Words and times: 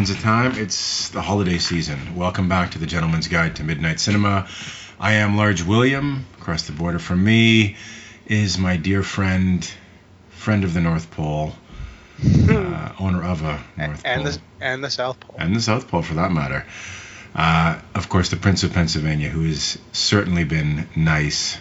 is 0.00 0.10
Kwanzaa 0.10 0.22
time. 0.22 0.52
It's 0.52 1.10
the 1.10 1.20
holiday 1.20 1.58
season. 1.58 2.16
Welcome 2.16 2.48
back 2.48 2.70
to 2.70 2.78
the 2.78 2.86
Gentleman's 2.86 3.28
Guide 3.28 3.56
to 3.56 3.64
Midnight 3.64 4.00
Cinema. 4.00 4.48
I 4.98 5.14
am 5.14 5.36
Large 5.36 5.62
William. 5.62 6.24
Across 6.38 6.62
the 6.62 6.72
border 6.72 6.98
from 6.98 7.22
me 7.22 7.76
is 8.26 8.56
my 8.56 8.76
dear 8.76 9.02
friend, 9.02 9.68
friend 10.30 10.64
of 10.64 10.72
the 10.72 10.80
North 10.80 11.10
Pole, 11.10 11.52
uh, 12.24 12.92
owner 12.98 13.22
of 13.22 13.42
a 13.42 13.62
North 13.76 14.02
and 14.04 14.22
Pole 14.22 14.32
the 14.32 14.40
and 14.60 14.82
the 14.82 14.90
South 14.90 15.20
Pole. 15.20 15.36
and 15.38 15.54
the 15.54 15.60
South 15.60 15.88
Pole 15.88 16.02
for 16.02 16.14
that 16.14 16.32
matter. 16.32 16.64
Uh, 17.34 17.78
of 17.94 18.08
course, 18.08 18.30
the 18.30 18.36
Prince 18.36 18.62
of 18.62 18.72
Pennsylvania, 18.72 19.28
who 19.28 19.44
has 19.44 19.76
certainly 19.92 20.44
been 20.44 20.88
nice 20.96 21.58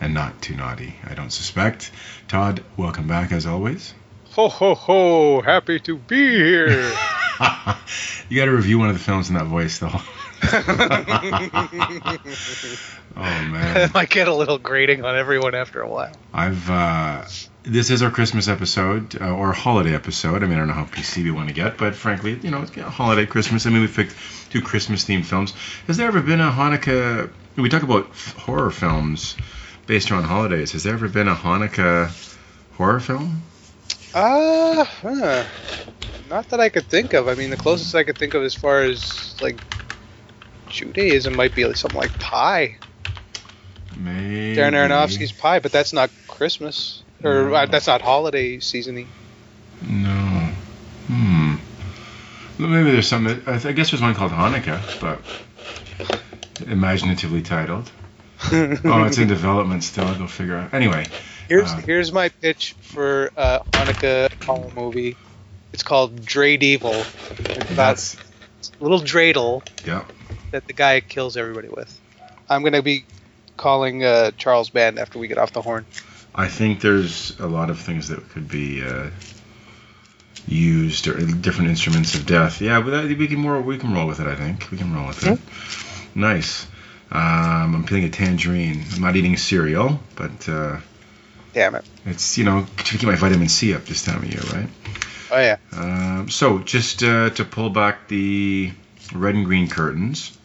and 0.00 0.14
not 0.14 0.40
too 0.40 0.54
naughty, 0.54 0.94
I 1.04 1.14
don't 1.14 1.32
suspect. 1.32 1.90
Todd, 2.28 2.64
welcome 2.78 3.08
back 3.08 3.30
as 3.30 3.44
always. 3.46 3.94
Ho 4.30 4.48
ho 4.48 4.74
ho! 4.74 5.42
Happy 5.42 5.80
to 5.80 5.96
be 5.96 6.34
here. 6.34 6.92
you 8.28 8.36
got 8.36 8.46
to 8.46 8.52
review 8.52 8.78
one 8.78 8.88
of 8.88 8.94
the 8.94 9.02
films 9.02 9.28
in 9.28 9.36
that 9.36 9.46
voice, 9.46 9.78
though. 9.78 10.00
oh 13.16 13.16
man, 13.16 13.90
might 13.94 14.10
get 14.10 14.28
a 14.28 14.34
little 14.34 14.58
grating 14.58 15.04
on 15.04 15.16
everyone 15.16 15.54
after 15.54 15.80
a 15.80 15.88
while. 15.88 16.12
I've 16.32 16.70
uh, 16.70 17.24
this 17.62 17.90
is 17.90 18.02
our 18.02 18.10
Christmas 18.10 18.48
episode 18.48 19.20
uh, 19.20 19.30
or 19.30 19.52
holiday 19.52 19.94
episode. 19.94 20.42
I 20.42 20.46
mean, 20.46 20.54
I 20.54 20.58
don't 20.58 20.68
know 20.68 20.74
how 20.74 20.84
PC 20.84 21.24
we 21.24 21.30
want 21.30 21.48
to 21.48 21.54
get, 21.54 21.78
but 21.78 21.94
frankly, 21.94 22.38
you 22.42 22.50
know, 22.50 22.62
it's 22.62 22.76
a 22.76 22.90
holiday 22.90 23.26
Christmas. 23.26 23.66
I 23.66 23.70
mean, 23.70 23.82
we 23.82 23.88
picked 23.88 24.14
two 24.50 24.62
Christmas 24.62 25.04
themed 25.04 25.24
films. 25.24 25.52
Has 25.86 25.96
there 25.96 26.08
ever 26.08 26.20
been 26.20 26.40
a 26.40 26.50
Hanukkah? 26.50 27.30
We 27.56 27.68
talk 27.68 27.82
about 27.82 28.10
f- 28.10 28.34
horror 28.34 28.70
films 28.70 29.36
based 29.86 30.10
around 30.10 30.24
holidays. 30.24 30.72
Has 30.72 30.84
there 30.84 30.94
ever 30.94 31.08
been 31.08 31.28
a 31.28 31.34
Hanukkah 31.34 32.10
horror 32.72 33.00
film? 33.00 33.42
Uh, 34.14 34.84
huh. 34.84 35.44
Not 36.28 36.50
that 36.50 36.60
I 36.60 36.68
could 36.68 36.84
think 36.84 37.14
of. 37.14 37.28
I 37.28 37.34
mean, 37.34 37.50
the 37.50 37.56
closest 37.56 37.94
I 37.94 38.04
could 38.04 38.18
think 38.18 38.34
of 38.34 38.42
as 38.42 38.54
far 38.54 38.82
as 38.82 39.36
like 39.40 39.56
Judaism 40.68 41.34
might 41.34 41.54
be 41.54 41.64
like 41.64 41.76
something 41.76 41.98
like 41.98 42.18
Pi. 42.18 42.76
Maybe. 43.96 44.56
Darren 44.56 44.72
Aronofsky's 44.74 45.32
Pi, 45.32 45.58
but 45.60 45.72
that's 45.72 45.92
not 45.92 46.10
Christmas 46.28 47.02
or 47.24 47.48
No. 47.48 47.54
uh, 47.54 47.66
that's 47.66 47.86
not 47.86 48.02
holiday 48.02 48.58
seasony. 48.58 49.06
No. 49.82 50.50
Hmm. 51.06 51.54
Well, 52.58 52.68
maybe 52.68 52.90
there's 52.90 53.08
some. 53.08 53.26
I, 53.46 53.54
I 53.54 53.72
guess 53.72 53.90
there's 53.90 54.02
one 54.02 54.14
called 54.14 54.32
Hanukkah, 54.32 54.80
but 55.00 55.20
imaginatively 56.68 57.42
titled. 57.42 57.90
oh, 58.52 59.04
it's 59.04 59.18
in 59.18 59.28
development 59.28 59.82
still. 59.82 60.04
I'll 60.04 60.18
go 60.18 60.26
figure 60.26 60.56
out. 60.56 60.74
Anyway, 60.74 61.06
Here's 61.48 61.72
Uh, 61.72 61.76
here's 61.78 62.12
my 62.12 62.28
pitch 62.28 62.74
for 62.80 63.30
a 63.36 63.60
Hanukkah 63.72 64.30
horror 64.44 64.70
movie. 64.76 65.16
It's 65.72 65.82
called 65.82 66.24
Dread 66.24 66.62
Evil. 66.62 66.94
It's 66.94 67.70
about 67.70 67.96
that's 67.96 68.16
a 68.80 68.82
little 68.82 69.00
dreidel 69.00 69.62
yeah. 69.86 70.04
that 70.50 70.66
the 70.66 70.72
guy 70.72 71.00
kills 71.00 71.36
everybody 71.36 71.68
with. 71.68 71.98
I'm 72.48 72.62
gonna 72.62 72.82
be 72.82 73.04
calling 73.56 74.04
uh, 74.04 74.30
Charles 74.32 74.70
Band 74.70 74.98
after 74.98 75.18
we 75.18 75.28
get 75.28 75.38
off 75.38 75.52
the 75.52 75.62
horn. 75.62 75.86
I 76.34 76.48
think 76.48 76.80
there's 76.80 77.38
a 77.40 77.46
lot 77.46 77.70
of 77.70 77.78
things 77.80 78.08
that 78.08 78.28
could 78.30 78.48
be 78.48 78.82
uh, 78.82 79.10
used 80.46 81.08
or 81.08 81.18
different 81.18 81.70
instruments 81.70 82.14
of 82.14 82.26
death. 82.26 82.60
Yeah, 82.60 82.80
but 82.80 82.90
that, 82.90 83.18
we 83.18 83.28
can 83.28 83.38
more 83.38 83.60
we 83.60 83.78
can 83.78 83.92
roll 83.92 84.06
with 84.06 84.20
it. 84.20 84.26
I 84.26 84.34
think 84.34 84.70
we 84.70 84.78
can 84.78 84.94
roll 84.94 85.08
with 85.08 85.26
it. 85.26 85.38
Nice. 86.14 86.66
Um, 87.10 87.74
I'm 87.74 87.84
feeling 87.84 88.04
a 88.04 88.10
tangerine. 88.10 88.84
I'm 88.94 89.00
not 89.00 89.16
eating 89.16 89.36
cereal, 89.36 90.00
but 90.14 90.48
uh, 90.48 90.78
Damn 91.54 91.74
it! 91.74 91.84
it's 92.04 92.36
you 92.36 92.44
know 92.44 92.66
to 92.76 92.98
keep 92.98 93.08
my 93.08 93.14
vitamin 93.14 93.48
C 93.48 93.74
up 93.74 93.84
this 93.84 94.04
time 94.04 94.22
of 94.22 94.30
year, 94.30 94.42
right? 94.52 94.68
Oh 95.30 95.38
yeah. 95.38 95.56
Um, 95.72 96.28
so 96.30 96.58
just 96.60 97.02
uh, 97.02 97.30
to 97.30 97.44
pull 97.44 97.70
back 97.70 98.08
the 98.08 98.72
red 99.14 99.34
and 99.34 99.44
green 99.44 99.68
curtains, 99.68 100.36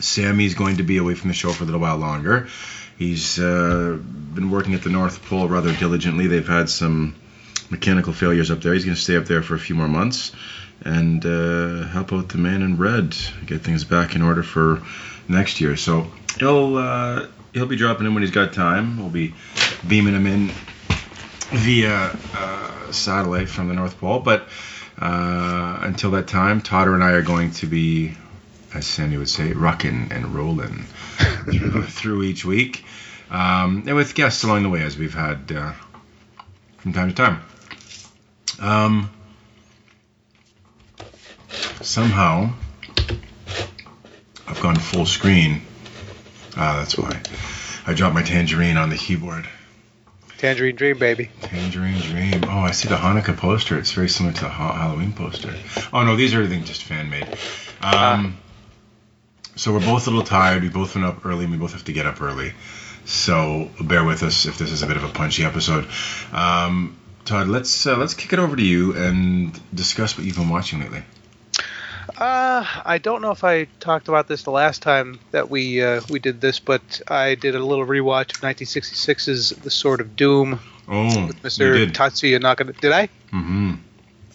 Sammy's 0.00 0.54
going 0.54 0.76
to 0.76 0.82
be 0.82 0.98
away 0.98 1.14
from 1.14 1.28
the 1.28 1.34
show 1.34 1.52
for 1.52 1.64
a 1.64 1.66
little 1.66 1.80
while 1.80 1.96
longer. 1.96 2.48
He's 2.98 3.38
uh, 3.38 3.98
been 4.00 4.50
working 4.50 4.74
at 4.74 4.82
the 4.82 4.90
North 4.90 5.24
Pole 5.26 5.48
rather 5.48 5.74
diligently. 5.74 6.28
They've 6.28 6.46
had 6.46 6.70
some 6.70 7.14
mechanical 7.68 8.12
failures 8.12 8.50
up 8.50 8.62
there. 8.62 8.74
He's 8.74 8.84
going 8.84 8.94
to 8.94 9.00
stay 9.00 9.16
up 9.16 9.26
there 9.26 9.42
for 9.42 9.54
a 9.54 9.58
few 9.58 9.74
more 9.74 9.88
months 9.88 10.32
and 10.82 11.24
uh, 11.24 11.86
help 11.88 12.12
out 12.12 12.28
the 12.28 12.38
man 12.38 12.62
in 12.62 12.76
red, 12.76 13.16
get 13.44 13.62
things 13.62 13.84
back 13.84 14.14
in 14.14 14.22
order 14.22 14.42
for 14.42 14.82
next 15.28 15.60
year. 15.60 15.76
So 15.76 16.10
he'll 16.38 16.76
uh, 16.76 17.26
he'll 17.52 17.66
be 17.66 17.76
dropping 17.76 18.06
in 18.06 18.14
when 18.14 18.22
he's 18.22 18.32
got 18.32 18.52
time. 18.52 18.98
We'll 18.98 19.10
be 19.10 19.34
beaming 19.86 20.14
him 20.14 20.26
in 20.26 20.50
via 21.50 22.16
uh, 22.34 22.92
satellite 22.92 23.48
from 23.48 23.68
the 23.68 23.74
North 23.74 23.98
Pole. 23.98 24.20
But 24.20 24.48
uh, 24.98 25.78
until 25.82 26.10
that 26.12 26.28
time, 26.28 26.60
Totter 26.60 26.94
and 26.94 27.04
I 27.04 27.12
are 27.12 27.22
going 27.22 27.52
to 27.52 27.66
be, 27.66 28.14
as 28.74 28.86
Sandy 28.86 29.16
would 29.16 29.28
say, 29.28 29.52
rocking 29.52 30.08
and 30.10 30.34
rolling 30.34 30.84
through, 31.44 31.82
through 31.84 32.22
each 32.24 32.44
week, 32.44 32.84
um, 33.30 33.84
and 33.86 33.96
with 33.96 34.14
guests 34.14 34.44
along 34.44 34.62
the 34.62 34.68
way, 34.68 34.82
as 34.82 34.96
we've 34.96 35.14
had 35.14 35.52
uh, 35.54 35.72
from 36.78 36.92
time 36.92 37.08
to 37.08 37.14
time. 37.14 37.42
Um, 38.58 39.10
somehow, 41.82 42.52
I've 44.46 44.60
gone 44.60 44.76
full 44.76 45.06
screen. 45.06 45.62
Ah, 46.56 46.78
that's 46.78 46.96
why. 46.96 47.20
I 47.86 47.92
dropped 47.92 48.14
my 48.14 48.22
tangerine 48.22 48.78
on 48.78 48.88
the 48.88 48.96
keyboard. 48.96 49.46
Tangerine 50.38 50.76
Dream, 50.76 50.98
baby. 50.98 51.30
Tangerine 51.42 52.00
Dream. 52.00 52.44
Oh, 52.44 52.60
I 52.60 52.70
see 52.72 52.88
the 52.88 52.96
Hanukkah 52.96 53.36
poster. 53.36 53.78
It's 53.78 53.92
very 53.92 54.08
similar 54.08 54.34
to 54.34 54.42
the 54.42 54.48
ha- 54.50 54.74
Halloween 54.74 55.12
poster. 55.12 55.54
Oh 55.92 56.04
no, 56.04 56.16
these 56.16 56.34
are 56.34 56.42
everything 56.42 56.64
just 56.64 56.82
fan 56.82 57.08
made. 57.08 57.26
Um, 57.80 58.36
so 59.56 59.72
we're 59.72 59.80
both 59.80 60.06
a 60.06 60.10
little 60.10 60.26
tired. 60.26 60.62
We 60.62 60.68
both 60.68 60.94
went 60.94 61.06
up 61.06 61.24
early, 61.24 61.44
and 61.44 61.52
we 61.52 61.58
both 61.58 61.72
have 61.72 61.84
to 61.84 61.92
get 61.92 62.06
up 62.06 62.20
early. 62.20 62.52
So 63.06 63.70
bear 63.80 64.04
with 64.04 64.22
us 64.22 64.46
if 64.46 64.58
this 64.58 64.70
is 64.70 64.82
a 64.82 64.86
bit 64.86 64.96
of 64.96 65.04
a 65.04 65.08
punchy 65.08 65.44
episode. 65.44 65.86
Um, 66.32 66.98
Todd, 67.24 67.48
let's 67.48 67.86
uh, 67.86 67.96
let's 67.96 68.14
kick 68.14 68.32
it 68.32 68.38
over 68.38 68.56
to 68.56 68.62
you 68.62 68.94
and 68.94 69.58
discuss 69.74 70.16
what 70.18 70.26
you've 70.26 70.36
been 70.36 70.48
watching 70.48 70.80
lately. 70.80 71.02
Uh, 72.18 72.64
I 72.84 72.98
don't 72.98 73.20
know 73.20 73.30
if 73.30 73.44
I 73.44 73.64
talked 73.78 74.08
about 74.08 74.26
this 74.26 74.42
the 74.44 74.50
last 74.50 74.80
time 74.80 75.20
that 75.32 75.50
we 75.50 75.82
uh, 75.82 76.00
we 76.08 76.18
did 76.18 76.40
this, 76.40 76.58
but 76.58 77.02
I 77.08 77.34
did 77.34 77.54
a 77.54 77.58
little 77.64 77.84
rewatch 77.84 78.34
of 78.34 78.40
1966's 78.40 79.50
The 79.50 79.70
Sword 79.70 80.00
of 80.00 80.16
Doom 80.16 80.58
Oh, 80.88 81.26
with 81.26 81.42
Mr. 81.42 81.74
did. 81.74 81.94
Tatsuya 81.94 82.40
Nakadai. 82.40 82.80
Did 82.80 82.92
I? 82.92 83.08
mm-hmm. 83.32 83.74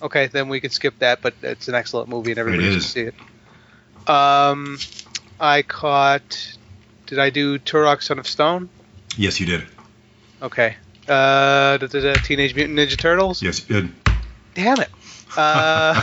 Okay, 0.01 0.28
then 0.28 0.50
we 0.50 0.60
can 0.60 0.69
skip 0.72 0.98
that, 1.00 1.22
but 1.22 1.33
it's 1.42 1.68
an 1.68 1.75
excellent 1.75 2.10
movie 2.10 2.31
and 2.31 2.39
everybody 2.39 2.68
It 2.68 2.74
should 2.74 2.83
see 2.83 3.01
it. 3.01 4.10
Um, 4.10 4.77
I 5.39 5.62
caught. 5.62 6.57
Did 7.07 7.19
I 7.19 7.30
do 7.30 7.57
Turok: 7.60 8.01
Son 8.04 8.19
of 8.19 8.27
Stone? 8.27 8.69
Yes, 9.18 9.39
you 9.39 9.45
did. 9.45 9.63
Okay. 10.42 10.75
Uh, 11.07 11.77
da, 11.77 11.88
da, 11.88 12.00
da, 12.00 12.13
Teenage 12.13 12.56
Mutant 12.56 12.77
Ninja 12.77 12.98
Turtles. 12.98 13.42
Yes, 13.42 13.68
you 13.69 13.81
did. 13.81 13.92
Damn 14.54 14.80
it. 14.81 14.89
Uh, 15.38 16.00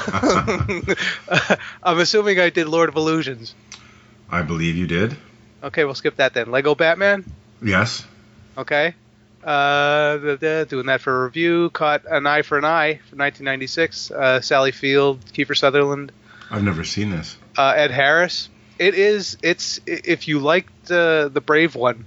I'm 1.83 1.99
assuming 1.99 2.41
I 2.41 2.51
did 2.51 2.69
Lord 2.69 2.89
of 2.89 2.97
Illusions. 2.97 3.55
I 4.31 4.43
believe 4.43 4.77
you 4.77 4.87
did. 4.87 5.17
Okay, 5.63 5.85
we'll 5.85 5.95
skip 5.95 6.17
that 6.17 6.35
then. 6.35 6.51
Lego 6.51 6.75
Batman. 6.75 7.25
Yes. 7.63 8.05
Okay. 8.57 8.95
Uh, 9.43 10.17
da, 10.19 10.37
da, 10.37 10.65
doing 10.65 10.87
that 10.87 11.01
for 11.01 11.23
a 11.23 11.25
review. 11.25 11.71
Caught 11.71 12.03
an 12.11 12.27
eye 12.27 12.43
for 12.43 12.59
an 12.59 12.65
eye 12.65 12.95
from 13.09 13.19
1996. 13.19 14.11
Uh, 14.11 14.41
Sally 14.41 14.73
Field, 14.73 15.21
Kiefer 15.33 15.57
Sutherland, 15.57 16.13
I've 16.51 16.65
never 16.65 16.85
seen 16.85 17.11
this. 17.11 17.37
uh, 17.57 17.75
Ed 17.77 17.91
Harris. 17.91 18.49
It 18.79 18.95
is. 18.95 19.37
It's 19.43 19.81
if 19.87 20.29
you 20.29 20.39
liked 20.39 20.91
uh, 20.91 21.29
the 21.29 21.41
Brave 21.41 21.75
one, 21.75 22.05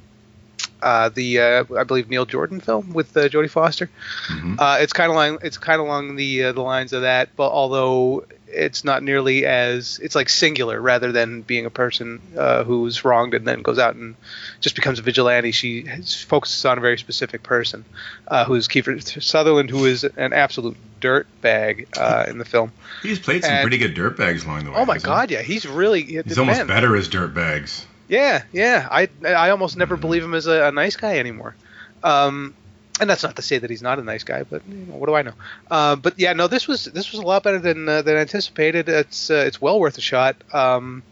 uh, 0.81 1.10
the 1.10 1.39
uh, 1.39 1.63
I 1.78 1.83
believe 1.83 2.10
Neil 2.10 2.25
Jordan 2.25 2.60
film 2.60 2.94
with 2.94 3.16
uh, 3.16 3.30
Jodie 3.30 3.50
Foster. 3.50 3.89
Mhm. 4.28 4.56
Uh, 4.60 4.78
it's 4.81 4.94
kind 4.94 5.10
of 5.12 5.16
like 5.16 5.44
it's 5.44 5.57
kind 5.57 5.80
of 5.80 5.88
along 5.88 6.16
the 6.16 6.45
uh, 6.45 6.51
the 6.54 6.62
lines 6.62 6.94
of 6.94 7.01
that, 7.04 7.36
but 7.36 7.51
although 7.51 8.25
it's 8.54 8.83
not 8.83 9.01
nearly 9.01 9.45
as 9.45 9.98
it's 10.04 10.13
like 10.13 10.28
singular 10.28 10.81
rather 10.81 11.13
than 11.13 11.42
being 11.42 11.66
a 11.66 11.69
person 11.69 12.19
uh, 12.38 12.66
who's 12.66 13.06
wronged 13.06 13.33
and 13.33 13.48
then 13.48 13.62
goes 13.62 13.80
out 13.80 13.95
and 13.95 14.13
just 14.60 14.75
becomes 14.75 15.00
a 15.00 15.01
vigilante. 15.01 15.51
She 15.54 15.83
focuses 16.28 16.66
on 16.66 16.78
a 16.78 16.81
very 16.81 16.98
specific 16.98 17.44
person, 17.44 17.86
uh, 18.27 18.44
who's 18.44 18.68
Kiefer 18.68 19.01
Sutherland, 19.24 19.69
who 19.69 19.86
is 19.86 20.04
an 20.04 20.34
absolute 20.34 20.75
dirt 21.00 21.27
bag 21.39 21.88
uh, 21.98 22.25
in 22.27 22.39
the 22.39 22.45
film. 22.45 22.74
He's 23.01 23.19
played 23.19 23.44
some 23.45 23.54
And- 23.54 23.62
pretty 23.63 23.77
good 23.77 23.94
dirt 23.94 24.18
bags 24.18 24.44
along 24.44 24.66
the 24.66 24.72
way. 24.72 24.77
Oh 24.80 24.86
my? 24.86 24.98
God, 24.98 25.31
yeah, 25.31 25.42
he's 25.42 25.66
really 25.66 26.04
He's 26.04 26.38
almost 26.38 26.57
man, 26.57 26.68
better 26.68 26.94
as 26.98 27.07
dirtbags. 27.07 27.86
Yeah, 28.12 28.44
yeah. 28.52 28.90
I 28.92 29.08
I 29.25 29.52
almost 29.52 29.78
never 29.78 29.96
believe 29.96 30.22
him 30.22 30.34
as 30.34 30.46
a, 30.46 30.68
a 30.68 30.72
nice 30.74 30.98
guy 30.98 31.18
anymore. 31.18 31.56
Um, 32.04 32.54
and 33.00 33.10
that's 33.10 33.24
not 33.24 33.38
to 33.38 33.42
say 33.42 33.58
that 33.58 33.69
he's 33.69 33.81
not 33.81 34.00
a 34.00 34.04
nice 34.04 34.25
guy, 34.25 34.44
but 34.44 34.62
you 34.68 34.86
know, 34.86 34.96
what 34.96 35.08
do 35.08 35.16
I 35.16 35.22
know? 35.22 35.34
Uh, 35.72 35.96
but 35.96 36.19
yeah, 36.19 36.34
no, 36.34 36.48
this 36.48 36.68
was 36.68 36.84
this 36.84 37.13
was 37.13 37.22
a 37.22 37.25
lot 37.25 37.42
better 37.42 37.58
than 37.58 37.88
uh, 37.88 38.02
than 38.02 38.18
anticipated. 38.18 38.90
It's 38.90 39.30
uh, 39.30 39.46
it's 39.48 39.62
well 39.62 39.80
worth 39.80 39.98
a 39.98 40.02
shot. 40.02 40.36
Um, 40.54 41.04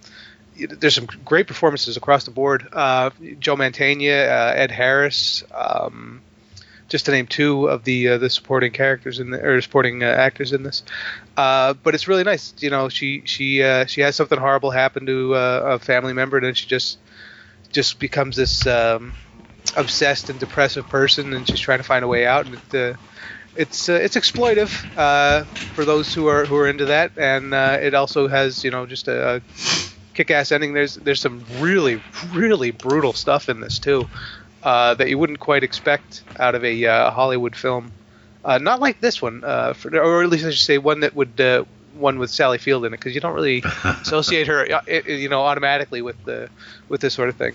there's 0.58 0.96
some 0.96 1.08
great 1.24 1.48
performances 1.48 1.96
across 1.96 2.26
the 2.26 2.32
board. 2.32 2.68
Uh, 2.74 3.12
Joe 3.40 3.56
Mantegna, 3.56 4.28
uh, 4.28 4.54
Ed 4.58 4.70
Harris, 4.70 5.46
um, 5.56 6.20
just 6.90 7.06
to 7.06 7.12
name 7.12 7.28
two 7.28 7.68
of 7.68 7.84
the 7.84 8.10
uh, 8.10 8.18
the 8.18 8.30
supporting 8.30 8.72
characters 8.72 9.20
in 9.20 9.30
the 9.30 9.42
or 9.42 9.62
supporting 9.62 10.04
uh, 10.04 10.08
actors 10.08 10.52
in 10.52 10.64
this. 10.64 10.84
Uh, 11.38 11.74
but 11.76 11.96
it's 11.96 12.08
really 12.08 12.24
nice. 12.24 12.54
You 12.60 12.72
know, 12.72 12.90
she 12.90 13.22
she 13.26 13.64
uh, 13.64 13.86
she 13.86 14.02
has 14.02 14.16
something 14.16 14.38
horrible 14.38 14.72
happen 14.72 15.06
to 15.06 15.36
uh, 15.36 15.62
a 15.66 15.80
family 15.80 16.14
member, 16.14 16.38
and 16.38 16.46
then 16.46 16.56
she 16.56 16.68
just 16.68 16.98
just 17.72 18.00
becomes 18.00 18.36
this 18.36 18.66
um, 18.68 19.14
obsessed 19.78 20.30
and 20.30 20.40
depressive 20.40 20.88
person, 20.90 21.34
and 21.34 21.48
she's 21.48 21.60
trying 21.60 21.80
to 21.80 21.84
find 21.84 22.04
a 22.04 22.08
way 22.08 22.26
out. 22.26 22.48
And 22.48 22.56
it, 22.56 22.76
uh, 22.76 22.98
it's 23.56 23.88
it's 23.88 24.18
exploitive 24.18 24.70
for 25.74 25.86
those 25.86 26.14
who 26.14 26.28
are 26.28 26.46
who 26.46 26.58
are 26.58 26.68
into 26.68 26.86
that, 26.86 27.12
and 27.18 27.54
it 27.54 27.94
also 27.94 28.28
has 28.28 28.64
you 28.64 28.72
know 28.72 28.86
just 28.86 29.08
a, 29.08 29.36
a 29.36 29.42
kick-ass 30.16 30.52
ending. 30.52 30.74
There's 30.74 30.96
there's 30.96 31.22
some 31.22 31.46
really 31.60 32.02
really 32.34 32.72
brutal 32.72 33.14
stuff 33.14 33.48
in 33.48 33.60
this 33.60 33.78
too 33.78 34.10
uh, 34.64 34.94
that 34.96 35.10
you 35.10 35.18
wouldn't 35.18 35.40
quite 35.40 35.64
expect 35.64 36.24
out 36.40 36.56
of 36.56 36.64
a 36.64 36.86
uh, 36.86 37.12
Hollywood 37.12 37.56
film. 37.56 37.92
Uh, 38.44 38.58
not 38.58 38.80
like 38.80 39.02
this 39.02 39.22
one, 39.22 39.44
uh, 39.44 39.74
for, 39.74 39.96
or 39.98 40.24
at 40.24 40.30
least 40.30 40.46
I 40.46 40.52
should 40.52 40.66
say 40.66 40.78
one 40.78 41.02
that 41.02 41.16
would 41.16 41.40
uh, 41.42 41.66
one 41.94 42.20
with 42.20 42.30
Sally 42.30 42.58
Field 42.58 42.86
in 42.86 42.94
it, 42.94 42.98
because 42.98 43.14
you 43.14 43.22
don't 43.22 43.36
really 43.36 43.64
associate 43.84 44.48
her, 44.48 44.66
uh, 44.72 44.82
you 45.06 45.30
know, 45.30 45.42
automatically 45.42 46.02
with 46.02 46.24
the 46.26 46.50
with 46.88 47.02
this 47.02 47.14
sort 47.14 47.30
of 47.30 47.36
thing. 47.36 47.54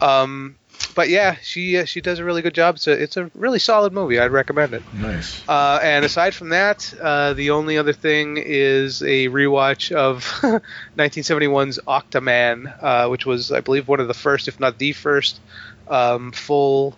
Um, 0.00 0.56
but 0.94 1.08
yeah, 1.08 1.36
she 1.42 1.78
uh, 1.78 1.84
she 1.84 2.00
does 2.00 2.18
a 2.18 2.24
really 2.24 2.42
good 2.42 2.54
job. 2.54 2.76
It's 2.76 2.86
a 2.86 2.92
it's 2.92 3.16
a 3.16 3.30
really 3.34 3.58
solid 3.58 3.92
movie. 3.92 4.18
I'd 4.18 4.30
recommend 4.30 4.74
it. 4.74 4.82
Nice. 4.94 5.42
Uh, 5.48 5.78
and 5.82 6.04
aside 6.04 6.34
from 6.34 6.50
that, 6.50 6.92
uh, 7.00 7.32
the 7.34 7.50
only 7.50 7.78
other 7.78 7.92
thing 7.92 8.36
is 8.36 9.02
a 9.02 9.28
rewatch 9.28 9.92
of 9.92 10.24
1971's 10.96 11.78
Octaman, 11.86 12.82
uh, 12.82 13.08
which 13.08 13.26
was, 13.26 13.52
I 13.52 13.60
believe, 13.60 13.88
one 13.88 14.00
of 14.00 14.08
the 14.08 14.14
first, 14.14 14.48
if 14.48 14.60
not 14.60 14.78
the 14.78 14.92
first, 14.92 15.40
um, 15.88 16.32
full 16.32 16.96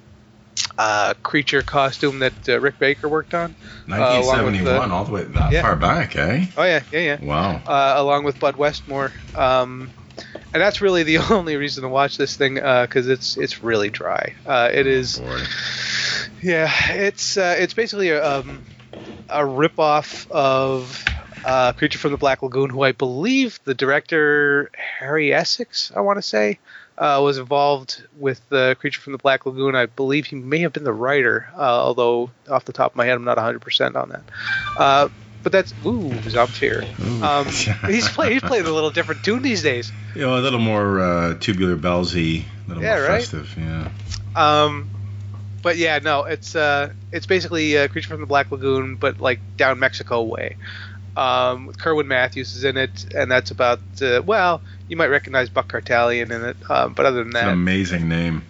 uh, 0.78 1.14
creature 1.22 1.62
costume 1.62 2.18
that 2.20 2.34
uh, 2.48 2.60
Rick 2.60 2.78
Baker 2.78 3.08
worked 3.08 3.34
on. 3.34 3.50
uh, 3.90 3.96
1971, 3.98 4.88
the- 4.88 4.94
all 4.94 5.04
the 5.04 5.12
way 5.12 5.24
that 5.24 5.52
Yeah. 5.52 5.62
far 5.62 5.76
back, 5.76 6.16
eh? 6.16 6.46
Oh 6.56 6.64
yeah, 6.64 6.82
yeah, 6.92 7.00
yeah. 7.00 7.18
Wow. 7.24 7.62
Uh, 7.66 7.94
along 7.96 8.24
with 8.24 8.38
Bud 8.38 8.56
Westmore. 8.56 9.12
Um, 9.34 9.90
and 10.52 10.60
that's 10.62 10.80
really 10.80 11.02
the 11.02 11.18
only 11.30 11.56
reason 11.56 11.82
to 11.82 11.88
watch 11.88 12.16
this 12.16 12.36
thing 12.36 12.54
because 12.54 13.08
it's 13.08 13.36
it's 13.36 13.62
really 13.62 13.90
dry. 13.90 14.34
Uh, 14.44 14.68
it 14.72 14.86
is. 14.86 15.18
Boy. 15.18 15.38
Yeah, 16.42 16.70
it's 16.92 17.36
uh, 17.36 17.56
it's 17.58 17.74
basically 17.74 18.10
a 18.10 18.24
um, 18.38 18.64
a 19.28 19.40
ripoff 19.40 20.26
of 20.30 21.04
uh, 21.44 21.72
Creature 21.74 21.98
from 21.98 22.12
the 22.12 22.18
Black 22.18 22.42
Lagoon, 22.42 22.70
who 22.70 22.82
I 22.82 22.92
believe 22.92 23.60
the 23.64 23.74
director 23.74 24.70
Harry 24.74 25.32
Essex, 25.32 25.92
I 25.94 26.00
want 26.00 26.18
to 26.18 26.22
say, 26.22 26.58
uh, 27.00 27.18
was 27.22 27.38
involved 27.38 28.04
with 28.18 28.46
the 28.50 28.76
Creature 28.78 29.00
from 29.00 29.12
the 29.12 29.18
Black 29.18 29.46
Lagoon. 29.46 29.74
I 29.74 29.86
believe 29.86 30.26
he 30.26 30.36
may 30.36 30.58
have 30.60 30.72
been 30.74 30.84
the 30.84 30.92
writer, 30.92 31.48
uh, 31.56 31.60
although 31.60 32.30
off 32.48 32.66
the 32.66 32.72
top 32.74 32.92
of 32.92 32.96
my 32.96 33.06
head, 33.06 33.14
I'm 33.14 33.24
not 33.24 33.38
100 33.38 33.60
percent 33.60 33.96
on 33.96 34.10
that. 34.10 34.22
Uh, 34.76 35.08
but 35.42 35.52
that's 35.52 35.72
ooh, 35.86 36.10
Zamfir. 36.10 36.84
Ooh. 37.00 37.24
Um, 37.24 37.46
he's 37.90 38.06
play, 38.08 38.34
he's 38.34 38.42
playing 38.42 38.66
a 38.66 38.70
little 38.70 38.90
different 38.90 39.24
tune 39.24 39.42
these 39.42 39.62
days. 39.62 39.90
You 40.14 40.20
know, 40.22 40.38
a 40.38 40.40
little 40.42 40.58
more 40.60 41.00
uh, 41.00 41.34
tubular 41.40 41.76
bellsy, 41.76 42.44
a 42.66 42.68
little 42.68 42.82
Yeah, 42.82 42.96
more 42.96 43.08
right? 43.08 43.20
festive. 43.22 43.56
Yeah. 43.56 43.88
Um, 44.36 44.90
but 45.62 45.78
yeah, 45.78 45.98
no, 45.98 46.24
it's 46.24 46.54
uh, 46.54 46.92
it's 47.12 47.26
basically 47.26 47.78
uh, 47.78 47.88
Creature 47.88 48.08
from 48.08 48.20
the 48.20 48.26
Black 48.26 48.50
Lagoon, 48.50 48.96
but 48.96 49.20
like 49.20 49.40
down 49.56 49.78
Mexico 49.78 50.22
way. 50.22 50.56
Um, 51.20 51.72
Kerwin 51.74 52.08
Matthews 52.08 52.54
is 52.54 52.64
in 52.64 52.78
it, 52.78 53.04
and 53.14 53.30
that's 53.30 53.50
about 53.50 53.80
uh, 54.00 54.22
well, 54.24 54.62
you 54.88 54.96
might 54.96 55.08
recognize 55.08 55.50
Buck 55.50 55.70
Kartalian 55.70 56.30
in 56.30 56.44
it, 56.44 56.56
um, 56.70 56.94
but 56.94 57.04
other 57.04 57.22
than 57.22 57.32
that, 57.32 57.48
amazing 57.48 58.08
name. 58.08 58.42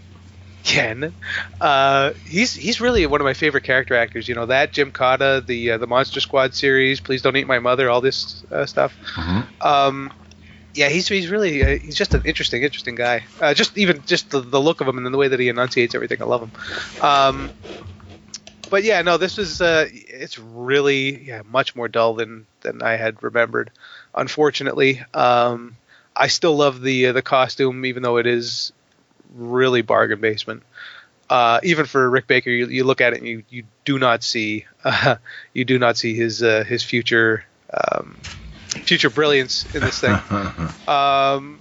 Ken, 0.62 1.12
uh, 1.60 2.12
he's 2.24 2.54
he's 2.54 2.80
really 2.80 3.04
one 3.06 3.20
of 3.20 3.24
my 3.24 3.34
favorite 3.34 3.64
character 3.64 3.96
actors. 3.96 4.28
You 4.28 4.36
know 4.36 4.46
that 4.46 4.72
Gymkata, 4.72 5.44
the 5.44 5.72
uh, 5.72 5.78
the 5.78 5.88
Monster 5.88 6.20
Squad 6.20 6.54
series, 6.54 7.00
Please 7.00 7.22
Don't 7.22 7.36
Eat 7.36 7.46
My 7.46 7.58
Mother, 7.58 7.90
all 7.90 8.00
this 8.00 8.44
uh, 8.52 8.66
stuff. 8.66 8.96
Mhm. 9.16 9.46
Um, 9.64 10.12
yeah, 10.74 10.88
he's 10.88 11.08
he's 11.08 11.28
really 11.28 11.64
uh, 11.64 11.78
he's 11.78 11.96
just 11.96 12.14
an 12.14 12.22
interesting 12.24 12.62
interesting 12.62 12.94
guy. 12.94 13.24
Uh, 13.40 13.52
just 13.52 13.76
even 13.76 14.02
just 14.06 14.30
the, 14.30 14.40
the 14.40 14.60
look 14.60 14.80
of 14.80 14.86
him 14.86 14.96
and 14.98 15.12
the 15.12 15.18
way 15.18 15.26
that 15.28 15.40
he 15.40 15.48
enunciates 15.48 15.96
everything, 15.96 16.22
I 16.22 16.26
love 16.26 16.42
him. 16.42 16.52
Um, 17.02 17.50
but 18.70 18.84
yeah, 18.84 19.02
no, 19.02 19.16
this 19.16 19.38
is 19.38 19.60
uh, 19.60 19.88
it's 20.20 20.38
really 20.38 21.22
yeah 21.24 21.42
much 21.50 21.74
more 21.74 21.88
dull 21.88 22.14
than 22.14 22.46
than 22.60 22.82
I 22.82 22.96
had 22.96 23.22
remembered. 23.22 23.70
Unfortunately, 24.14 25.02
um, 25.14 25.76
I 26.14 26.28
still 26.28 26.56
love 26.56 26.80
the 26.82 27.06
uh, 27.06 27.12
the 27.12 27.22
costume, 27.22 27.84
even 27.86 28.02
though 28.02 28.18
it 28.18 28.26
is 28.26 28.72
really 29.34 29.82
bargain 29.82 30.20
basement. 30.20 30.62
Uh, 31.28 31.60
even 31.62 31.86
for 31.86 32.10
Rick 32.10 32.26
Baker, 32.26 32.50
you, 32.50 32.66
you 32.66 32.82
look 32.82 33.00
at 33.00 33.12
it 33.12 33.20
and 33.20 33.28
you, 33.28 33.44
you 33.48 33.62
do 33.84 33.98
not 33.98 34.22
see 34.22 34.66
uh, 34.84 35.16
you 35.54 35.64
do 35.64 35.78
not 35.78 35.96
see 35.96 36.14
his 36.14 36.42
uh, 36.42 36.64
his 36.64 36.82
future 36.82 37.44
um, 37.72 38.16
future 38.72 39.10
brilliance 39.10 39.66
in 39.74 39.82
this 39.82 40.00
thing. 40.00 40.18
Um, 40.88 41.60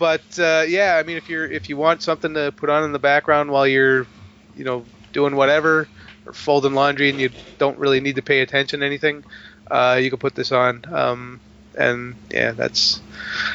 but 0.00 0.22
uh, 0.36 0.64
yeah, 0.66 0.96
I 0.96 1.04
mean, 1.04 1.16
if 1.16 1.28
you're 1.28 1.46
if 1.46 1.68
you 1.68 1.76
want 1.76 2.02
something 2.02 2.34
to 2.34 2.50
put 2.50 2.70
on 2.70 2.82
in 2.82 2.90
the 2.90 2.98
background 2.98 3.52
while 3.52 3.68
you're, 3.68 4.04
you 4.56 4.64
know, 4.64 4.84
doing 5.12 5.36
whatever 5.36 5.88
or 6.28 6.32
folding 6.32 6.74
laundry 6.74 7.10
and 7.10 7.20
you 7.20 7.30
don't 7.58 7.78
really 7.78 8.00
need 8.00 8.16
to 8.16 8.22
pay 8.22 8.40
attention 8.40 8.80
to 8.80 8.86
anything, 8.86 9.24
uh, 9.70 9.98
you 10.00 10.10
can 10.10 10.18
put 10.18 10.34
this 10.34 10.52
on. 10.52 10.84
Um, 10.92 11.40
and 11.76 12.16
yeah, 12.30 12.52
that's 12.52 13.00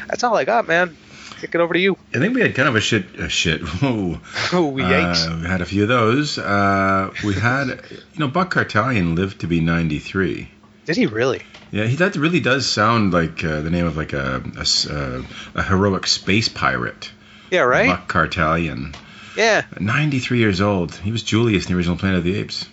that's 0.08 0.24
all 0.24 0.36
I 0.36 0.44
got, 0.44 0.66
man. 0.66 0.96
Kick 1.40 1.54
it 1.54 1.60
over 1.60 1.74
to 1.74 1.80
you. 1.80 1.96
I 2.14 2.18
think 2.18 2.34
we 2.34 2.40
had 2.40 2.54
kind 2.54 2.68
of 2.68 2.76
a 2.76 2.80
shit, 2.80 3.18
a 3.18 3.28
shit. 3.28 3.60
Whoa. 3.60 4.18
Oh, 4.52 4.72
yikes! 4.72 5.28
Uh, 5.28 5.42
we 5.42 5.46
had 5.48 5.60
a 5.60 5.66
few 5.66 5.82
of 5.82 5.88
those. 5.88 6.38
Uh, 6.38 7.10
we 7.24 7.34
had, 7.34 7.82
you 7.90 8.20
know, 8.20 8.28
Buck 8.28 8.54
Kartalian 8.54 9.16
lived 9.16 9.40
to 9.40 9.46
be 9.46 9.60
93. 9.60 10.48
Did 10.86 10.96
he 10.96 11.06
really? 11.06 11.42
Yeah, 11.70 11.86
he, 11.86 11.96
that 11.96 12.14
really 12.14 12.40
does 12.40 12.70
sound 12.70 13.12
like 13.12 13.42
uh, 13.42 13.60
the 13.62 13.70
name 13.70 13.84
of 13.84 13.96
like 13.96 14.12
a, 14.12 14.42
uh, 14.56 15.22
a 15.54 15.62
heroic 15.62 16.06
space 16.06 16.48
pirate. 16.48 17.10
Yeah, 17.50 17.62
right. 17.62 17.88
Buck 17.88 18.10
Kartalian. 18.10 18.94
Yeah, 19.36 19.64
93 19.80 20.38
years 20.38 20.60
old. 20.60 20.94
He 20.94 21.10
was 21.12 21.22
Julius 21.22 21.66
in 21.66 21.72
the 21.72 21.76
original 21.78 21.96
Planet 21.96 22.18
of 22.18 22.24
the 22.24 22.36
Apes. 22.36 22.66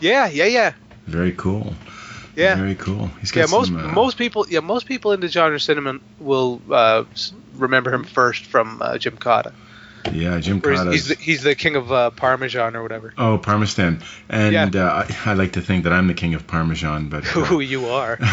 yeah, 0.00 0.26
yeah, 0.28 0.44
yeah, 0.44 0.72
Very 1.06 1.32
cool. 1.32 1.74
yeah. 2.36 2.54
Very 2.56 2.74
cool. 2.74 3.08
He's 3.20 3.30
got 3.32 3.40
Yeah, 3.40 3.56
most 3.56 3.68
some, 3.68 3.76
uh, 3.78 3.92
most 3.92 4.18
people, 4.18 4.46
yeah, 4.48 4.60
most 4.60 4.86
people 4.86 5.12
into 5.12 5.28
genre 5.28 5.58
cinema 5.60 6.00
will 6.18 6.60
uh, 6.70 7.04
remember 7.54 7.92
him 7.92 8.04
first 8.04 8.44
from 8.44 8.82
uh, 8.82 8.92
Gymkata. 8.94 9.52
Yeah, 10.12 10.38
Jim 10.40 10.60
Where 10.60 10.72
he's, 10.72 10.92
he's, 10.92 11.08
the, 11.08 11.14
he's 11.16 11.42
the 11.42 11.54
king 11.54 11.76
of 11.76 11.92
uh, 11.92 12.10
Parmesan 12.10 12.74
or 12.76 12.82
whatever. 12.82 13.12
Oh, 13.18 13.38
Parmesan. 13.38 14.02
And 14.28 14.52
Yeah. 14.52 14.70
uh, 14.86 15.06
I, 15.24 15.30
I 15.30 15.34
like 15.34 15.52
to 15.52 15.60
think 15.60 15.84
that 15.84 15.92
I'm 15.92 16.06
the 16.06 16.14
king 16.14 16.34
of 16.34 16.46
Parmesan, 16.46 17.08
but. 17.08 17.24
uh, 17.24 17.44
Who 17.44 17.60
you 17.60 17.86
are? 17.88 18.16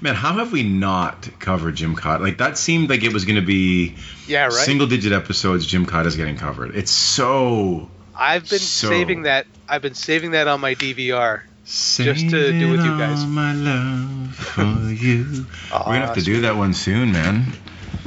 Man, 0.00 0.14
how 0.14 0.34
have 0.34 0.52
we 0.52 0.62
not 0.62 1.28
covered 1.38 1.76
Gymkata? 1.76 2.20
Like, 2.20 2.38
that 2.38 2.58
seemed 2.58 2.90
like 2.90 3.02
it 3.04 3.12
was 3.12 3.24
going 3.24 3.36
to 3.40 3.46
be 3.46 3.94
Yeah, 4.26 4.44
right. 4.44 4.52
single 4.52 4.86
digit 4.86 5.12
episodes 5.12 5.66
Gymkata's 5.70 6.16
getting 6.16 6.36
covered. 6.36 6.74
It's 6.74 6.90
so. 6.90 7.88
I've 8.16 8.48
been 8.48 8.58
so- 8.58 8.88
saving 8.88 9.22
that. 9.22 9.46
I've 9.68 9.82
been 9.82 9.94
saving 9.94 10.32
that 10.32 10.48
on 10.48 10.60
my 10.60 10.74
DVR. 10.74 11.42
Just 11.66 12.28
to 12.28 12.52
do 12.52 12.70
with 12.72 12.84
you 12.84 12.98
guys. 12.98 13.24
my 13.24 13.54
love 13.54 14.34
for 14.36 14.62
you. 14.92 15.46
We're 15.72 15.78
going 15.84 16.00
to 16.02 16.06
have 16.06 16.14
to 16.16 16.22
do 16.22 16.42
that 16.42 16.56
one 16.56 16.74
soon, 16.74 17.12
man. 17.12 17.44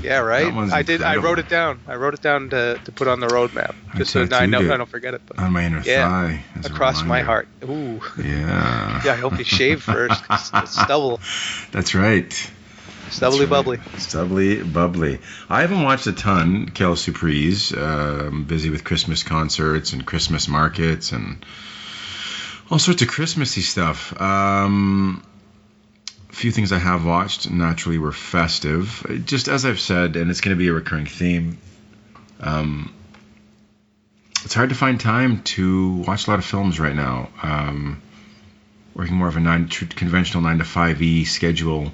Yeah, 0.01 0.19
right. 0.19 0.53
I 0.71 0.83
did. 0.83 1.01
I 1.01 1.17
wrote 1.17 1.39
it 1.39 1.47
down. 1.47 1.81
I 1.87 1.95
wrote 1.95 2.13
it 2.13 2.21
down 2.21 2.49
to, 2.51 2.79
to 2.83 2.91
put 2.91 3.07
on 3.07 3.19
the 3.19 3.27
roadmap, 3.27 3.75
I 3.93 3.97
just 3.97 4.11
so 4.11 4.27
I 4.31 4.45
know 4.45 4.61
it. 4.61 4.71
I 4.71 4.77
don't 4.77 4.89
forget 4.89 5.13
it. 5.13 5.21
But 5.25 5.39
On 5.39 5.51
my 5.51 5.63
inner 5.65 5.81
Yeah, 5.81 6.07
thigh. 6.09 6.43
across 6.63 7.03
my 7.03 7.21
heart. 7.21 7.47
Ooh. 7.63 8.01
Yeah. 8.17 9.01
Yeah, 9.03 9.13
I 9.13 9.15
hope 9.15 9.37
you 9.37 9.43
shave 9.43 9.81
first. 9.81 10.23
it's 10.29 10.79
stubble, 10.81 11.19
That's 11.71 11.95
right. 11.95 12.31
stubbly 13.09 13.41
right. 13.41 13.49
bubbly. 13.49 13.79
Stubbly 13.97 14.63
bubbly. 14.63 15.19
I 15.49 15.61
haven't 15.61 15.83
watched 15.83 16.07
a 16.07 16.13
ton, 16.13 16.69
Kel 16.69 16.95
Surprise. 16.95 17.71
Uh, 17.73 18.25
I'm 18.27 18.43
busy 18.43 18.69
with 18.69 18.83
Christmas 18.83 19.23
concerts 19.23 19.93
and 19.93 20.05
Christmas 20.05 20.47
markets 20.47 21.11
and 21.11 21.43
all 22.69 22.79
sorts 22.79 23.01
of 23.01 23.07
Christmassy 23.07 23.61
stuff. 23.61 24.19
Um, 24.21 25.23
few 26.37 26.51
things 26.51 26.71
I 26.71 26.77
have 26.77 27.03
watched 27.03 27.49
naturally 27.49 27.97
were 27.97 28.11
festive. 28.11 29.23
Just 29.25 29.47
as 29.47 29.65
I've 29.65 29.79
said, 29.79 30.15
and 30.15 30.29
it's 30.29 30.39
going 30.39 30.55
to 30.55 30.59
be 30.59 30.67
a 30.67 30.73
recurring 30.73 31.07
theme. 31.07 31.57
Um, 32.39 32.93
it's 34.45 34.53
hard 34.53 34.69
to 34.69 34.75
find 34.75 34.99
time 34.99 35.41
to 35.55 35.95
watch 36.07 36.27
a 36.27 36.29
lot 36.29 36.37
of 36.37 36.45
films 36.45 36.79
right 36.79 36.95
now. 36.95 37.29
Um, 37.41 38.03
working 38.93 39.15
more 39.15 39.27
of 39.27 39.35
a 39.35 39.39
nine 39.39 39.67
conventional 39.67 40.43
nine 40.43 40.59
to 40.59 40.63
five 40.63 41.01
e 41.01 41.25
schedule 41.25 41.91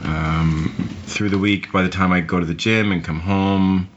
um, 0.00 0.74
through 1.04 1.28
the 1.28 1.38
week. 1.38 1.70
By 1.70 1.82
the 1.82 1.90
time 1.90 2.12
I 2.12 2.22
go 2.22 2.40
to 2.40 2.46
the 2.46 2.54
gym 2.54 2.92
and 2.92 3.04
come 3.04 3.20
home, 3.20 3.90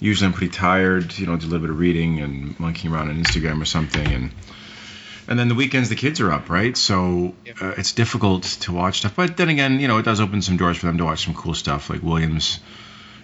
usually 0.00 0.26
I'm 0.26 0.32
pretty 0.32 0.52
tired. 0.52 1.18
You 1.18 1.26
know, 1.26 1.36
do 1.36 1.46
a 1.46 1.48
little 1.48 1.66
bit 1.66 1.70
of 1.70 1.78
reading 1.78 2.20
and 2.20 2.58
monkeying 2.58 2.94
around 2.94 3.10
on 3.10 3.22
Instagram 3.22 3.60
or 3.60 3.66
something, 3.66 4.06
and 4.10 4.30
and 5.28 5.38
then 5.38 5.48
the 5.48 5.54
weekends 5.54 5.88
the 5.88 5.96
kids 5.96 6.20
are 6.20 6.32
up, 6.32 6.50
right? 6.50 6.76
So 6.76 7.34
uh, 7.60 7.74
it's 7.76 7.92
difficult 7.92 8.42
to 8.62 8.72
watch 8.72 8.98
stuff. 8.98 9.16
But 9.16 9.36
then 9.36 9.48
again, 9.48 9.80
you 9.80 9.88
know, 9.88 9.98
it 9.98 10.04
does 10.04 10.20
open 10.20 10.42
some 10.42 10.56
doors 10.56 10.76
for 10.76 10.86
them 10.86 10.98
to 10.98 11.04
watch 11.04 11.24
some 11.24 11.34
cool 11.34 11.54
stuff 11.54 11.90
like 11.90 12.02
Williams. 12.02 12.60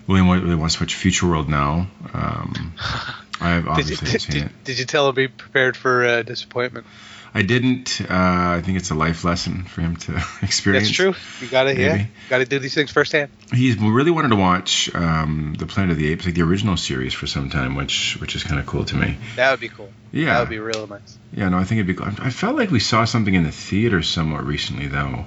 William 0.06 0.28
really 0.28 0.54
wants 0.56 0.76
to 0.76 0.84
watch 0.84 0.94
Future 0.94 1.26
World 1.26 1.48
now. 1.48 1.86
Um, 2.12 2.74
I've 3.40 3.64
Did 3.64 3.64
you, 3.64 3.70
obviously 3.70 4.06
did, 4.10 4.22
seen 4.22 4.34
did, 4.34 4.44
it. 4.44 4.64
did 4.64 4.78
you 4.78 4.84
tell 4.84 5.08
him 5.08 5.14
be 5.14 5.28
prepared 5.28 5.76
for 5.76 6.04
uh, 6.04 6.22
disappointment? 6.22 6.86
I 7.32 7.42
didn't. 7.42 8.00
Uh, 8.00 8.06
I 8.10 8.62
think 8.64 8.78
it's 8.78 8.90
a 8.90 8.94
life 8.94 9.22
lesson 9.24 9.64
for 9.64 9.80
him 9.82 9.96
to 9.96 10.20
experience. 10.42 10.88
That's 10.88 10.96
true. 10.96 11.14
You 11.40 11.48
gotta 11.48 11.78
yeah, 11.78 12.06
gotta 12.28 12.44
do 12.44 12.58
these 12.58 12.74
things 12.74 12.90
firsthand. 12.90 13.30
He's 13.52 13.76
really 13.76 14.10
wanted 14.10 14.30
to 14.30 14.36
watch 14.36 14.92
um, 14.94 15.54
the 15.56 15.66
Planet 15.66 15.92
of 15.92 15.98
the 15.98 16.10
Apes, 16.10 16.26
like 16.26 16.34
the 16.34 16.42
original 16.42 16.76
series, 16.76 17.14
for 17.14 17.26
some 17.28 17.48
time, 17.50 17.76
which 17.76 18.16
which 18.20 18.34
is 18.34 18.42
kind 18.42 18.58
of 18.58 18.66
cool 18.66 18.84
to 18.86 18.96
me. 18.96 19.16
That 19.36 19.52
would 19.52 19.60
be 19.60 19.68
cool. 19.68 19.92
Yeah, 20.12 20.34
That 20.34 20.40
would 20.40 20.48
be 20.48 20.58
real 20.58 20.88
nice. 20.88 21.18
yeah. 21.32 21.48
No, 21.48 21.58
I 21.58 21.64
think 21.64 21.78
it'd 21.78 21.86
be. 21.86 21.94
cool. 21.94 22.08
I 22.18 22.30
felt 22.30 22.56
like 22.56 22.70
we 22.72 22.80
saw 22.80 23.04
something 23.04 23.32
in 23.32 23.44
the 23.44 23.52
theater 23.52 24.02
somewhat 24.02 24.44
recently, 24.44 24.88
though. 24.88 25.24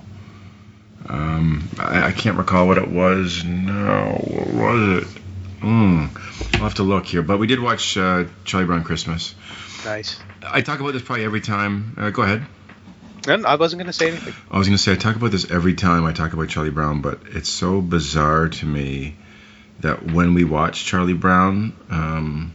Um, 1.08 1.70
I, 1.80 2.08
I 2.08 2.12
can't 2.12 2.38
recall 2.38 2.68
what 2.68 2.78
it 2.78 2.90
was. 2.90 3.44
No, 3.44 4.12
what 4.26 4.48
was 4.54 5.04
it? 5.04 5.08
Mm, 5.62 6.10
I'll 6.56 6.64
have 6.64 6.74
to 6.76 6.84
look 6.84 7.06
here. 7.06 7.22
But 7.22 7.38
we 7.40 7.48
did 7.48 7.60
watch 7.62 7.98
uh, 7.98 8.26
Charlie 8.44 8.66
Brown 8.68 8.84
Christmas. 8.84 9.36
Nice. 9.86 10.20
I 10.46 10.62
talk 10.62 10.80
about 10.80 10.94
this 10.94 11.02
probably 11.02 11.26
every 11.26 11.42
time. 11.42 11.96
Uh, 11.98 12.10
go 12.10 12.22
ahead. 12.22 12.46
And 13.28 13.46
I 13.46 13.56
wasn't 13.56 13.82
gonna 13.82 13.94
say 13.94 14.10
anything. 14.10 14.34
I 14.52 14.58
was 14.58 14.68
going 14.68 14.78
to 14.78 14.84
say, 14.84 14.92
I 14.92 14.96
talk 14.96 15.16
about 15.16 15.32
this 15.32 15.50
every 15.50 15.76
time 15.76 16.06
I 16.06 16.12
talk 16.12 16.34
about 16.34 16.50
Charlie 16.50 16.72
Brown, 16.72 17.02
but 17.02 17.20
it's 17.32 17.50
so 17.50 17.80
bizarre 17.82 18.50
to 18.50 18.66
me 18.66 19.16
that 19.80 20.12
when 20.12 20.34
we 20.34 20.44
watch 20.44 20.86
Charlie 20.86 21.14
Brown, 21.14 21.74
um, 21.90 22.54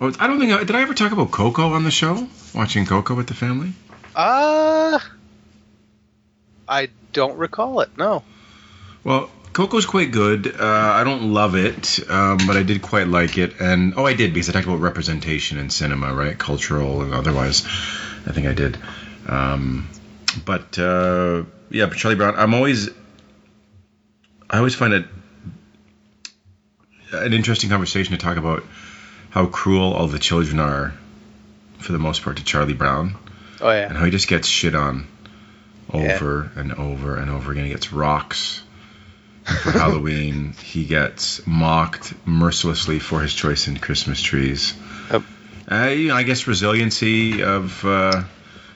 oh, 0.00 0.12
I 0.20 0.26
don't 0.28 0.38
think 0.38 0.52
I, 0.52 0.62
did 0.62 0.76
I 0.76 0.82
ever 0.82 0.94
talk 0.94 1.12
about 1.12 1.32
Coco 1.32 1.72
on 1.72 1.82
the 1.82 1.90
show? 1.90 2.28
Watching 2.54 2.86
Coco 2.86 3.14
with 3.14 3.26
the 3.26 3.34
family? 3.34 3.72
Uh 4.14 5.00
I 6.68 6.90
don't 7.12 7.36
recall 7.36 7.80
it. 7.80 7.90
No. 7.98 8.22
Well, 9.02 9.30
Coco's 9.54 9.86
quite 9.86 10.10
good. 10.10 10.48
Uh, 10.60 10.64
I 10.64 11.04
don't 11.04 11.32
love 11.32 11.54
it, 11.54 12.00
um, 12.10 12.38
but 12.46 12.56
I 12.56 12.64
did 12.64 12.82
quite 12.82 13.06
like 13.06 13.38
it. 13.38 13.60
And 13.60 13.94
oh, 13.96 14.04
I 14.04 14.12
did 14.12 14.34
because 14.34 14.48
I 14.48 14.52
talked 14.52 14.66
about 14.66 14.80
representation 14.80 15.58
in 15.58 15.70
cinema, 15.70 16.12
right? 16.12 16.36
Cultural 16.36 17.02
and 17.02 17.14
otherwise. 17.14 17.64
I 18.26 18.32
think 18.32 18.48
I 18.48 18.52
did. 18.52 18.76
Um, 19.28 19.88
but 20.44 20.76
uh, 20.78 21.44
yeah, 21.70 21.86
but 21.86 21.96
Charlie 21.96 22.16
Brown. 22.16 22.34
I'm 22.36 22.52
always. 22.52 22.88
I 24.50 24.58
always 24.58 24.74
find 24.74 24.92
it 24.92 25.04
an 27.12 27.32
interesting 27.32 27.70
conversation 27.70 28.12
to 28.12 28.18
talk 28.18 28.36
about 28.36 28.64
how 29.30 29.46
cruel 29.46 29.92
all 29.94 30.08
the 30.08 30.18
children 30.18 30.58
are, 30.58 30.92
for 31.78 31.92
the 31.92 31.98
most 31.98 32.22
part, 32.22 32.38
to 32.38 32.44
Charlie 32.44 32.74
Brown 32.74 33.14
Oh 33.60 33.70
yeah. 33.70 33.88
and 33.88 33.96
how 33.96 34.04
he 34.04 34.10
just 34.10 34.26
gets 34.28 34.48
shit 34.48 34.74
on 34.74 35.06
Yeah. 35.92 36.14
over 36.16 36.50
and 36.56 36.72
over 36.72 37.16
and 37.16 37.30
over 37.30 37.52
again. 37.52 37.64
He 37.64 37.70
gets 37.70 37.92
rocks 37.92 38.62
for 39.44 39.70
Halloween. 39.70 40.52
He 40.62 40.84
gets 40.84 41.46
mocked 41.46 42.14
mercilessly 42.26 42.98
for 42.98 43.20
his 43.20 43.34
choice 43.34 43.68
in 43.68 43.78
Christmas 43.78 44.20
trees. 44.20 44.74
Yep. 45.10 45.22
Uh, 45.70 45.86
you 45.86 46.08
know, 46.08 46.14
I 46.14 46.22
guess 46.22 46.46
resiliency 46.46 47.42
of 47.42 47.84
uh, 47.84 48.22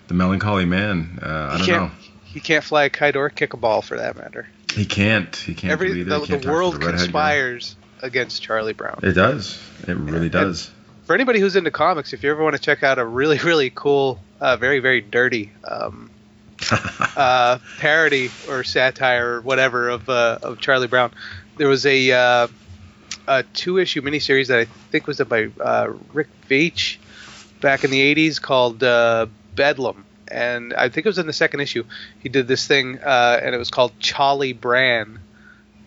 the 0.06 0.14
melancholy 0.14 0.64
man. 0.64 1.18
Uh, 1.22 1.50
I 1.52 1.58
don't 1.58 1.68
know. 1.68 1.90
he 2.24 2.40
can't 2.40 2.64
fly 2.64 2.84
a 2.84 2.90
kite 2.90 3.16
or 3.16 3.28
kick 3.30 3.52
a 3.54 3.56
ball 3.56 3.82
for 3.82 3.98
that 3.98 4.16
matter. 4.16 4.48
He 4.72 4.84
can't. 4.84 5.34
He 5.34 5.54
can't. 5.54 5.72
Every 5.72 6.02
the, 6.04 6.20
He 6.20 6.26
can't 6.26 6.42
the 6.42 6.50
world 6.50 6.80
girl. 6.80 6.90
conspires 6.90 7.76
against 8.02 8.42
Charlie 8.42 8.74
Brown. 8.74 9.00
It 9.02 9.12
does. 9.12 9.60
It 9.86 9.96
really 9.96 10.28
does. 10.28 10.70
For 11.04 11.14
anybody 11.14 11.40
who's 11.40 11.56
into 11.56 11.70
comics, 11.70 12.12
if 12.12 12.22
you 12.22 12.30
ever 12.30 12.42
want 12.42 12.54
to 12.54 12.60
check 12.62 12.82
out 12.82 12.98
a 12.98 13.04
really 13.04 13.38
really 13.38 13.70
cool, 13.70 14.20
uh, 14.40 14.56
very 14.56 14.78
very 14.80 15.00
dirty 15.00 15.52
um, 15.64 16.10
uh, 17.16 17.58
parody 17.78 18.30
or 18.48 18.64
satire 18.64 19.34
or 19.34 19.40
whatever 19.40 19.88
of 19.88 20.08
uh, 20.08 20.38
of 20.42 20.60
Charlie 20.60 20.88
Brown. 20.88 21.12
There 21.56 21.68
was 21.68 21.86
a, 21.86 22.12
uh, 22.12 22.48
a 23.26 23.42
two 23.42 23.78
issue 23.78 24.00
miniseries 24.02 24.48
that 24.48 24.58
I 24.58 24.64
think 24.90 25.06
was 25.06 25.18
done 25.18 25.28
by 25.28 25.50
uh, 25.60 25.92
Rick 26.12 26.28
Veitch 26.48 26.98
back 27.60 27.84
in 27.84 27.90
the 27.90 28.14
'80s 28.14 28.40
called 28.40 28.82
uh, 28.82 29.26
Bedlam, 29.54 30.04
and 30.28 30.74
I 30.74 30.88
think 30.88 31.06
it 31.06 31.08
was 31.08 31.18
in 31.18 31.26
the 31.26 31.32
second 31.32 31.60
issue. 31.60 31.84
He 32.20 32.28
did 32.28 32.48
this 32.48 32.66
thing, 32.66 32.98
uh, 32.98 33.40
and 33.42 33.54
it 33.54 33.58
was 33.58 33.70
called 33.70 33.92
Charlie 33.98 34.52
Bran, 34.52 35.20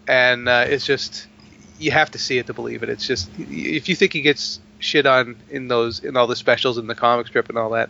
and 0.07 0.47
it's 0.47 0.85
just 0.85 1.27
you 1.79 1.91
have 1.91 2.11
to 2.11 2.19
see 2.19 2.37
it 2.37 2.47
to 2.47 2.53
believe 2.53 2.83
it. 2.83 2.89
It's 2.89 3.05
just 3.05 3.29
if 3.37 3.89
you 3.89 3.95
think 3.95 4.13
he 4.13 4.21
gets 4.21 4.59
shit 4.79 5.05
on 5.05 5.35
in 5.49 5.67
those 5.67 5.99
in 5.99 6.17
all 6.17 6.27
the 6.27 6.35
specials 6.35 6.77
in 6.77 6.87
the 6.87 6.95
comic 6.95 7.27
strip 7.27 7.49
and 7.49 7.57
all 7.57 7.71
that, 7.71 7.89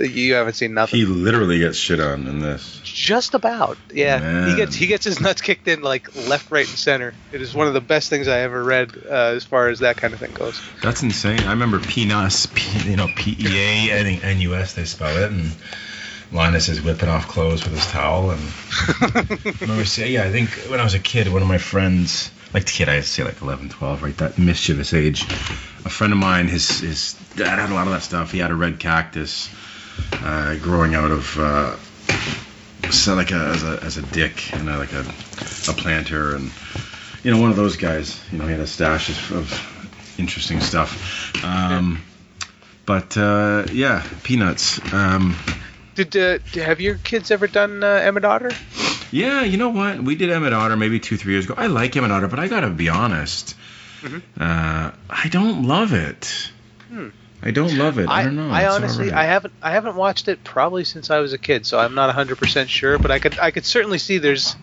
you 0.00 0.34
haven't 0.34 0.54
seen 0.54 0.74
nothing. 0.74 0.98
he 0.98 1.06
literally 1.06 1.58
gets 1.58 1.76
shit 1.76 2.00
on 2.00 2.26
in 2.26 2.40
this. 2.40 2.80
Just 2.84 3.34
about, 3.34 3.78
yeah. 3.92 4.18
Man. 4.18 4.50
He 4.50 4.56
gets 4.56 4.74
he 4.74 4.86
gets 4.86 5.04
his 5.04 5.20
nuts 5.20 5.40
kicked 5.40 5.68
in 5.68 5.82
like 5.82 6.14
left, 6.28 6.50
right, 6.50 6.66
and 6.66 6.78
center. 6.78 7.14
It 7.32 7.42
is 7.42 7.54
one 7.54 7.66
of 7.66 7.74
the 7.74 7.80
best 7.80 8.08
things 8.10 8.28
I 8.28 8.40
ever 8.40 8.62
read 8.62 8.92
uh, 9.08 9.32
as 9.34 9.44
far 9.44 9.68
as 9.68 9.80
that 9.80 9.96
kind 9.96 10.14
of 10.14 10.20
thing 10.20 10.32
goes. 10.32 10.60
That's 10.82 11.02
insane. 11.02 11.40
I 11.40 11.50
remember 11.52 11.78
Peanuts, 11.80 12.46
P, 12.46 12.90
you 12.90 12.96
know, 12.96 13.08
P 13.14 13.36
E 13.38 13.90
A, 13.90 14.00
I 14.00 14.02
think 14.02 14.24
N 14.24 14.40
U 14.40 14.54
S 14.54 14.74
they 14.74 14.84
spell 14.84 15.16
it, 15.16 15.30
and 15.30 15.52
Linus 16.32 16.68
is 16.68 16.80
whipping 16.82 17.08
off 17.08 17.28
clothes 17.28 17.64
with 17.64 17.74
his 17.74 17.86
towel. 17.86 18.30
And 18.30 18.40
I 19.00 19.54
remember 19.60 19.84
saying, 19.84 20.12
yeah, 20.12 20.24
I 20.24 20.30
think 20.30 20.50
when 20.70 20.80
I 20.80 20.84
was 20.84 20.94
a 20.94 20.98
kid, 21.00 21.32
one 21.32 21.42
of 21.42 21.48
my 21.48 21.58
friends, 21.58 22.30
like 22.54 22.66
kid, 22.66 22.88
I 22.88 23.00
say 23.00 23.24
like 23.24 23.40
11, 23.42 23.70
12, 23.70 24.02
right, 24.02 24.16
that 24.18 24.38
mischievous 24.38 24.94
age, 24.94 25.22
a 25.84 25.90
friend 25.90 26.12
of 26.12 26.18
mine, 26.18 26.48
his 26.48 26.80
his 26.80 27.14
dad 27.36 27.58
had 27.58 27.70
a 27.70 27.74
lot 27.74 27.86
of 27.86 27.92
that 27.92 28.02
stuff. 28.02 28.32
He 28.32 28.38
had 28.38 28.50
a 28.50 28.54
red 28.54 28.78
cactus 28.78 29.48
uh, 30.12 30.56
growing 30.56 30.94
out 30.94 31.10
of. 31.10 31.38
Uh, 31.38 31.76
like 33.06 33.30
as 33.30 33.62
a 33.62 33.78
as 33.84 33.96
a 33.98 34.02
dick 34.02 34.52
and 34.54 34.68
a, 34.68 34.76
like 34.78 34.92
a 34.92 35.00
a 35.00 35.72
planter 35.74 36.34
and 36.34 36.50
you 37.22 37.30
know 37.30 37.40
one 37.40 37.50
of 37.50 37.56
those 37.56 37.76
guys 37.76 38.20
you 38.32 38.38
know 38.38 38.44
he 38.46 38.50
had 38.50 38.60
a 38.60 38.66
stash 38.66 39.08
of, 39.10 39.32
of 39.32 40.14
interesting 40.18 40.60
stuff 40.60 41.44
um, 41.44 42.02
but 42.86 43.16
uh, 43.16 43.64
yeah 43.72 44.04
peanuts 44.24 44.80
um, 44.92 45.36
Did 45.94 46.16
uh, 46.16 46.38
have 46.54 46.80
your 46.80 46.96
kids 46.96 47.30
ever 47.30 47.46
done 47.46 47.84
uh, 47.84 47.86
Emmet 47.86 48.24
Otter? 48.24 48.50
yeah 49.12 49.42
you 49.42 49.56
know 49.56 49.68
what 49.68 50.02
we 50.02 50.16
did 50.16 50.30
Emmet 50.30 50.52
Otter 50.52 50.76
maybe 50.76 50.98
two 50.98 51.16
three 51.16 51.34
years 51.34 51.44
ago 51.44 51.54
I 51.56 51.68
like 51.68 51.96
Emmet 51.96 52.10
Otter 52.10 52.26
but 52.28 52.40
I 52.40 52.48
gotta 52.48 52.70
be 52.70 52.88
honest 52.88 53.54
Mhm. 54.02 54.22
uh, 54.40 54.90
I 55.08 55.28
don't 55.28 55.62
love 55.64 55.92
it 55.92 56.50
Hmm. 56.88 57.08
I 57.42 57.52
don't 57.52 57.78
love 57.78 57.98
it 57.98 58.06
I, 58.08 58.24
don't 58.24 58.36
know 58.36 58.50
I 58.50 58.64
It's 58.64 58.74
honestly, 58.74 59.06
alright. 59.06 59.24
I 59.24 59.24
haven't, 59.24 59.54
I 59.62 59.70
haven't 59.70 59.96
watched 59.96 60.28
it 60.28 60.44
probably 60.44 60.84
since 60.84 61.10
I 61.10 61.20
was 61.20 61.32
a 61.32 61.38
kid, 61.38 61.64
so 61.64 61.78
I'm 61.78 61.94
not 61.94 62.06
100 62.08 62.36
percent 62.36 62.68
sure. 62.68 62.98
But 62.98 63.10
I 63.10 63.18
could, 63.18 63.38
I 63.38 63.50
could 63.50 63.64
certainly 63.64 63.98
see 63.98 64.18
there's. 64.18 64.56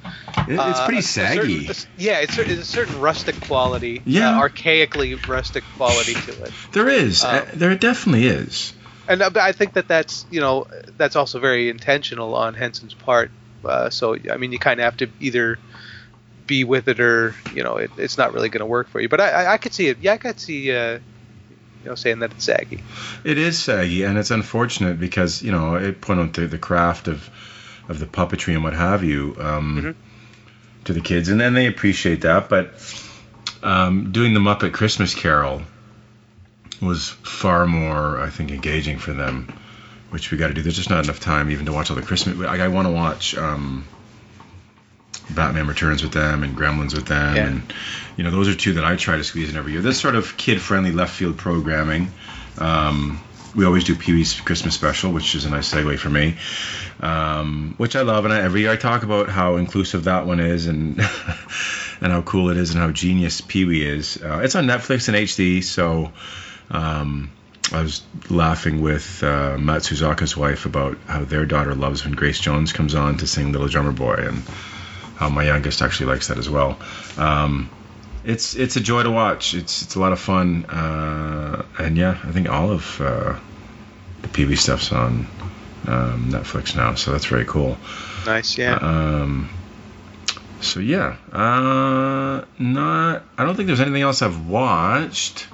It- 0.47 0.53
it's 0.53 0.59
uh, 0.59 0.85
pretty 0.85 0.97
a- 0.97 0.99
a 0.99 1.03
certain- 1.03 1.65
saggy 1.65 1.87
yeah, 1.97 2.19
it's, 2.19 2.37
a- 2.37 2.41
it's 2.43 2.61
a 2.61 2.65
certain 2.65 2.99
rustic 2.99 3.39
quality. 3.41 4.01
Yeah. 4.05 4.37
uh, 4.37 4.47
archaically 4.47 5.19
rustic 5.27 5.63
quality 5.75 6.13
to 6.13 6.43
it. 6.43 6.53
there 6.71 6.87
is 6.87 7.23
uh, 7.23 7.27
uh, 7.27 7.45
there 7.55 7.75
definitely 7.75 8.27
is 8.27 8.73
And 9.07 9.21
uh, 9.21 9.29
but 9.31 9.41
I 9.41 9.51
think 9.51 9.73
that 9.73 9.87
that's 9.87 10.25
you 10.29 10.39
know 10.39 10.67
that's 10.97 11.15
also 11.15 11.39
very 11.39 11.69
intentional 11.69 12.35
on 12.35 12.53
Henson's 12.53 12.93
part. 12.93 13.31
Uh, 13.65 13.89
so 13.89 14.15
I 14.31 14.37
mean, 14.37 14.51
you 14.51 14.59
kind 14.59 14.79
of 14.79 14.83
have 14.85 14.97
to 14.97 15.09
either 15.19 15.57
be 16.45 16.63
with 16.63 16.87
it 16.87 16.99
or 16.99 17.35
you 17.51 17.63
know 17.63 17.77
it, 17.77 17.91
it's 17.97 18.17
not 18.17 18.33
really 18.33 18.49
going 18.49 18.59
to 18.59 18.65
work 18.67 18.87
for 18.87 19.01
you. 19.01 19.09
But 19.09 19.19
I, 19.19 19.29
I, 19.31 19.53
I 19.53 19.57
could 19.57 19.73
see 19.73 19.87
it. 19.87 19.97
Yeah, 19.99 20.13
I 20.13 20.17
could 20.17 20.39
see 20.39 20.71
uh, 20.73 20.99
you 21.87 21.91
know 21.91 21.95
saying 21.95 22.19
that 22.19 22.31
it's 22.33 22.43
saggy. 22.43 22.83
It 23.23 23.37
is 23.37 23.57
saggy, 23.57 24.03
and 24.03 24.17
it's 24.17 24.29
unfortunate 24.29 24.99
because 24.99 25.41
you 25.41 25.53
know 25.53 25.75
it 25.77 26.01
put 26.01 26.17
out 26.17 26.33
the, 26.33 26.45
the 26.45 26.57
craft 26.57 27.07
of 27.07 27.29
of 27.87 27.97
the 27.97 28.05
puppetry 28.05 28.53
and 28.55 28.61
what 28.61 28.73
have 28.73 29.05
you 29.05 29.37
um, 29.39 29.81
Mhm. 29.81 29.95
to 30.83 30.91
the 30.91 30.99
kids, 30.99 31.29
and 31.29 31.39
then 31.39 31.53
they 31.53 31.67
appreciate 31.67 32.21
that. 32.21 32.49
But 32.49 32.73
um, 33.63 34.11
doing 34.11 34.33
the 34.33 34.41
Muppet 34.41 34.73
Christmas 34.73 35.15
Carol 35.15 35.61
was 36.81 37.07
far 37.09 37.65
more, 37.65 38.19
I 38.19 38.29
think, 38.29 38.51
engaging 38.51 38.99
for 38.99 39.13
them, 39.13 39.47
which 40.09 40.29
we 40.29 40.37
got 40.37 40.47
to 40.47 40.53
do. 40.53 40.61
There's 40.61 40.75
just 40.75 40.89
not 40.89 41.05
enough 41.05 41.21
time 41.21 41.49
even 41.51 41.67
to 41.67 41.71
watch 41.71 41.89
all 41.89 41.95
the 41.95 42.01
Christmas. 42.01 42.45
I, 42.45 42.65
I 42.65 42.67
want 42.67 42.87
to 42.87 42.91
watch. 42.91 43.37
Um, 43.37 43.85
Batman 45.29 45.67
Returns 45.67 46.01
with 46.03 46.13
them 46.13 46.43
and 46.43 46.55
Gremlins 46.55 46.93
with 46.95 47.05
them, 47.07 47.35
Yeah. 47.35 47.47
and 47.47 47.73
you 48.15 48.23
know 48.23 48.31
those 48.31 48.47
are 48.47 48.55
two 48.55 48.73
that 48.73 48.85
I 48.85 48.95
try 48.95 49.17
to 49.17 49.23
squeeze 49.23 49.49
in 49.49 49.57
every 49.57 49.73
year. 49.73 49.81
This 49.81 49.99
sort 49.99 50.15
of 50.15 50.37
kid-friendly 50.37 50.91
left 50.91 51.13
field 51.13 51.37
programming, 51.37 52.11
um, 52.57 53.19
we 53.55 53.65
always 53.65 53.83
do 53.85 53.95
Pee 53.95 54.13
Wee's 54.13 54.39
Christmas 54.39 54.75
special, 54.75 55.11
which 55.11 55.33
is 55.35 55.45
a 55.45 55.49
nice 55.49 55.73
segue 55.73 55.97
for 55.97 56.09
me, 56.09 56.37
um, 57.01 57.73
which 57.77 57.95
I 57.95 58.01
love. 58.01 58.25
And 58.25 58.33
I, 58.33 58.41
every 58.41 58.61
year 58.61 58.71
I 58.71 58.75
talk 58.75 59.03
about 59.03 59.29
how 59.29 59.55
inclusive 59.57 60.05
that 60.05 60.25
one 60.27 60.39
is 60.39 60.67
and 60.67 60.99
and 62.01 62.11
how 62.11 62.21
cool 62.21 62.49
it 62.49 62.57
is 62.57 62.71
and 62.71 62.79
how 62.79 62.91
genius 62.91 63.41
Pee 63.41 63.65
Wee 63.65 63.83
is. 63.85 64.17
Uh, 64.21 64.41
it's 64.43 64.55
on 64.55 64.65
Netflix 64.65 65.07
and 65.07 65.17
HD, 65.17 65.63
so 65.63 66.11
um, 66.69 67.31
I 67.71 67.81
was 67.81 68.01
laughing 68.29 68.81
with 68.81 69.23
uh, 69.23 69.57
Matt 69.57 69.81
Suzaka's 69.81 70.37
wife 70.37 70.65
about 70.65 70.97
how 71.07 71.23
their 71.23 71.45
daughter 71.45 71.75
loves 71.75 72.03
when 72.05 72.13
Grace 72.13 72.39
Jones 72.39 72.73
comes 72.73 72.95
on 72.95 73.17
to 73.17 73.27
sing 73.27 73.51
Little 73.51 73.67
Drummer 73.67 73.91
Boy, 73.91 74.15
and 74.15 74.43
how 75.17 75.29
my 75.29 75.43
youngest 75.43 75.81
actually 75.81 76.07
likes 76.07 76.27
that 76.27 76.37
as 76.37 76.49
well. 76.49 76.77
Um, 77.17 77.69
it's 78.23 78.55
it's 78.55 78.75
a 78.75 78.81
joy 78.81 79.03
to 79.03 79.11
watch. 79.11 79.53
It's 79.53 79.81
it's 79.81 79.95
a 79.95 79.99
lot 79.99 80.11
of 80.11 80.19
fun, 80.19 80.65
uh, 80.65 81.65
and 81.79 81.97
yeah, 81.97 82.17
I 82.23 82.31
think 82.31 82.49
all 82.49 82.71
of 82.71 83.01
uh, 83.01 83.35
the 84.21 84.27
Pee 84.27 84.45
Wee 84.45 84.55
stuff's 84.55 84.91
on 84.91 85.27
um, 85.87 86.29
Netflix 86.29 86.75
now, 86.75 86.95
so 86.95 87.11
that's 87.11 87.25
very 87.25 87.45
cool. 87.45 87.77
Nice, 88.25 88.57
yeah. 88.57 88.75
Um, 88.75 89.49
so 90.61 90.79
yeah, 90.79 91.15
uh, 91.31 92.45
not. 92.59 93.23
I 93.37 93.45
don't 93.45 93.55
think 93.55 93.67
there's 93.67 93.81
anything 93.81 94.03
else 94.03 94.21
I've 94.21 94.47
watched 94.47 95.47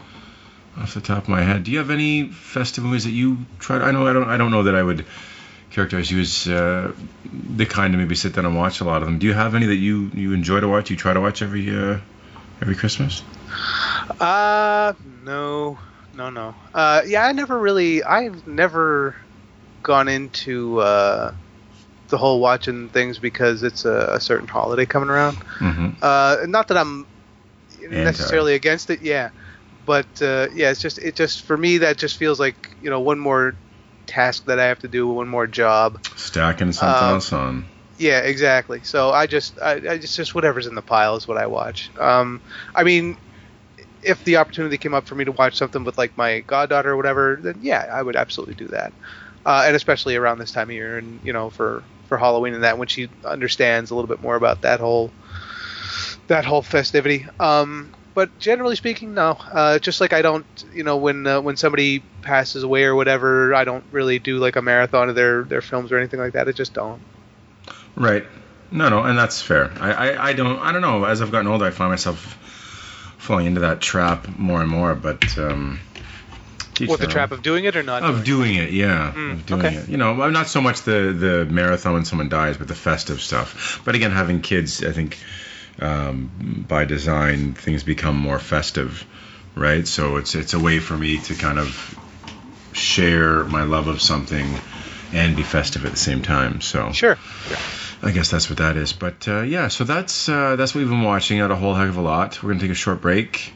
off 0.78 0.94
the 0.94 1.02
top 1.02 1.24
of 1.24 1.30
my 1.30 1.42
head. 1.42 1.64
Do 1.64 1.72
you 1.72 1.78
have 1.78 1.92
any 1.92 2.30
festive 2.30 2.84
movies 2.84 3.04
that 3.04 3.12
you 3.12 3.46
tried? 3.60 3.82
I 3.82 3.92
know 3.92 4.08
I 4.08 4.14
don't. 4.14 4.28
I 4.28 4.38
don't 4.38 4.52
know 4.52 4.64
that 4.64 4.76
I 4.76 4.84
would 4.84 5.06
characterize 5.74 6.10
you 6.10 6.22
as 6.22 6.48
uh, 6.48 6.94
the 7.56 7.66
kind 7.66 7.92
to 7.94 7.98
maybe 7.98 8.16
sit 8.16 8.34
down 8.34 8.46
and 8.46 8.56
watch 8.56 8.80
a 8.80 8.84
lot 8.84 9.02
of 9.02 9.08
them. 9.08 9.20
Do 9.20 9.26
you 9.26 9.34
have 9.34 9.56
any 9.56 9.66
that 9.66 9.76
you 9.76 10.12
you 10.14 10.34
enjoy 10.34 10.60
to 10.60 10.68
watch? 10.68 10.90
You 10.90 10.96
try 10.96 11.14
to 11.14 11.22
watch 11.22 11.42
every 11.42 11.70
uh, 11.76 11.98
every 12.62 12.76
Christmas? 12.76 13.24
Uh, 14.20 14.94
no, 15.04 15.80
no, 16.14 16.30
no. 16.30 16.56
Uh, 16.74 17.02
yeah, 17.06 17.26
I 17.26 17.32
never 17.32 17.60
really, 17.60 18.04
I've 18.04 18.46
never 18.46 19.16
gone 19.82 20.08
into 20.08 20.80
uh, 20.80 21.34
the 22.10 22.18
whole 22.18 22.40
watching 22.40 22.90
things 22.90 23.18
because 23.20 23.64
it's 23.64 23.86
a, 23.86 24.14
a 24.14 24.20
certain 24.20 24.48
holiday 24.48 24.86
coming 24.86 25.10
around. 25.10 25.36
hmm 25.58 25.90
Uh, 26.02 26.38
not 26.46 26.68
that 26.68 26.78
I'm 26.78 27.08
necessarily 27.90 28.54
against 28.56 28.90
it, 28.90 29.02
yeah, 29.02 29.30
but 29.86 30.08
uh, 30.22 30.48
yeah, 30.54 30.70
it's 30.70 30.82
just 30.82 30.98
it 31.00 31.16
just 31.16 31.42
for 31.42 31.58
me 31.58 31.80
that 31.80 31.98
just 31.98 32.18
feels 32.18 32.40
like 32.40 32.76
you 32.82 32.90
know 32.90 33.00
one 33.00 33.20
more 33.20 33.56
task 34.06 34.46
that 34.46 34.60
I 34.60 34.66
have 34.66 34.80
to 34.80 34.88
do, 34.88 35.08
one 35.08 35.28
more 35.28 35.48
job. 35.48 36.00
Stacking 36.16 36.72
something 36.72 37.08
Um, 37.08 37.14
else 37.16 37.34
on. 37.34 37.66
Yeah, 37.98 38.20
exactly. 38.20 38.82
So 38.84 39.12
I 39.12 39.28
just, 39.28 39.60
I, 39.62 39.74
I 39.74 39.98
just, 39.98 40.16
just 40.16 40.36
whatever's 40.36 40.68
in 40.68 40.76
the 40.76 40.82
pile 40.82 41.16
is 41.16 41.28
what 41.28 41.38
I 41.38 41.46
watch. 41.46 41.92
Um, 42.00 42.42
I 42.76 42.84
mean, 42.84 43.18
if 44.02 44.24
the 44.24 44.38
opportunity 44.38 44.78
came 44.78 44.94
up 44.94 45.06
for 45.08 45.16
me 45.16 45.26
to 45.26 45.32
watch 45.32 45.56
something 45.56 45.84
with 45.84 45.98
like 45.98 46.18
my 46.18 46.40
goddaughter 46.42 46.92
or 46.92 46.98
whatever, 46.98 47.40
then 47.42 47.60
yeah, 47.62 47.88
I 47.92 48.02
would 48.02 48.16
absolutely 48.16 48.56
do 48.56 48.68
that. 48.68 48.94
Uh, 49.46 49.64
and 49.68 49.76
especially 49.76 50.16
around 50.16 50.40
this 50.40 50.52
time 50.52 50.70
of 50.70 50.74
year, 50.76 50.98
and 50.98 51.20
you 51.24 51.34
know, 51.34 51.50
for 51.50 51.84
for 52.08 52.18
Halloween 52.18 52.54
and 52.54 52.64
that, 52.64 52.78
when 52.78 52.88
she 52.88 53.10
understands 53.26 53.92
a 53.92 53.96
little 53.96 54.08
bit 54.08 54.22
more 54.22 54.36
about 54.36 54.62
that 54.62 54.80
whole 54.80 55.12
that 56.28 56.46
whole 56.46 56.62
festivity. 56.62 57.26
Um, 57.40 57.94
but 58.14 58.38
generally 58.40 58.76
speaking, 58.76 59.14
no. 59.14 59.32
Uh, 59.52 59.80
just 59.80 60.02
like 60.02 60.14
I 60.14 60.22
don't, 60.22 60.46
you 60.74 60.84
know, 60.84 60.98
when 60.98 61.26
uh, 61.28 61.42
when 61.42 61.58
somebody 61.58 62.04
passes 62.22 62.64
away 62.64 62.84
or 62.84 62.96
whatever, 62.96 63.54
I 63.56 63.64
don't 63.64 63.84
really 63.92 64.20
do 64.20 64.38
like 64.40 64.56
a 64.56 64.62
marathon 64.62 65.10
of 65.10 65.16
their 65.16 65.44
their 65.44 65.62
films 65.62 65.92
or 65.92 65.98
anything 65.98 66.20
like 66.20 66.34
that. 66.34 66.48
I 66.48 66.52
just 66.52 66.74
don't. 66.74 67.02
Right. 67.96 68.26
No, 68.72 68.90
no, 68.90 69.04
and 69.04 69.18
that's 69.18 69.42
fair. 69.42 69.72
I, 69.80 69.92
I, 69.92 70.28
I 70.30 70.34
don't 70.34 70.60
I 70.60 70.72
don't 70.72 70.82
know. 70.82 71.04
As 71.06 71.22
I've 71.22 71.32
gotten 71.32 71.48
older, 71.48 71.66
I 71.66 71.70
find 71.72 71.92
myself 71.92 72.38
falling 73.20 73.46
into 73.46 73.62
that 73.62 73.82
trap 73.82 74.28
more 74.38 74.62
and 74.62 74.70
more. 74.70 74.96
But 74.96 75.38
um, 75.38 75.80
What 76.86 77.00
the 77.00 77.08
trap 77.08 77.32
own. 77.32 77.38
of 77.38 77.44
doing 77.44 77.66
it 77.66 77.76
or 77.76 77.84
not? 77.84 78.02
of 78.04 78.24
doing 78.24 78.54
doing 78.54 78.56
it, 78.56 78.72
yeah, 78.72 79.14
Mm, 79.16 79.34
of 79.34 79.46
doing 79.46 79.66
okay. 79.66 79.76
it. 79.76 79.90
You 79.90 79.98
know, 79.98 80.16
not 80.30 80.48
so 80.48 80.60
much 80.60 80.82
the 80.82 81.14
the 81.18 81.46
marathon 81.46 81.94
when 81.94 82.06
someone 82.06 82.30
dies, 82.30 82.58
but 82.58 82.68
the 82.68 82.76
festive 82.76 83.22
stuff. 83.22 83.82
But 83.86 83.94
again, 83.96 84.12
having 84.12 84.42
kids, 84.42 84.84
I 84.84 84.92
think 84.92 85.20
um, 85.80 86.66
by 86.68 86.86
design 86.86 87.54
things 87.54 87.84
become 87.84 88.16
more 88.16 88.40
festive, 88.40 89.06
right? 89.56 89.88
So 89.88 90.18
it's 90.18 90.36
it's 90.36 90.54
a 90.54 90.60
way 90.60 90.80
for 90.80 90.98
me 90.98 91.20
to 91.20 91.36
kind 91.36 91.60
of 91.60 92.00
share 92.74 93.44
my 93.46 93.64
love 93.64 93.88
of 93.88 94.02
something 94.02 94.58
and 95.14 95.36
be 95.36 95.44
festive 95.44 95.86
at 95.86 95.92
the 95.92 95.98
same 95.98 96.22
time. 96.22 96.62
So? 96.62 96.92
Sure. 96.92 97.18
I 98.02 98.12
guess 98.12 98.30
that's 98.30 98.50
what 98.50 98.58
that 98.58 98.76
is. 98.76 98.92
But 98.92 99.28
uh, 99.28 99.42
yeah, 99.42 99.70
so 99.70 99.86
that's 99.86 100.28
uh, 100.28 100.56
that's 100.58 100.76
what 100.76 100.80
we've 100.80 100.90
been 100.90 101.04
watching. 101.04 101.40
Not 101.40 101.52
a 101.52 101.56
whole 101.56 101.74
heck 101.74 101.88
of 101.88 101.98
a 101.98 102.02
lot. 102.02 102.44
We're 102.44 102.50
gonna 102.50 102.62
take 102.62 102.72
a 102.72 102.76
short 102.76 103.02
break. 103.02 103.54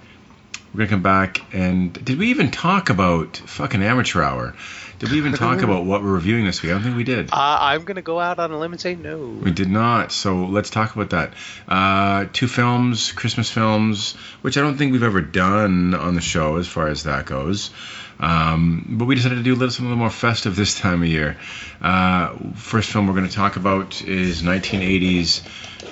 We're 0.74 0.80
gonna 0.80 0.90
come 0.90 1.04
back 1.04 1.42
and 1.54 1.94
did 1.94 2.18
we 2.18 2.28
even 2.28 2.52
talk 2.52 2.90
about 2.90 3.38
fucking 3.38 3.84
amateur 3.84 4.22
hour? 4.22 4.56
Did 5.00 5.12
we 5.12 5.18
even 5.18 5.34
talk 5.34 5.62
about 5.64 5.86
what 5.86 6.02
we're 6.02 6.14
reviewing 6.14 6.46
this 6.46 6.62
week? 6.62 6.72
I 6.72 6.76
don't 6.76 6.84
think 6.84 6.98
we 6.98 7.04
did. 7.04 7.32
Uh, 7.32 7.58
I'm 7.62 7.84
gonna 7.84 8.02
go 8.02 8.20
out 8.20 8.40
on 8.40 8.52
a 8.52 8.60
limb 8.60 8.72
and 8.72 8.82
say 8.82 8.96
no. 8.96 9.20
We 9.20 9.52
did 9.52 9.70
not. 9.70 10.12
So 10.12 10.46
let's 10.46 10.70
talk 10.70 10.96
about 10.96 11.12
that. 11.12 11.34
Uh, 11.68 12.26
two 12.34 12.48
films, 12.48 13.12
Christmas 13.12 13.52
films, 13.52 14.14
which 14.42 14.58
I 14.58 14.62
don't 14.62 14.78
think 14.78 14.92
we've 14.92 15.04
ever 15.04 15.22
done 15.22 15.94
on 15.94 16.16
the 16.16 16.22
show 16.22 16.58
as 16.58 16.68
far 16.68 16.88
as 16.88 17.04
that 17.04 17.26
goes. 17.26 17.72
Um, 18.20 18.96
but 18.98 19.06
we 19.06 19.16
decided 19.16 19.36
to 19.36 19.44
do 19.44 19.54
a 19.54 19.56
little 19.56 19.70
something 19.70 19.86
a 19.86 19.90
little 19.90 20.00
more 20.00 20.10
festive 20.10 20.56
this 20.56 20.80
time 20.80 21.04
of 21.04 21.08
year. 21.08 21.38
Uh, 21.82 22.36
first 22.56 22.92
film 22.92 23.08
we're 23.08 23.14
going 23.14 23.28
to 23.28 23.36
talk 23.36 23.58
about 23.58 24.02
is 24.02 24.42
1980's 24.42 25.44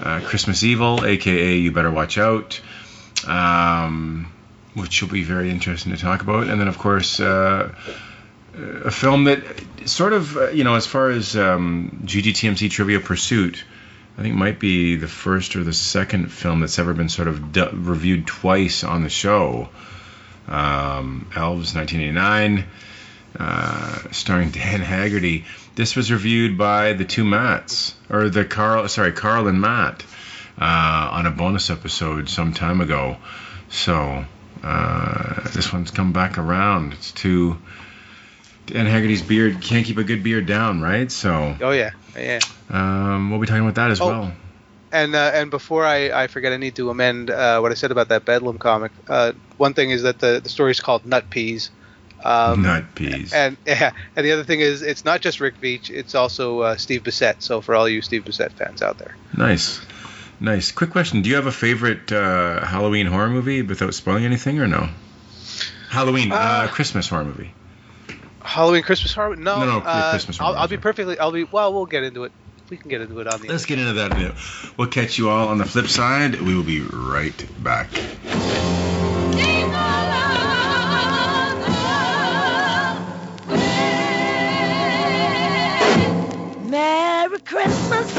uh, 0.02 0.22
Christmas 0.22 0.64
Evil, 0.64 1.06
aka 1.06 1.56
You 1.56 1.72
Better 1.72 1.92
Watch 1.92 2.18
Out, 2.18 2.60
um, 3.28 4.32
which 4.74 5.04
will 5.04 5.10
be 5.10 5.24
very 5.24 5.52
interesting 5.52 5.92
to 5.92 6.00
talk 6.00 6.24
about. 6.24 6.48
And 6.48 6.60
then, 6.60 6.68
of 6.68 6.80
course, 6.80 7.20
uh, 7.20 7.76
a 8.58 8.92
film 8.92 9.26
that 9.26 9.44
sort 9.86 10.14
of, 10.14 10.38
uh, 10.38 10.50
you 10.50 10.64
know, 10.64 10.76
as 10.76 10.86
far 10.86 11.10
as 11.10 11.36
um, 11.36 12.02
GGTMC 12.06 12.70
Trivia 12.72 13.00
Pursuit, 13.00 13.64
I 14.18 14.22
think 14.22 14.36
might 14.36 14.60
be 14.60 14.96
the 14.96 15.08
first 15.08 15.56
or 15.56 15.64
the 15.64 15.74
second 15.74 16.32
film 16.32 16.62
that's 16.62 16.80
ever 16.80 16.94
been 16.94 17.10
sort 17.10 17.28
of 17.28 17.56
reviewed 17.88 18.28
twice 18.28 18.84
on 18.84 19.04
the 19.04 19.10
show. 19.10 19.70
Um, 20.48 21.30
Elves, 21.36 21.76
1989, 21.76 22.66
uh, 23.40 24.12
starring 24.12 24.50
Dan 24.52 24.82
Haggerty. 24.82 25.46
This 25.76 25.96
was 25.96 26.12
reviewed 26.12 26.58
by 26.58 26.94
the 26.94 27.04
two 27.04 27.26
Matts, 27.26 27.96
or 28.10 28.30
the 28.30 28.46
Carl, 28.46 28.88
sorry, 28.88 29.12
Carl 29.12 29.48
and 29.48 29.60
Matt, 29.60 30.06
uh, 30.58 31.10
on 31.12 31.26
a 31.26 31.32
bonus 31.32 31.70
episode 31.70 32.30
some 32.30 32.54
time 32.54 32.80
ago. 32.80 33.18
So 33.70 34.24
uh, 34.64 35.50
this 35.50 35.74
one's 35.74 35.92
come 35.92 36.14
back 36.14 36.38
around. 36.38 36.94
It's 36.94 37.12
two. 37.12 37.58
Dan 38.68 38.86
Haggerty's 38.86 39.22
beard 39.22 39.62
can't 39.62 39.86
keep 39.86 39.98
a 39.98 40.04
good 40.04 40.24
beard 40.24 40.46
down, 40.46 40.82
right? 40.82 41.12
So 41.12 41.56
Oh 41.62 41.72
yeah, 41.72 41.92
yeah. 42.18 42.40
um, 42.70 43.30
we'll 43.32 43.40
be 43.40 43.48
talking 43.48 43.62
about 43.64 43.76
that 43.76 43.92
as 43.92 44.02
Oh. 44.02 44.08
well. 44.08 44.32
And 44.92 45.14
uh, 45.14 45.32
and 45.34 45.52
before 45.52 45.86
I, 45.86 46.10
I 46.24 46.28
forget, 46.28 46.54
I 46.54 46.58
need 46.58 46.76
to 46.76 46.90
amend 46.90 47.30
uh, 47.30 47.60
what 47.60 47.72
I 47.72 47.76
said 47.76 47.92
about 47.92 48.10
that 48.10 48.24
Bedlam 48.26 48.58
comic. 48.58 48.92
Uh, 49.10 49.34
one 49.58 49.74
thing 49.74 49.90
is 49.92 50.04
that 50.04 50.20
the 50.20 50.40
the 50.42 50.50
story 50.50 50.72
is 50.72 50.80
called 50.80 51.06
Nut 51.06 51.30
Peas. 51.30 51.70
Um, 52.24 52.62
Nut 52.64 52.86
peas. 52.96 53.34
And 53.34 53.58
yeah, 53.66 53.92
and 54.16 54.26
the 54.26 54.32
other 54.32 54.44
thing 54.46 54.62
is 54.62 54.82
it's 54.82 55.04
not 55.04 55.22
just 55.22 55.40
Rick 55.42 55.60
Veitch, 55.62 55.90
it's 55.90 56.16
also 56.16 56.62
uh, 56.62 56.78
Steve 56.78 57.04
Bissette. 57.04 57.42
So 57.42 57.62
for 57.62 57.76
all 57.76 57.90
you 57.90 58.02
Steve 58.02 58.24
Bissette 58.24 58.54
fans 58.54 58.82
out 58.82 58.98
there, 58.98 59.16
Nice. 59.38 59.82
Nice. 60.40 60.72
Quick 60.72 60.90
question. 60.92 61.22
Do 61.22 61.30
you 61.30 61.36
have 61.36 61.46
a 61.48 61.52
favorite 61.52 62.12
uh, 62.12 62.66
Halloween 62.66 63.06
horror 63.08 63.30
movie 63.30 63.62
without 63.62 63.94
spoiling 63.94 64.26
anything 64.26 64.60
or 64.60 64.68
no? 64.68 64.90
Halloween, 65.90 66.32
Uh, 66.32 66.68
Christmas 66.72 67.08
horror 67.10 67.26
movie. 67.26 67.52
Halloween, 68.46 68.84
Christmas 68.84 69.14
horror. 69.14 69.36
No, 69.36 69.60
No, 69.60 69.66
no, 69.66 69.78
uh, 69.86 70.12
Christmas 70.12 70.40
I'll, 70.40 70.56
I'll 70.56 70.68
be 70.68 70.78
perfectly. 70.78 71.18
I'll 71.20 71.32
be. 71.32 71.44
Well, 71.46 71.74
we'll 71.74 71.86
get 71.86 72.04
into 72.04 72.24
it. 72.24 72.32
We 72.70 72.78
can 72.78 72.90
get 72.90 73.02
into 73.02 73.20
it 73.20 73.28
on 73.28 73.42
the. 73.42 73.48
Let's 73.48 73.66
get 73.66 73.80
into 73.80 73.94
that. 73.94 74.12
now. 74.12 74.34
We'll 74.78 74.88
catch 74.88 75.18
you 75.18 75.30
all 75.30 75.50
on 75.50 75.58
the 75.58 75.66
flip 75.66 75.88
side. 75.88 76.42
We 76.42 76.56
will 76.56 76.64
be 76.64 76.82
right 76.82 77.64
back. 77.64 77.90
Merry 86.66 87.40
Christmas, 87.40 88.12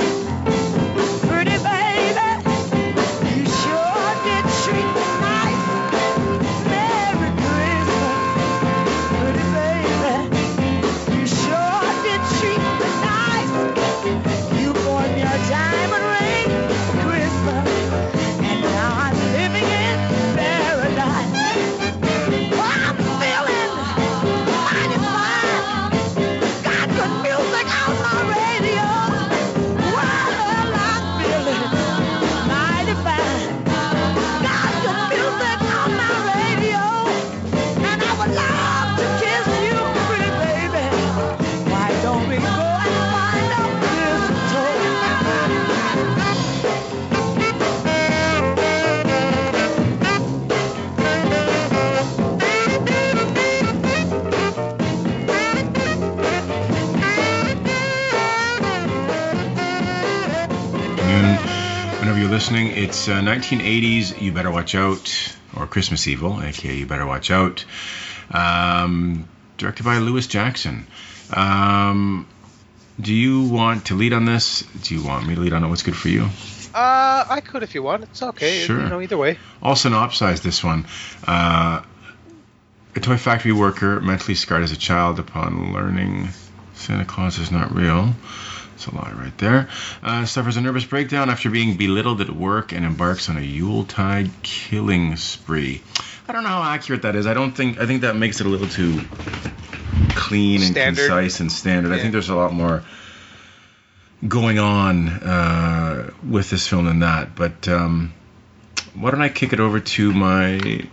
you're 62.27 62.35
listening, 62.35 62.73
it's 62.73 63.07
uh, 63.07 63.21
1980s. 63.21 64.21
You 64.21 64.33
better 64.33 64.51
watch 64.51 64.75
out, 64.75 65.37
or 65.57 65.69
Christmas 65.69 66.09
Evil, 66.09 66.43
aka 66.43 66.75
You 66.75 66.85
Better 66.85 67.07
Watch 67.07 67.31
Out. 67.31 67.65
Um, 68.33 69.29
directed 69.59 69.85
by 69.85 69.99
Lewis 69.99 70.27
Jackson. 70.27 70.89
Um, 71.33 72.27
do 73.01 73.15
you 73.15 73.45
want 73.45 73.87
to 73.87 73.95
lead 73.95 74.13
on 74.13 74.25
this? 74.25 74.63
Do 74.83 74.97
you 74.97 75.05
want 75.05 75.29
me 75.29 75.37
to 75.37 75.41
lead 75.41 75.53
on 75.53 75.63
it? 75.63 75.69
What's 75.69 75.85
good 75.85 75.95
for 75.97 76.09
you? 76.09 76.23
Uh, 76.75 77.25
I 77.31 77.41
could 77.47 77.63
if 77.63 77.77
you 77.77 77.85
want. 77.85 78.03
It's 78.03 78.21
okay. 78.21 78.65
Sure. 78.65 78.83
You 78.83 78.89
know, 78.89 79.01
either 79.01 79.17
way. 79.17 79.39
I'll 79.63 79.77
synopsize 79.77 80.43
this 80.43 80.65
one. 80.65 80.87
Uh, 81.25 81.83
a 82.97 83.01
toy 83.01 83.19
factory 83.19 83.53
worker, 83.53 84.01
mentally 84.01 84.35
scarred 84.35 84.65
as 84.65 84.73
a 84.73 84.77
child 84.77 85.21
upon 85.21 85.73
learning 85.73 86.31
Santa 86.77 87.05
Claus 87.05 87.39
is 87.39 87.51
not 87.51 87.75
real. 87.75 88.15
It's 88.75 88.87
a 88.87 88.95
lie 88.95 89.13
right 89.13 89.37
there. 89.39 89.69
Uh, 90.03 90.27
suffers 90.27 90.57
a 90.57 90.61
nervous 90.61 90.85
breakdown 90.85 91.31
after 91.31 91.49
being 91.51 91.77
belittled 91.77 92.21
at 92.21 92.31
work 92.31 92.73
and 92.73 92.85
embarks 92.85 93.29
on 93.31 93.39
a 93.39 93.41
Yuletide 93.41 94.31
killing 94.43 95.17
spree. 95.17 95.83
I 96.29 96.33
don't 96.33 96.43
know 96.43 96.51
how 96.51 96.63
accurate 96.63 97.03
that 97.03 97.17
is. 97.17 97.27
I 97.27 97.35
don't 97.35 97.53
think. 97.53 97.79
I 97.81 97.87
think 97.87 98.03
that 98.03 98.17
makes 98.17 98.41
it 98.41 98.47
a 98.47 98.51
little 98.51 98.69
too 98.69 99.01
clean 100.11 100.61
and 100.61 100.71
Standard. 100.71 101.09
concise 101.09 101.41
and 101.41 101.51
standard. 101.51 101.93
I 101.93 101.99
think 101.99 102.13
there's 102.13 102.29
a 102.29 102.35
lot 102.35 102.53
more 102.53 102.85
going 104.27 104.59
on 104.59 105.09
uh, 105.09 106.11
with 106.29 106.51
this 106.51 106.67
film 106.67 106.85
than 106.85 106.99
that. 107.01 107.35
But 107.35 107.69
um, 107.69 108.13
why 108.95 109.11
don't 109.11 109.23
I 109.23 109.29
kick 109.29 109.53
it 109.53 109.61
over 109.61 109.81
to 109.81 110.13
my 110.13 110.85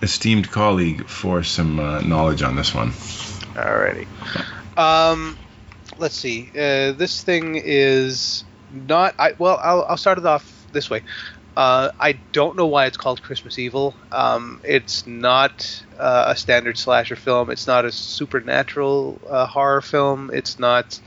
esteemed 0.00 0.50
colleague 0.50 1.06
for 1.06 1.42
some 1.42 1.78
uh, 1.78 2.00
knowledge 2.00 2.42
on 2.42 2.56
this 2.56 2.74
one? 2.74 2.90
Alrighty. 3.54 4.06
Um, 4.80 5.36
let's 5.98 6.16
see. 6.16 6.48
Uh, 6.54 6.92
this 6.92 7.22
thing 7.22 7.60
is 7.62 8.44
not. 8.72 9.14
I 9.18 9.34
well, 9.38 9.60
I'll, 9.62 9.84
I'll 9.84 9.96
start 9.98 10.18
it 10.18 10.24
off 10.24 10.66
this 10.72 10.88
way. 10.88 11.02
Uh, 11.56 11.90
I 12.00 12.12
don't 12.32 12.56
know 12.56 12.66
why 12.66 12.86
it's 12.86 12.96
called 12.96 13.22
Christmas 13.22 13.58
Evil. 13.58 13.94
Um, 14.10 14.60
it's 14.64 15.06
not 15.06 15.84
uh, 15.98 16.24
a 16.28 16.36
standard 16.36 16.78
slasher 16.78 17.16
film. 17.16 17.50
It's 17.50 17.66
not 17.66 17.84
a 17.84 17.92
supernatural 17.92 19.20
uh, 19.28 19.46
horror 19.46 19.82
film. 19.82 20.30
It's 20.32 20.58
not 20.58 20.98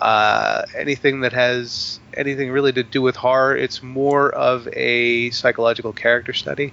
uh, 0.00 0.62
anything 0.76 1.20
that 1.20 1.32
has 1.34 2.00
anything 2.14 2.50
really 2.50 2.72
to 2.72 2.82
do 2.82 3.00
with 3.00 3.14
horror. 3.14 3.56
It's 3.56 3.82
more 3.82 4.34
of 4.34 4.66
a 4.72 5.30
psychological 5.30 5.92
character 5.92 6.32
study 6.32 6.72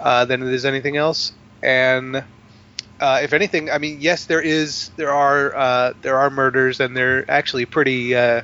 uh, 0.00 0.24
than 0.24 0.42
it 0.42 0.52
is 0.52 0.64
anything 0.64 0.96
else. 0.96 1.32
And 1.62 2.24
uh, 3.00 3.20
if 3.22 3.32
anything, 3.32 3.70
I 3.70 3.78
mean, 3.78 4.00
yes, 4.00 4.26
there 4.26 4.40
is, 4.40 4.90
there 4.96 5.12
are, 5.12 5.54
uh, 5.56 5.92
there 6.02 6.18
are 6.18 6.30
murders, 6.30 6.80
and 6.80 6.96
they're 6.96 7.28
actually 7.30 7.66
pretty, 7.66 8.14
uh, 8.14 8.42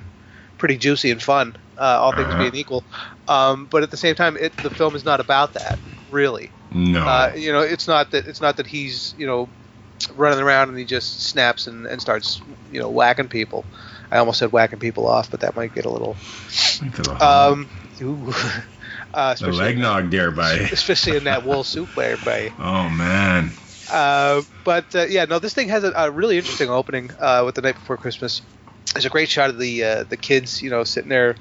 pretty 0.59 0.77
juicy 0.77 1.11
and 1.11 1.23
fun. 1.23 1.57
Uh, 1.77 1.99
all 2.01 2.13
things 2.13 2.35
Uh-huh. 2.35 2.39
being 2.39 2.55
equal, 2.55 2.85
um, 3.29 3.67
but 3.67 3.83
at 3.83 3.91
the 3.91 3.97
same 3.97 4.15
time, 4.15 4.37
it, 4.37 4.53
the 4.61 4.71
film 4.71 4.95
is 4.95 5.05
not 5.05 5.21
about 5.21 5.55
that, 5.55 5.79
really. 6.11 6.53
No. 6.71 7.05
Uh, 7.05 7.31
you 7.35 7.53
know, 7.53 7.61
it's 7.63 7.89
not 7.89 8.11
that 8.13 8.27
it's 8.27 8.41
not 8.41 8.57
that 8.59 8.67
he's 8.67 9.15
you 9.17 9.27
know 9.27 9.51
running 10.15 10.41
around 10.41 10.69
and 10.69 10.79
he 10.79 10.85
just 10.85 11.23
snaps 11.25 11.67
and, 11.67 11.87
and 11.87 12.01
starts 12.01 12.43
you 12.71 12.81
know 12.81 12.91
whacking 12.91 13.29
people. 13.29 13.67
I 14.11 14.19
almost 14.19 14.39
said 14.39 14.53
whacking 14.53 14.81
people 14.81 15.07
off, 15.09 15.31
but 15.31 15.41
that 15.41 15.57
might 15.57 15.73
get 15.75 15.87
a 15.87 15.91
little. 15.91 16.19
Um, 17.21 17.71
ooh, 18.03 18.33
uh, 19.15 19.31
the 19.33 19.33
especially, 19.35 19.65
leg 19.65 19.79
nog 19.79 20.11
there 20.11 20.31
by. 20.31 20.53
especially 20.73 21.17
in 21.17 21.25
that 21.25 21.45
wool 21.45 21.65
suit 21.65 21.91
there, 21.97 22.17
by. 22.19 22.53
Oh 22.59 22.89
man. 22.89 23.51
Uh, 23.91 24.43
but 24.65 24.95
uh, 24.95 25.07
yeah, 25.07 25.25
no, 25.25 25.39
this 25.39 25.55
thing 25.55 25.69
has 25.69 25.85
a, 25.85 25.93
a 25.93 26.11
really 26.11 26.39
interesting 26.39 26.71
opening 26.71 27.11
uh, 27.19 27.43
with 27.45 27.55
the 27.55 27.63
night 27.63 27.75
before 27.75 27.97
Christmas. 27.97 28.43
There's 28.93 29.05
a 29.05 29.11
great 29.11 29.29
shot 29.29 29.51
of 29.51 29.59
the 29.59 29.85
uh, 29.85 30.05
the 30.05 30.17
kids, 30.17 30.63
you 30.63 30.71
know, 30.71 30.85
sitting 30.85 31.09
there 31.09 31.37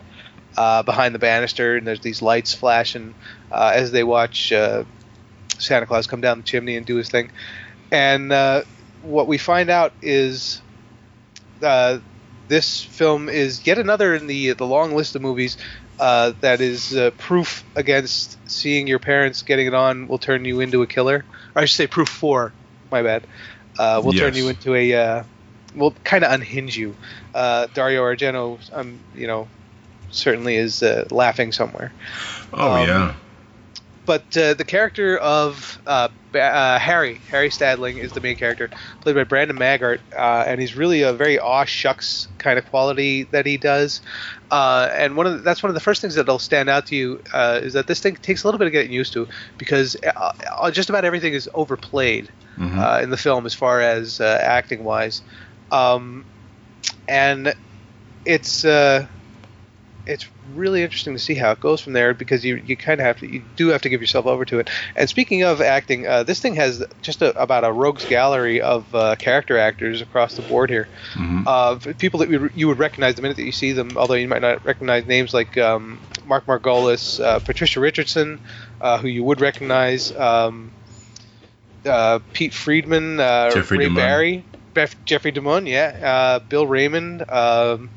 uh, 0.58 0.84
behind 0.84 1.14
the 1.16 1.20
banister, 1.20 1.78
and 1.78 1.86
there's 1.86 2.02
these 2.02 2.22
lights 2.22 2.54
flashing 2.54 3.14
as 3.52 3.92
they 3.92 4.04
watch 4.04 4.50
Santa 4.50 5.86
Claus 5.86 6.08
come 6.08 6.22
down 6.22 6.38
the 6.40 6.44
chimney 6.44 6.76
and 6.78 6.86
do 6.86 6.96
his 6.96 7.10
thing. 7.10 7.32
And 7.92 8.32
what 9.02 9.28
we 9.28 9.38
find 9.38 9.70
out 9.70 9.94
is 10.02 10.62
this 12.52 12.84
film 12.84 13.30
is 13.30 13.66
yet 13.66 13.78
another 13.78 14.14
in 14.14 14.28
the 14.28 14.52
the 14.52 14.66
long 14.66 14.94
list 14.94 15.16
of 15.16 15.22
movies 15.22 15.58
uh, 16.02 16.34
that 16.42 16.62
is 16.62 16.96
uh, 16.98 17.12
proof 17.12 17.64
against 17.78 18.38
seeing 18.50 18.88
your 18.88 19.00
parents 19.00 19.44
getting 19.44 19.68
it 19.68 19.76
on 19.76 20.08
will 20.10 20.20
turn 20.20 20.46
you 20.46 20.60
into 20.60 20.82
a 20.84 20.88
killer. 20.88 21.26
Or 21.56 21.62
I 21.62 21.66
should 21.66 21.78
say 21.78 21.88
proof 21.88 22.10
for. 22.10 22.54
My 22.92 23.04
bad. 23.04 23.28
Uh, 23.80 24.02
will 24.04 24.14
turn 24.14 24.36
you 24.36 24.50
into 24.50 24.76
a. 24.76 24.94
Uh, 24.94 25.24
will 25.76 25.94
kind 26.04 26.26
of 26.26 26.32
unhinge 26.34 26.78
you. 26.78 26.96
Uh, 27.34 27.68
Dario 27.74 28.04
Argento, 28.04 28.60
um, 28.74 29.00
you 29.16 29.28
know, 29.28 29.48
certainly 30.12 30.58
is 30.58 30.84
uh, 30.84 31.06
laughing 31.12 31.54
somewhere 31.54 31.94
Oh 32.54 32.84
Um, 32.84 32.88
yeah. 32.90 33.16
but 34.06 34.36
uh, 34.38 34.54
the 34.56 34.66
character 34.66 35.18
of 35.18 35.82
uh, 35.88 36.10
uh, 36.36 36.80
Harry, 36.80 37.22
Harry 37.30 37.50
Stadling, 37.50 37.98
is 37.98 38.12
the 38.14 38.22
main 38.22 38.36
character, 38.36 38.70
played 39.02 39.16
by 39.16 39.24
Brandon 39.24 39.58
Maggart, 39.58 40.00
uh, 40.18 40.44
and 40.48 40.60
he's 40.60 40.76
really 40.76 41.04
a 41.04 41.14
very 41.14 41.40
aw 41.40 41.66
shucks 41.66 42.28
kind 42.40 42.60
of 42.60 42.66
quality 42.66 43.24
that 43.32 43.46
he 43.46 43.58
does. 43.58 44.02
Uh, 44.52 44.90
and 44.94 45.16
one 45.16 45.26
of 45.26 45.34
the, 45.34 45.40
that's 45.40 45.64
one 45.64 45.70
of 45.70 45.74
the 45.76 45.80
first 45.80 46.02
things 46.02 46.16
that'll 46.16 46.38
stand 46.40 46.70
out 46.70 46.86
to 46.88 46.96
you 46.96 47.20
uh, 47.34 47.60
is 47.64 47.74
that 47.74 47.88
this 47.88 48.02
thing 48.02 48.16
takes 48.18 48.44
a 48.44 48.48
little 48.48 48.60
bit 48.60 48.68
of 48.68 48.74
getting 48.74 48.92
used 48.92 49.14
to 49.14 49.28
because 49.58 49.96
uh, 50.06 50.30
uh, 50.60 50.72
just 50.72 50.90
about 50.90 51.06
everything 51.06 51.34
is 51.34 51.50
overplayed 51.54 52.32
Mhm. 52.58 52.78
uh, 52.78 53.00
in 53.02 53.10
the 53.10 53.18
film 53.18 53.46
as 53.46 53.54
far 53.56 53.80
as 53.82 54.20
uh, 54.20 54.40
acting 54.44 54.84
wise, 54.84 55.22
um, 55.72 56.26
and 57.08 57.54
it's 58.26 58.66
uh, 58.66 59.08
it's 60.06 60.26
really 60.56 60.82
interesting 60.84 61.14
to 61.14 61.20
see 61.20 61.36
how 61.36 61.52
it 61.52 61.60
goes 61.60 61.80
from 61.80 61.94
there 61.94 62.14
because 62.14 62.44
you 62.44 62.56
you 62.66 62.76
kind 62.76 63.00
of 63.00 63.06
have 63.06 63.20
to 63.20 63.28
you 63.28 63.42
do 63.56 63.68
have 63.68 63.82
to 63.82 63.90
give 63.90 64.02
yourself 64.02 64.26
over 64.26 64.46
to 64.46 64.60
it. 64.60 64.70
And 64.96 65.08
speaking 65.08 65.44
of 65.44 65.62
acting, 65.62 66.08
uh, 66.08 66.24
this 66.24 66.40
thing 66.40 66.56
has 66.56 66.84
just 67.02 67.22
a, 67.22 67.40
about 67.40 67.64
a 67.64 67.72
rogues 67.72 68.06
gallery 68.06 68.62
of 68.62 68.94
uh, 68.96 69.16
character 69.18 69.58
actors 69.58 70.02
across 70.02 70.36
the 70.36 70.42
board 70.42 70.70
here. 70.70 70.88
Mhm. 71.14 71.44
Uh, 71.46 71.94
people 71.94 72.20
that 72.22 72.30
you, 72.30 72.50
you 72.56 72.68
would 72.68 72.80
recognize 72.80 73.16
the 73.16 73.22
minute 73.22 73.38
that 73.38 73.46
you 73.46 73.52
see 73.52 73.72
them, 73.74 73.92
although 73.96 74.16
you 74.16 74.28
might 74.28 74.42
not 74.42 74.66
recognize 74.66 75.06
names 75.06 75.34
like 75.34 75.58
um, 75.58 76.00
Mark 76.26 76.46
Margolis, 76.46 77.24
uh, 77.24 77.40
Patricia 77.40 77.80
Richardson, 77.80 78.40
uh, 78.80 78.98
who 78.98 79.08
you 79.08 79.24
would 79.24 79.42
recognize, 79.42 80.12
um, 80.16 80.72
uh, 81.86 82.20
Pete 82.34 82.54
Friedman, 82.54 83.20
uh, 83.20 83.52
Jeffrey 83.52 83.88
Ray. 83.88 83.90
Barry, 83.90 84.44
Bef- 84.76 84.96
Jeffrey 85.06 85.32
DeMunn, 85.32 85.68
yeah, 85.68 85.98
uh, 86.02 86.40
Bill 86.40 86.66
Raymond, 86.68 87.30
um, 87.30 87.90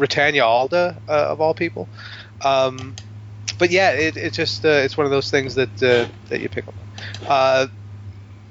Rutanya 0.00 0.42
Alda, 0.44 1.00
uh, 1.08 1.26
of 1.28 1.40
all 1.40 1.54
people. 1.54 1.90
Um, 2.42 2.96
but 3.58 3.70
yeah, 3.70 3.90
it, 3.92 4.16
it 4.16 4.32
just 4.32 4.64
uh, 4.64 4.68
it's 4.68 4.96
one 4.96 5.04
of 5.04 5.10
those 5.10 5.30
things 5.30 5.54
that 5.56 5.82
uh, 5.82 6.10
that 6.28 6.40
you 6.40 6.48
pick 6.48 6.66
up. 6.68 6.74
Uh, 7.28 7.66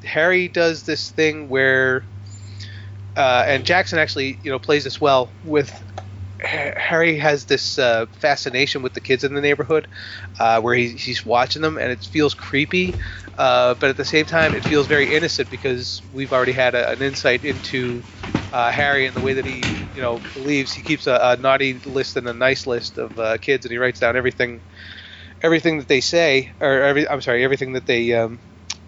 Harry 0.04 0.48
does 0.48 0.84
this 0.84 1.10
thing 1.12 1.50
where, 1.50 2.06
uh, 3.16 3.44
and 3.48 3.66
Jackson 3.66 4.00
actually 4.00 4.40
you 4.44 4.52
know 4.52 4.60
plays 4.60 4.84
this 4.84 5.02
well 5.02 5.34
with. 5.44 5.84
Ha- 6.42 6.74
Harry 6.78 7.18
has 7.18 7.46
this 7.46 7.78
uh, 7.78 8.06
fascination 8.14 8.82
with 8.82 8.94
the 8.94 9.02
kids 9.02 9.24
in 9.24 9.34
the 9.34 9.42
neighborhood, 9.42 9.88
uh, 10.40 10.62
where 10.62 10.74
he, 10.76 10.90
he's 10.96 11.26
watching 11.26 11.62
them, 11.62 11.78
and 11.78 11.92
it 11.92 12.04
feels 12.04 12.34
creepy, 12.34 12.96
uh, 13.38 13.76
but 13.76 13.90
at 13.90 13.98
the 13.98 14.06
same 14.06 14.26
time, 14.26 14.54
it 14.54 14.64
feels 14.64 14.88
very 14.88 15.12
innocent 15.12 15.50
because 15.50 16.02
we've 16.12 16.32
already 16.32 16.54
had 16.54 16.76
a, 16.76 16.90
an 16.92 17.02
insight 17.02 17.44
into 17.44 18.06
uh, 18.52 18.72
Harry 18.72 19.06
and 19.06 19.16
the 19.16 19.22
way 19.22 19.34
that 19.34 19.46
he, 19.46 19.90
you 19.94 20.02
know, 20.02 20.26
believes. 20.34 20.74
He 20.74 20.82
keeps 20.82 21.08
a, 21.08 21.20
a 21.22 21.38
naughty 21.38 21.80
list 21.86 22.16
and 22.16 22.28
a 22.28 22.34
nice 22.34 22.66
list 22.66 22.98
of 22.98 23.18
uh, 23.20 23.38
kids, 23.38 23.66
and 23.66 23.72
he 23.72 23.78
writes 23.78 24.00
down 24.00 24.16
everything, 24.16 24.64
everything 25.42 25.80
that 25.80 25.88
they 25.88 26.02
say, 26.02 26.52
or 26.60 26.84
every, 26.84 27.08
I'm 27.08 27.22
sorry, 27.22 27.44
everything 27.44 27.74
that 27.74 27.86
they 27.86 28.14
um, 28.14 28.42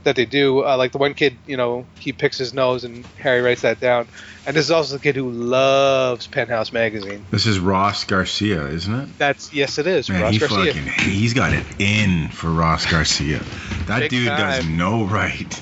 that 0.03 0.15
they 0.15 0.25
do. 0.25 0.65
Uh, 0.65 0.77
like 0.77 0.91
the 0.91 0.97
one 0.97 1.13
kid, 1.13 1.37
you 1.45 1.57
know, 1.57 1.85
he 1.99 2.11
picks 2.13 2.37
his 2.37 2.53
nose, 2.53 2.83
and 2.83 3.05
Harry 3.19 3.41
writes 3.41 3.61
that 3.61 3.79
down. 3.79 4.07
And 4.45 4.55
this 4.55 4.65
is 4.65 4.71
also 4.71 4.95
the 4.97 5.01
kid 5.03 5.15
who 5.15 5.29
loves 5.29 6.25
Penthouse 6.27 6.73
magazine. 6.73 7.25
This 7.31 7.45
is 7.45 7.59
Ross 7.59 8.03
Garcia, 8.05 8.67
isn't 8.67 8.93
it? 8.93 9.17
That's 9.17 9.53
yes, 9.53 9.77
it 9.77 9.85
is. 9.87 10.09
Man, 10.09 10.21
Ross 10.23 10.33
he 10.33 10.39
Garcia. 10.39 10.73
fucking 10.73 11.11
he's 11.11 11.33
got 11.33 11.53
it 11.53 11.65
in 11.79 12.29
for 12.29 12.49
Ross 12.49 12.89
Garcia. 12.89 13.39
That 13.85 13.99
Big 14.01 14.09
dude 14.09 14.27
does 14.27 14.63
time. 14.63 14.77
no 14.77 15.05
right 15.05 15.61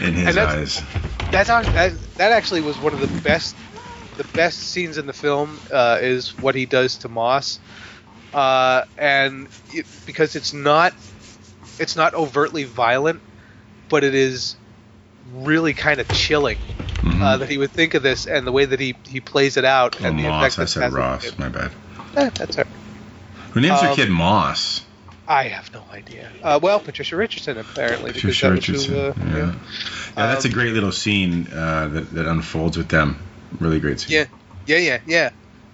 in 0.00 0.14
his 0.14 0.28
And 0.28 0.36
that's- 0.36 0.78
eyes. 0.82 0.82
That's 1.30 1.48
that, 1.48 1.92
that 2.16 2.32
actually 2.32 2.62
was 2.62 2.76
one 2.78 2.92
of 2.92 3.00
the 3.00 3.20
best 3.20 3.54
the 4.16 4.24
best 4.24 4.58
scenes 4.58 4.98
in 4.98 5.06
the 5.06 5.12
film 5.12 5.58
uh, 5.72 5.98
is 6.02 6.36
what 6.38 6.54
he 6.56 6.66
does 6.66 6.96
to 6.98 7.08
Moss, 7.08 7.60
uh, 8.34 8.82
and 8.98 9.46
it, 9.72 9.86
because 10.06 10.34
it's 10.34 10.52
not 10.52 10.92
it's 11.78 11.94
not 11.94 12.14
overtly 12.14 12.64
violent, 12.64 13.20
but 13.90 14.02
it 14.04 14.14
is 14.14 14.56
really 15.34 15.74
kind 15.74 16.00
of 16.00 16.08
chilling 16.08 16.56
Mhm. 17.02 17.22
uh, 17.22 17.36
that 17.38 17.48
he 17.48 17.58
would 17.58 17.70
think 17.70 17.94
of 17.94 18.02
this 18.02 18.26
and 18.26 18.46
the 18.46 18.52
way 18.52 18.64
that 18.64 18.80
he, 18.80 18.94
he 19.06 19.20
plays 19.20 19.56
it 19.56 19.64
out 19.64 19.96
oh, 20.00 20.04
and 20.06 20.18
the 20.18 20.22
Moss, 20.24 20.54
effect 20.54 20.58
I 20.58 20.62
this 20.64 20.72
said 20.72 20.92
Ross. 20.92 21.24
it. 21.24 21.38
My 21.38 21.48
bad. 21.48 21.70
Eh, 22.16 22.30
that's 22.34 22.56
her. 22.56 22.66
Who 23.52 23.60
names 23.60 23.82
Um, 23.82 23.94
kid 23.96 24.10
Moss? 24.10 24.82
I 25.28 25.44
have 25.48 25.72
no 25.72 25.84
idea. 25.92 26.28
Uh, 26.42 26.58
well, 26.60 26.80
Patricia 26.80 27.16
Richardson 27.16 27.56
apparently. 27.58 28.12
Patricia 28.12 28.48
that 28.50 28.56
was 28.56 28.66
who, 28.66 28.72
Richardson. 28.72 28.96
uh, 28.96 29.12
yeah. 29.36 29.36
yeah, 30.16 30.26
that's 30.26 30.44
a 30.44 30.48
Um, 30.48 30.54
great 30.54 30.72
little 30.72 30.92
scene 30.92 31.46
uh, 31.52 31.88
that, 31.88 32.10
that 32.14 32.26
unfolds 32.26 32.76
with 32.76 32.88
them. 32.88 33.18
Really 33.60 33.78
great 33.80 34.00
scene. 34.00 34.26
Yeah, 34.66 34.76
yeah, 34.78 34.78
yeah, 34.78 34.98
yeah. 35.06 35.30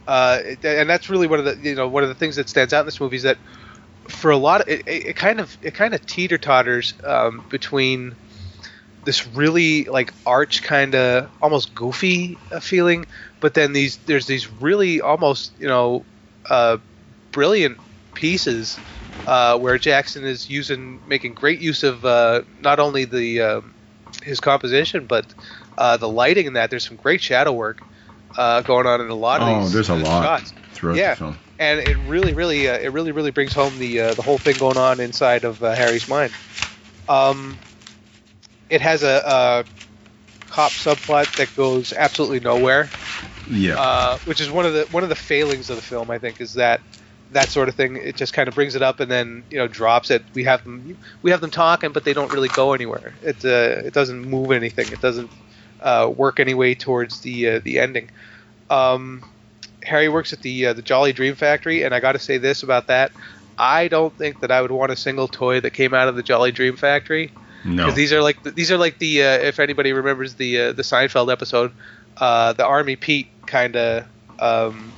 Uh, 0.07 0.40
and 0.62 0.88
that's 0.88 1.09
really 1.11 1.26
one 1.26 1.38
of 1.40 1.44
the 1.44 1.57
you 1.68 1.74
know 1.74 1.88
one 1.88 2.02
of 2.05 2.09
the 2.09 2.14
things 2.14 2.37
that 2.37 2.48
stands 2.48 2.72
out 2.72 2.81
in 2.81 2.87
this 2.87 3.00
movie 3.00 3.16
is 3.16 3.22
that 3.24 3.38
for 4.09 4.31
a 4.31 4.37
lot 4.37 4.62
of 4.62 4.69
it, 4.69 4.83
it, 4.87 5.16
kind 5.16 5.40
of 5.40 5.57
it 5.62 5.75
kind 5.75 5.95
of 5.95 6.05
teeter 6.07 6.38
totters 6.38 6.95
um, 7.05 7.45
between 7.49 8.16
this 9.05 9.27
really 9.27 9.85
like 9.85 10.12
arch 10.27 10.62
kind 10.62 10.95
of 10.95 11.31
almost 11.40 11.75
goofy 11.75 12.38
uh, 12.51 12.61
feeling, 12.61 13.07
but 13.40 13.55
then 13.55 13.73
these 13.73 13.99
there's 14.07 14.27
these 14.27 14.51
really 14.51 15.01
almost 15.01 15.53
you 15.59 15.66
know 15.69 16.05
uh, 16.51 16.79
brilliant 17.33 17.79
pieces 18.14 18.81
uh, 19.27 19.59
where 19.59 19.79
Jackson 19.79 20.25
is 20.25 20.49
using 20.49 21.01
making 21.07 21.35
great 21.35 21.61
use 21.61 21.83
of 21.83 22.05
uh, 22.05 22.42
not 22.61 22.81
only 22.81 23.05
the 23.05 23.40
um, 23.40 23.75
his 24.23 24.40
composition 24.40 25.07
but 25.07 25.35
uh, 25.79 25.97
the 25.97 26.09
lighting 26.09 26.47
in 26.47 26.55
that. 26.55 26.71
There's 26.71 26.87
some 26.87 26.97
great 26.97 27.21
shadow 27.21 27.53
work 27.53 27.83
uh, 28.37 28.62
going 28.62 28.87
on 28.87 29.01
in 29.01 29.11
a 29.11 29.14
lot 29.14 29.40
of 29.40 29.47
Oh, 29.47 29.61
these 29.61 29.73
there's 29.73 29.88
a 29.88 29.95
lot 29.95 30.23
shots 30.23 30.55
throughout 30.73 30.97
Yeah. 30.97 31.11
the 31.12 31.16
film. 31.16 31.38
And 31.59 31.81
it 31.81 31.99
really, 31.99 32.35
really, 32.35 32.69
uh, 32.69 32.79
it 32.79 32.88
really, 32.92 33.12
really 33.12 33.31
brings 33.31 33.55
home 33.55 33.79
the 33.79 34.01
uh, 34.01 34.14
the 34.14 34.23
whole 34.23 34.38
thing 34.38 34.59
going 34.59 34.77
on 34.79 35.01
inside 35.01 35.45
of 35.45 35.62
uh, 35.62 35.75
Harry's 35.75 36.09
mind. 36.09 36.37
Um, 37.09 37.61
it 38.69 38.81
has 38.81 39.03
a, 39.03 39.23
a 39.25 39.64
cop 40.49 40.77
subplot 40.77 41.37
that 41.37 41.55
goes 41.55 41.92
absolutely 41.92 42.40
nowhere, 42.40 42.95
Yeah. 43.47 43.79
uh, 43.79 44.19
which 44.25 44.40
is 44.40 44.51
one 44.51 44.66
of 44.66 44.75
the 44.75 44.87
one 44.90 45.03
of 45.03 45.09
the 45.09 45.16
failings 45.16 45.71
of 45.71 45.77
the 45.77 45.83
film. 45.83 46.11
I 46.11 46.19
think 46.19 46.40
is 46.40 46.55
that 46.55 46.83
that 47.31 47.51
sort 47.51 47.69
of 47.69 47.75
thing. 47.77 47.97
It 47.97 48.16
just 48.16 48.33
kind 48.33 48.49
of 48.49 48.55
brings 48.55 48.77
it 48.77 48.83
up 48.83 49.01
and 49.01 49.11
then 49.11 49.45
you 49.51 49.59
know 49.59 49.69
drops 49.69 50.11
it. 50.11 50.25
We 50.35 50.45
have 50.45 50.62
them 50.64 50.99
we 51.23 51.31
have 51.31 51.40
them 51.40 51.51
talking, 51.51 51.92
but 51.92 52.05
they 52.05 52.14
don't 52.14 52.33
really 52.33 52.49
go 52.51 52.73
anywhere. 52.75 53.19
It 53.23 53.45
uh, 53.45 53.87
it 53.87 53.95
doesn't 53.95 54.21
move 54.21 54.53
anything. 54.53 54.92
It 54.92 55.01
doesn't 55.01 55.33
uh, 55.81 56.12
work 56.14 56.40
any 56.40 56.55
way 56.55 56.75
towards 56.75 57.21
the 57.21 57.49
uh, 57.49 57.61
the 57.64 57.79
ending. 57.79 58.11
Um, 58.71 59.25
Harry 59.87 60.09
works 60.09 60.33
at 60.33 60.42
the 60.42 60.66
uh, 60.66 60.72
the 60.72 60.83
Jolly 60.83 61.12
Dream 61.12 61.35
Factory, 61.35 61.83
and 61.85 61.94
I 61.94 62.01
got 62.01 62.12
to 62.12 62.18
say 62.18 62.38
this 62.38 62.62
about 62.62 62.88
that: 62.88 63.12
I 63.59 63.88
don't 63.88 64.12
think 64.18 64.40
that 64.40 64.51
I 64.51 64.61
would 64.61 64.70
want 64.70 64.92
a 64.92 64.96
single 64.96 65.29
toy 65.29 65.61
that 65.61 65.70
came 65.70 65.94
out 65.94 66.09
of 66.09 66.16
the 66.16 66.22
Jolly 66.22 66.53
Dream 66.53 66.77
Factory 66.77 67.33
no. 67.64 67.85
because 67.85 67.94
these 67.96 68.12
are 68.12 68.20
like 68.20 68.42
the, 68.42 68.51
these 68.51 68.70
are 68.72 68.79
like 68.79 68.99
the 68.99 69.22
uh, 69.22 69.27
if 69.38 69.59
anybody 69.61 69.92
remembers 69.92 70.35
the 70.35 70.61
uh, 70.61 70.72
the 70.72 70.83
Seinfeld 70.83 71.33
episode, 71.33 71.72
uh, 72.18 72.53
the 72.53 72.66
Army 72.66 72.96
Pete 72.96 73.29
kind 73.46 73.77
of 73.77 74.05
um, 74.40 74.92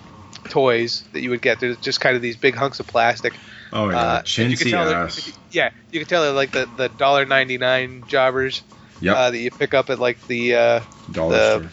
toys 0.49 1.05
that 1.13 1.21
you 1.21 1.31
would 1.31 1.43
get. 1.43 1.61
There's 1.61 1.77
just 1.79 2.01
kind 2.01 2.17
of 2.17 2.23
these 2.23 2.37
big 2.37 2.55
hunks 2.55 2.81
of 2.81 2.87
plastic. 2.87 3.35
oh 3.73 3.91
yeah. 3.91 3.99
Uh, 3.99 4.23
you 4.25 4.57
can 4.57 4.57
Chintzy 4.57 4.71
they're- 4.71 4.95
ass. 4.95 5.33
Yeah, 5.51 5.71
you 5.93 6.01
can 6.01 6.09
tell 6.09 6.23
they're 6.23 6.33
like 6.33 6.53
the 6.53 6.69
the 6.77 6.89
dollar 6.89 7.25
ninety 7.27 7.59
nine 7.59 8.05
jobbers 8.09 8.63
Yep. 9.01 9.17
uh, 9.17 9.31
that 9.31 9.39
you 9.39 9.51
pick 9.53 9.75
up 9.75 9.91
at 9.91 10.01
like 10.01 10.27
the 10.27 10.55
uh, 10.57 10.81
Dollar 11.13 11.37
the- 11.37 11.59
store. 11.59 11.71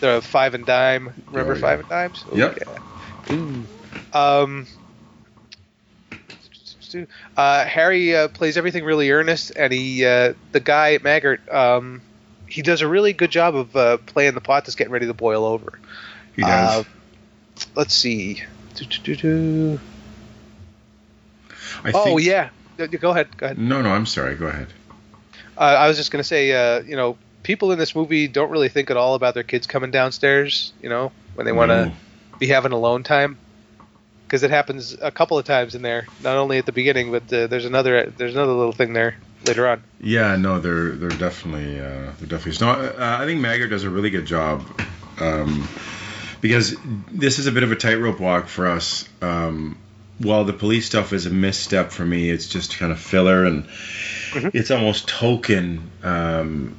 The 0.00 0.20
five 0.22 0.54
and 0.54 0.64
dime. 0.66 1.12
Remember 1.30 1.52
Oh, 1.52 1.56
yeah. 1.56 1.60
five 1.60 1.80
and 1.80 1.88
dimes? 1.88 2.24
Oh, 2.30 2.36
Yep. 2.36 2.58
yeah. 2.66 3.34
Ooh. 3.34 3.68
Um. 4.12 4.66
Uh, 7.36 7.64
Harry 7.66 8.16
uh, 8.16 8.28
plays 8.28 8.56
everything 8.56 8.82
really 8.84 9.10
earnest, 9.10 9.52
and 9.54 9.72
he, 9.72 10.06
uh, 10.06 10.32
the 10.52 10.60
guy 10.60 10.94
at 10.94 11.02
Maggart, 11.02 11.52
um, 11.52 12.00
he 12.48 12.62
does 12.62 12.80
a 12.80 12.88
really 12.88 13.12
good 13.12 13.30
job 13.30 13.54
of 13.54 13.76
uh, 13.76 13.98
playing 13.98 14.32
the 14.34 14.40
pot 14.40 14.64
that's 14.64 14.74
getting 14.74 14.92
ready 14.92 15.06
to 15.06 15.12
boil 15.12 15.44
over. 15.44 15.78
He 16.34 16.42
does. 16.42 16.50
Uh, 16.50 16.84
let's 17.74 17.94
see. 17.94 18.42
Oh 21.94 22.04
think, 22.04 22.22
yeah, 22.22 22.48
go 22.78 23.10
ahead. 23.10 23.28
Go 23.36 23.46
ahead. 23.46 23.58
No, 23.58 23.82
no. 23.82 23.90
I'm 23.90 24.06
sorry. 24.06 24.34
Go 24.34 24.46
ahead. 24.46 24.68
Uh, 25.56 25.60
I 25.60 25.88
was 25.88 25.96
just 25.96 26.10
gonna 26.10 26.24
say, 26.24 26.52
uh, 26.52 26.82
you 26.82 26.96
know, 26.96 27.18
people 27.48 27.72
in 27.72 27.78
this 27.78 27.96
movie 27.96 28.28
don't 28.28 28.50
really 28.50 28.68
think 28.68 28.90
at 28.90 28.98
all 28.98 29.14
about 29.14 29.32
their 29.32 29.42
kids 29.42 29.66
coming 29.66 29.90
downstairs. 29.90 30.70
You 30.82 30.90
know, 30.90 31.12
when 31.34 31.46
they 31.46 31.52
want 31.52 31.70
to 31.70 31.86
No. 31.86 31.96
be 32.38 32.46
having 32.46 32.72
alone 32.72 33.02
time, 33.04 33.38
because 34.26 34.42
it 34.42 34.50
happens 34.50 34.94
a 35.00 35.10
couple 35.10 35.38
of 35.38 35.46
times 35.46 35.74
in 35.74 35.80
there. 35.80 36.06
Not 36.22 36.36
only 36.36 36.58
at 36.58 36.66
the 36.66 36.72
beginning, 36.72 37.10
but 37.10 37.32
uh, 37.32 37.46
there's 37.46 37.64
another 37.64 38.12
there's 38.18 38.34
another 38.34 38.52
little 38.52 38.72
thing 38.74 38.92
there 38.92 39.16
later 39.44 39.66
on. 39.66 39.82
Yeah, 39.98 40.36
no, 40.36 40.60
they're 40.60 40.90
they're 40.90 41.18
definitely 41.18 41.80
uh, 41.80 42.12
they're 42.18 42.28
definitely. 42.28 42.64
No, 42.66 42.72
uh, 42.72 43.16
I 43.18 43.24
think 43.24 43.40
Maggart 43.40 43.70
does 43.70 43.84
a 43.84 43.90
really 43.90 44.10
good 44.10 44.26
job, 44.26 44.62
um, 45.18 45.66
because 46.42 46.76
this 47.10 47.38
is 47.38 47.46
a 47.46 47.52
bit 47.52 47.62
of 47.62 47.72
a 47.72 47.76
tightrope 47.76 48.20
walk 48.20 48.48
for 48.48 48.66
us. 48.68 49.08
Um, 49.22 49.78
while 50.18 50.44
the 50.44 50.52
police 50.52 50.84
stuff 50.84 51.14
is 51.14 51.24
a 51.24 51.30
misstep 51.30 51.92
for 51.92 52.04
me, 52.04 52.28
it's 52.28 52.48
just 52.48 52.76
kind 52.76 52.92
of 52.92 53.00
filler 53.00 53.46
and 53.46 53.64
Mhm. 54.32 54.50
it's 54.52 54.70
almost 54.70 55.08
token. 55.08 55.90
Um, 56.02 56.76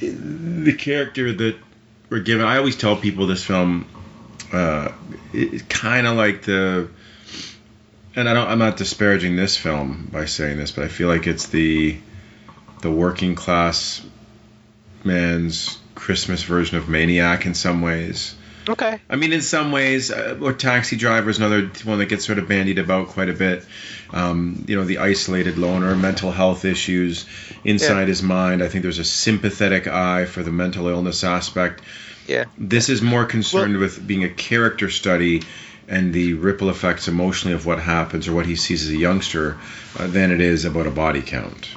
the 0.00 0.74
character 0.74 1.32
that 1.32 1.56
we're 2.10 2.20
given, 2.20 2.46
I 2.46 2.58
always 2.58 2.76
tell 2.76 2.96
people 2.96 3.26
this 3.26 3.44
film, 3.44 3.86
uh, 4.52 4.92
it's 5.32 5.62
kind 5.62 6.06
of 6.06 6.16
like 6.16 6.42
the 6.42 6.88
and 8.16 8.28
I 8.28 8.32
don't, 8.32 8.48
I'm 8.48 8.58
not 8.58 8.78
disparaging 8.78 9.36
this 9.36 9.56
film 9.56 10.08
by 10.10 10.24
saying 10.24 10.56
this, 10.56 10.70
but 10.70 10.84
I 10.84 10.88
feel 10.88 11.08
like 11.08 11.26
it's 11.26 11.48
the 11.48 11.98
the 12.80 12.90
working 12.90 13.34
class 13.34 14.02
man's 15.04 15.78
Christmas 15.94 16.42
version 16.42 16.78
of 16.78 16.88
Maniac 16.88 17.46
in 17.46 17.54
some 17.54 17.82
ways. 17.82 18.34
Okay. 18.68 18.98
I 19.08 19.16
mean, 19.16 19.32
in 19.32 19.42
some 19.42 19.70
ways, 19.70 20.10
uh, 20.10 20.38
or 20.40 20.52
Taxi 20.52 20.96
Driver 20.96 21.30
is 21.30 21.38
another 21.38 21.70
one 21.84 21.98
that 21.98 22.06
gets 22.06 22.24
sort 22.24 22.38
of 22.38 22.48
bandied 22.48 22.78
about 22.78 23.08
quite 23.08 23.28
a 23.28 23.32
bit. 23.32 23.64
Um, 24.12 24.64
you 24.66 24.76
know, 24.76 24.84
the 24.84 24.98
isolated 24.98 25.58
loner, 25.58 25.94
mental 25.94 26.32
health 26.32 26.64
issues 26.64 27.26
inside 27.64 28.00
Yeah. 28.00 28.06
his 28.06 28.22
mind. 28.22 28.62
I 28.62 28.68
think 28.68 28.82
there's 28.82 28.98
a 28.98 29.04
sympathetic 29.04 29.86
eye 29.86 30.24
for 30.24 30.42
the 30.42 30.50
mental 30.52 30.88
illness 30.88 31.22
aspect. 31.24 31.80
Yeah. 32.26 32.46
This 32.58 32.88
is 32.88 33.02
more 33.02 33.24
concerned 33.24 33.76
with 33.78 34.04
being 34.04 34.24
a 34.24 34.28
character 34.28 34.90
study 34.90 35.42
and 35.88 36.12
the 36.12 36.32
ripple 36.34 36.68
effects 36.68 37.06
emotionally 37.06 37.54
of 37.54 37.64
what 37.66 37.78
happens 37.78 38.26
or 38.26 38.32
what 38.34 38.46
he 38.46 38.56
sees 38.56 38.82
as 38.82 38.90
a 38.90 38.96
youngster 38.96 39.56
uh, 39.98 40.08
than 40.08 40.32
it 40.32 40.40
is 40.40 40.64
about 40.64 40.88
a 40.88 40.90
body 40.90 41.22
count. 41.22 41.68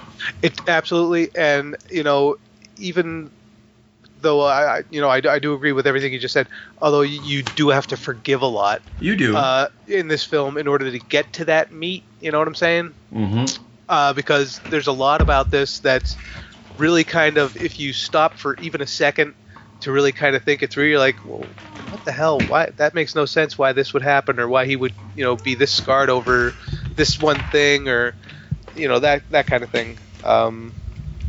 It 0.41 0.59
absolutely, 0.67 1.29
and 1.35 1.75
you 1.91 2.03
know, 2.03 2.37
even 2.77 3.29
though 4.21 4.41
I, 4.41 4.79
I 4.79 4.83
you 4.89 5.01
know, 5.01 5.09
I, 5.09 5.21
I 5.27 5.39
do 5.39 5.53
agree 5.53 5.71
with 5.71 5.87
everything 5.87 6.13
you 6.13 6.19
just 6.19 6.33
said. 6.33 6.47
Although 6.81 7.01
you, 7.01 7.19
you 7.21 7.43
do 7.43 7.69
have 7.69 7.87
to 7.87 7.97
forgive 7.97 8.41
a 8.41 8.47
lot 8.47 8.81
You 8.99 9.15
do. 9.15 9.35
uh, 9.35 9.67
in 9.87 10.07
this 10.07 10.23
film 10.23 10.57
in 10.57 10.67
order 10.67 10.89
to 10.91 10.99
get 10.99 11.33
to 11.33 11.45
that 11.45 11.71
meat. 11.71 12.03
You 12.19 12.31
know 12.31 12.39
what 12.39 12.47
I'm 12.47 12.55
saying? 12.55 12.93
mm-hmm. 13.13 13.45
uh, 13.87 14.13
because 14.13 14.59
there's 14.69 14.87
a 14.87 14.91
lot 14.93 15.21
about 15.21 15.51
this 15.51 15.79
that's 15.79 16.17
really 16.77 17.03
kind 17.03 17.37
of 17.37 17.57
if 17.57 17.79
you 17.79 17.93
stop 17.93 18.37
for 18.37 18.55
even 18.57 18.81
a 18.81 18.87
second 18.87 19.33
to 19.81 19.91
really 19.91 20.11
kind 20.11 20.35
of 20.35 20.43
think 20.43 20.61
it 20.63 20.69
through, 20.71 20.85
you're 20.85 20.99
like, 20.99 21.23
well, 21.25 21.47
what 21.89 22.03
the 22.05 22.11
hell? 22.11 22.41
Why 22.41 22.69
that 22.77 22.93
makes 22.93 23.15
no 23.15 23.25
sense? 23.25 23.57
Why 23.57 23.73
this 23.73 23.93
would 23.93 24.03
happen, 24.03 24.39
or 24.39 24.47
why 24.47 24.65
he 24.65 24.75
would, 24.75 24.93
you 25.15 25.23
know, 25.23 25.35
be 25.37 25.55
this 25.55 25.71
scarred 25.71 26.09
over 26.09 26.53
this 26.95 27.19
one 27.19 27.43
thing, 27.43 27.87
or 27.89 28.15
you 28.75 28.87
know 28.87 28.99
that 28.99 29.23
that 29.31 29.47
kind 29.47 29.63
of 29.63 29.69
thing. 29.69 29.97
Um, 30.23 30.73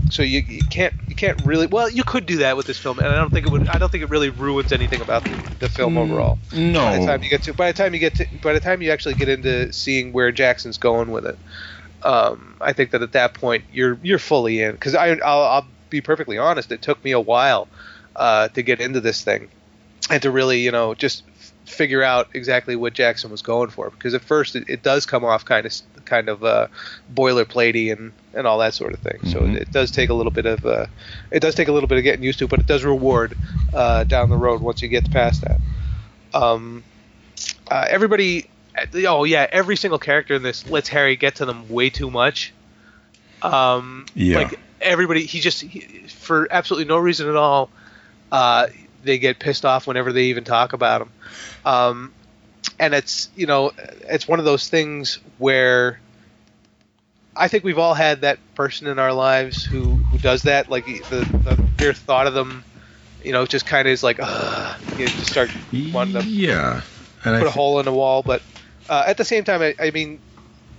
so 0.08 0.22
you, 0.22 0.40
you 0.40 0.62
can't 0.64 0.94
you 1.08 1.14
can't 1.14 1.38
really 1.38 1.66
well 1.66 1.88
you 1.88 2.02
could 2.04 2.26
do 2.26 2.38
that 2.38 2.56
with 2.56 2.66
this 2.66 2.78
film 2.78 2.98
and 2.98 3.08
I 3.08 3.16
don't 3.16 3.32
think 3.32 3.46
it 3.46 3.48
would 3.50 3.68
I 3.68 3.78
don't 3.78 3.90
think 3.92 4.02
it 4.02 4.10
really 4.10 4.30
ruins 4.30 4.72
anything 4.72 5.00
about 5.00 5.26
the, 5.26 5.38
the 5.58 5.68
film 5.68 5.96
overall 5.98 6.38
No. 6.52 6.80
by 6.84 6.98
the 6.98 7.06
time 7.06 7.22
you 7.22 7.28
get 7.30 7.42
to 7.42 7.54
by 7.54 7.66
the 7.70 7.76
time 7.76 7.94
you 7.94 8.00
get 8.00 8.14
to 8.16 8.26
by 8.40 8.52
the 8.52 8.60
time 8.60 8.82
you 8.82 8.90
actually 8.90 9.14
get 9.14 9.28
into 9.28 9.72
seeing 9.72 10.12
where 10.12 10.32
Jackson's 10.32 10.78
going 10.78 11.10
with 11.10 11.26
it, 11.26 11.38
um, 12.02 12.56
I 12.60 12.72
think 12.72 12.90
that 12.92 13.02
at 13.02 13.12
that 13.12 13.34
point 13.34 13.64
you're 13.72 13.98
you're 14.02 14.18
fully 14.18 14.60
in 14.62 14.72
because 14.72 14.94
I 14.94 15.10
I'll, 15.16 15.42
I'll 15.42 15.66
be 15.90 16.00
perfectly 16.00 16.38
honest. 16.38 16.72
It 16.72 16.82
took 16.82 17.02
me 17.04 17.12
a 17.12 17.20
while 17.20 17.68
uh, 18.16 18.48
to 18.48 18.62
get 18.62 18.80
into 18.80 19.00
this 19.00 19.22
thing 19.22 19.48
and 20.08 20.22
to 20.22 20.30
really 20.30 20.60
you 20.60 20.70
know 20.72 20.94
just 20.94 21.22
figure 21.70 22.02
out 22.02 22.28
exactly 22.34 22.76
what 22.76 22.92
Jackson 22.92 23.30
was 23.30 23.42
going 23.42 23.70
for 23.70 23.90
because 23.90 24.14
at 24.14 24.22
first 24.22 24.56
it, 24.56 24.64
it 24.68 24.82
does 24.82 25.06
come 25.06 25.24
off 25.24 25.44
kind 25.44 25.66
of 25.66 25.72
kind 26.04 26.28
of 26.28 26.44
uh, 26.44 26.66
boilerplatey 27.14 27.92
and 27.92 28.12
and 28.34 28.46
all 28.46 28.58
that 28.58 28.74
sort 28.74 28.92
of 28.92 29.00
thing. 29.00 29.18
So 29.24 29.40
Mhm. 29.40 29.56
it, 29.56 29.62
it 29.62 29.72
does 29.72 29.90
take 29.90 30.10
a 30.10 30.14
little 30.14 30.32
bit 30.32 30.46
of 30.46 30.64
uh, 30.66 30.86
it 31.30 31.40
does 31.40 31.54
take 31.54 31.68
a 31.68 31.72
little 31.72 31.88
bit 31.88 31.98
of 31.98 32.04
getting 32.04 32.24
used 32.24 32.38
to, 32.40 32.46
but 32.48 32.60
it 32.60 32.66
does 32.66 32.84
reward 32.84 33.36
uh, 33.72 34.04
down 34.04 34.28
the 34.30 34.36
road 34.36 34.60
once 34.60 34.82
you 34.82 34.88
get 34.88 35.10
past 35.10 35.42
that. 35.42 35.60
Um, 36.32 36.84
uh, 37.70 37.86
everybody, 37.88 38.48
oh 39.06 39.24
yeah, 39.24 39.46
every 39.50 39.76
single 39.76 39.98
character 39.98 40.34
in 40.34 40.42
this 40.42 40.68
lets 40.68 40.88
Harry 40.88 41.16
get 41.16 41.36
to 41.36 41.44
them 41.46 41.68
way 41.68 41.90
too 41.90 42.10
much. 42.10 42.52
Um, 43.42 44.06
Yeah. 44.14 44.36
Like 44.38 44.58
everybody, 44.80 45.24
he 45.24 45.40
just 45.40 45.60
he, 45.62 45.80
for 46.08 46.48
absolutely 46.50 46.86
no 46.86 46.98
reason 46.98 47.28
at 47.28 47.36
all, 47.36 47.70
uh, 48.32 48.66
they 49.02 49.18
get 49.18 49.38
pissed 49.38 49.64
off 49.64 49.86
whenever 49.86 50.12
they 50.12 50.24
even 50.24 50.44
talk 50.44 50.72
about 50.72 51.00
him. 51.02 51.10
Um, 51.64 52.14
and 52.78 52.94
it's 52.94 53.28
you 53.34 53.46
know 53.46 53.72
it's 54.08 54.28
one 54.28 54.38
of 54.38 54.44
those 54.44 54.68
things 54.68 55.18
where 55.38 56.00
I 57.36 57.48
think 57.48 57.64
we've 57.64 57.78
all 57.78 57.94
had 57.94 58.22
that 58.22 58.38
person 58.54 58.86
in 58.86 58.98
our 58.98 59.12
lives 59.12 59.64
who 59.64 59.96
who 60.10 60.18
does 60.18 60.42
that. 60.42 60.68
Like 60.68 60.86
the, 60.86 61.26
the 61.44 61.58
mere 61.78 61.92
thought 61.94 62.26
of 62.26 62.34
them, 62.34 62.64
you 63.22 63.32
know, 63.32 63.46
just 63.46 63.66
kind 63.66 63.86
of 63.88 63.92
is 63.92 64.02
like, 64.02 64.18
Ugh, 64.20 64.76
you 64.96 65.04
know, 65.06 65.10
just 65.10 65.30
start 65.30 65.52
wanting 65.92 66.14
to 66.14 66.28
Yeah. 66.28 66.82
And 67.24 67.36
I 67.36 67.40
put 67.40 67.46
a 67.46 67.50
thi- 67.50 67.60
hole 67.60 67.78
in 67.80 67.86
the 67.86 67.92
wall. 67.92 68.22
But 68.22 68.42
uh, 68.88 69.04
at 69.06 69.16
the 69.16 69.24
same 69.24 69.44
time, 69.44 69.62
I, 69.62 69.74
I 69.78 69.90
mean, 69.90 70.20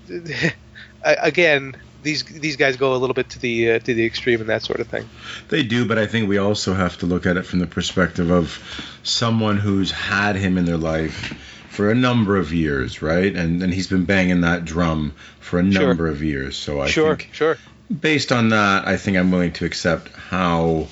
again, 1.03 1.73
these 2.03 2.23
these 2.23 2.55
guys 2.55 2.77
go 2.77 2.95
a 2.95 2.97
little 2.97 3.13
bit 3.13 3.29
to 3.29 3.39
the 3.39 3.71
uh, 3.73 3.79
to 3.79 3.93
the 3.93 4.05
extreme 4.05 4.41
and 4.41 4.49
that 4.49 4.63
sort 4.63 4.79
of 4.79 4.87
thing. 4.87 5.07
They 5.49 5.63
do, 5.63 5.85
but 5.85 5.97
I 5.97 6.07
think 6.07 6.27
we 6.29 6.37
also 6.37 6.73
have 6.73 6.97
to 6.99 7.05
look 7.05 7.25
at 7.25 7.37
it 7.37 7.43
from 7.45 7.59
the 7.59 7.67
perspective 7.67 8.31
of 8.31 8.59
someone 9.03 9.57
who's 9.57 9.91
had 9.91 10.35
him 10.35 10.57
in 10.57 10.65
their 10.65 10.77
life 10.77 11.33
for 11.69 11.89
a 11.89 11.95
number 11.95 12.37
of 12.37 12.53
years, 12.53 13.01
right? 13.01 13.35
And 13.35 13.61
and 13.63 13.73
he's 13.73 13.87
been 13.87 14.05
banging 14.05 14.41
that 14.41 14.65
drum 14.65 15.13
for 15.39 15.59
a 15.59 15.71
Sure. 15.71 15.87
number 15.87 16.07
of 16.07 16.21
years. 16.23 16.55
So 16.57 16.81
I 16.81 16.87
sure, 16.89 17.15
think 17.15 17.33
sure. 17.33 17.57
based 17.99 18.31
on 18.31 18.49
that, 18.49 18.87
I 18.87 18.97
think 18.97 19.17
I'm 19.17 19.31
willing 19.31 19.53
to 19.53 19.65
accept 19.65 20.09
how 20.15 20.87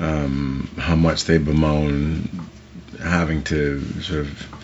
um, 0.00 0.68
how 0.78 0.96
much 0.96 1.24
they 1.24 1.38
bemoan 1.38 2.28
having 3.02 3.42
to 3.44 3.80
sort 4.00 4.20
of 4.20 4.61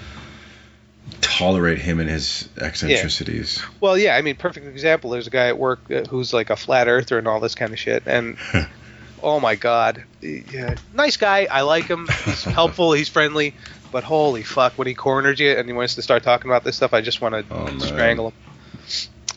tolerate 1.38 1.78
him 1.78 2.00
and 2.00 2.08
his 2.10 2.48
eccentricities. 2.60 3.62
Well, 3.80 3.96
yeah, 3.96 4.16
I 4.16 4.22
mean, 4.22 4.36
perfect 4.36 4.66
example. 4.66 5.10
There's 5.10 5.26
a 5.26 5.30
guy 5.30 5.48
at 5.48 5.58
work 5.58 5.88
who's 6.08 6.32
like 6.32 6.50
a 6.50 6.56
flat 6.56 6.88
earther 6.88 7.18
and 7.18 7.28
all 7.28 7.40
this 7.40 7.54
kind 7.54 7.72
of 7.72 7.78
shit, 7.78 8.02
and 8.06 8.36
oh 9.22 9.40
my 9.40 9.54
god, 9.54 10.04
yeah, 10.20 10.74
nice 10.94 11.16
guy. 11.16 11.46
I 11.50 11.62
like 11.62 11.84
him. 11.84 12.08
He's 12.24 12.44
helpful. 12.60 12.92
He's 12.92 13.08
friendly. 13.08 13.54
But 13.90 14.04
holy 14.04 14.42
fuck, 14.42 14.74
when 14.74 14.86
he 14.86 14.92
corners 14.94 15.40
you 15.40 15.50
and 15.52 15.66
he 15.66 15.72
wants 15.72 15.94
to 15.94 16.02
start 16.02 16.22
talking 16.22 16.50
about 16.50 16.62
this 16.62 16.76
stuff, 16.76 16.92
I 16.92 17.00
just 17.00 17.22
want 17.22 17.34
to 17.34 17.44
Oh, 17.54 17.78
strangle 17.78 18.34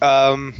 him. 0.01 0.07
Um. 0.07 0.53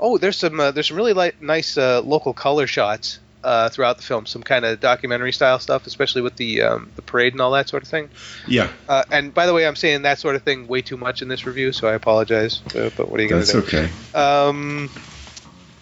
Oh, 0.00 0.18
there's 0.18 0.36
some 0.38 0.58
uh, 0.58 0.70
there's 0.70 0.88
some 0.88 0.96
really 0.96 1.12
li- 1.12 1.32
nice 1.40 1.76
uh, 1.76 2.00
local 2.00 2.32
color 2.32 2.66
shots 2.66 3.18
uh, 3.46 3.68
throughout 3.68 3.96
the 3.96 4.02
film. 4.02 4.26
Some 4.26 4.42
kind 4.42 4.64
of 4.64 4.80
documentary 4.80 5.32
style 5.32 5.60
stuff, 5.60 5.86
especially 5.86 6.22
with 6.22 6.34
the 6.34 6.62
um, 6.62 6.90
the 6.96 7.02
parade 7.02 7.32
and 7.32 7.40
all 7.40 7.52
that 7.52 7.68
sort 7.68 7.84
of 7.84 7.88
thing. 7.88 8.10
Yeah, 8.46 8.70
Uh, 8.88 9.04
and 9.10 9.32
by 9.32 9.46
the 9.46 9.54
way, 9.54 9.66
I'm 9.66 9.76
saying 9.76 10.02
that 10.02 10.18
sort 10.18 10.34
of 10.34 10.42
thing 10.42 10.66
way 10.66 10.82
too 10.82 10.96
much 10.96 11.22
in 11.22 11.28
this 11.28 11.46
review, 11.46 11.70
so 11.70 11.86
I 11.86 11.94
apologize. 11.94 12.60
Uh, 12.74 12.90
but 12.96 13.08
what 13.08 13.20
are 13.20 13.22
you 13.22 13.28
going 13.28 13.42
that's 13.42 13.52
to 13.52 13.60
do? 13.62 13.66
okay. 13.66 13.90
Um, 14.14 14.90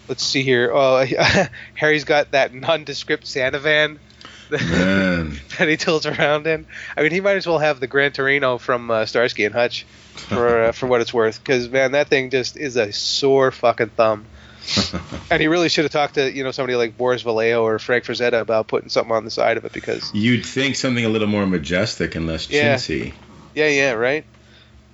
let's 0.07 0.23
see 0.23 0.43
here. 0.43 0.71
Oh, 0.71 1.03
Harry's 1.73 2.03
got 2.03 2.31
that 2.31 2.53
nondescript 2.53 3.25
Santa 3.25 3.57
van 3.57 3.99
that 4.49 5.67
he 5.67 5.75
tilts 5.75 6.05
around 6.05 6.45
in. 6.45 6.67
I 6.95 7.01
mean, 7.01 7.11
he 7.11 7.19
might 7.19 7.37
as 7.37 7.47
well 7.47 7.57
have 7.57 7.79
the 7.79 7.87
Gran 7.87 8.11
Torino 8.11 8.59
from 8.59 8.91
uh, 8.91 9.07
Starsky 9.07 9.43
and 9.43 9.55
Hutch 9.55 9.87
for 10.13 10.65
uh, 10.65 10.71
for 10.71 10.85
what 10.85 11.01
it's 11.01 11.13
worth, 11.13 11.43
because 11.43 11.67
man, 11.67 11.93
that 11.93 12.09
thing 12.09 12.29
just 12.29 12.57
is 12.57 12.75
a 12.75 12.93
sore 12.93 13.51
fucking 13.51 13.89
thumb. 13.89 14.25
And 15.31 15.41
he 15.41 15.47
really 15.47 15.69
should 15.69 15.85
have 15.85 15.91
talked 15.91 16.15
to 16.15 16.31
you 16.31 16.43
know 16.43 16.51
somebody 16.51 16.75
like 16.75 16.97
Boris 16.97 17.23
Vallejo 17.23 17.63
or 17.63 17.79
Frank 17.79 18.03
Frazetta 18.05 18.39
about 18.41 18.67
putting 18.67 18.89
something 18.89 19.11
on 19.15 19.25
the 19.25 19.31
side 19.31 19.57
of 19.57 19.65
it 19.65 19.73
because 19.73 20.11
You'd 20.13 20.45
think 20.45 20.75
something 20.75 21.03
a 21.03 21.09
little 21.09 21.27
more 21.27 21.45
majestic 21.47 22.15
and 22.15 22.27
less 22.27 22.49
Yeah. 22.49 22.75
chintzy. 22.75 23.11
Yeah, 23.55 23.67
yeah, 23.67 23.91
right. 23.93 24.23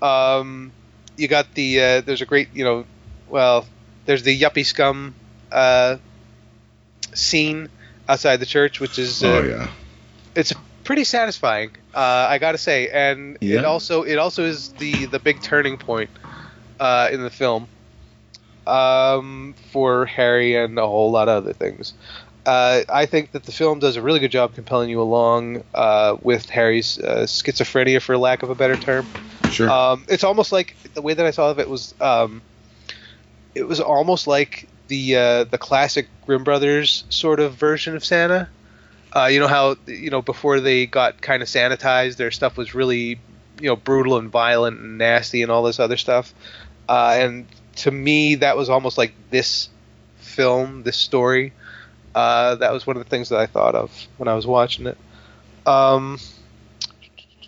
Um, 0.02 0.72
you 1.18 1.28
got 1.28 1.54
the 1.54 1.82
uh, 1.82 2.02
there's 2.02 2.22
a 2.22 2.26
great 2.26 2.50
you 2.54 2.64
know, 2.64 2.86
well, 3.30 3.66
there's 4.06 4.24
the 4.24 4.40
yuppie 4.40 4.66
scum 4.66 5.14
uh, 5.52 5.98
scene 7.14 7.70
outside 8.08 8.38
the 8.38 8.46
church, 8.46 8.80
which 8.80 8.98
is 9.00 9.24
uh, 9.24 9.28
Oh 9.28 9.42
yeah. 9.44 9.68
it's 10.36 10.54
pretty 10.84 11.04
satisfying. 11.04 11.72
Uh, 11.94 12.00
I 12.30 12.38
gotta 12.38 12.58
say, 12.58 12.90
and 12.90 13.38
it 13.42 13.66
also 13.66 14.04
it 14.04 14.18
also 14.18 14.46
is 14.46 14.70
the 14.74 15.06
the 15.06 15.20
big 15.20 15.42
turning 15.42 15.78
point 15.78 16.10
uh, 16.80 17.10
in 17.12 17.22
the 17.22 17.30
film 17.30 17.68
um, 18.67 19.56
for 19.71 20.06
Harry 20.06 20.56
and 20.56 20.78
a 20.78 20.88
whole 20.88 21.12
lot 21.12 21.30
of 21.30 21.43
other 21.43 21.54
things. 21.54 21.93
Uh, 22.45 22.82
I 22.89 23.06
think 23.06 23.34
that 23.34 23.43
the 23.43 23.52
film 23.52 23.80
does 23.80 23.97
a 23.97 24.02
really 24.02 24.19
good 24.19 24.32
job 24.32 24.56
compelling 24.56 24.89
you 24.89 25.02
along 25.02 25.63
uh, 25.76 26.17
with 26.21 26.50
Harry's 26.50 26.97
uh, 26.97 27.26
schizophrenia, 27.28 28.02
for 28.02 28.17
lack 28.17 28.41
of 28.41 28.50
a 28.50 28.56
better 28.56 28.76
term. 28.76 29.06
Sure. 29.52 29.69
Um, 29.69 30.06
it's 30.08 30.24
almost 30.24 30.52
like 30.52 30.76
the 30.93 31.02
way 31.02 31.13
that 31.13 31.26
I 31.26 31.32
saw 31.32 31.52
of 31.52 31.60
it 31.60 31.69
was, 31.69 31.93
um, 32.02 32.41
it 33.54 33.63
was 33.63 33.80
almost 33.80 34.26
like 34.26 34.67
the 34.88 35.15
uh, 35.15 35.43
the 35.45 35.58
classic 35.58 36.08
Grimm 36.26 36.43
Brothers 36.43 37.04
sort 37.10 37.39
of 37.39 37.54
version 37.54 37.95
of 37.95 38.04
Santa. 38.04 38.50
Uh, 39.15 39.26
you 39.26 39.39
know 39.39 39.47
how 39.47 39.76
you 39.86 40.10
know 40.10 40.21
before 40.21 40.60
they 40.60 40.86
got 40.86 41.21
kind 41.21 41.43
of 41.43 41.50
sanitized, 41.50 42.15
their 42.15 42.32
stuff 42.32 42.58
was 42.58 42.74
really 42.74 43.19
you 43.60 43.67
know 43.67 43.76
brutal 43.76 44.17
and 44.17 44.30
violent 44.30 44.80
and 44.80 44.97
nasty 44.97 45.43
and 45.43 45.52
all 45.52 45.63
this 45.63 45.80
other 45.80 45.97
stuff. 45.97 46.34
Uh, 46.89 47.15
and 47.19 47.45
to 47.82 47.91
me, 47.91 48.36
that 48.36 48.58
was 48.58 48.70
almost 48.70 48.98
like 48.98 49.13
this 49.30 49.70
film, 50.17 50.84
this 50.84 50.98
story. 50.98 51.54
Uh, 52.13 52.56
that 52.56 52.74
was 52.74 52.86
one 52.86 52.98
of 52.98 53.04
the 53.04 53.10
things 53.10 53.30
that 53.30 53.39
I 53.39 53.46
thought 53.46 53.74
of 53.76 53.91
when 54.17 54.28
I 54.28 54.34
was 54.34 54.46
watching 54.46 54.86
it. 54.88 54.98
Um, 55.65 56.20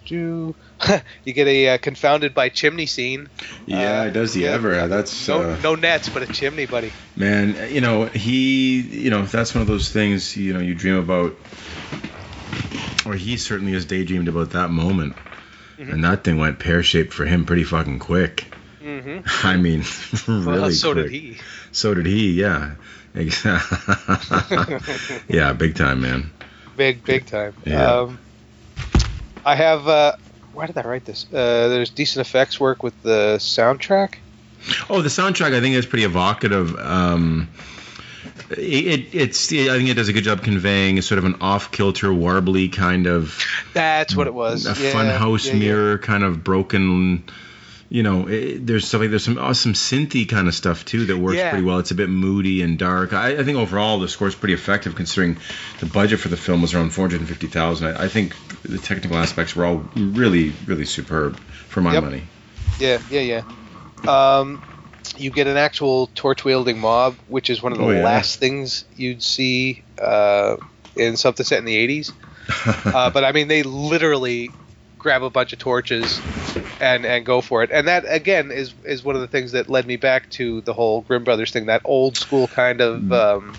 do 0.07 0.55
you 1.25 1.33
get 1.33 1.47
a 1.47 1.69
uh, 1.69 1.77
confounded 1.77 2.33
by 2.33 2.49
chimney 2.49 2.85
scene? 2.85 3.29
yeah, 3.65 4.01
uh, 4.03 4.09
does 4.09 4.33
he 4.33 4.45
ever? 4.47 4.87
That's 4.87 5.27
No, 5.27 5.41
uh, 5.51 5.57
no 5.63 5.75
nets, 5.75 6.09
but 6.09 6.23
a 6.23 6.27
chimney, 6.27 6.65
buddy. 6.65 6.91
man. 7.15 7.55
You 7.73 7.81
know, 7.81 8.05
he. 8.05 8.81
You 8.81 9.09
know, 9.09 9.23
that's 9.25 9.53
one 9.53 9.61
of 9.61 9.67
those 9.67 9.89
things. 9.89 10.35
You 10.35 10.53
know, 10.53 10.59
you 10.59 10.75
dream 10.75 10.95
about, 10.95 11.35
or 13.05 13.13
he 13.13 13.37
certainly 13.37 13.73
has 13.73 13.85
daydreamed 13.85 14.27
about 14.27 14.51
that 14.51 14.69
moment. 14.69 15.15
Mhm. 15.77 15.93
And 15.93 16.03
that 16.03 16.23
thing 16.23 16.37
went 16.37 16.59
pear 16.59 16.83
shaped 16.83 17.13
for 17.13 17.25
him 17.25 17.45
pretty 17.45 17.63
fucking 17.63 17.99
quick. 17.99 18.52
Mm-hmm. 18.83 19.47
I 19.47 19.57
mean, 19.57 19.83
really 20.27 20.61
well, 20.61 20.71
so 20.71 20.93
quick. 20.93 21.05
did 21.05 21.11
he. 21.13 21.37
So 21.71 21.93
did 21.93 22.05
he, 22.05 22.31
yeah. 22.33 22.75
yeah, 25.27 25.53
big 25.53 25.75
time, 25.75 26.01
man. 26.01 26.31
big, 26.75 27.03
big 27.05 27.25
time. 27.25 27.53
Yeah. 27.65 27.91
Um, 27.99 28.19
I 29.45 29.55
have. 29.55 29.87
Uh, 29.87 30.15
why 30.53 30.67
did 30.67 30.77
I 30.77 30.81
write 30.81 31.05
this? 31.05 31.25
Uh, 31.31 31.67
there's 31.69 31.89
decent 31.89 32.25
effects 32.25 32.59
work 32.59 32.83
with 32.83 32.99
the 33.03 33.35
soundtrack. 33.39 34.15
Oh, 34.89 35.01
the 35.01 35.09
soundtrack 35.09 35.53
I 35.53 35.61
think 35.61 35.75
is 35.75 35.85
pretty 35.85 36.05
evocative. 36.05 36.75
Um, 36.77 37.49
it, 38.51 38.57
it 38.57 39.15
it's 39.15 39.51
I 39.51 39.77
think 39.77 39.89
it 39.89 39.95
does 39.95 40.09
a 40.09 40.13
good 40.13 40.23
job 40.23 40.41
conveying 40.43 40.97
a 40.97 41.01
sort 41.01 41.19
of 41.19 41.25
an 41.25 41.35
off 41.41 41.71
kilter, 41.71 42.07
warbly 42.09 42.71
kind 42.71 43.07
of 43.07 43.39
That's 43.73 44.15
what 44.15 44.27
it 44.27 44.33
was. 44.33 44.65
a 44.65 44.81
Yeah, 44.81 44.91
fun 44.91 45.07
house 45.07 45.45
yeah, 45.47 45.53
yeah. 45.53 45.59
mirror 45.59 45.97
kind 45.97 46.23
of 46.23 46.43
broken. 46.43 47.23
You 47.89 48.01
know, 48.01 48.27
it, 48.27 48.65
there's 48.65 48.91
like 48.93 49.09
there's 49.11 49.23
some 49.25 49.37
awesome 49.37 49.73
synthy 49.73 50.27
kind 50.27 50.47
of 50.47 50.55
stuff 50.55 50.83
too 50.83 51.05
that 51.05 51.17
works 51.17 51.37
Yeah. 51.37 51.49
pretty 51.51 51.63
well. 51.65 51.77
It's 51.79 51.91
a 51.91 51.95
bit 51.95 52.09
moody 52.09 52.61
and 52.63 52.77
dark. 52.79 53.13
I, 53.13 53.37
I 53.37 53.43
think 53.43 53.57
overall 53.57 53.99
the 53.99 54.07
score's 54.07 54.33
pretty 54.35 54.53
effective 54.55 54.95
considering 54.95 55.37
the 55.79 55.85
budget 55.85 56.19
for 56.19 56.29
the 56.29 56.37
film 56.37 56.61
was 56.61 56.73
around 56.73 56.91
450,000. 56.91 57.87
I, 57.87 58.05
I 58.05 58.07
think 58.07 58.35
the 58.63 58.79
technical 58.79 59.17
aspects 59.17 59.55
were 59.55 59.65
all 59.65 59.83
really, 59.95 60.53
really 60.65 60.85
superb 60.85 61.35
for 61.35 61.81
my 61.81 61.93
Yep. 61.93 62.03
money. 62.03 62.23
Yeah, 62.79 62.99
yeah, 63.11 63.21
yeah. 63.21 64.37
Um, 64.37 64.63
you 65.15 65.29
get 65.29 65.45
an 65.47 65.57
actual 65.57 66.07
torch 66.15 66.43
wielding 66.43 66.79
mob, 66.79 67.15
which 67.27 67.49
is 67.51 67.61
one 67.61 67.71
of 67.73 67.77
the 67.77 67.83
Oh, 67.85 67.91
yeah. 67.91 68.03
last 68.03 68.39
things 68.39 68.85
you'd 68.95 69.21
see 69.21 69.83
uh, 70.01 70.55
in 70.95 71.15
something 71.17 71.45
set 71.45 71.59
in 71.59 71.65
the 71.65 71.75
80s. 71.87 72.11
Uh, 72.85 73.09
but 73.09 73.23
I 73.23 73.31
mean, 73.31 73.47
they 73.47 73.63
literally 73.63 74.51
grab 75.03 75.21
a 75.21 75.29
bunch 75.29 75.53
of 75.53 75.59
torches 75.59 76.19
and 76.79 77.05
and 77.05 77.25
go 77.25 77.41
for 77.41 77.61
it. 77.61 77.69
And 77.71 77.87
that 77.87 78.05
again 78.07 78.49
is 78.49 78.73
is 78.85 79.03
one 79.03 79.15
of 79.15 79.21
the 79.21 79.27
things 79.27 79.51
that 79.51 79.69
led 79.69 79.85
me 79.85 79.97
back 79.97 80.29
to 80.31 80.61
the 80.61 80.73
whole 80.73 81.01
Grimm 81.01 81.23
Brothers 81.23 81.51
thing, 81.51 81.67
that 81.67 81.81
old 81.85 82.17
school 82.17 82.47
kind 82.47 82.81
of 82.81 83.11
um, 83.11 83.53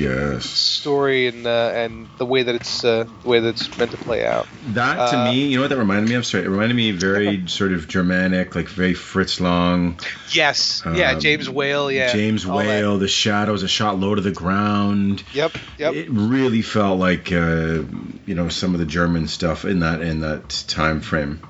yes. 0.00 0.44
story 0.46 1.26
and 1.26 1.46
uh, 1.46 1.72
and 1.74 2.08
the 2.18 2.26
way 2.26 2.42
that 2.42 2.54
it's 2.54 2.84
uh, 2.84 3.04
the 3.22 3.28
way 3.28 3.40
that 3.40 3.48
it's 3.48 3.78
meant 3.78 3.90
to 3.90 3.96
play 3.96 4.24
out. 4.26 4.46
That 4.68 5.10
to 5.10 5.18
Uh, 5.18 5.24
me, 5.32 5.48
you 5.48 5.56
know 5.56 5.62
what 5.62 5.68
that 5.68 5.78
reminded 5.78 6.08
me 6.08 6.16
of? 6.16 6.26
Sorry, 6.26 6.44
it 6.44 6.48
reminded 6.48 6.74
me 6.74 6.90
very 6.92 7.46
sort 7.46 7.72
of 7.72 7.88
Germanic, 7.88 8.54
like 8.54 8.68
very 8.68 8.94
Fritz 8.94 9.40
Lang, 9.40 9.98
Yes, 10.30 10.82
yeah, 10.94 11.12
Um, 11.12 11.20
James 11.20 11.48
Whale, 11.48 11.90
yeah, 11.90 12.12
James. 12.12 12.46
Whale, 12.46 12.98
the 12.98 13.08
shadows, 13.08 13.62
a 13.62 13.68
shot 13.68 13.98
low 13.98 14.14
to 14.14 14.20
the 14.20 14.32
ground. 14.32 15.22
Yep, 15.32 15.52
yep. 15.78 15.94
It 15.94 16.08
really 16.10 16.62
felt 16.62 16.98
like 16.98 17.32
uh, 17.32 17.82
you 18.26 18.34
know 18.34 18.48
some 18.48 18.74
of 18.74 18.80
the 18.80 18.86
German 18.86 19.28
stuff 19.28 19.64
in 19.64 19.80
that 19.80 20.00
in 20.02 20.20
that 20.20 20.48
time 20.68 21.00
frame. 21.00 21.40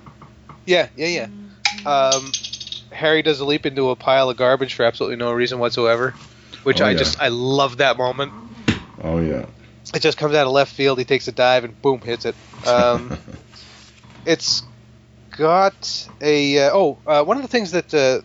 Yeah, 0.66 0.88
yeah, 0.96 1.06
yeah. 1.06 1.26
Um, 1.86 2.32
Harry 2.92 3.22
does 3.22 3.40
a 3.40 3.44
leap 3.44 3.64
into 3.66 3.90
a 3.90 3.96
pile 3.96 4.28
of 4.30 4.36
garbage 4.36 4.74
for 4.74 4.84
absolutely 4.84 5.16
no 5.16 5.32
reason 5.32 5.58
whatsoever, 5.58 6.14
which 6.64 6.80
Oh, 6.80 6.86
I 6.86 6.90
yeah. 6.92 6.98
just 6.98 7.20
I 7.20 7.28
love 7.28 7.78
that 7.78 7.96
moment. 7.98 8.32
Oh 9.02 9.18
yeah. 9.20 9.46
It 9.94 10.00
just 10.02 10.18
comes 10.18 10.34
out 10.34 10.46
of 10.46 10.52
left 10.52 10.72
field. 10.74 10.98
He 10.98 11.04
takes 11.04 11.26
a 11.28 11.32
dive 11.32 11.64
and 11.64 11.80
boom, 11.82 12.00
hits 12.00 12.24
it. 12.24 12.34
Um, 12.66 13.16
it's 14.26 14.62
got 15.36 16.08
a 16.20 16.58
uh, 16.66 16.70
oh 16.72 16.98
uh, 17.06 17.24
one 17.24 17.36
of 17.36 17.42
the 17.42 17.48
things 17.48 17.72
that 17.72 17.92
uh, 17.94 18.20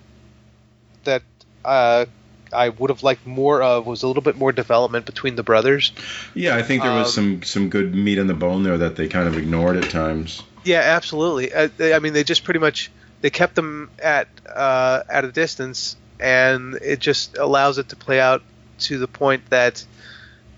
that 1.06 1.24
uh, 1.64 2.06
I 2.54 2.70
would 2.70 2.90
have 2.90 3.04
liked 3.04 3.26
more 3.26 3.62
of 3.62 3.86
was 3.86 4.04
a 4.04 4.08
little 4.08 4.22
bit 4.24 4.38
more 4.38 4.52
development 4.52 5.06
between 5.06 5.36
the 5.36 5.44
brothers. 5.44 5.92
yeah, 6.34 6.56
I 6.56 6.62
think 6.62 6.84
there 6.84 6.92
was 6.92 7.18
Um, 7.18 7.42
some 7.42 7.44
some 7.44 7.70
good 7.70 7.96
meat 7.96 8.20
on 8.20 8.28
the 8.28 8.34
bone 8.34 8.64
there 8.64 8.78
that 8.78 8.96
they 8.96 9.08
kind 9.08 9.28
of 9.28 9.38
ignored 9.38 9.78
at 9.78 9.90
times. 9.90 10.44
Yeah, 10.64 10.80
absolutely. 10.82 11.54
Uh, 11.54 11.70
they, 11.78 11.94
I 11.94 12.00
mean, 12.00 12.14
they 12.14 12.24
just 12.24 12.44
pretty 12.44 12.60
much 12.60 12.92
they 13.22 13.30
kept 13.30 13.56
them 13.56 13.90
at 14.02 14.28
uh, 14.54 15.04
at 15.10 15.24
a 15.26 15.32
distance, 15.32 15.96
and 16.20 16.76
it 16.76 17.00
just 17.00 17.38
allows 17.38 17.78
it 17.78 17.90
to 17.90 17.96
play 17.96 18.20
out 18.20 18.42
to 18.80 18.98
the 18.98 19.08
point 19.08 19.50
that 19.50 19.86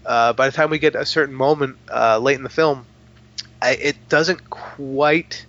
uh, 0.06 0.34
by 0.34 0.48
the 0.48 0.56
time 0.56 0.70
we 0.70 0.80
get 0.80 0.96
a 0.96 1.06
certain 1.06 1.36
moment 1.36 1.78
uh, 1.94 2.18
late 2.18 2.38
in 2.38 2.44
the 2.44 2.50
film, 2.50 2.86
I, 3.62 3.72
it 3.72 4.10
doesn't 4.10 4.50
quite 4.50 5.46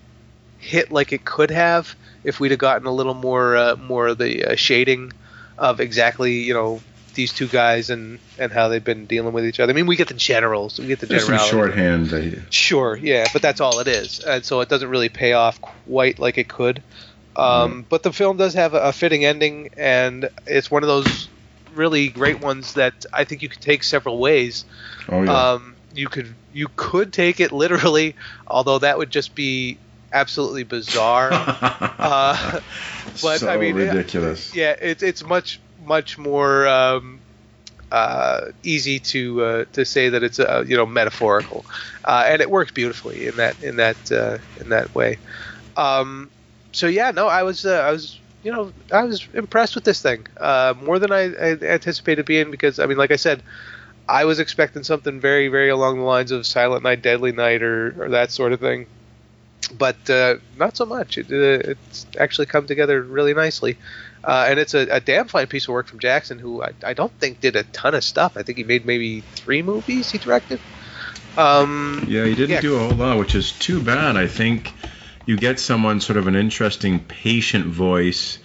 hit 0.59 0.91
like 0.91 1.13
it 1.13 1.25
could 1.25 1.51
have 1.51 1.95
if 2.25 2.41
we'd 2.41 2.51
have 2.51 2.59
gotten 2.59 2.87
a 2.87 2.93
little 2.93 3.15
more 3.15 3.57
uh, 3.57 3.77
more 3.77 4.09
of 4.09 4.19
the 4.19 4.45
uh, 4.45 4.57
shading 4.57 5.13
of 5.57 5.81
exactly 5.81 6.41
you 6.41 6.55
know 6.55 6.81
these 7.15 7.33
two 7.33 7.49
guys 7.49 7.91
and 7.91 8.19
and 8.39 8.53
how 8.53 8.69
they've 8.69 8.85
been 8.85 9.07
dealing 9.07 9.33
with 9.33 9.45
each 9.45 9.61
other. 9.61 9.73
I 9.73 9.75
mean, 9.75 9.87
we 9.87 9.97
get 9.97 10.09
the 10.09 10.15
generals, 10.15 10.79
we 10.79 10.87
get 10.87 11.01
the 11.01 11.07
There's 11.07 11.27
some 11.27 11.39
shorthand. 11.39 12.47
Sure, 12.51 12.97
yeah, 12.97 13.27
but 13.33 13.43
that's 13.43 13.61
all 13.61 13.81
it 13.81 13.89
is, 13.89 14.21
and 14.21 14.45
so 14.45 14.61
it 14.61 14.69
doesn't 14.69 14.89
really 14.89 15.09
pay 15.09 15.33
off 15.33 15.61
quite 15.61 16.19
like 16.19 16.39
it 16.39 16.49
could. 16.49 16.83
Um, 17.39 17.87
But 17.89 18.03
the 18.03 18.13
film 18.13 18.37
does 18.37 18.55
have 18.55 18.75
a, 18.75 18.81
a 18.81 18.93
fitting 18.93 19.25
ending, 19.25 19.71
and 19.77 20.29
it's 20.47 20.71
one 20.71 20.83
of 20.83 20.89
those 20.89 21.29
really 21.75 22.09
great 22.09 22.41
ones 22.41 22.75
that 22.75 23.07
I 23.13 23.25
think 23.25 23.43
you 23.43 23.49
could 23.49 23.61
take 23.61 23.85
several 23.85 24.19
ways. 24.19 24.65
Oh 25.09 25.23
yeah. 25.23 25.53
Um, 25.53 25.77
you 25.95 26.09
could 26.09 26.35
you 26.53 26.69
could 26.77 27.13
take 27.13 27.41
it 27.41 27.53
literally, 27.53 28.15
although 28.47 28.79
that 28.79 28.99
would 28.99 29.11
just 29.11 29.35
be 29.35 29.79
absolutely 30.13 30.65
bizarre. 30.65 31.31
uh, 31.33 32.61
but, 33.23 33.39
so 33.39 33.49
I 33.49 33.57
mean, 33.57 33.77
ridiculous. 33.77 34.55
yeah, 34.55 34.75
it's 34.81 35.03
it's 35.03 35.25
much 35.25 35.61
much 35.85 36.19
more 36.19 36.67
um, 36.67 37.21
uh, 37.91 38.47
easy 38.63 38.99
to 38.99 39.45
uh, 39.45 39.65
to 39.73 39.85
say 39.85 40.11
that 40.11 40.23
it's 40.23 40.39
uh, 40.39 40.65
you 40.67 40.77
know 40.77 40.87
metaphorical, 40.87 41.65
uh, 42.05 42.25
and 42.27 42.43
it 42.43 42.51
works 42.51 42.73
beautifully 42.73 43.27
in 43.27 43.37
that 43.37 43.63
in 43.63 43.77
that 43.77 44.13
uh, 44.13 44.39
in 44.61 44.71
that 44.71 44.95
way. 44.95 45.19
Um, 45.77 46.31
so 46.79 46.87
yeah, 46.87 47.11
no, 47.11 47.27
I 47.29 47.43
was 47.43 47.65
uh, 47.65 47.81
I 47.89 47.91
was 47.93 48.19
you 48.45 48.53
know 48.53 48.73
I 48.93 49.03
was 49.05 49.27
impressed 49.35 49.75
with 49.75 49.85
this 49.85 50.01
thing 50.01 50.27
uh, 50.41 50.75
more 50.87 50.99
than 50.99 51.13
I, 51.13 51.23
I 51.47 51.49
anticipated 51.77 52.25
being 52.27 52.51
because 52.51 52.79
I 52.79 52.87
mean 52.87 52.99
like 52.99 53.11
I 53.13 53.17
said. 53.17 53.43
I 54.11 54.25
was 54.25 54.39
expecting 54.41 54.85
something 54.85 55.21
very, 55.21 55.49
very 55.49 55.69
along 55.69 55.99
the 55.99 56.05
lines 56.05 56.31
of 56.31 56.47
Silent 56.47 56.83
Night, 56.83 57.03
Deadly 57.03 57.31
Night, 57.33 57.63
or, 57.63 57.95
or 58.03 58.09
that 58.09 58.31
sort 58.33 58.55
of 58.55 58.61
thing, 58.61 58.87
but 59.77 59.99
uh, 60.09 60.37
not 60.57 60.79
so 60.79 60.87
much. 60.87 61.19
It, 61.19 61.27
uh, 61.31 61.73
it's 61.73 62.07
actually 62.19 62.47
come 62.47 62.67
together 62.67 63.03
really 63.03 63.35
nicely. 63.35 63.77
Uh, 64.25 64.47
and 64.49 64.59
it's 64.59 64.73
a, 64.73 64.87
a 64.91 65.01
damn 65.01 65.29
fine 65.29 65.47
piece 65.47 65.65
of 65.69 65.75
work 65.75 65.89
from 65.89 65.99
Jackson, 65.99 66.39
who 66.39 66.63
I, 66.63 66.71
I 66.83 66.95
don't 66.95 67.13
think 67.21 67.43
did 67.43 67.55
a 67.55 67.65
ton 67.65 67.95
of 67.95 68.03
stuff. 68.03 68.33
I 68.39 68.43
think 68.45 68.57
he 68.57 68.65
made 68.65 68.87
maybe 68.87 69.21
three 69.37 69.61
movies 69.61 70.11
he 70.11 70.17
directed. 70.17 70.59
Um, 71.37 72.07
Yeah, 72.09 72.25
he 72.25 72.35
didn't 72.35 72.51
Yeah. 72.57 72.61
do 72.63 72.77
a 72.77 72.79
whole 72.79 72.97
lot, 72.97 73.19
which 73.19 73.35
is 73.35 73.53
too 73.53 73.79
bad. 73.83 74.17
I 74.17 74.27
think 74.27 74.73
you 75.29 75.37
get 75.37 75.61
someone 75.61 76.01
sort 76.01 76.17
of 76.17 76.27
an 76.27 76.35
interesting, 76.35 77.01
patient 77.01 77.67
voice. 77.67 78.39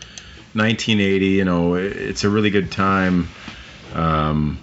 1980, 0.51 1.27
you 1.27 1.45
know, 1.45 1.75
it's 1.75 2.25
a 2.25 2.29
really 2.29 2.49
good 2.49 2.73
time 2.73 3.29
um, 3.93 4.59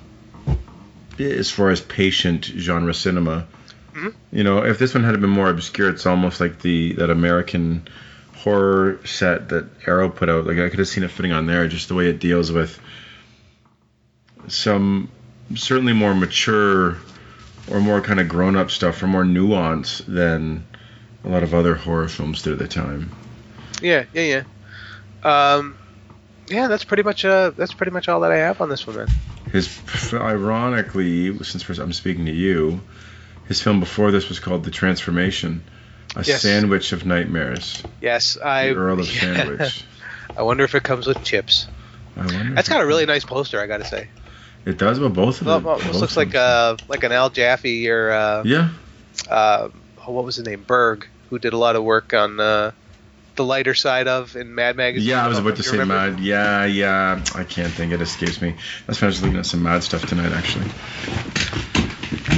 as 1.18 1.50
far 1.50 1.70
as 1.70 1.80
patient 1.80 2.44
genre 2.44 2.92
cinema. 2.92 3.46
Mhm. 3.94 4.12
You 4.32 4.44
know, 4.44 4.58
if 4.66 4.78
this 4.78 4.92
one 4.92 5.02
had 5.02 5.18
been 5.18 5.30
more 5.30 5.48
obscure, 5.48 5.88
it's 5.88 6.04
almost 6.04 6.40
like 6.40 6.60
the 6.60 6.92
that 6.92 7.08
American 7.08 7.88
horror 8.34 9.00
set 9.06 9.48
that 9.48 9.64
Arrow 9.86 10.10
put 10.10 10.28
out. 10.28 10.46
Like 10.46 10.58
I 10.58 10.68
could 10.68 10.78
have 10.78 10.88
seen 10.88 11.04
it 11.04 11.10
fitting 11.10 11.32
on 11.32 11.46
there, 11.46 11.66
just 11.68 11.88
the 11.88 11.94
way 11.94 12.10
it 12.10 12.20
deals 12.20 12.52
with 12.52 12.78
some 14.46 15.08
certainly 15.54 15.94
more 15.94 16.14
mature 16.14 16.98
or 17.70 17.80
more 17.80 18.02
kind 18.02 18.20
of 18.20 18.28
grown 18.28 18.56
up 18.56 18.70
stuff 18.70 19.02
or 19.02 19.06
more 19.06 19.24
nuance 19.24 20.02
than 20.06 20.64
a 21.24 21.28
lot 21.28 21.42
of 21.42 21.54
other 21.54 21.74
horror 21.74 22.08
films 22.08 22.42
did 22.42 22.54
at 22.54 22.58
the 22.58 22.68
time. 22.68 23.10
yeah, 23.82 24.04
yeah, 24.12 24.42
yeah. 25.22 25.54
Um, 25.54 25.76
yeah, 26.48 26.68
that's 26.68 26.84
pretty 26.84 27.02
much 27.02 27.24
uh, 27.24 27.50
that's 27.50 27.74
pretty 27.74 27.92
much 27.92 28.08
all 28.08 28.20
that 28.20 28.32
I 28.32 28.38
have 28.38 28.60
on 28.60 28.68
this 28.68 28.86
one, 28.86 28.96
man. 28.96 29.08
His, 29.52 29.78
ironically, 30.12 31.36
since 31.44 31.68
I'm 31.78 31.92
speaking 31.92 32.26
to 32.26 32.32
you, 32.32 32.80
his 33.46 33.60
film 33.60 33.80
before 33.80 34.10
this 34.10 34.28
was 34.28 34.38
called 34.40 34.64
The 34.64 34.70
Transformation, 34.70 35.62
a 36.16 36.22
Yes. 36.24 36.42
sandwich 36.42 36.92
of 36.92 37.04
nightmares. 37.06 37.82
Yes, 38.00 38.36
I. 38.42 38.68
the 38.68 38.76
Earl 38.76 39.00
of 39.00 39.06
Sandwich. 39.08 39.84
I 40.36 40.42
wonder 40.42 40.64
if 40.64 40.74
it 40.74 40.82
comes 40.82 41.06
with 41.06 41.22
chips. 41.24 41.66
I 42.16 42.20
wonder. 42.26 42.54
That's 42.54 42.68
got 42.68 42.80
a 42.80 42.86
really 42.86 43.06
nice 43.06 43.24
poster, 43.24 43.60
I 43.60 43.66
got 43.66 43.78
to 43.78 43.84
say. 43.86 44.08
It 44.64 44.76
does, 44.78 44.98
but 44.98 45.10
both 45.10 45.40
of 45.40 45.46
Well, 45.46 45.60
them. 45.60 45.86
this 45.86 46.00
looks 46.00 46.16
like 46.16 46.34
uh, 46.34 46.76
like 46.88 47.02
an 47.02 47.12
Al 47.12 47.30
Jaffee 47.30 47.88
or 47.88 48.10
uh, 48.10 48.42
Yeah, 48.44 48.68
uh, 49.28 49.68
what 50.12 50.24
was 50.24 50.36
his 50.36 50.46
name, 50.46 50.64
Berg, 50.66 51.06
who 51.28 51.38
did 51.38 51.52
a 51.52 51.56
lot 51.58 51.76
of 51.76 51.84
work 51.84 52.12
on 52.14 52.38
uh, 52.40 52.72
the 53.36 53.44
lighter 53.44 53.74
side 53.74 54.08
of 54.08 54.36
in 54.36 54.54
Mad 54.54 54.76
Magazine. 54.76 55.08
yeah. 55.08 55.24
I 55.24 55.28
was 55.28 55.38
about 55.38 55.56
to 55.56 55.62
say 55.62 55.78
remember. 55.78 55.94
Mad. 56.12 56.20
Yeah, 56.20 56.64
yeah. 56.64 57.24
I 57.34 57.44
can't 57.44 57.72
think. 57.72 57.92
It 57.92 58.00
escapes 58.00 58.40
me. 58.42 58.54
That's 58.86 59.00
why 59.00 59.06
I 59.06 59.10
was 59.10 59.22
looking 59.22 59.38
at 59.38 59.46
some 59.46 59.62
Mad 59.62 59.82
stuff 59.82 60.06
tonight, 60.06 60.32
actually. 60.32 60.66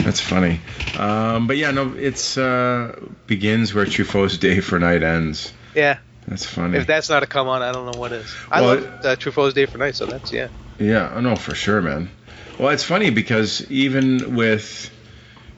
That's 0.05 0.21
funny. 0.21 0.61
Um, 0.99 1.47
but 1.47 1.57
yeah, 1.57 1.71
no. 1.71 1.95
It's 1.97 2.37
uh, 2.37 2.99
begins 3.27 3.73
where 3.75 3.85
Truffaut's 3.87 4.39
day 4.39 4.61
for 4.61 4.79
night 4.79 5.03
ends. 5.03 5.53
Yeah, 5.75 5.99
That's 6.29 6.45
funny. 6.45 6.77
if 6.79 6.87
that's 6.87 7.09
not 7.09 7.23
a 7.23 7.27
come 7.27 7.49
on, 7.49 7.63
I 7.63 7.73
don't 7.73 7.91
know 7.91 7.99
what 7.99 8.13
is. 8.13 8.31
I 8.51 8.61
Well, 8.61 8.75
love 8.75 8.85
uh, 9.05 9.17
Truffaut's 9.17 9.55
Day 9.55 9.65
for 9.67 9.79
Night, 9.79 9.97
so 9.97 10.05
that's 10.07 10.31
yeah. 10.33 10.49
Yeah, 10.79 11.13
oh, 11.15 11.21
no, 11.21 11.35
for 11.37 11.55
sure, 11.55 11.81
man. 11.81 12.11
Well, 12.59 12.69
it's 12.71 12.85
funny 12.85 13.09
because 13.11 13.71
even 13.71 14.35
with 14.37 14.91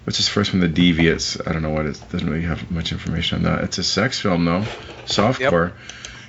what's 0.04 0.18
his 0.18 0.28
first 0.28 0.52
one, 0.52 0.60
The 0.60 0.68
Deviates. 0.68 1.40
I 1.46 1.52
don't 1.52 1.62
know 1.62 1.70
what 1.70 1.86
it 1.86 2.00
doesn't 2.10 2.28
really 2.28 2.44
have 2.44 2.70
much 2.70 2.92
information 2.92 3.38
on 3.38 3.44
that. 3.44 3.64
It's 3.64 3.78
a 3.78 3.84
sex 3.84 4.20
film, 4.20 4.44
though, 4.44 4.64
softcore. 5.06 5.72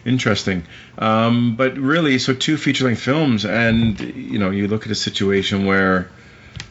Interesting, 0.05 0.63
um, 0.99 1.55
but 1.55 1.77
really, 1.79 2.19
so 2.19 2.35
two 2.35 2.57
feature-length 2.57 3.01
films, 3.01 3.43
and 3.43 3.99
you 3.99 4.37
know, 4.37 4.51
you 4.51 4.67
look 4.67 4.85
at 4.85 4.91
a 4.91 4.95
situation 4.95 5.65
where 5.65 6.11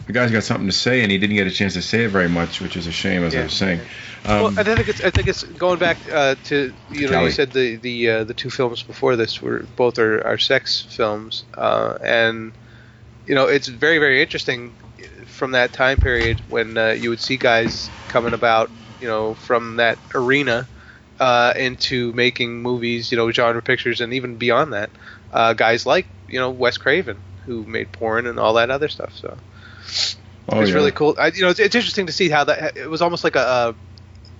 the 0.06 0.12
guy's 0.12 0.30
got 0.30 0.44
something 0.44 0.66
to 0.66 0.72
say, 0.72 1.02
and 1.02 1.10
he 1.10 1.18
didn't 1.18 1.34
get 1.34 1.48
a 1.48 1.50
chance 1.50 1.74
to 1.74 1.82
say 1.82 2.04
it 2.04 2.10
very 2.10 2.28
much, 2.28 2.60
which 2.60 2.76
is 2.76 2.86
a 2.86 2.92
shame, 2.92 3.24
as 3.24 3.34
I 3.34 3.42
was 3.42 3.52
saying. 3.52 3.80
Um, 4.24 4.42
well, 4.42 4.58
I 4.58 4.62
think 4.62 4.88
it's 4.88 5.02
I 5.02 5.10
think 5.10 5.28
it's 5.28 5.42
going 5.42 5.78
back 5.78 5.96
uh, 6.12 6.36
to 6.44 6.72
you 6.90 7.06
know 7.06 7.12
Kelly. 7.12 7.24
you 7.24 7.30
said 7.32 7.52
the 7.52 7.76
the 7.76 8.10
uh, 8.10 8.24
the 8.24 8.34
two 8.34 8.50
films 8.50 8.82
before 8.82 9.16
this 9.16 9.42
were 9.42 9.66
both 9.76 9.98
are, 9.98 10.24
are 10.26 10.38
sex 10.38 10.82
films, 10.82 11.44
uh, 11.54 11.98
and 12.02 12.52
you 13.26 13.34
know 13.34 13.46
it's 13.46 13.68
very 13.68 13.98
very 13.98 14.22
interesting 14.22 14.72
from 15.44 15.50
that 15.50 15.74
time 15.74 15.98
period 15.98 16.40
when 16.48 16.78
uh, 16.78 16.88
you 16.88 17.10
would 17.10 17.20
see 17.20 17.36
guys 17.36 17.90
coming 18.08 18.32
about 18.32 18.70
you 18.98 19.06
know 19.06 19.34
from 19.34 19.76
that 19.76 19.98
arena 20.14 20.66
uh, 21.20 21.52
into 21.54 22.14
making 22.14 22.62
movies, 22.62 23.12
you 23.12 23.18
know, 23.18 23.30
genre 23.30 23.60
pictures, 23.60 24.00
and 24.00 24.14
even 24.14 24.36
beyond 24.36 24.72
that, 24.72 24.88
uh, 25.34 25.52
guys 25.52 25.84
like 25.84 26.06
you 26.28 26.40
know 26.40 26.48
Wes 26.48 26.78
Craven 26.78 27.18
who 27.44 27.62
made 27.64 27.92
porn 27.92 28.26
and 28.26 28.40
all 28.40 28.54
that 28.54 28.70
other 28.70 28.88
stuff. 28.88 29.14
So 29.18 29.36
oh, 30.48 30.60
it's 30.60 30.70
yeah. 30.70 30.76
really 30.76 30.92
cool. 30.92 31.14
I, 31.18 31.26
you 31.26 31.42
know, 31.42 31.50
it's, 31.50 31.60
it's 31.60 31.74
interesting 31.74 32.06
to 32.06 32.12
see 32.12 32.30
how 32.30 32.44
that 32.44 32.74
it 32.74 32.88
was 32.88 33.02
almost 33.02 33.22
like 33.22 33.36
a, 33.36 33.40
uh 33.40 33.72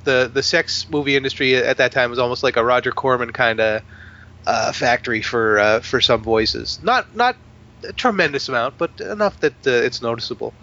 the 0.05 0.31
the 0.33 0.43
sex 0.43 0.89
movie 0.89 1.17
industry 1.17 1.55
at 1.55 1.77
that 1.77 1.93
time 1.93 2.09
was 2.09 2.19
almost 2.19 2.43
like 2.43 2.57
a 2.57 2.65
Roger 2.65 2.93
Corman 2.93 3.31
kind 3.31 3.61
of 3.61 3.83
uh, 4.47 4.73
factory 4.73 5.21
for 5.21 5.59
uh, 5.59 5.81
for 5.81 6.01
some 6.01 6.23
voices. 6.23 6.79
Not 6.83 7.15
not 7.15 7.37
a 7.87 7.93
tremendous 7.93 8.49
amount, 8.49 8.79
but 8.79 8.99
enough 9.03 9.39
that 9.41 9.67
uh, 9.67 9.71
it's 9.71 10.01
noticeable. 10.01 10.55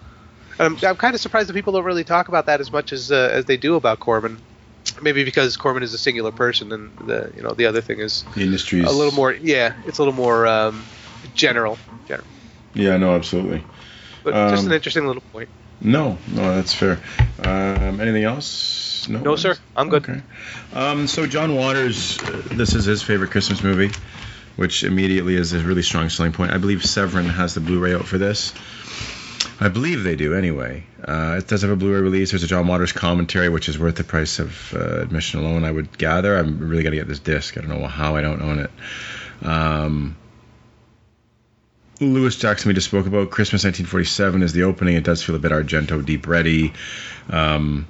And 0.61 0.77
I'm, 0.77 0.89
I'm 0.89 0.95
kind 0.95 1.15
of 1.15 1.21
surprised 1.21 1.49
that 1.49 1.53
people 1.53 1.73
don't 1.73 1.83
really 1.83 2.03
talk 2.03 2.27
about 2.27 2.45
that 2.45 2.61
as 2.61 2.71
much 2.71 2.93
as 2.93 3.11
uh, 3.11 3.29
as 3.31 3.45
they 3.45 3.57
do 3.57 3.75
about 3.75 3.99
Corman. 3.99 4.37
Maybe 5.01 5.23
because 5.23 5.57
Corman 5.57 5.83
is 5.83 5.93
a 5.93 5.97
singular 5.97 6.31
person, 6.31 6.71
and 6.71 6.91
the 7.07 7.31
you 7.35 7.41
know 7.41 7.51
the 7.51 7.65
other 7.65 7.81
thing 7.81 7.99
is 7.99 8.23
The 8.35 8.43
industry's 8.43 8.85
a 8.87 8.91
little 8.91 9.13
more. 9.13 9.33
Yeah, 9.33 9.73
it's 9.85 9.97
a 9.97 10.01
little 10.01 10.13
more 10.13 10.45
um, 10.45 10.83
general. 11.33 11.77
General, 12.07 12.27
Yeah, 12.73 12.97
no, 12.97 13.15
absolutely. 13.15 13.63
but 14.23 14.33
just 14.51 14.63
Um, 14.63 14.67
an 14.69 14.73
interesting 14.73 15.07
little 15.07 15.23
point. 15.31 15.49
No, 15.81 16.17
no, 16.31 16.55
that's 16.55 16.73
fair. 16.75 16.99
Um, 17.43 17.99
anything 17.99 18.23
else? 18.23 19.07
No, 19.09 19.19
No, 19.19 19.35
sir. 19.35 19.57
I'm 19.75 19.89
good. 19.89 20.07
Okay. 20.07 20.21
Um, 20.73 21.07
so 21.07 21.25
John 21.25 21.55
Waters, 21.55 22.19
uh, 22.21 22.43
this 22.51 22.75
is 22.75 22.85
his 22.85 23.01
favorite 23.01 23.31
Christmas 23.31 23.63
movie, 23.63 23.89
which 24.57 24.83
immediately 24.83 25.35
is 25.35 25.53
a 25.53 25.59
really 25.59 25.81
strong 25.81 26.09
selling 26.09 26.33
point. 26.33 26.51
I 26.53 26.59
believe 26.59 26.85
Severin 26.85 27.25
has 27.25 27.55
the 27.55 27.61
Blu-ray 27.61 27.95
out 27.95 28.05
for 28.05 28.19
this. 28.19 28.53
I 29.61 29.69
believe 29.69 30.03
they 30.03 30.15
do 30.15 30.33
anyway. 30.33 30.83
Uh, 31.07 31.35
it 31.37 31.47
does 31.47 31.61
have 31.61 31.69
a 31.69 31.75
Blu-ray 31.75 32.01
release. 32.01 32.31
There's 32.31 32.41
a 32.41 32.47
John 32.47 32.65
Waters 32.65 32.93
commentary, 32.93 33.47
which 33.47 33.69
is 33.69 33.77
worth 33.77 33.95
the 33.95 34.03
price 34.03 34.39
of 34.39 34.73
uh, 34.73 35.01
admission 35.01 35.39
alone. 35.39 35.63
I 35.63 35.71
would 35.71 35.99
gather. 35.99 36.35
I'm 36.35 36.57
really 36.67 36.81
got 36.81 36.89
to 36.89 36.95
get 36.95 37.07
this 37.07 37.19
disc. 37.19 37.55
I 37.55 37.61
don't 37.61 37.69
know 37.69 37.85
how 37.85 38.15
I 38.15 38.21
don't 38.21 38.41
own 38.41 38.57
it. 38.57 38.71
Um, 39.47 40.17
Lewis 41.99 42.37
Jackson 42.37 42.69
we 42.69 42.73
just 42.73 42.87
spoke 42.87 43.05
about. 43.05 43.29
Christmas 43.29 43.63
1947 43.63 44.41
is 44.41 44.53
the 44.53 44.63
opening. 44.63 44.95
It 44.95 45.03
does 45.03 45.21
feel 45.21 45.35
a 45.35 45.39
bit 45.39 45.51
Argento, 45.51 46.03
deep 46.03 46.27
ready, 46.27 46.73
um, 47.29 47.87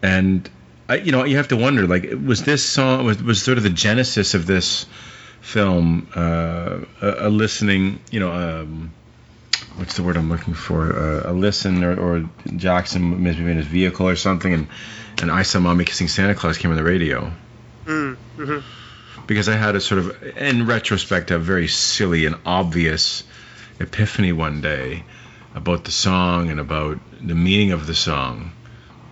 and 0.00 0.48
I, 0.88 0.96
you 0.96 1.10
know 1.10 1.24
you 1.24 1.38
have 1.38 1.48
to 1.48 1.56
wonder 1.56 1.88
like 1.88 2.08
was 2.24 2.44
this 2.44 2.64
song 2.64 3.04
was, 3.04 3.20
was 3.20 3.42
sort 3.42 3.58
of 3.58 3.64
the 3.64 3.70
genesis 3.70 4.34
of 4.34 4.46
this 4.46 4.86
film 5.40 6.06
uh, 6.14 6.78
a, 7.00 7.26
a 7.26 7.30
listening 7.30 7.98
you 8.12 8.20
know 8.20 8.32
um, 8.32 8.92
what's 9.76 9.96
the 9.96 10.02
word 10.02 10.16
I'm 10.16 10.28
looking 10.28 10.54
for 10.54 10.92
uh, 10.92 11.30
a 11.30 11.32
listen 11.32 11.82
or, 11.84 11.98
or 11.98 12.30
Jackson 12.56 13.22
maybe 13.22 13.40
in 13.40 13.56
his 13.56 13.66
vehicle 13.66 14.08
or 14.08 14.16
something 14.16 14.52
and 14.52 14.68
and 15.20 15.30
I 15.30 15.42
saw 15.42 15.60
mommy 15.60 15.84
kissing 15.84 16.08
Santa 16.08 16.34
Claus 16.34 16.58
came 16.58 16.70
on 16.70 16.76
the 16.76 16.84
radio 16.84 17.32
Mm, 17.86 18.16
hmm 18.36 18.58
because 19.26 19.48
I 19.48 19.56
had 19.56 19.76
a 19.76 19.80
sort 19.80 20.00
of, 20.00 20.36
in 20.36 20.66
retrospect, 20.66 21.30
a 21.30 21.38
very 21.38 21.68
silly 21.68 22.26
and 22.26 22.36
obvious 22.44 23.24
epiphany 23.78 24.32
one 24.32 24.60
day 24.60 25.04
about 25.54 25.84
the 25.84 25.90
song 25.90 26.50
and 26.50 26.58
about 26.60 26.98
the 27.20 27.34
meaning 27.34 27.72
of 27.72 27.86
the 27.86 27.94
song. 27.94 28.52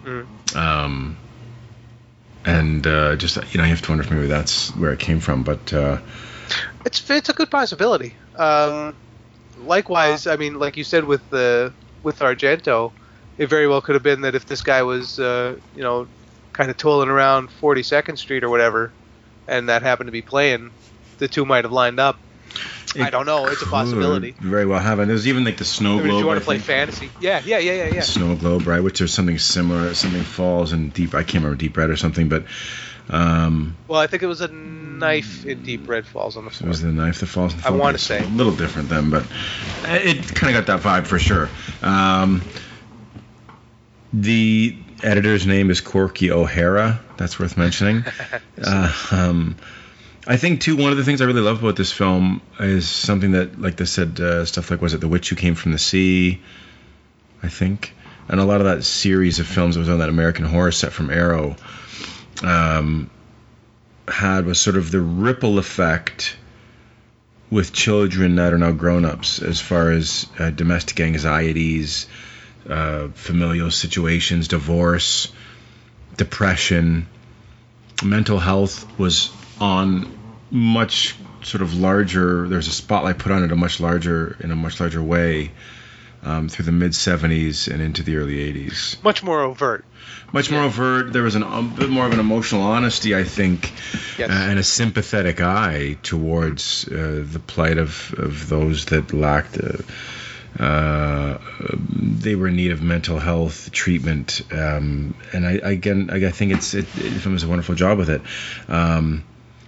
Mm. 0.04 0.26
Um, 0.56 1.16
and 2.44 2.86
uh, 2.86 3.16
just 3.16 3.36
you 3.36 3.58
know, 3.58 3.64
you 3.64 3.70
have 3.70 3.82
to 3.82 3.90
wonder 3.90 4.04
if 4.04 4.10
maybe 4.10 4.26
that's 4.26 4.74
where 4.76 4.92
it 4.92 4.98
came 4.98 5.20
from. 5.20 5.42
But 5.42 5.72
uh, 5.72 5.98
It's 6.84 7.08
it's 7.10 7.28
a 7.28 7.32
good 7.32 7.50
possibility. 7.50 8.14
Um, 8.36 8.96
likewise, 9.64 10.26
I 10.26 10.36
mean, 10.36 10.58
like 10.58 10.76
you 10.76 10.84
said 10.84 11.04
with 11.04 11.28
the 11.30 11.72
with 12.02 12.18
Argento, 12.20 12.92
it 13.38 13.48
very 13.48 13.66
well 13.68 13.80
could 13.80 13.94
have 13.94 14.02
been 14.02 14.22
that 14.22 14.34
if 14.34 14.46
this 14.46 14.62
guy 14.62 14.82
was, 14.82 15.18
uh, 15.18 15.56
you 15.74 15.82
know, 15.82 16.08
kind 16.52 16.70
of 16.70 16.76
tooling 16.76 17.08
around 17.08 17.48
42nd 17.48 18.18
Street 18.18 18.44
or 18.44 18.48
whatever, 18.50 18.92
and 19.46 19.68
that 19.68 19.82
happened 19.82 20.08
to 20.08 20.12
be 20.12 20.22
playing, 20.22 20.70
the 21.18 21.28
two 21.28 21.44
might 21.44 21.64
have 21.64 21.72
lined 21.72 22.00
up. 22.00 22.18
I 22.98 23.10
don't 23.10 23.26
know. 23.26 23.46
It's 23.46 23.62
a 23.62 23.66
possibility. 23.66 24.34
Very 24.40 24.66
well 24.66 24.80
have. 24.80 24.98
And 24.98 25.08
there's 25.08 25.28
even 25.28 25.44
like 25.44 25.58
the 25.58 25.64
snow 25.64 25.92
I 25.92 25.96
mean, 25.96 26.06
globe. 26.06 26.14
if 26.14 26.20
you 26.20 26.26
want 26.26 26.36
I 26.38 26.40
to 26.40 26.44
play 26.44 26.56
think. 26.56 26.66
fantasy, 26.66 27.10
yeah, 27.20 27.40
yeah, 27.44 27.58
yeah, 27.58 27.72
yeah, 27.72 27.94
yeah. 27.94 28.00
Snow 28.00 28.34
globe, 28.34 28.66
right? 28.66 28.82
Which 28.82 28.98
there's 28.98 29.14
something 29.14 29.38
similar. 29.38 29.94
Something 29.94 30.22
falls 30.22 30.72
and 30.72 30.92
deep. 30.92 31.14
I 31.14 31.22
can't 31.22 31.44
remember 31.44 31.56
deep 31.56 31.76
red 31.76 31.90
or 31.90 31.96
something, 31.96 32.28
but 32.28 32.46
um, 33.10 33.76
Well, 33.88 34.00
I 34.00 34.06
think 34.06 34.22
it 34.22 34.26
was 34.26 34.40
a 34.40 34.48
knife 34.48 35.44
in 35.44 35.62
Deep 35.62 35.88
Red 35.88 36.06
Falls 36.06 36.36
on 36.36 36.44
the 36.44 36.50
it 36.50 36.54
floor. 36.54 36.68
was 36.68 36.82
the 36.82 36.88
knife 36.92 37.20
that 37.20 37.26
falls. 37.26 37.54
In 37.54 37.60
the 37.60 37.66
I 37.66 37.70
wanna 37.70 37.98
say. 37.98 38.22
a 38.22 38.26
little 38.28 38.54
different 38.54 38.88
then, 38.88 39.10
but 39.10 39.24
it 39.84 40.34
kind 40.34 40.54
of 40.56 40.66
got 40.66 40.66
that 40.66 40.82
vibe 40.82 41.06
for 41.06 41.18
sure. 41.18 41.48
Um, 41.82 42.42
the 44.12 44.76
editor's 45.02 45.46
name 45.46 45.70
is 45.70 45.80
Corky 45.80 46.30
O'Hara. 46.30 47.00
That's 47.16 47.38
worth 47.38 47.56
mentioning. 47.56 48.04
uh, 48.62 48.92
um, 49.10 49.56
I 50.26 50.36
think 50.36 50.60
too. 50.60 50.76
One 50.76 50.92
of 50.92 50.98
the 50.98 51.04
things 51.04 51.20
I 51.20 51.24
really 51.24 51.40
love 51.40 51.62
about 51.62 51.76
this 51.76 51.92
film 51.92 52.42
is 52.58 52.88
something 52.88 53.32
that, 53.32 53.60
like 53.60 53.76
they 53.76 53.84
said, 53.84 54.20
uh, 54.20 54.44
stuff 54.44 54.70
like 54.70 54.80
was 54.82 54.94
it 54.94 55.00
The 55.00 55.08
Witch 55.08 55.28
Who 55.30 55.36
Came 55.36 55.54
from 55.54 55.72
the 55.72 55.78
Sea, 55.78 56.40
I 57.42 57.48
think, 57.48 57.94
and 58.28 58.38
a 58.40 58.44
lot 58.44 58.60
of 58.60 58.66
that 58.66 58.84
series 58.84 59.38
of 59.38 59.46
films 59.46 59.74
that 59.76 59.80
was 59.80 59.88
on 59.88 59.98
that 60.00 60.08
American 60.08 60.44
Horror 60.44 60.72
set 60.72 60.92
from 60.92 61.10
Arrow, 61.10 61.56
um, 62.42 63.10
had 64.08 64.44
was 64.46 64.60
sort 64.60 64.76
of 64.76 64.90
the 64.90 65.00
ripple 65.00 65.58
effect 65.58 66.36
with 67.50 67.72
children 67.72 68.36
that 68.36 68.52
are 68.52 68.58
now 68.58 68.72
grown-ups 68.72 69.42
as 69.42 69.60
far 69.60 69.90
as 69.90 70.26
uh, 70.38 70.50
domestic 70.50 71.00
anxieties, 71.00 72.06
uh, 72.68 73.08
familial 73.08 73.70
situations, 73.70 74.48
divorce, 74.48 75.32
depression, 76.16 77.08
mental 78.04 78.38
health 78.38 78.86
was 78.98 79.30
on 79.60 80.18
much 80.50 81.16
sort 81.42 81.62
of 81.62 81.74
larger. 81.74 82.48
There's 82.48 82.68
a 82.68 82.72
spotlight 82.72 83.18
put 83.18 83.32
on 83.32 83.42
it 83.42 83.52
a 83.52 83.56
much 83.56 83.80
larger 83.80 84.36
in 84.40 84.50
a 84.50 84.56
much 84.56 84.80
larger 84.80 85.02
way 85.02 85.50
um, 86.22 86.48
through 86.48 86.66
the 86.66 86.72
mid 86.72 86.92
70s 86.92 87.72
and 87.72 87.80
into 87.82 88.02
the 88.02 88.16
early 88.16 88.36
80s. 88.52 89.02
Much 89.02 89.22
more 89.22 89.40
overt. 89.42 89.84
Much 90.32 90.50
more 90.50 90.62
overt. 90.62 91.12
There 91.12 91.22
was 91.22 91.34
an, 91.34 91.42
a 91.42 91.62
bit 91.62 91.90
more 91.90 92.06
of 92.06 92.12
an 92.12 92.20
emotional 92.20 92.62
honesty, 92.62 93.16
I 93.16 93.24
think, 93.24 93.72
Yes. 94.18 94.30
uh, 94.30 94.32
and 94.32 94.58
a 94.58 94.62
sympathetic 94.62 95.40
eye 95.40 95.96
towards 96.02 96.86
uh, 96.88 97.24
the 97.26 97.40
plight 97.40 97.78
of, 97.78 98.14
of 98.18 98.48
those 98.48 98.86
that 98.86 99.12
lacked. 99.12 99.58
Uh, 99.58 99.78
uh, 100.58 101.38
they 101.92 102.34
were 102.34 102.48
in 102.48 102.56
need 102.56 102.72
of 102.72 102.82
mental 102.82 103.18
health 103.18 103.70
treatment, 103.70 104.42
um, 104.52 105.14
and 105.32 105.46
I 105.46 105.52
again 105.52 106.10
I, 106.12 106.26
I 106.26 106.30
think 106.32 106.52
it's 106.52 106.74
it, 106.74 106.86
it 106.96 107.10
film 107.20 107.36
does 107.36 107.44
a 107.44 107.48
wonderful 107.48 107.76
job 107.76 107.98
with 107.98 108.10
it. 108.10 108.20
Um, 108.68 109.22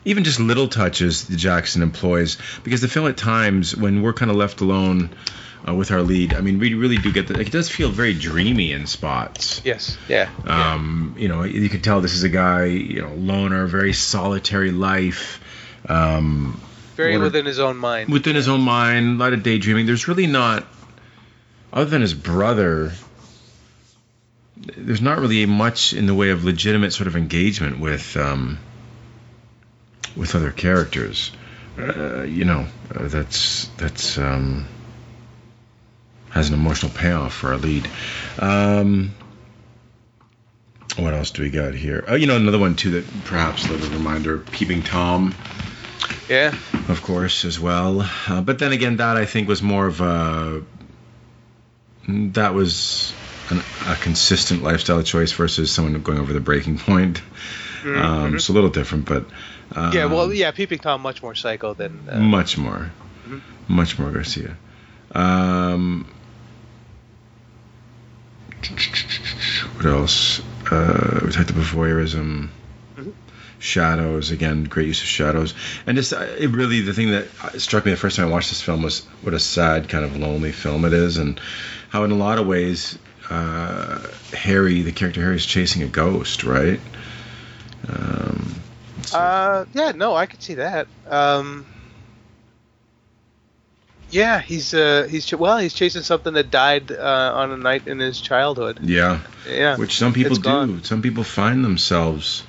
even 0.05 0.25
just 0.25 0.41
little 0.41 0.67
touches 0.67 1.27
that 1.29 1.37
Jackson 1.37 1.83
employs, 1.83 2.37
because 2.65 2.81
the 2.81 2.89
film 2.89 3.07
at 3.07 3.17
times 3.17 3.77
when 3.77 4.03
we're 4.03 4.13
kind 4.13 4.31
of 4.31 4.37
left 4.37 4.61
alone 4.61 5.11
uh, 5.67 5.75
with 5.75 5.91
our 5.91 6.03
lead, 6.03 6.35
I 6.35 6.41
mean 6.41 6.59
we 6.59 6.75
really 6.75 6.97
do 6.99 7.13
get 7.13 7.29
that. 7.29 7.37
Like, 7.37 7.47
it 7.49 7.53
does 7.53 7.69
feel 7.69 7.91
very 7.91 8.15
dreamy 8.15 8.73
in 8.73 8.87
spots. 8.87 9.61
Yes. 9.65 9.97
Yeah. 10.09 10.29
yeah. 10.45 10.75
Um, 10.75 11.15
you 11.19 11.29
know, 11.29 11.43
you 11.45 11.69
can 11.69 11.81
tell 11.81 12.01
this 12.01 12.15
is 12.15 12.25
a 12.25 12.29
guy, 12.29 12.65
you 12.65 13.03
know, 13.03 13.15
loner, 13.15 13.67
very 13.67 13.93
solitary 13.93 14.71
life. 14.73 15.41
Um, 15.89 16.61
Very 16.97 17.17
are- 17.17 17.21
within 17.21 17.47
his 17.47 17.59
own 17.59 17.77
mind. 17.77 18.11
within 18.11 18.35
his 18.37 18.49
own 18.49 18.61
mind, 18.61 19.21
a 19.21 19.25
lot 19.25 19.33
of 19.33 19.43
daydreaming. 19.43 19.87
There's 19.87 20.09
really 20.09 20.27
not, 20.27 20.67
other 21.73 21.91
than 21.91 22.03
his 22.03 22.15
brother, 22.15 22.93
there's 24.77 25.03
not 25.03 25.19
really 25.19 25.45
much 25.47 25.93
in 25.93 26.07
the 26.07 26.15
way 26.15 26.31
of 26.31 26.45
legitimate 26.45 26.93
sort 26.93 27.07
of 27.09 27.17
engagement 27.17 27.81
with 27.81 28.17
um, 28.17 28.59
with 30.17 30.35
other 30.35 30.51
characters. 30.53 31.33
Uh, 31.79 32.23
you 32.23 32.45
know, 32.45 32.67
uh, 32.95 33.09
that's 33.09 33.67
that's 33.79 34.19
um, 34.19 34.67
has 36.33 36.49
an 36.49 36.55
emotional 36.55 36.91
payoff 36.93 37.33
for 37.35 37.53
our 37.53 37.57
lead. 37.59 37.89
Um, 38.39 39.15
what 40.97 41.15
else 41.15 41.31
do 41.31 41.43
we 41.43 41.51
got 41.51 41.75
here? 41.75 42.05
Oh, 42.07 42.15
you 42.15 42.27
know, 42.27 42.37
another 42.37 42.59
one 42.59 42.77
too 42.77 42.91
that 43.01 43.25
perhaps 43.25 43.67
a 43.67 43.73
little 43.73 43.89
reminder: 43.91 44.39
Peeping 44.39 44.83
Tom 44.83 45.35
yeah. 46.29 46.55
of 46.89 47.03
course, 47.03 47.45
as 47.45 47.59
well. 47.59 48.09
Uh, 48.29 48.41
but 48.41 48.59
then 48.59 48.73
again, 48.73 48.97
that 48.97 49.17
I 49.17 49.25
think 49.25 49.49
was 49.49 49.63
more 49.63 49.87
of 49.87 50.01
a 50.01 50.63
that 52.09 52.55
was 52.55 53.15
an, 53.51 53.63
a 53.87 53.95
consistent 53.97 54.63
lifestyle 54.63 55.03
choice 55.03 55.33
versus 55.33 55.71
someone 55.71 56.01
going 56.03 56.19
over 56.19 56.33
the 56.33 56.41
breaking 56.41 56.79
point. 56.79 57.23
Um, 57.85 58.39
so 58.39 58.53
a 58.53 58.55
little 58.55 58.71
different, 58.71 59.07
but 59.07 59.25
um, 59.25 59.29
Mm-hmm. 59.91 59.97
Yeah. 59.97 60.05
Well, 60.07 60.33
yeah. 60.33 60.51
Peeping 60.51 60.79
Tom 60.79 61.01
much 61.01 61.23
more 61.23 61.35
psycho 61.35 61.75
than. 61.75 62.09
Uh, 62.11 62.19
much 62.21 62.59
more, 62.59 62.93
Mhm. 63.27 63.41
much 63.69 63.99
more 63.99 64.11
Garcia. 64.11 64.57
Um, 65.15 66.07
what 69.77 69.87
else? 69.87 70.41
Uh, 70.71 71.21
we 71.25 71.33
talked 71.33 71.51
about 71.51 71.65
voyeurism. 71.65 72.49
Mhm. 72.97 73.13
Shadows 73.59 74.31
again, 74.33 74.65
great 74.65 74.89
use 74.89 75.01
of 75.01 75.07
shadows, 75.07 75.55
and 75.87 75.97
just 75.97 76.13
uh, 76.13 76.21
it 76.39 76.51
really 76.51 76.81
the 76.81 76.93
thing 76.93 77.13
that 77.13 77.27
uh, 77.43 77.51
struck 77.59 77.85
me 77.85 77.91
the 77.93 77.97
first 77.97 78.17
time 78.17 78.27
I 78.27 78.31
watched 78.31 78.49
this 78.51 78.61
film 78.61 78.83
was 78.83 79.05
what 79.23 79.35
a 79.35 79.39
sad 79.39 79.89
kind 79.89 80.05
of 80.05 80.17
lonely 80.17 80.51
film 80.53 80.85
it 80.85 80.93
is, 80.93 81.17
and 81.17 81.41
how 81.89 82.03
in 82.05 82.11
a 82.11 82.17
lot 82.17 82.39
of 82.39 82.47
ways 82.47 82.99
uh, 83.31 84.01
Harry, 84.33 84.83
the 84.83 84.91
character 84.93 85.21
Harry, 85.23 85.37
is 85.37 85.47
chasing 85.47 85.83
a 85.83 85.87
ghost, 85.87 86.43
right? 86.45 86.81
Um, 87.89 88.55
so- 89.03 89.19
Uh, 89.19 89.65
yeah, 89.73 89.93
no, 89.93 90.15
I 90.15 90.27
could 90.27 90.43
see 90.43 90.55
that. 90.55 90.89
Um, 91.09 91.67
yeah, 94.13 94.41
he's 94.41 94.75
uh, 94.75 95.09
he's 95.11 95.25
ch- 95.27 95.35
well, 95.35 95.57
he's 95.59 95.73
chasing 95.75 96.03
something 96.03 96.35
that 96.35 96.51
died 96.51 96.93
uh, 96.93 97.33
on 97.35 97.51
a 97.51 97.57
night 97.57 97.87
in 97.89 97.99
his 97.99 98.21
childhood. 98.21 98.79
yeah, 98.83 99.21
Yeah, 99.49 99.77
which 99.77 99.97
some 99.99 100.13
people 100.13 100.37
do. 100.37 100.43
gone. 100.43 100.85
Some 100.85 101.01
people 101.03 101.25
find 101.25 101.65
themselves. 101.65 102.45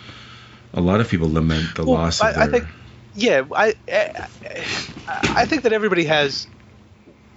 A 0.74 0.82
lot 0.82 1.00
of 1.00 1.08
people 1.10 1.32
lament 1.32 1.76
the 1.76 1.86
Well, 1.86 1.96
loss 1.96 2.22
I- 2.22 2.30
of 2.32 2.36
I 2.38 2.40
their. 2.48 2.52
think- 2.52 2.68
yeah, 3.16 3.44
I, 3.56 3.74
I 3.88 4.10
I 5.08 5.46
think 5.46 5.64
that 5.64 5.74
everybody 5.74 6.04
has 6.06 6.48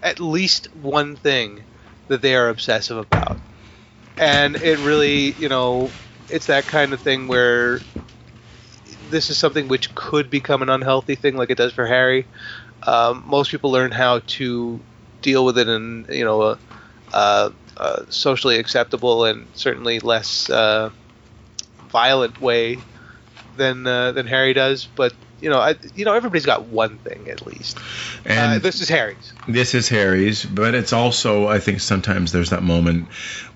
at 0.02 0.20
least 0.20 0.68
one 0.74 1.16
thing 1.16 1.62
that 2.08 2.20
they 2.22 2.34
are 2.34 2.48
obsessive 2.48 2.96
about, 2.98 3.38
and 4.18 4.56
it 4.56 4.78
really, 4.78 5.32
you 5.32 5.48
know, 5.48 5.90
it's 6.30 6.46
that 6.46 6.66
kind 6.66 6.92
of 6.94 7.00
thing 7.00 7.28
where 7.28 7.80
this 9.10 9.30
is 9.30 9.36
something 9.38 9.68
which 9.68 9.94
could 9.94 10.30
become 10.30 10.62
an 10.62 10.70
unhealthy 10.70 11.14
thing, 11.14 11.36
like 11.36 11.50
it 11.50 11.58
does 11.58 11.72
for 11.72 11.86
Harry. 11.86 12.26
Um, 12.86 13.24
most 13.26 13.50
people 13.50 13.70
learn 13.72 13.90
how 13.90 14.20
to 14.20 14.80
deal 15.22 15.44
with 15.44 15.58
it 15.58 15.68
in, 15.68 16.06
you 16.08 16.24
know, 16.24 16.42
a, 16.42 16.58
a, 17.12 17.52
a 17.76 18.12
socially 18.12 18.58
acceptable 18.58 19.24
and 19.24 19.46
certainly 19.54 19.98
less 20.00 20.48
uh, 20.48 20.90
violent 21.90 22.40
way 22.40 22.78
than 23.56 23.86
uh, 23.86 24.12
than 24.12 24.26
Harry 24.26 24.54
does. 24.54 24.86
But 24.96 25.12
you 25.40 25.50
know, 25.50 25.58
I, 25.58 25.74
you 25.94 26.04
know, 26.04 26.14
everybody's 26.14 26.46
got 26.46 26.64
one 26.64 26.98
thing 26.98 27.28
at 27.28 27.46
least. 27.46 27.78
and 28.24 28.54
uh, 28.54 28.58
this 28.58 28.80
is 28.80 28.88
Harry's. 28.88 29.32
This 29.46 29.74
is 29.74 29.88
Harry's, 29.88 30.44
but 30.44 30.74
it's 30.74 30.92
also 30.92 31.46
I 31.46 31.58
think 31.58 31.80
sometimes 31.80 32.32
there's 32.32 32.50
that 32.50 32.62
moment. 32.62 33.08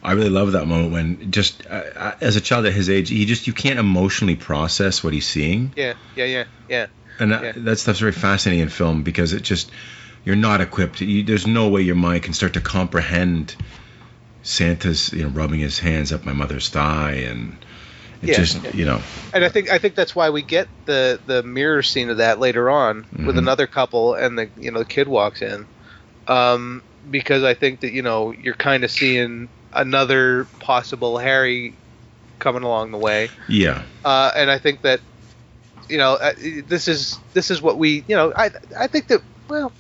I 0.03 0.13
really 0.13 0.31
love 0.31 0.53
that 0.53 0.67
moment 0.67 0.93
when 0.93 1.31
just 1.31 1.67
uh, 1.67 1.83
uh, 1.97 2.15
as 2.21 2.37
a 2.37 2.41
child 2.41 2.67
at 2.67 2.73
his 2.73 2.91
age, 2.91 3.09
he 3.09 3.25
just 3.27 3.47
you 3.47 3.53
can't 3.53 3.79
emotionally 3.79 4.37
process 4.37 5.03
what 5.03 5.13
he's 5.13 5.27
seeing, 5.27 5.73
Yeah, 5.77 5.95
yeah, 6.17 6.25
yeah, 6.25 6.45
yeah. 6.69 6.87
And 7.21 7.33
that, 7.33 7.43
Yeah. 7.43 7.53
that 7.57 7.77
stuff's 7.79 8.01
very 8.01 8.13
fascinating 8.13 8.63
in 8.63 8.69
film 8.69 9.03
because 9.03 9.33
it 9.33 9.43
just 9.43 9.71
you're 10.25 10.37
not 10.37 10.61
equipped. 10.61 11.01
You, 11.01 11.23
there's 11.23 11.47
no 11.47 11.69
way 11.69 11.83
your 11.83 11.95
mind 11.95 12.23
can 12.25 12.33
start 12.35 12.55
to 12.55 12.61
comprehend 12.61 13.55
Santa's 14.43 15.13
you 15.13 15.23
know 15.23 15.29
rubbing 15.29 15.61
his 15.61 15.79
hands 15.79 16.13
up 16.13 16.25
my 16.25 16.33
mother's 16.33 16.69
thigh 16.69 17.13
and 17.29 17.57
it 18.23 18.29
Yeah, 18.31 18.37
just 18.37 18.63
yeah. 18.65 18.71
you 18.73 18.85
know 18.87 19.01
And 19.33 19.45
I 19.45 19.49
think 19.49 19.71
I 19.71 19.79
think 19.79 19.95
that's 19.95 20.17
why 20.17 20.31
we 20.31 20.43
get 20.43 20.69
the 20.87 21.21
the 21.25 21.43
mirror 21.43 21.83
scene 21.83 22.11
of 22.11 22.17
that 22.19 22.39
later 22.41 22.69
on 22.71 23.07
with 23.13 23.37
Mhm. 23.37 23.39
another 23.39 23.67
couple, 23.67 24.15
and 24.15 24.39
the 24.39 24.51
you 24.57 24.71
know 24.71 24.79
the 24.81 24.85
kid 24.85 25.09
walks 25.09 25.43
in, 25.43 25.67
um, 26.27 26.83
because 27.09 27.45
I 27.45 27.55
think 27.55 27.81
that 27.81 27.93
you 27.93 28.03
know 28.03 28.33
you're 28.33 28.55
kind 28.55 28.83
of 28.85 28.91
seeing 28.91 29.51
another 29.73 30.49
possible 30.59 31.17
Harry 31.19 31.77
coming 32.39 32.63
along 32.63 32.91
the 32.91 32.99
way. 32.99 33.31
yeah 33.49 33.83
uh, 34.05 34.33
and 34.35 34.51
I 34.51 34.59
think 34.59 34.81
that 34.83 35.01
you 35.91 35.99
know 35.99 36.15
uh, 36.15 36.33
this 36.67 36.89
is 36.89 37.19
this 37.35 37.51
is 37.51 37.61
what 37.61 37.79
we 37.79 38.05
you 38.07 38.17
know 38.17 38.33
I 38.35 38.51
I 38.79 38.87
think 38.87 39.09
that 39.09 39.23
well 39.49 39.73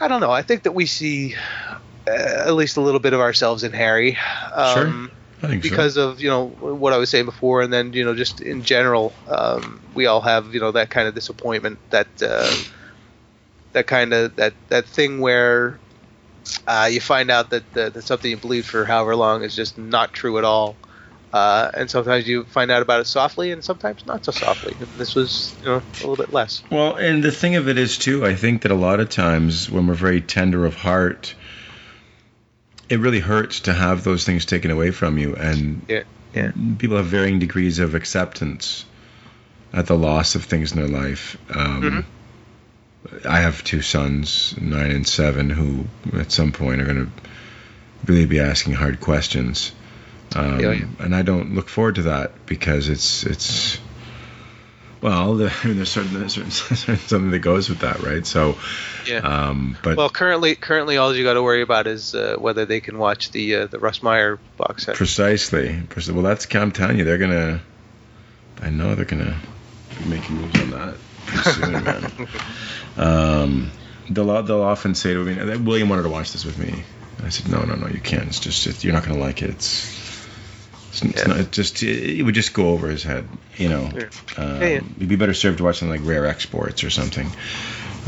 I 0.00 0.08
don't 0.08 0.20
know 0.20 0.30
I 0.30 0.42
think 0.42 0.64
that 0.64 0.72
we 0.72 0.86
see 0.86 1.34
uh, 2.08 2.44
at 2.46 2.54
least 2.54 2.76
a 2.76 2.80
little 2.80 3.00
bit 3.00 3.12
of 3.12 3.20
ourselves 3.20 3.64
in 3.64 3.72
Harry. 3.72 4.16
Um, 4.52 5.10
I 5.42 5.48
think 5.48 5.62
so. 5.62 5.70
because 5.70 5.96
of 5.96 6.20
you 6.20 6.28
know 6.28 6.48
what 6.48 6.92
I 6.92 6.96
was 6.96 7.10
saying 7.10 7.26
before, 7.26 7.62
and 7.62 7.72
then 7.72 7.92
you 7.92 8.04
know 8.04 8.14
just 8.14 8.40
in 8.40 8.62
general, 8.62 9.12
um, 9.28 9.80
we 9.94 10.06
all 10.06 10.20
have 10.20 10.54
you 10.54 10.60
know 10.60 10.72
that 10.72 10.90
kind 10.90 11.06
of 11.06 11.14
disappointment, 11.14 11.78
that 11.90 12.08
uh, 12.22 12.52
that 13.72 13.86
kind 13.86 14.12
of 14.12 14.34
that 14.36 14.54
that 14.68 14.86
thing 14.86 15.20
where 15.20 15.78
uh, 16.66 16.88
you 16.90 17.00
find 17.00 17.30
out 17.30 17.50
that, 17.50 17.70
that 17.74 17.94
that 17.94 18.02
something 18.02 18.30
you 18.30 18.36
believed 18.36 18.66
for 18.66 18.84
however 18.84 19.14
long 19.14 19.44
is 19.44 19.54
just 19.54 19.78
not 19.78 20.12
true 20.12 20.38
at 20.38 20.44
all, 20.44 20.76
uh, 21.32 21.70
and 21.74 21.90
sometimes 21.90 22.26
you 22.26 22.44
find 22.44 22.70
out 22.70 22.82
about 22.82 23.00
it 23.00 23.06
softly, 23.06 23.50
and 23.52 23.62
sometimes 23.62 24.06
not 24.06 24.24
so 24.24 24.32
softly. 24.32 24.76
And 24.78 24.88
this 24.96 25.14
was 25.14 25.56
you 25.60 25.68
know 25.68 25.76
a 25.76 26.00
little 26.00 26.16
bit 26.16 26.32
less. 26.32 26.62
Well, 26.70 26.96
and 26.96 27.22
the 27.22 27.32
thing 27.32 27.56
of 27.56 27.68
it 27.68 27.78
is 27.78 27.98
too, 27.98 28.24
I 28.24 28.34
think 28.34 28.62
that 28.62 28.70
a 28.70 28.76
lot 28.76 29.00
of 29.00 29.08
times 29.10 29.70
when 29.70 29.86
we're 29.86 29.94
very 29.94 30.20
tender 30.20 30.64
of 30.64 30.74
heart, 30.74 31.34
it 32.88 32.98
really 33.00 33.20
hurts 33.20 33.60
to 33.60 33.72
have 33.72 34.04
those 34.04 34.24
things 34.24 34.46
taken 34.46 34.70
away 34.70 34.90
from 34.90 35.18
you, 35.18 35.34
and 35.36 35.84
Yeah, 35.88 36.02
yeah. 36.32 36.52
people 36.78 36.96
have 36.96 37.06
varying 37.06 37.38
degrees 37.38 37.78
of 37.78 37.94
acceptance 37.94 38.84
at 39.72 39.86
the 39.86 39.96
loss 39.96 40.34
of 40.34 40.44
things 40.44 40.72
in 40.72 40.78
their 40.78 40.88
life. 40.88 41.36
Um, 41.50 41.82
Mhm. 41.82 42.04
I 43.28 43.40
have 43.40 43.62
two 43.64 43.80
sons, 43.82 44.54
nine 44.60 44.90
and 44.90 45.06
seven, 45.06 45.50
who 45.50 45.86
at 46.18 46.32
some 46.32 46.52
point 46.52 46.80
are 46.80 46.84
going 46.84 47.06
to 47.06 47.10
really 48.06 48.26
be 48.26 48.40
asking 48.40 48.74
hard 48.74 49.00
questions. 49.00 49.72
Um, 50.36 50.60
Yeah, 50.60 50.72
yeah. 50.72 50.84
And 51.00 51.14
I 51.14 51.22
don't 51.22 51.54
look 51.54 51.68
forward 51.68 51.96
to 51.96 52.02
that 52.02 52.46
because 52.46 52.88
it's 52.88 53.24
it's 53.24 53.78
well, 55.00 55.36
the, 55.36 55.52
I 55.62 55.66
mean, 55.66 55.76
there's 55.76 55.90
certain, 55.90 56.18
there's 56.18 56.34
certain, 56.34 56.50
certain 56.76 56.96
something 56.96 57.30
that 57.30 57.38
goes 57.38 57.68
with 57.68 57.80
that, 57.80 58.00
right? 58.00 58.26
So, 58.26 58.56
Yeah. 59.06 59.18
um, 59.18 59.76
but 59.82 59.96
Well, 59.96 60.10
currently, 60.10 60.56
currently, 60.56 60.96
all 60.96 61.14
you 61.14 61.22
got 61.22 61.34
to 61.34 61.42
worry 61.42 61.62
about 61.62 61.86
is 61.86 62.14
uh, 62.14 62.36
whether 62.38 62.66
they 62.66 62.80
can 62.80 62.98
watch 62.98 63.30
the 63.30 63.54
uh, 63.54 63.66
the 63.66 63.78
Russ 63.78 64.02
Meyer 64.02 64.40
box 64.56 64.84
set. 64.84 64.96
Precisely. 64.96 65.80
Preci- 65.88 66.10
Well, 66.12 66.24
that's 66.24 66.52
I'm 66.54 66.72
telling 66.72 66.98
you, 66.98 67.04
they're 67.04 67.18
gonna. 67.18 67.60
I 68.60 68.70
know 68.70 68.94
they're 68.96 69.04
gonna 69.04 69.36
be 69.98 70.04
making 70.08 70.36
moves 70.36 70.60
on 70.60 70.70
that 70.70 70.94
pretty 71.26 71.50
soon, 71.50 71.84
man. 71.84 72.12
Um, 72.96 73.70
they'll 74.10 74.42
they'll 74.42 74.62
often 74.62 74.96
say 74.96 75.14
to 75.14 75.22
me, 75.22 75.56
William 75.58 75.88
wanted 75.88 76.02
to 76.02 76.08
watch 76.08 76.32
this 76.32 76.44
with 76.44 76.58
me. 76.58 76.82
I 77.22 77.30
said, 77.30 77.50
no, 77.50 77.62
no, 77.62 77.74
no, 77.74 77.88
you 77.88 78.00
can't. 78.00 78.28
It's 78.28 78.40
just 78.40 78.66
it, 78.66 78.82
you're 78.84 78.92
not 78.92 79.04
gonna 79.04 79.18
like 79.20 79.42
it. 79.42 79.50
It's 79.50 79.97
it's, 81.02 81.20
it's 81.20 81.26
not. 81.26 81.38
It 81.38 81.52
just 81.52 81.82
it, 81.82 82.22
would 82.22 82.34
just 82.34 82.54
go 82.54 82.70
over 82.70 82.88
his 82.88 83.02
head, 83.02 83.28
you 83.56 83.68
know. 83.68 83.90
Yeah. 83.94 84.08
Um, 84.36 84.62
Yeah, 84.62 84.68
yeah. 84.68 84.80
You'd 84.98 85.08
be 85.08 85.16
better 85.16 85.34
served 85.34 85.58
to 85.58 85.64
watch 85.64 85.78
something 85.78 86.00
like 86.00 86.08
Rare 86.08 86.26
Exports 86.26 86.84
or 86.84 86.90
something. 86.90 87.28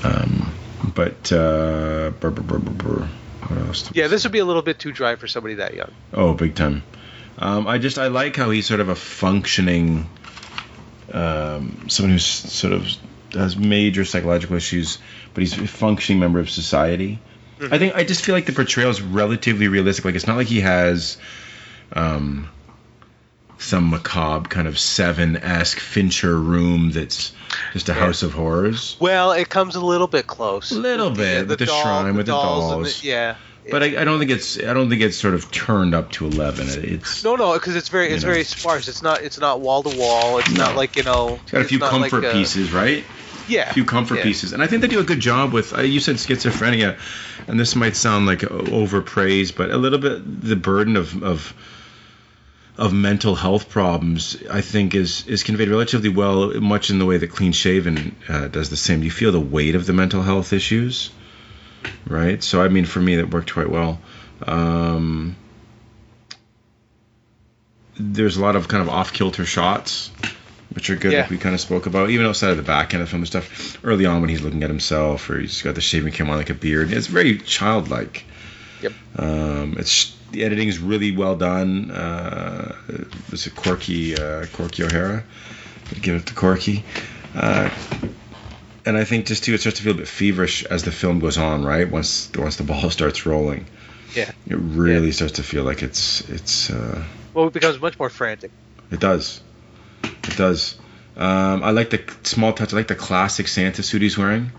Um, 0.02 0.52
but 0.94 1.30
uh, 1.32 2.10
brr, 2.20 2.30
brr, 2.30 2.58
brr, 2.58 3.08
what 3.48 3.58
else? 3.66 3.90
Yeah, 3.92 4.08
this 4.08 4.24
would 4.24 4.32
be 4.32 4.38
a 4.38 4.44
little 4.44 4.62
bit 4.62 4.78
too 4.78 4.92
dry 4.92 5.16
for 5.16 5.26
somebody 5.26 5.56
that 5.56 5.74
young. 5.74 5.92
Oh, 6.12 6.34
big 6.34 6.54
time. 6.54 6.82
Um, 7.38 7.66
I 7.66 7.78
just 7.78 7.98
I 7.98 8.08
like 8.08 8.36
how 8.36 8.50
he's 8.50 8.66
sort 8.66 8.80
of 8.80 8.88
a 8.88 8.94
functioning, 8.94 10.08
um, 11.12 11.88
someone 11.88 12.12
who's 12.12 12.26
sort 12.26 12.72
of 12.72 12.86
has 13.32 13.56
major 13.56 14.04
psychological 14.04 14.56
issues, 14.56 14.98
but 15.34 15.42
he's 15.42 15.56
a 15.56 15.66
functioning 15.66 16.20
member 16.20 16.40
of 16.40 16.50
society. 16.50 17.18
I 17.62 17.78
think 17.78 17.94
I 17.94 18.04
just 18.04 18.24
feel 18.24 18.34
like 18.34 18.46
the 18.46 18.52
portrayal 18.52 18.90
is 18.90 19.02
relatively 19.02 19.68
realistic. 19.68 20.04
Like 20.04 20.14
it's 20.14 20.26
not 20.26 20.36
like 20.36 20.46
he 20.46 20.60
has, 20.60 21.18
um, 21.92 22.48
some 23.60 23.90
macabre 23.90 24.48
kind 24.48 24.66
of 24.66 24.78
seven 24.78 25.36
esque 25.36 25.78
Fincher 25.78 26.36
room 26.36 26.90
that's 26.90 27.32
just 27.72 27.88
a 27.88 27.92
Yeah. 27.92 27.98
house 27.98 28.22
of 28.22 28.32
horrors. 28.32 28.96
Well, 28.98 29.32
it 29.32 29.48
comes 29.48 29.76
a 29.76 29.80
little 29.84 30.06
bit 30.08 30.26
close. 30.26 30.70
A 30.72 30.78
little 30.78 31.10
bit, 31.10 31.46
with 31.46 31.58
the 31.58 31.66
shrine, 31.66 32.16
with 32.16 32.26
the 32.26 32.34
and 32.34 32.42
dolls. 32.42 33.04
yeah. 33.04 33.36
But 33.70 33.82
I, 33.82 34.00
I 34.00 34.04
don't 34.04 34.18
think 34.18 34.30
it's 34.30 34.58
I 34.58 34.72
don't 34.72 34.88
think 34.88 35.02
it's 35.02 35.16
sort 35.18 35.34
of 35.34 35.50
turned 35.50 35.94
up 35.94 36.10
to 36.12 36.26
eleven. 36.26 36.66
It- 36.68 36.84
It's 36.84 37.22
no, 37.22 37.36
no, 37.36 37.52
because 37.52 37.76
it's 37.76 37.90
very 37.90 38.08
it's 38.08 38.24
know. 38.24 38.30
very 38.32 38.44
sparse. 38.44 38.88
It's 38.88 39.02
not 39.02 39.20
it's 39.22 39.38
not 39.38 39.60
wall 39.60 39.82
to 39.82 39.96
wall. 39.96 40.38
It's 40.38 40.50
No. 40.50 40.64
not 40.64 40.76
like 40.76 40.96
you 40.96 41.02
know. 41.02 41.38
it's 41.42 41.52
got 41.52 41.60
a 41.60 41.64
few 41.64 41.78
like, 41.78 41.90
comfort 41.90 42.24
uh, 42.24 42.32
pieces, 42.32 42.72
right? 42.72 43.04
Yeah. 43.48 43.68
a 43.70 43.72
few 43.74 43.84
comfort 43.84 44.16
yeah. 44.18 44.22
pieces, 44.24 44.52
and 44.52 44.62
I 44.62 44.66
think 44.68 44.80
they 44.82 44.88
do 44.88 45.00
a 45.00 45.04
good 45.04 45.20
job 45.20 45.52
with. 45.52 45.76
Uh, 45.76 45.82
you 45.82 46.00
said 46.00 46.16
schizophrenia, 46.16 46.98
and 47.48 47.60
this 47.60 47.76
might 47.76 47.96
sound 47.96 48.26
like 48.26 48.40
overpraise, 48.40 49.52
but 49.54 49.70
a 49.70 49.76
little 49.76 49.98
bit 49.98 50.22
the 50.42 50.56
burden 50.56 50.96
of 50.96 51.22
of 51.22 51.52
of 52.80 52.92
mental 52.94 53.34
health 53.34 53.68
problems, 53.68 54.42
I 54.50 54.62
think, 54.62 54.94
is 54.94 55.26
is 55.26 55.42
conveyed 55.42 55.68
relatively 55.68 56.08
well, 56.08 56.58
much 56.60 56.88
in 56.90 56.98
the 56.98 57.04
way 57.06 57.18
that 57.18 57.28
Clean 57.30 57.52
Shaven 57.52 58.16
uh, 58.28 58.48
does 58.48 58.70
the 58.70 58.76
same. 58.76 59.02
You 59.02 59.10
feel 59.10 59.32
the 59.32 59.38
weight 59.40 59.74
of 59.74 59.84
the 59.86 59.92
mental 59.92 60.22
health 60.22 60.52
issues, 60.52 61.10
right? 62.06 62.42
So 62.42 62.62
I 62.62 62.68
mean, 62.68 62.86
for 62.86 63.00
me, 63.00 63.16
that 63.16 63.30
worked 63.30 63.52
quite 63.52 63.68
well. 63.70 64.00
Um, 64.46 65.36
there's 67.98 68.36
a 68.36 68.40
lot 68.40 68.56
of 68.56 68.66
kind 68.68 68.82
of 68.82 68.88
off 68.88 69.12
kilter 69.12 69.44
shots, 69.44 70.10
which 70.72 70.88
are 70.90 70.96
good, 70.96 71.12
Yeah. 71.12 71.20
like 71.22 71.30
we 71.30 71.38
kind 71.38 71.54
of 71.54 71.60
spoke 71.60 71.86
about, 71.86 72.10
even 72.10 72.24
outside 72.26 72.50
of 72.50 72.56
the 72.56 72.62
back 72.62 72.94
end 72.94 73.02
of 73.02 73.08
film 73.10 73.20
and 73.22 73.26
stuff. 73.28 73.76
Early 73.84 74.06
on, 74.06 74.20
when 74.20 74.30
he's 74.30 74.40
looking 74.40 74.62
at 74.62 74.70
himself, 74.70 75.28
or 75.28 75.38
he's 75.38 75.60
got 75.62 75.74
the 75.74 75.80
shaving 75.82 76.12
came 76.12 76.30
on 76.30 76.36
like 76.38 76.50
a 76.50 76.54
beard, 76.54 76.92
it's 76.92 77.08
very 77.08 77.38
childlike. 77.38 78.24
Yep. 78.80 78.92
Um, 79.16 79.76
it's 79.78 80.16
the 80.32 80.44
editing 80.44 80.68
is 80.68 80.78
really 80.78 81.12
well 81.16 81.36
done. 81.36 81.90
Uh, 81.90 82.74
was 83.30 83.46
it 83.46 83.54
Corky 83.54 84.16
uh, 84.16 84.46
Corky 84.52 84.84
O'Hara? 84.84 85.24
Give 86.00 86.16
it 86.16 86.26
to 86.26 86.34
Corky. 86.34 86.84
Uh, 87.34 87.70
and 88.86 88.96
I 88.96 89.04
think 89.04 89.26
just 89.26 89.44
too, 89.44 89.54
it 89.54 89.60
starts 89.60 89.78
to 89.78 89.84
feel 89.84 89.92
a 89.94 89.96
bit 89.98 90.08
feverish 90.08 90.64
as 90.64 90.84
the 90.84 90.92
film 90.92 91.18
goes 91.20 91.36
on, 91.38 91.64
right? 91.64 91.88
Once 91.90 92.30
once 92.36 92.56
the 92.56 92.64
ball 92.64 92.90
starts 92.98 93.26
rolling, 93.26 93.66
Yeah. 94.14 94.30
it 94.46 94.56
really 94.56 95.12
starts 95.12 95.34
to 95.34 95.42
feel 95.42 95.64
like 95.64 95.82
it's 95.82 96.28
it's. 96.30 96.70
Uh, 96.70 97.04
Well, 97.34 97.46
it 97.48 97.52
becomes 97.52 97.80
much 97.80 97.98
more 97.98 98.08
frantic. 98.10 98.50
it 98.90 99.00
does. 99.00 99.40
It 100.04 100.36
does. 100.36 100.76
Um, 101.16 101.62
I 101.62 101.70
like 101.72 101.90
the 101.90 102.00
small 102.22 102.52
touch. 102.52 102.72
I 102.72 102.76
like 102.76 102.88
the 102.88 102.94
classic 102.94 103.48
Santa 103.48 103.82
suit 103.82 104.00
he's 104.02 104.16
wearing. 104.16 104.52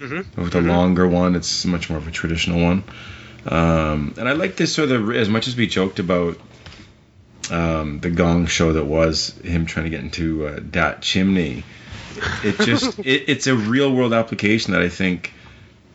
Mm-hmm. 0.00 0.42
With 0.42 0.52
the 0.52 0.58
Mhm. 0.60 0.68
longer 0.68 1.08
one, 1.08 1.34
it's 1.36 1.64
much 1.64 1.88
more 1.88 1.98
of 1.98 2.06
a 2.06 2.10
traditional 2.10 2.60
one. 2.60 2.82
Um, 3.46 4.14
and 4.18 4.28
I 4.28 4.32
like 4.32 4.56
this 4.56 4.74
sort 4.74 4.90
of 4.90 5.10
as 5.10 5.28
much 5.28 5.48
as 5.48 5.56
we 5.56 5.66
joked 5.66 5.98
about 5.98 6.38
um, 7.50 8.00
the 8.00 8.10
Gong 8.10 8.46
show 8.46 8.72
that 8.72 8.84
was 8.84 9.36
him 9.40 9.66
trying 9.66 9.84
to 9.84 9.90
get 9.90 10.00
into 10.00 10.46
uh, 10.46 10.60
that 10.72 11.02
chimney. 11.02 11.62
It 12.42 12.58
just 12.60 12.98
it, 13.00 13.24
it's 13.28 13.46
a 13.46 13.54
real 13.54 13.92
world 13.94 14.12
application 14.14 14.72
that 14.72 14.82
I 14.82 14.88
think 14.88 15.32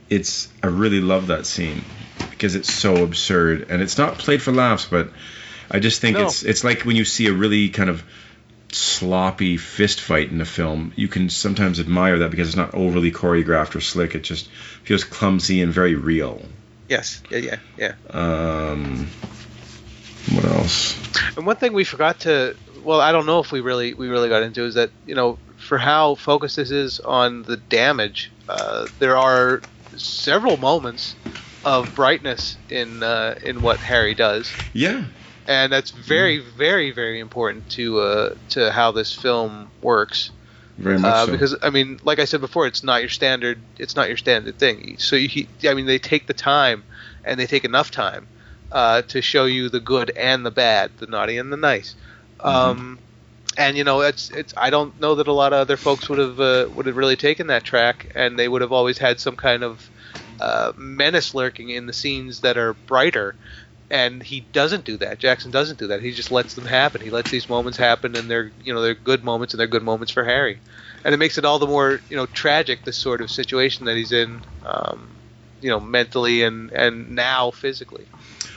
it's 0.09 0.47
I 0.61 0.67
really 0.67 1.01
love 1.01 1.27
that 1.27 1.45
scene 1.45 1.83
because 2.29 2.55
it's 2.55 2.71
so 2.71 3.03
absurd 3.03 3.67
and 3.69 3.81
it's 3.81 3.97
not 3.97 4.17
played 4.17 4.41
for 4.41 4.51
laughs, 4.51 4.85
but 4.85 5.09
I 5.71 5.79
just 5.79 6.01
think 6.01 6.17
No. 6.17 6.25
it's 6.25 6.43
it's 6.43 6.63
like 6.63 6.83
when 6.83 6.95
you 6.95 7.05
see 7.05 7.27
a 7.27 7.33
really 7.33 7.69
kind 7.69 7.89
of 7.89 8.03
sloppy 8.71 9.57
fist 9.57 9.99
fight 10.01 10.29
in 10.31 10.39
a 10.41 10.45
film, 10.45 10.93
you 10.95 11.07
can 11.07 11.29
sometimes 11.29 11.79
admire 11.79 12.19
that 12.19 12.31
because 12.31 12.47
it's 12.49 12.57
not 12.57 12.75
overly 12.75 13.11
choreographed 13.11 13.75
or 13.75 13.81
slick. 13.81 14.13
It 14.13 14.21
just 14.21 14.47
feels 14.83 15.03
clumsy 15.03 15.61
and 15.61 15.73
very 15.73 15.95
real. 15.95 16.43
Yes. 16.89 17.21
Yeah. 17.29 17.37
Yeah. 17.37 17.59
Yeah. 17.77 17.93
Um, 18.09 19.07
what 20.33 20.45
else? 20.45 20.97
And 21.37 21.45
one 21.45 21.55
thing 21.55 21.73
we 21.73 21.83
forgot 21.83 22.21
to 22.21 22.55
well, 22.81 23.01
I 23.01 23.11
don't 23.11 23.25
know 23.25 23.39
if 23.39 23.51
we 23.51 23.61
really 23.61 23.93
we 23.93 24.07
really 24.07 24.29
got 24.29 24.43
into 24.43 24.63
is 24.65 24.75
that 24.75 24.91
you 25.05 25.15
know 25.15 25.39
for 25.57 25.77
how 25.77 26.15
focused 26.15 26.55
this 26.55 26.71
is 26.71 26.99
on 26.99 27.43
the 27.43 27.57
damage, 27.57 28.31
uh, 28.47 28.87
there 28.99 29.17
are 29.17 29.63
several 29.95 30.57
moments 30.57 31.15
of 31.63 31.93
brightness 31.93 32.57
in 32.69 33.03
uh, 33.03 33.35
in 33.43 33.61
what 33.61 33.83
Harry 33.83 34.15
does, 34.15 34.57
Yeah, 34.73 35.05
and 35.47 35.71
that's 35.71 35.91
very 35.91 36.39
very 36.39 36.91
very 36.91 37.19
important 37.19 37.69
to 37.69 37.99
uh, 37.99 38.35
to 38.49 38.71
how 38.71 38.91
this 38.91 39.13
film 39.13 39.71
works. 39.81 40.31
Very 40.79 40.99
much 40.99 41.11
Uh, 41.13 41.25
so. 41.25 41.31
Because 41.31 41.55
I 41.61 41.69
mean, 41.69 41.99
like 42.03 42.19
I 42.19 42.25
said 42.25 42.41
before, 42.41 42.67
it's 42.67 42.83
not 42.83 43.01
your 43.01 43.09
standard. 43.09 43.61
It's 43.77 43.95
not 43.95 44.07
your 44.07 44.17
standard 44.17 44.57
thing. 44.57 44.95
So 44.99 45.15
you, 45.15 45.47
I 45.63 45.73
mean, 45.73 45.85
they 45.85 45.99
take 45.99 46.27
the 46.27 46.33
time, 46.33 46.83
and 47.23 47.39
they 47.39 47.47
take 47.47 47.65
enough 47.65 47.91
time 47.91 48.27
uh, 48.71 49.01
to 49.03 49.21
show 49.21 49.45
you 49.45 49.69
the 49.69 49.79
good 49.79 50.11
and 50.15 50.45
the 50.45 50.51
bad, 50.51 50.91
the 50.97 51.07
naughty 51.07 51.37
and 51.37 51.51
the 51.51 51.57
nice. 51.57 51.95
Um, 52.39 52.99
and 53.57 53.77
you 53.77 53.83
know, 53.83 54.01
it's 54.01 54.29
it's. 54.31 54.53
I 54.57 54.69
don't 54.69 54.99
know 54.99 55.15
that 55.15 55.27
a 55.27 55.33
lot 55.33 55.53
of 55.53 55.59
other 55.59 55.77
folks 55.77 56.09
would 56.09 56.19
have 56.19 56.39
uh, 56.39 56.67
would 56.71 56.85
have 56.85 56.95
really 56.97 57.15
taken 57.17 57.47
that 57.47 57.63
track, 57.63 58.11
and 58.15 58.37
they 58.37 58.47
would 58.47 58.61
have 58.61 58.71
always 58.71 58.97
had 58.97 59.19
some 59.19 59.35
kind 59.35 59.63
of 59.63 59.89
uh, 60.39 60.71
menace 60.77 61.33
lurking 61.33 61.69
in 61.69 61.85
the 61.85 61.93
scenes 61.93 62.41
that 62.41 62.57
are 62.57 62.73
brighter. 62.73 63.35
And 63.91 64.21
he 64.21 64.41
doesn't 64.53 64.85
do 64.85 64.97
that. 64.97 65.19
Jackson 65.19 65.51
doesn't 65.51 65.79
do 65.79 65.87
that. 65.87 66.01
He 66.03 66.11
just 66.11 66.31
lets 66.31 66.53
them 66.53 66.65
happen. 66.65 67.01
He 67.01 67.09
lets 67.09 67.31
these 67.31 67.49
moments 67.49 67.77
happen, 67.77 68.15
and 68.15 68.29
they're 68.29 68.51
you 68.63 68.73
know 68.73 68.81
they're 68.81 68.93
good 68.93 69.23
moments, 69.23 69.53
and 69.53 69.59
they're 69.59 69.67
good 69.67 69.83
moments 69.83 70.11
for 70.11 70.23
Harry 70.23 70.59
and 71.03 71.13
it 71.13 71.17
makes 71.17 71.37
it 71.37 71.45
all 71.45 71.59
the 71.59 71.67
more 71.67 72.01
you 72.09 72.17
know 72.17 72.25
tragic 72.25 72.83
this 72.83 72.97
sort 72.97 73.21
of 73.21 73.31
situation 73.31 73.85
that 73.85 73.95
he's 73.95 74.11
in 74.11 74.43
um, 74.63 75.09
you 75.61 75.69
know 75.69 75.79
mentally 75.79 76.43
and 76.43 76.71
and 76.71 77.11
now 77.15 77.51
physically 77.51 78.05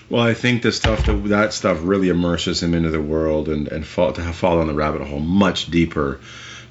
Well, 0.09 0.23
I 0.23 0.35
think 0.35 0.63
the 0.63 0.73
stuff 0.73 1.07
that 1.07 1.13
that 1.29 1.53
stuff 1.53 1.79
really 1.83 2.09
immerses 2.09 2.63
him 2.63 2.75
into 2.75 2.91
the 2.91 3.01
world 3.01 3.49
and 3.49 3.69
and 3.69 3.87
fall, 3.87 4.13
to 4.13 4.23
fall 4.33 4.59
on 4.61 4.67
the 4.67 4.75
rabbit 4.75 5.03
hole 5.03 5.21
much 5.21 5.71
deeper, 5.71 6.21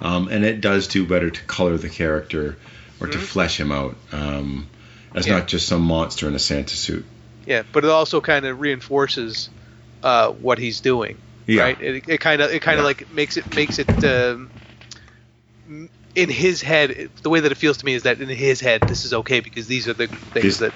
um, 0.01 0.27
and 0.29 0.43
it 0.45 0.61
does 0.61 0.87
do 0.87 1.05
better 1.05 1.29
to 1.29 1.41
color 1.43 1.77
the 1.77 1.89
character 1.89 2.57
or 2.99 3.07
to 3.07 3.17
Mhm. 3.17 3.21
flesh 3.21 3.59
him 3.59 3.71
out 3.71 3.95
um, 4.11 4.67
as 5.15 5.25
Yeah. 5.25 5.37
not 5.39 5.47
just 5.47 5.67
some 5.67 5.81
monster 5.81 6.27
in 6.27 6.35
a 6.35 6.39
Santa 6.39 6.75
suit. 6.75 7.05
Yeah 7.45 7.63
but 7.73 7.83
it 7.83 7.89
also 7.89 8.21
kind 8.21 8.45
of 8.45 8.59
reinforces 8.59 9.49
uh, 10.03 10.29
what 10.31 10.57
he's 10.57 10.81
doing. 10.81 11.17
Yeah. 11.47 11.63
Right. 11.63 11.81
It 11.81 12.03
it 12.09 12.19
kind 12.19 12.41
of 12.41 12.51
it 12.51 12.61
kind 12.61 12.79
of 12.79 12.83
Yeah. 12.83 12.87
like 12.87 13.11
makes 13.13 13.37
it 13.37 13.53
makes 13.55 13.77
it. 13.79 13.89
Um, 14.03 14.49
in 16.13 16.29
his 16.29 16.61
head, 16.61 17.09
the 17.23 17.29
way 17.29 17.39
that 17.39 17.51
it 17.51 17.55
feels 17.55 17.77
to 17.77 17.85
me 17.85 17.93
is 17.93 18.03
that 18.03 18.19
in 18.19 18.27
his 18.27 18.59
head, 18.59 18.81
this 18.81 19.05
is 19.05 19.13
okay 19.13 19.39
because 19.39 19.67
these 19.67 19.87
are 19.87 19.93
the 19.93 20.07
things 20.07 20.43
He's 20.43 20.59
that 20.59 20.73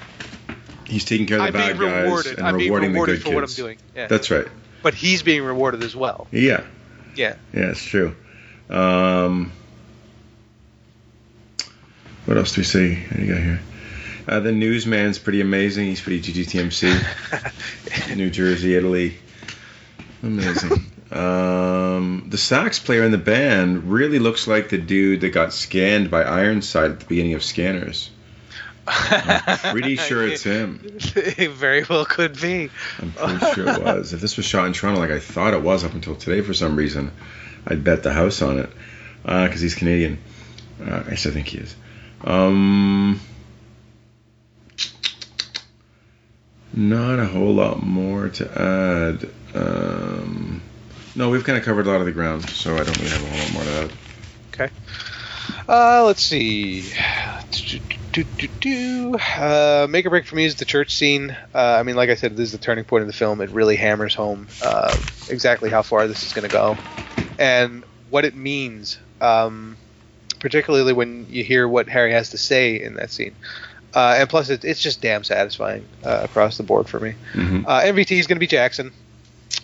He's 0.86 1.04
taking 1.04 1.26
care 1.26 1.36
of 1.38 1.42
the 1.42 1.46
I'm 1.48 1.52
bad 1.52 1.78
guys 1.78 2.04
rewarded. 2.04 2.38
and 2.38 2.46
I'm 2.46 2.56
being 2.56 2.70
rewarding 2.70 2.92
rewarded 2.92 3.16
the 3.16 3.20
for 3.20 3.24
good 3.28 3.34
what 3.34 3.40
I'm 3.42 3.46
kids. 3.48 3.56
doing. 3.56 3.78
Yeah. 3.94 4.06
That's 4.06 4.30
right. 4.30 4.46
but 4.82 4.94
he's 4.94 5.22
being 5.22 5.42
rewarded 5.42 5.82
as 5.82 5.94
well. 5.96 6.26
Yeah. 6.30 6.62
Yeah. 7.16 7.34
Yeah, 7.52 7.70
it's 7.70 7.82
true. 7.84 8.14
Um, 8.70 9.52
what 12.24 12.36
else 12.36 12.54
do 12.54 12.60
we 12.60 12.64
see? 12.64 12.94
What 12.94 13.16
do 13.20 13.22
you 13.26 13.32
got 13.34 13.42
here? 13.42 13.60
Uh, 14.26 14.40
the 14.40 14.52
newsman's 14.52 15.18
pretty 15.18 15.40
amazing. 15.40 15.86
He's 15.86 16.00
pretty 16.00 16.20
GGTMC. 16.32 18.16
New 18.16 18.30
Jersey, 18.30 18.74
Italy. 18.74 19.16
Amazing. 20.22 20.84
um, 21.12 22.26
the 22.28 22.38
sax 22.38 22.78
player 22.80 23.04
in 23.04 23.12
the 23.12 23.18
band 23.18 23.84
really 23.84 24.18
looks 24.18 24.48
like 24.48 24.68
the 24.68 24.78
dude 24.78 25.20
that 25.20 25.30
got 25.30 25.52
scanned 25.52 26.10
by 26.10 26.22
Ironside 26.22 26.90
at 26.92 27.00
the 27.00 27.06
beginning 27.06 27.34
of 27.34 27.44
Scanners. 27.44 28.10
I'm 28.88 29.58
pretty 29.72 29.96
sure 29.96 30.26
it's 30.26 30.42
him. 30.42 30.80
it 30.84 31.50
very 31.50 31.84
well 31.88 32.04
could 32.04 32.40
be. 32.40 32.70
I'm 33.00 33.12
pretty 33.12 33.54
sure 33.54 33.68
it 33.68 33.82
was. 33.82 34.12
If 34.12 34.20
this 34.20 34.36
was 34.36 34.46
shot 34.46 34.66
in 34.66 34.72
Toronto, 34.72 35.00
like 35.00 35.10
I 35.10 35.18
thought 35.20 35.54
it 35.54 35.62
was 35.62 35.84
up 35.84 35.94
until 35.94 36.14
today 36.16 36.40
for 36.40 36.54
some 36.54 36.76
reason, 36.76 37.10
I'd 37.66 37.84
bet 37.84 38.02
the 38.02 38.12
house 38.12 38.42
on 38.42 38.58
it 38.58 38.70
because 39.22 39.60
he's 39.60 39.74
Canadian. 39.74 40.18
Uh, 40.84 41.02
I 41.08 41.14
still 41.16 41.32
think 41.32 41.48
he 41.48 41.58
is. 41.58 41.74
Um, 42.22 43.20
not 46.76 47.18
a 47.18 47.26
whole 47.26 47.54
lot 47.54 47.82
more 47.82 48.28
to 48.28 48.44
add. 48.60 49.28
Um, 49.54 50.62
no, 51.14 51.30
we've 51.30 51.44
kind 51.44 51.58
of 51.58 51.64
covered 51.64 51.86
a 51.86 51.90
lot 51.90 52.00
of 52.00 52.06
the 52.06 52.12
ground, 52.12 52.48
so 52.48 52.74
I 52.74 52.84
don't 52.84 52.96
really 52.98 53.10
have 53.10 53.22
a 53.22 53.26
whole 53.26 53.38
lot 53.38 53.52
more 53.52 53.64
to 53.64 53.70
add. 53.70 53.92
Okay. 54.52 54.70
Uh, 55.68 56.04
let's 56.04 56.22
see. 56.22 56.92
Do, 58.12 58.24
do, 58.38 58.48
do. 58.60 59.14
Uh, 59.14 59.86
make 59.88 60.06
or 60.06 60.10
break 60.10 60.26
for 60.26 60.36
me 60.36 60.44
is 60.44 60.56
the 60.56 60.64
church 60.64 60.94
scene. 60.94 61.36
Uh, 61.54 61.58
I 61.58 61.82
mean, 61.82 61.96
like 61.96 62.10
I 62.10 62.14
said, 62.14 62.36
this 62.36 62.46
is 62.46 62.52
the 62.52 62.58
turning 62.58 62.84
point 62.84 63.02
in 63.02 63.06
the 63.06 63.12
film. 63.12 63.40
It 63.40 63.50
really 63.50 63.76
hammers 63.76 64.14
home 64.14 64.48
uh, 64.62 64.96
exactly 65.28 65.70
how 65.70 65.82
far 65.82 66.06
this 66.06 66.22
is 66.24 66.32
going 66.32 66.48
to 66.48 66.52
go 66.52 66.76
and 67.38 67.84
what 68.10 68.24
it 68.24 68.34
means, 68.34 68.98
um, 69.20 69.76
particularly 70.40 70.92
when 70.92 71.26
you 71.28 71.44
hear 71.44 71.66
what 71.66 71.88
Harry 71.88 72.12
has 72.12 72.30
to 72.30 72.38
say 72.38 72.80
in 72.80 72.94
that 72.94 73.10
scene. 73.10 73.34
Uh, 73.96 74.16
and 74.18 74.28
plus, 74.28 74.50
it, 74.50 74.62
it's 74.62 74.80
just 74.82 75.00
damn 75.00 75.24
satisfying 75.24 75.86
uh, 76.04 76.20
across 76.22 76.58
the 76.58 76.62
board 76.62 76.86
for 76.86 77.00
me. 77.00 77.14
hmm 77.32 77.62
Uh, 77.66 77.80
MVT 77.80 78.18
is 78.18 78.26
going 78.26 78.36
to 78.36 78.40
be 78.40 78.46
Jackson. 78.46 78.92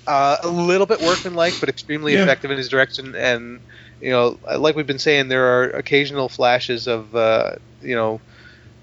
Uh, 0.07 0.39
a 0.43 0.49
little 0.49 0.87
bit 0.87 1.01
workmanlike, 1.03 1.55
but 1.61 1.69
extremely 1.69 2.15
Yeah. 2.15 2.23
effective 2.23 2.51
in 2.51 2.57
his 2.57 2.71
direction. 2.71 3.15
And 3.15 3.61
you 4.01 4.11
know, 4.11 4.39
like 4.59 4.75
we've 4.75 4.87
been 4.87 4.99
saying, 4.99 5.29
there 5.29 5.45
are 5.61 5.65
occasional 5.71 6.29
flashes 6.31 6.89
of 6.89 7.15
uh, 7.15 7.57
you 7.83 7.95
know 7.95 8.21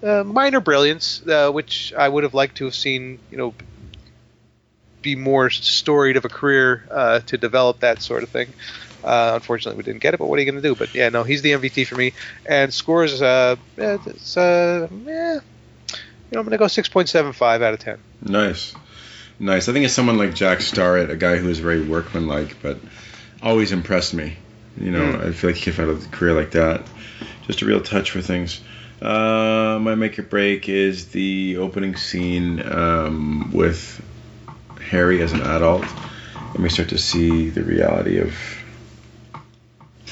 uh, 0.04 0.24
minor 0.24 0.60
brilliance, 0.62 1.22
uh, 1.28 1.50
which 1.52 1.94
I 1.98 2.08
would 2.08 2.24
have 2.24 2.36
liked 2.36 2.58
to 2.58 2.66
have 2.66 2.76
seen. 2.76 3.20
You 3.32 3.38
know, 3.38 3.54
be 5.02 5.16
more 5.16 5.50
storied 5.50 6.16
of 6.18 6.26
a 6.26 6.30
career 6.30 6.84
uh, 6.92 7.20
to 7.22 7.38
develop 7.38 7.80
that 7.80 8.02
sort 8.04 8.22
of 8.24 8.30
thing. 8.30 8.54
Uh, 9.04 9.32
unfortunately, 9.36 9.78
we 9.78 9.84
didn't 9.84 10.02
get 10.02 10.14
it, 10.14 10.18
but 10.18 10.28
what 10.28 10.38
are 10.38 10.42
you 10.42 10.52
going 10.52 10.62
to 10.62 10.68
do? 10.68 10.76
But 10.76 10.90
yeah, 10.94 11.10
no, 11.10 11.24
he's 11.24 11.42
the 11.42 11.52
MVT 11.52 11.88
for 11.88 11.96
me. 11.96 12.14
And 12.46 12.74
scores, 12.74 13.22
uh, 13.22 13.56
it's, 13.78 14.38
uh, 14.38 14.88
yeah, 15.06 15.36
you 15.36 15.40
know, 16.32 16.40
I'm 16.40 16.46
going 16.46 16.52
to 16.52 16.58
go 16.58 16.66
6.75 16.66 17.62
out 17.62 17.74
of 17.74 17.80
10. 17.80 17.98
Nice. 18.22 18.74
Nice. 19.40 19.70
I 19.70 19.74
think 19.74 19.86
it's 19.86 19.94
someone 19.94 20.18
like 20.18 20.36
Jack 20.36 20.62
Starrett, 20.62 21.10
a 21.10 21.16
guy 21.16 21.38
who 21.38 21.50
is 21.50 21.60
very 21.60 21.82
workmanlike, 21.82 22.62
but 22.62 22.78
always 23.42 23.72
impressed 23.72 24.14
me. 24.14 24.36
You 24.78 24.92
know, 24.92 25.14
Mm. 25.14 25.28
I 25.28 25.32
feel 25.32 25.50
like 25.50 25.58
he 25.58 25.66
could 25.72 25.76
have 25.76 26.02
had 26.02 26.08
a 26.08 26.10
career 26.16 26.34
like 26.34 26.52
that. 26.52 26.82
Just 27.48 27.62
a 27.62 27.66
real 27.66 27.82
touch 27.82 28.12
for 28.12 28.22
things. 28.22 28.62
Uh, 29.02 29.80
my 29.82 29.96
make 29.96 30.20
or 30.20 30.24
break 30.24 30.68
is 30.68 31.08
the 31.08 31.58
opening 31.58 31.96
scene 31.96 32.62
um, 32.70 33.50
with 33.54 34.02
Harry 34.90 35.22
as 35.22 35.32
an 35.32 35.42
adult, 35.42 35.86
and 36.54 36.62
we 36.62 36.70
start 36.70 36.90
to 36.90 36.98
see 36.98 37.50
the 37.50 37.64
reality 37.64 38.20
of 38.20 38.34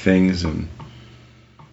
things, 0.08 0.44
and 0.44 0.68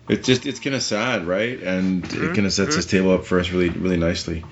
it's 0.10 0.28
just 0.28 0.46
it's 0.46 0.60
kind 0.60 0.76
of 0.76 0.84
sad, 0.84 1.26
right? 1.26 1.58
And 1.62 2.04
it 2.04 2.10
Mhm, 2.10 2.36
kind 2.36 2.46
of 2.46 2.54
sets 2.54 2.76
this 2.76 2.86
table 2.86 3.12
up 3.14 3.26
for 3.26 3.40
us 3.40 3.50
really 3.52 3.70
really 3.70 3.98
nicely. 3.98 4.44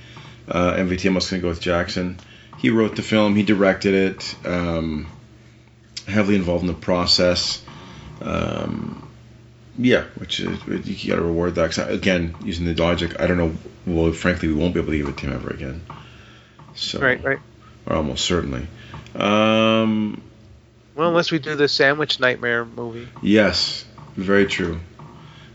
Uh, 0.47 0.73
MVT, 0.73 1.05
I'm 1.07 1.15
also 1.15 1.31
going 1.31 1.41
to 1.41 1.45
go 1.45 1.49
with 1.49 1.61
Jackson. 1.61 2.17
He 2.57 2.69
wrote 2.69 2.95
the 2.95 3.01
film, 3.01 3.36
he 3.36 3.43
directed 3.43 3.93
it, 3.93 4.36
um, 4.45 5.07
heavily 6.07 6.36
involved 6.36 6.61
in 6.63 6.67
the 6.67 6.73
process. 6.91 7.61
Um, 8.21 9.07
yeah, 9.77 10.03
which 10.15 10.39
is 10.39 10.59
you 10.67 11.09
got 11.09 11.15
to 11.17 11.23
reward 11.23 11.55
that. 11.55 11.77
again, 11.89 12.36
using 12.43 12.65
the 12.65 12.75
logic, 12.75 13.19
I 13.19 13.27
don't 13.27 13.38
know. 13.38 13.53
Well, 13.86 14.13
frankly, 14.13 14.47
we 14.47 14.53
won't 14.53 14.73
be 14.73 14.79
able 14.79 14.91
to 14.91 14.97
give 14.97 15.07
it 15.09 15.17
to 15.17 15.25
him 15.27 15.34
ever 15.34 15.49
again. 15.49 15.81
So, 16.75 16.99
Right, 16.99 17.21
right. 17.23 17.39
or 17.86 17.95
almost 17.95 18.23
certainly. 18.25 18.65
Um, 19.15 20.21
Well, 20.95 21.09
unless 21.09 21.31
we 21.31 21.39
do 21.39 21.55
the 21.55 21.67
Sandwich 21.67 22.19
Nightmare 22.19 22.65
movie. 22.65 23.07
yes, 23.21 23.85
very 24.15 24.45
true. 24.45 24.79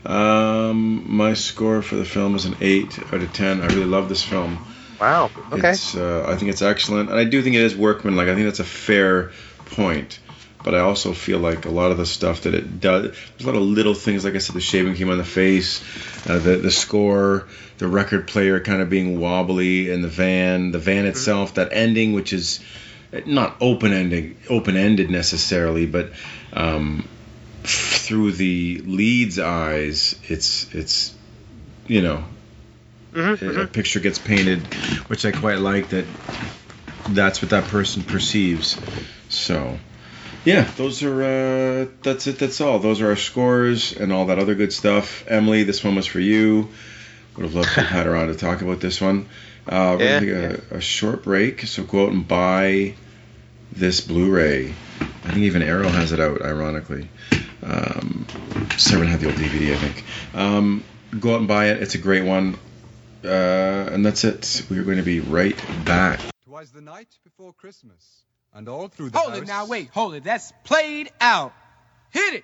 Um, 0.05 1.15
my 1.15 1.33
score 1.33 1.81
for 1.81 1.95
the 1.95 2.05
film 2.05 2.35
is 2.35 2.45
an 2.45 2.55
eight 2.61 2.97
out 3.13 3.21
of 3.21 3.33
ten. 3.33 3.61
I 3.61 3.67
really 3.67 3.85
love 3.85 4.09
this 4.09 4.23
film. 4.23 4.65
Wow. 4.99 5.29
Okay. 5.51 5.71
It's, 5.71 5.95
uh, 5.95 6.25
I 6.27 6.35
think 6.35 6.51
it's 6.51 6.61
excellent, 6.61 7.09
and 7.09 7.17
I 7.19 7.23
do 7.25 7.41
think 7.41 7.55
it 7.55 7.61
is 7.61 7.75
workman. 7.75 8.15
Like 8.15 8.27
I 8.27 8.35
think 8.35 8.47
that's 8.47 8.59
a 8.59 8.65
fair 8.65 9.31
point. 9.65 10.19
But 10.61 10.75
I 10.75 10.79
also 10.79 11.13
feel 11.13 11.39
like 11.39 11.65
a 11.65 11.69
lot 11.69 11.91
of 11.91 11.97
the 11.97 12.05
stuff 12.05 12.41
that 12.41 12.53
it 12.53 12.81
does, 12.81 13.03
there's 13.03 13.43
a 13.43 13.45
lot 13.45 13.55
of 13.55 13.61
little 13.61 13.93
things. 13.93 14.25
Like 14.25 14.35
I 14.35 14.39
said, 14.39 14.57
the 14.57 14.61
shaving 14.61 14.93
cream 14.93 15.09
on 15.09 15.17
the 15.17 15.23
face, 15.23 15.81
uh, 16.27 16.37
the 16.37 16.57
the 16.57 16.71
score, 16.71 17.47
the 17.77 17.87
record 17.87 18.27
player 18.27 18.59
kind 18.59 18.81
of 18.81 18.89
being 18.89 19.21
wobbly 19.21 19.89
in 19.89 20.01
the 20.01 20.09
van, 20.09 20.71
the 20.71 20.79
van 20.79 21.05
itself, 21.05 21.53
that 21.53 21.69
ending, 21.71 22.11
which 22.11 22.33
is 22.33 22.59
not 23.25 23.57
open 23.61 23.93
ending, 23.93 24.37
open 24.49 24.77
ended 24.77 25.09
necessarily, 25.09 25.85
but 25.85 26.11
um, 26.53 27.07
through 27.63 28.33
the 28.33 28.81
lead's 28.85 29.39
eyes, 29.39 30.15
it's 30.27 30.73
it's 30.73 31.13
you 31.87 32.01
know 32.01 32.23
Mhm, 33.13 33.63
a 33.63 33.67
picture 33.67 33.99
gets 33.99 34.19
painted, 34.19 34.61
which 35.07 35.25
I 35.25 35.31
quite 35.31 35.59
like 35.59 35.89
that 35.89 36.05
that's 37.07 37.41
what 37.41 37.51
that 37.51 37.65
person 37.65 38.03
perceives. 38.03 38.77
So, 39.29 39.77
yeah, 40.45 40.69
those 40.77 41.03
are 41.03 41.23
uh, 41.23 41.85
that's 42.03 42.27
it. 42.27 42.39
That's 42.39 42.61
all. 42.61 42.79
Those 42.79 43.01
are 43.01 43.09
our 43.09 43.15
scores 43.15 43.93
and 43.93 44.13
all 44.13 44.27
that 44.27 44.39
other 44.39 44.55
good 44.55 44.73
stuff. 44.73 45.23
Emily, 45.27 45.63
this 45.63 45.83
one 45.83 45.95
was 45.95 46.05
for 46.05 46.19
you. 46.19 46.67
Would 47.35 47.45
have 47.45 47.55
loved 47.55 47.73
to 47.73 47.81
have 47.81 47.89
had 47.89 48.05
her 48.05 48.15
on 48.15 48.27
to 48.27 48.35
talk 48.35 48.61
about 48.61 48.79
this 48.79 48.99
one. 49.01 49.27
Uh, 49.69 49.95
we're 49.99 50.05
Yeah, 50.05 50.19
gonna 50.19 50.57
take 50.57 50.71
a, 50.71 50.75
a 50.77 50.81
short 50.81 51.23
break, 51.23 51.61
so 51.67 51.83
go 51.83 52.05
out 52.07 52.11
and 52.11 52.27
buy 52.27 52.95
this 53.71 54.01
Blu-ray. 54.01 54.73
I 54.99 55.31
think 55.31 55.37
even 55.37 55.61
Arrow 55.61 55.87
has 55.87 56.11
it 56.11 56.19
out, 56.19 56.41
ironically. 56.41 57.07
Um, 57.61 58.25
Severin 58.77 59.07
had 59.09 59.19
the 59.19 59.27
old 59.27 59.35
DVD, 59.35 59.73
I 59.73 59.77
think. 59.77 60.03
Um, 60.33 60.83
go 61.19 61.33
out 61.35 61.39
and 61.39 61.47
buy 61.47 61.67
it. 61.67 61.81
It's 61.83 61.93
a 61.95 61.99
great 61.99 62.25
one. 62.25 62.57
Uh, 63.23 63.27
and 63.27 64.05
that's 64.05 64.23
it. 64.23 64.65
We're 64.69 64.83
going 64.83 64.97
to 64.97 65.03
be 65.03 65.19
right 65.19 65.55
back. 65.85 66.19
Twas 66.45 66.71
the 66.71 66.81
night 66.81 67.09
before 67.23 67.53
Christmas, 67.53 68.23
and 68.53 68.67
all 68.69 68.87
through 68.87 69.09
the 69.11 69.19
Hold 69.19 69.33
house. 69.33 69.41
it 69.41 69.47
now, 69.47 69.65
wait, 69.67 69.89
hold 69.89 70.15
it. 70.15 70.23
That's 70.23 70.51
played 70.63 71.11
out. 71.21 71.53
Hit 72.11 72.35
it. 72.35 72.43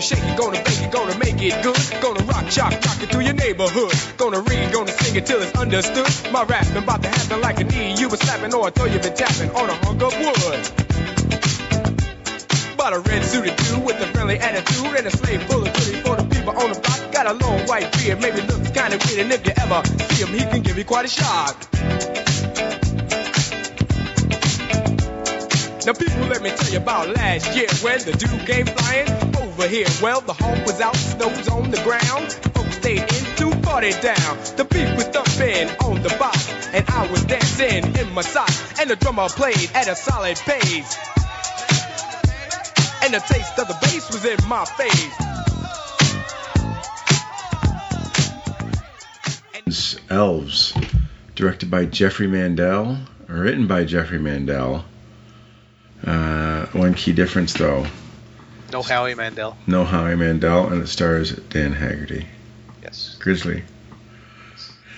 Gonna 0.00 0.16
shake 0.16 0.32
it, 0.32 0.38
gonna 0.38 0.64
bake 0.64 0.80
it, 0.80 0.90
gonna 0.90 1.18
make 1.18 1.42
it 1.42 1.62
good. 1.62 1.76
Gonna 2.00 2.24
rock, 2.24 2.50
shock, 2.50 2.72
rock 2.72 3.02
it 3.02 3.10
through 3.10 3.20
your 3.20 3.34
neighborhood. 3.34 3.92
Gonna 4.16 4.40
read, 4.40 4.72
gonna 4.72 4.92
sing 4.92 5.14
it 5.14 5.26
till 5.26 5.42
it's 5.42 5.52
understood. 5.52 6.08
My 6.32 6.42
rapping 6.42 6.78
about 6.78 7.02
to 7.02 7.08
happen 7.10 7.42
like 7.42 7.60
a 7.60 7.64
knee 7.64 8.00
you 8.00 8.08
was 8.08 8.18
slapping 8.20 8.54
or 8.54 8.68
a 8.68 8.70
throw 8.70 8.86
you 8.86 8.98
been 8.98 9.12
tapping 9.12 9.50
on 9.50 9.68
a 9.68 9.74
hunk 9.84 10.00
of 10.00 10.16
wood. 10.16 10.60
Bought 12.78 12.94
a 12.94 13.00
red 13.00 13.22
suited 13.26 13.54
dude 13.56 13.84
with 13.84 14.00
a 14.00 14.06
friendly 14.06 14.38
attitude 14.38 14.96
and 14.96 15.06
a 15.06 15.10
slave 15.10 15.42
full 15.42 15.66
of 15.66 15.72
goodies 15.74 16.00
for 16.00 16.16
the 16.16 16.24
people 16.34 16.56
on 16.56 16.72
the 16.72 16.80
block. 16.80 17.12
Got 17.12 17.26
a 17.26 17.34
long 17.34 17.60
white 17.66 17.92
beard, 17.98 18.22
maybe 18.22 18.40
looks 18.40 18.70
kinda 18.70 18.96
weird, 19.04 19.20
and 19.20 19.32
if 19.32 19.44
you 19.44 19.52
ever 19.54 19.82
see 19.84 20.24
him, 20.24 20.32
he 20.32 20.46
can 20.46 20.62
give 20.62 20.78
you 20.78 20.84
quite 20.86 21.04
a 21.04 21.08
shock. 21.08 22.29
Now 25.86 25.94
people, 25.94 26.26
let 26.26 26.42
me 26.42 26.50
tell 26.50 26.70
you 26.70 26.78
about 26.78 27.08
last 27.16 27.56
year 27.56 27.68
when 27.80 27.98
the 28.00 28.12
dude 28.12 28.46
came 28.46 28.66
flying. 28.66 29.08
Over 29.36 29.66
here? 29.66 29.86
Well, 30.02 30.20
the 30.20 30.34
home 30.34 30.62
was 30.64 30.80
out, 30.80 30.96
snow 30.96 31.28
was 31.28 31.48
on 31.48 31.70
the 31.70 31.80
ground. 31.82 32.32
Folks 32.54 32.76
stayed 32.76 33.00
in 33.00 33.24
to 33.36 33.60
party 33.62 33.92
down. 33.92 34.36
The 34.56 34.66
beat 34.68 34.94
was 34.96 35.08
thumping 35.08 35.68
on 35.84 36.02
the 36.02 36.14
box, 36.18 36.52
and 36.74 36.84
I 36.88 37.10
was 37.10 37.24
dancing 37.24 37.96
in 37.96 38.12
my 38.12 38.22
socks. 38.22 38.80
And 38.80 38.90
the 38.90 38.96
drummer 38.96 39.28
played 39.28 39.70
at 39.74 39.88
a 39.88 39.96
solid 39.96 40.36
pace. 40.36 40.98
And 43.02 43.14
the 43.14 43.20
taste 43.20 43.58
of 43.58 43.68
the 43.68 43.78
bass 43.80 44.10
was 44.12 44.24
in 44.24 44.48
my 44.48 44.64
face. 44.64 45.30
Elves, 50.10 50.74
directed 51.36 51.70
by 51.70 51.84
Jeffrey 51.84 52.26
Mandel, 52.26 52.98
written 53.28 53.68
by 53.68 53.84
Jeffrey 53.84 54.18
Mandel. 54.18 54.84
Uh, 56.04 56.66
one 56.72 56.94
key 56.94 57.12
difference 57.12 57.52
though, 57.54 57.86
No 58.72 58.82
Howie 58.82 59.14
Mandel. 59.14 59.56
no 59.66 59.84
Howie 59.84 60.16
Mandel, 60.16 60.68
and 60.72 60.82
it 60.82 60.86
stars 60.86 61.32
Dan 61.32 61.72
Haggerty, 61.72 62.26
Yes. 62.82 63.16
Grizzly. 63.20 63.62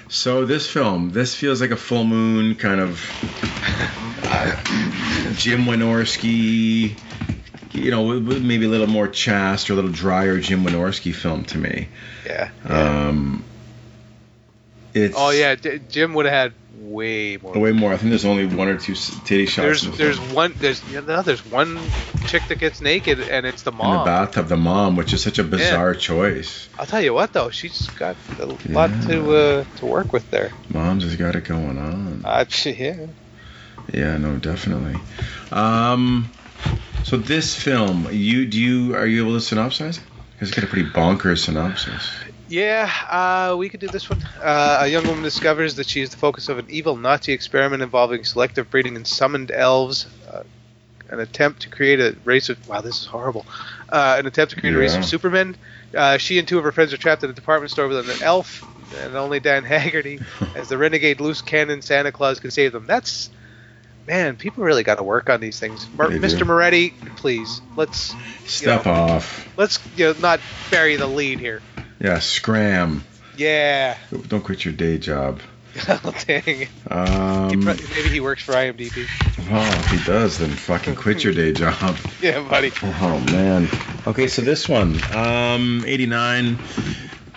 So 0.09 0.45
this 0.45 0.71
film, 0.71 1.11
this 1.11 1.35
feels 1.35 1.61
like 1.61 1.71
a 1.71 1.77
full 1.77 2.05
moon 2.05 2.55
kind 2.55 2.81
of 2.81 3.01
uh, 4.25 4.63
Jim 5.35 5.63
Wynorski, 5.65 6.97
you 7.73 7.91
know, 7.91 8.21
maybe 8.21 8.67
a 8.67 8.69
little 8.69 8.87
more 8.87 9.09
chast 9.09 9.71
or 9.71 9.73
a 9.73 9.77
little 9.77 9.91
drier 9.91 10.39
Jim 10.39 10.65
Wynorski 10.65 11.15
film 11.15 11.45
to 11.47 11.59
me. 11.59 11.89
Yeah. 12.27 12.51
Um, 12.65 13.43
it's 14.95 15.15
oh 15.17 15.31
yeah, 15.31 15.55
Jim 15.55 16.13
would 16.15 16.27
have 16.27 16.35
had 16.35 16.53
way 16.79 17.37
more. 17.37 17.53
way 17.59 17.73
more. 17.73 17.93
I 17.93 17.97
think 17.97 18.11
there's 18.11 18.25
only 18.25 18.47
one 18.47 18.69
or 18.69 18.79
two 18.79 18.95
titty 18.95 19.47
shots. 19.47 19.83
There's 19.83 19.99
there's 19.99 20.19
film. 20.19 20.35
one 20.35 20.55
there's 20.59 20.83
you 20.91 21.01
know, 21.01 21.23
there's 21.23 21.45
one 21.45 21.79
chick 22.27 22.43
that 22.49 22.59
gets 22.59 22.81
naked 22.81 23.21
and 23.21 23.47
it's 23.47 23.63
the 23.63 23.73
mom. 23.73 23.93
in 23.93 23.99
the 24.01 24.05
bathtub, 24.05 24.49
the 24.49 24.57
mom, 24.57 24.97
which 24.97 25.13
is 25.13 25.23
such 25.23 25.39
a 25.39 25.45
bizarre 25.45 25.95
choice. 25.95 26.69
I'll 26.79 26.87
tell 26.87 27.03
you 27.03 27.15
what 27.15 27.33
though, 27.33 27.51
she's 27.51 27.89
got 27.91 28.17
a 28.39 28.47
lot 28.47 28.91
to 29.03 29.37
uh, 29.37 29.65
to 29.77 29.87
work 29.87 30.13
with 30.13 30.31
there. 30.31 30.53
Mom's 30.69 31.05
has 31.05 31.17
got 31.17 31.37
it 31.37 31.45
going 31.45 31.79
on. 31.79 32.23
Uh, 32.25 32.45
yeah. 32.65 33.07
Yeah, 33.93 34.17
no, 34.17 34.37
definitely. 34.37 35.01
Um, 35.51 36.31
so 37.05 37.17
this 37.17 37.55
film, 37.55 38.09
you 38.11 38.47
do 38.47 38.59
you 38.59 38.95
are 38.95 39.07
you 39.07 39.27
able 39.27 39.39
to 39.39 39.45
synopsize? 39.55 40.01
Because 40.33 40.49
it's 40.49 40.57
got 40.57 40.65
a 40.65 40.69
pretty 40.69 40.89
bonkers 40.89 41.45
synopsis. 41.45 42.11
Yeah, 42.53 42.93
uh, 43.09 43.57
we 43.57 43.71
could 43.71 43.81
do 43.81 43.89
this 43.89 44.11
one. 44.11 44.23
Uh, 44.39 44.81
a 44.83 44.87
young 44.87 45.07
woman 45.07 45.23
discovers 45.23 45.77
that 45.77 45.89
she 45.89 46.03
is 46.03 46.11
the 46.11 46.19
focus 46.19 46.51
of 46.51 46.59
an 46.59 46.67
evil 46.69 46.97
Nazi 46.97 47.33
experiment 47.33 47.83
involving 47.83 48.25
selective 48.25 48.71
breeding 48.71 48.95
and 48.95 49.07
summoned 49.07 49.51
elves. 49.51 50.07
Uh, 50.31 50.43
an 51.09 51.21
attempt 51.21 51.63
to 51.63 51.71
create 51.71 51.99
a 51.99 52.15
race 52.25 52.51
of 52.51 52.69
wow, 52.69 52.83
this 52.83 53.01
is 53.01 53.07
horrible. 53.07 53.47
Uh, 53.89 54.17
an 54.19 54.27
attempt 54.27 54.53
to 54.53 54.61
create 54.61 54.75
a 54.75 54.79
race 54.79 54.95
of 54.95 55.03
supermen. 55.07 55.57
Uh, 55.97 56.19
she 56.19 56.39
and 56.39 56.47
two 56.47 56.59
of 56.59 56.65
her 56.65 56.73
friends 56.73 56.93
are 56.93 56.99
trapped 56.99 57.25
in 57.25 57.31
a 57.31 57.33
department 57.33 57.71
store 57.71 57.89
with 57.89 58.07
an 58.11 58.23
elf, 58.23 58.63
and 58.99 59.17
only 59.17 59.41
Dan 59.41 59.65
Haggerty, 59.65 60.21
as 60.55 60.69
the 60.69 60.77
renegade 60.77 61.23
loose 61.23 61.41
cannon 61.41 61.81
Santa 61.81 62.13
Claus, 62.13 62.39
can 62.39 62.51
save 62.51 62.73
them. 62.73 62.85
That's 62.87 63.31
man, 64.07 64.37
people 64.37 64.63
really 64.63 64.83
got 64.83 64.97
to 64.97 65.03
work 65.03 65.31
on 65.31 65.41
these 65.41 65.59
things. 65.59 65.87
Mar- 65.97 66.09
Mr. 66.09 66.47
Moretti, 66.47 66.91
please 67.17 67.63
let's 67.77 68.15
Step 68.45 68.87
off. 68.87 69.49
let's 69.57 69.79
you 69.97 70.13
know, 70.13 70.21
not 70.21 70.41
bury 70.71 70.97
the 70.97 71.07
lead 71.07 71.41
here. 71.41 71.63
Yeah, 72.03 72.19
scram. 72.19 73.05
Yeah. 73.37 73.97
Don't 74.29 74.43
quit 74.43 74.65
your 74.65 74.75
day 74.75 74.99
job. 74.99 75.41
Oh, 75.89 76.15
dang. 76.27 76.43
He 76.45 76.67
Um, 76.91 77.63
pro- 77.63 77.73
maybe 77.75 78.09
he 78.11 78.21
works 78.21 78.43
for 78.43 78.53
IMDb. 78.53 79.07
well, 79.51 79.81
if 79.81 79.87
he 79.91 80.05
does, 80.05 80.37
then 80.37 80.51
fucking 80.51 80.97
quit 80.97 81.25
your 81.25 81.33
day 81.33 81.53
job. 81.53 81.97
Yeah, 82.21 82.47
buddy. 82.47 82.73
Oh 82.83 83.19
man. 83.33 83.69
Okay, 84.07 84.27
so 84.29 84.43
this 84.43 84.69
one, 84.69 85.01
um, 85.15 85.83
89. 85.87 86.59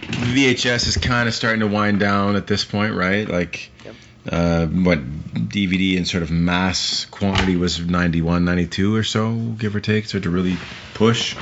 VHS 0.01 0.87
is 0.87 0.97
kind 0.97 1.27
of 1.29 1.33
starting 1.33 1.61
to 1.61 1.67
wind 1.67 1.99
down 2.01 2.35
at 2.35 2.45
this 2.45 2.65
point, 2.65 2.93
right? 2.93 3.27
Like, 3.27 3.71
Yep. 3.85 3.95
Uh, 4.29 4.65
what 4.65 4.99
DVD 5.33 5.97
in 5.97 6.05
sort 6.05 6.23
of 6.23 6.31
mass 6.31 7.05
quantity 7.05 7.55
was 7.55 7.79
91, 7.79 8.45
92 8.45 8.95
or 8.95 9.03
so, 9.03 9.33
give 9.35 9.75
or 9.75 9.79
take, 9.79 10.05
so 10.05 10.19
to 10.19 10.29
really 10.29 10.57
push. 10.93 11.35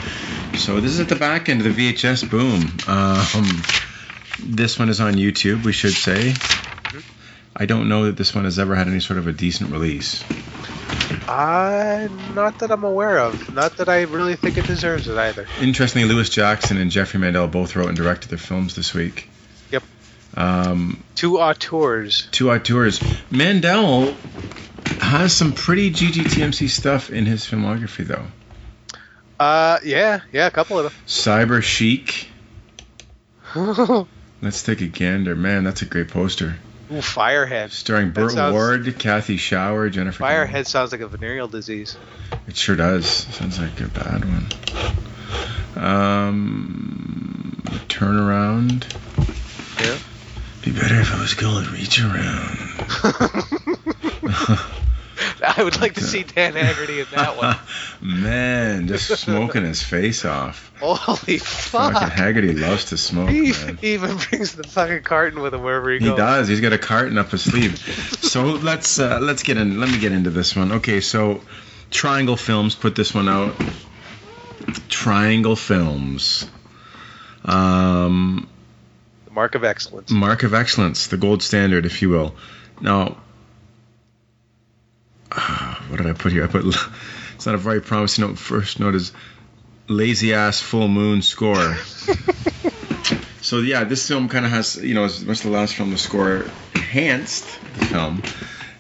So 0.58 0.80
this 0.80 0.92
is 0.92 1.00
at 1.00 1.10
the 1.10 1.16
back 1.16 1.50
end 1.50 1.66
of 1.66 1.76
the 1.76 1.94
VHS 1.94 2.30
boom. 2.30 2.62
Um, 2.88 3.64
this 4.56 4.78
one 4.78 4.90
is 4.90 5.00
on 5.00 5.14
YouTube, 5.14 5.64
we 5.64 5.72
should 5.72 5.94
say. 5.94 6.34
I 7.56 7.66
don't 7.66 7.88
know 7.88 8.06
that 8.06 8.18
this 8.18 8.34
one 8.34 8.46
has 8.46 8.58
ever 8.58 8.76
had 8.76 8.88
any 8.88 9.00
sort 9.00 9.20
of 9.20 9.28
a 9.28 9.32
decent 9.32 9.72
release. 9.72 10.24
Uh, 11.28 12.10
not 12.34 12.60
that 12.60 12.72
I'm 12.72 12.84
aware 12.84 13.20
of. 13.20 13.54
Not 13.54 13.78
that 13.78 13.90
I 13.90 14.02
really 14.02 14.36
think 14.36 14.58
it 14.58 14.66
deserves 14.66 15.08
it 15.08 15.18
either. 15.18 15.48
Interestingly, 15.62 16.08
Lewis 16.08 16.30
Jackson 16.30 16.78
and 16.78 16.90
Jeffrey 16.92 17.20
Mandel 17.20 17.48
both 17.48 17.76
wrote 17.76 17.88
and 17.88 17.96
directed 17.96 18.30
their 18.30 18.40
films 18.40 18.76
this 18.76 18.94
week. 18.94 19.30
Um, 20.36 21.04
Two 21.16 21.40
auteurs. 21.40 22.28
two 22.32 22.50
auteurs. 22.52 23.02
Mandel 23.30 24.16
has 25.00 25.34
some 25.34 25.52
pretty 25.54 25.92
GGTMC 25.92 26.70
stuff 26.70 27.10
in 27.12 27.26
his 27.26 27.46
filmography, 27.46 28.06
though. 28.06 28.26
Uh, 29.40 29.80
yeah, 29.84 30.22
yeah, 30.32 30.48
a 30.48 30.52
couple 30.52 30.78
of 30.80 30.86
them. 30.86 30.94
Cyber 31.08 31.62
Chic. 31.62 32.30
Let's 34.42 34.64
take 34.64 34.82
a 34.82 34.88
gander. 34.88 35.36
Man, 35.36 35.64
that's 35.64 35.82
a 35.84 35.86
great 35.86 36.08
poster. 36.10 36.56
Firehead. 36.90 37.72
Starring 37.72 38.12
Burt 38.12 38.32
sounds- 38.32 38.54
Ward, 38.54 39.00
Kathy 39.00 39.38
Shower, 39.38 39.90
Jennifer. 39.90 40.24
Firehead 40.24 40.66
sounds 40.68 40.92
like 40.92 41.02
a 41.02 41.08
venereal 41.08 41.48
disease. 41.48 41.98
It 42.48 42.56
sure 42.58 42.76
does. 42.76 43.06
Sounds 43.08 43.60
like 43.60 43.80
a 43.80 43.88
bad 43.88 44.26
one. 44.26 44.48
Um, 45.84 47.62
turnaround. 47.88 48.84
Yeah. 49.80 49.98
Be 50.64 50.72
better 50.72 51.00
if 51.02 51.14
I 51.14 51.20
was 51.20 51.34
going 51.34 51.66
to 51.66 51.72
reach 51.72 52.00
around. 52.02 52.58
I 55.46 55.62
would 55.62 55.80
like 55.82 55.96
to 55.96 56.02
see 56.02 56.24
Dan 56.24 56.54
Haggerty 56.54 57.02
in 57.02 57.08
that 57.14 57.38
one. 57.38 57.58
man, 58.02 58.88
just 58.88 59.10
smoking 59.22 59.66
his 59.66 59.84
face 59.84 60.24
off. 60.24 60.72
Holy 60.80 61.38
Fucking 61.38 61.40
fuck. 61.40 62.12
Haggerty 62.12 62.54
loves 62.54 62.86
to 62.86 62.98
smoke, 62.98 63.30
He 63.30 63.52
man. 63.52 63.78
even 63.82 64.18
brings 64.18 64.54
the 64.56 64.64
fucking 64.64 65.04
carton 65.04 65.42
with 65.42 65.54
him 65.54 65.64
wherever 65.64 65.92
he, 65.92 66.00
He 66.00 66.06
goes. 66.06 66.12
He 66.12 66.18
does. 66.18 66.48
He's 66.48 66.62
got 66.62 66.74
a 66.74 66.78
carton 66.78 67.18
up 67.18 67.32
his 67.32 67.44
sleeve. 67.44 67.78
So 68.22 68.44
let's 68.44 69.00
uh, 69.00 69.20
let's 69.22 69.44
get 69.44 69.58
in. 69.58 69.80
Let 69.80 69.90
me 69.90 70.00
get 70.00 70.14
into 70.14 70.30
this 70.30 70.56
one. 70.56 70.72
Okay, 70.74 71.02
so 71.02 71.42
Triangle 71.92 72.38
Films 72.38 72.74
put 72.76 72.96
this 72.96 73.14
one 73.14 73.28
out. 73.28 73.54
Triangle 74.88 75.56
Films. 75.58 76.50
Um, 77.46 78.48
mark 79.34 79.56
of 79.56 79.64
excellence. 79.64 80.12
mark 80.12 80.44
of 80.44 80.54
excellence, 80.54 81.08
the 81.08 81.18
gold 81.18 81.42
standard, 81.42 81.86
if 81.86 82.02
you 82.02 82.10
will. 82.10 82.36
Now, 82.80 83.18
what 85.88 85.98
did 85.98 86.08
I 86.08 86.14
put 86.14 86.32
here? 86.32 86.44
I 86.44 86.48
put 86.48 86.66
it's 87.36 87.46
not 87.46 87.56
a 87.56 87.58
very 87.60 87.82
promising 87.82 88.28
note. 88.28 88.38
First 88.38 88.80
note 88.80 88.96
is 88.96 89.12
lazy 89.88 90.34
ass 90.34 90.62
full 90.62 90.88
moon 90.88 91.22
score. 91.22 91.76
so 93.42 93.60
yeah, 93.60 93.84
this 93.84 94.08
film 94.08 94.30
kind 94.30 94.46
of 94.46 94.52
has 94.52 94.76
you 94.76 94.94
know 94.94 95.06
as 95.06 95.24
much 95.26 95.38
as 95.40 95.44
the 95.44 95.50
last 95.50 95.76
film, 95.76 95.92
the 95.92 95.98
score 95.98 96.46
enhanced 96.76 97.46
the 97.80 97.86
film. 97.86 98.22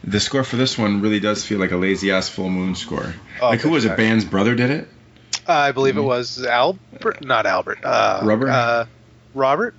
The 0.06 0.20
score 0.20 0.43
for 0.43 0.58
this 0.58 0.78
one 0.78 1.01
really 1.01 1.22
does 1.22 1.45
feel 1.45 1.60
like 1.60 1.72
a 1.72 1.78
lazy 1.78 2.12
ass 2.12 2.28
full 2.30 2.49
moon 2.49 2.76
score. 2.76 3.14
Oh, 3.41 3.49
like 3.49 3.62
who 3.62 3.70
was 3.70 3.86
it? 3.86 3.95
Band's 3.95 4.26
brother 4.26 4.54
did 4.54 4.70
it. 4.70 4.89
Uh, 5.47 5.54
I 5.54 5.72
believe 5.72 5.97
it 5.97 6.01
was 6.01 6.43
Albert, 6.43 7.26
not 7.26 7.45
Albert. 7.45 7.84
Uh, 7.84 8.22
Rubber? 8.24 8.49
Uh, 8.49 8.86
Robert. 9.34 9.76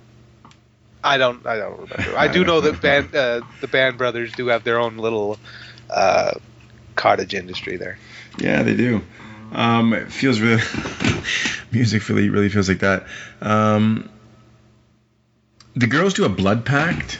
I 1.05 1.17
don't. 1.17 1.45
I 1.45 1.57
don't 1.57 1.79
remember. 1.79 2.17
I 2.17 2.27
do 2.27 2.43
know 2.43 2.61
that 2.61 2.81
band, 2.81 3.15
uh, 3.15 3.41
the 3.61 3.67
Band 3.67 3.97
Brothers 3.99 4.33
do 4.33 4.47
have 4.47 4.63
their 4.63 4.79
own 4.79 4.97
little 4.97 5.37
uh, 5.89 6.31
cottage 6.95 7.35
industry 7.35 7.77
there. 7.77 7.99
Yeah, 8.39 8.63
they 8.63 8.75
do. 8.75 9.03
Um, 9.51 9.93
it 9.93 10.11
feels 10.11 10.39
really 10.39 10.63
music 11.71 12.09
really 12.09 12.29
really 12.29 12.49
feels 12.49 12.67
like 12.67 12.79
that. 12.79 13.05
Um, 13.39 14.09
the 15.75 15.85
girls 15.87 16.15
do 16.15 16.25
a 16.25 16.29
blood 16.29 16.65
pact. 16.65 17.19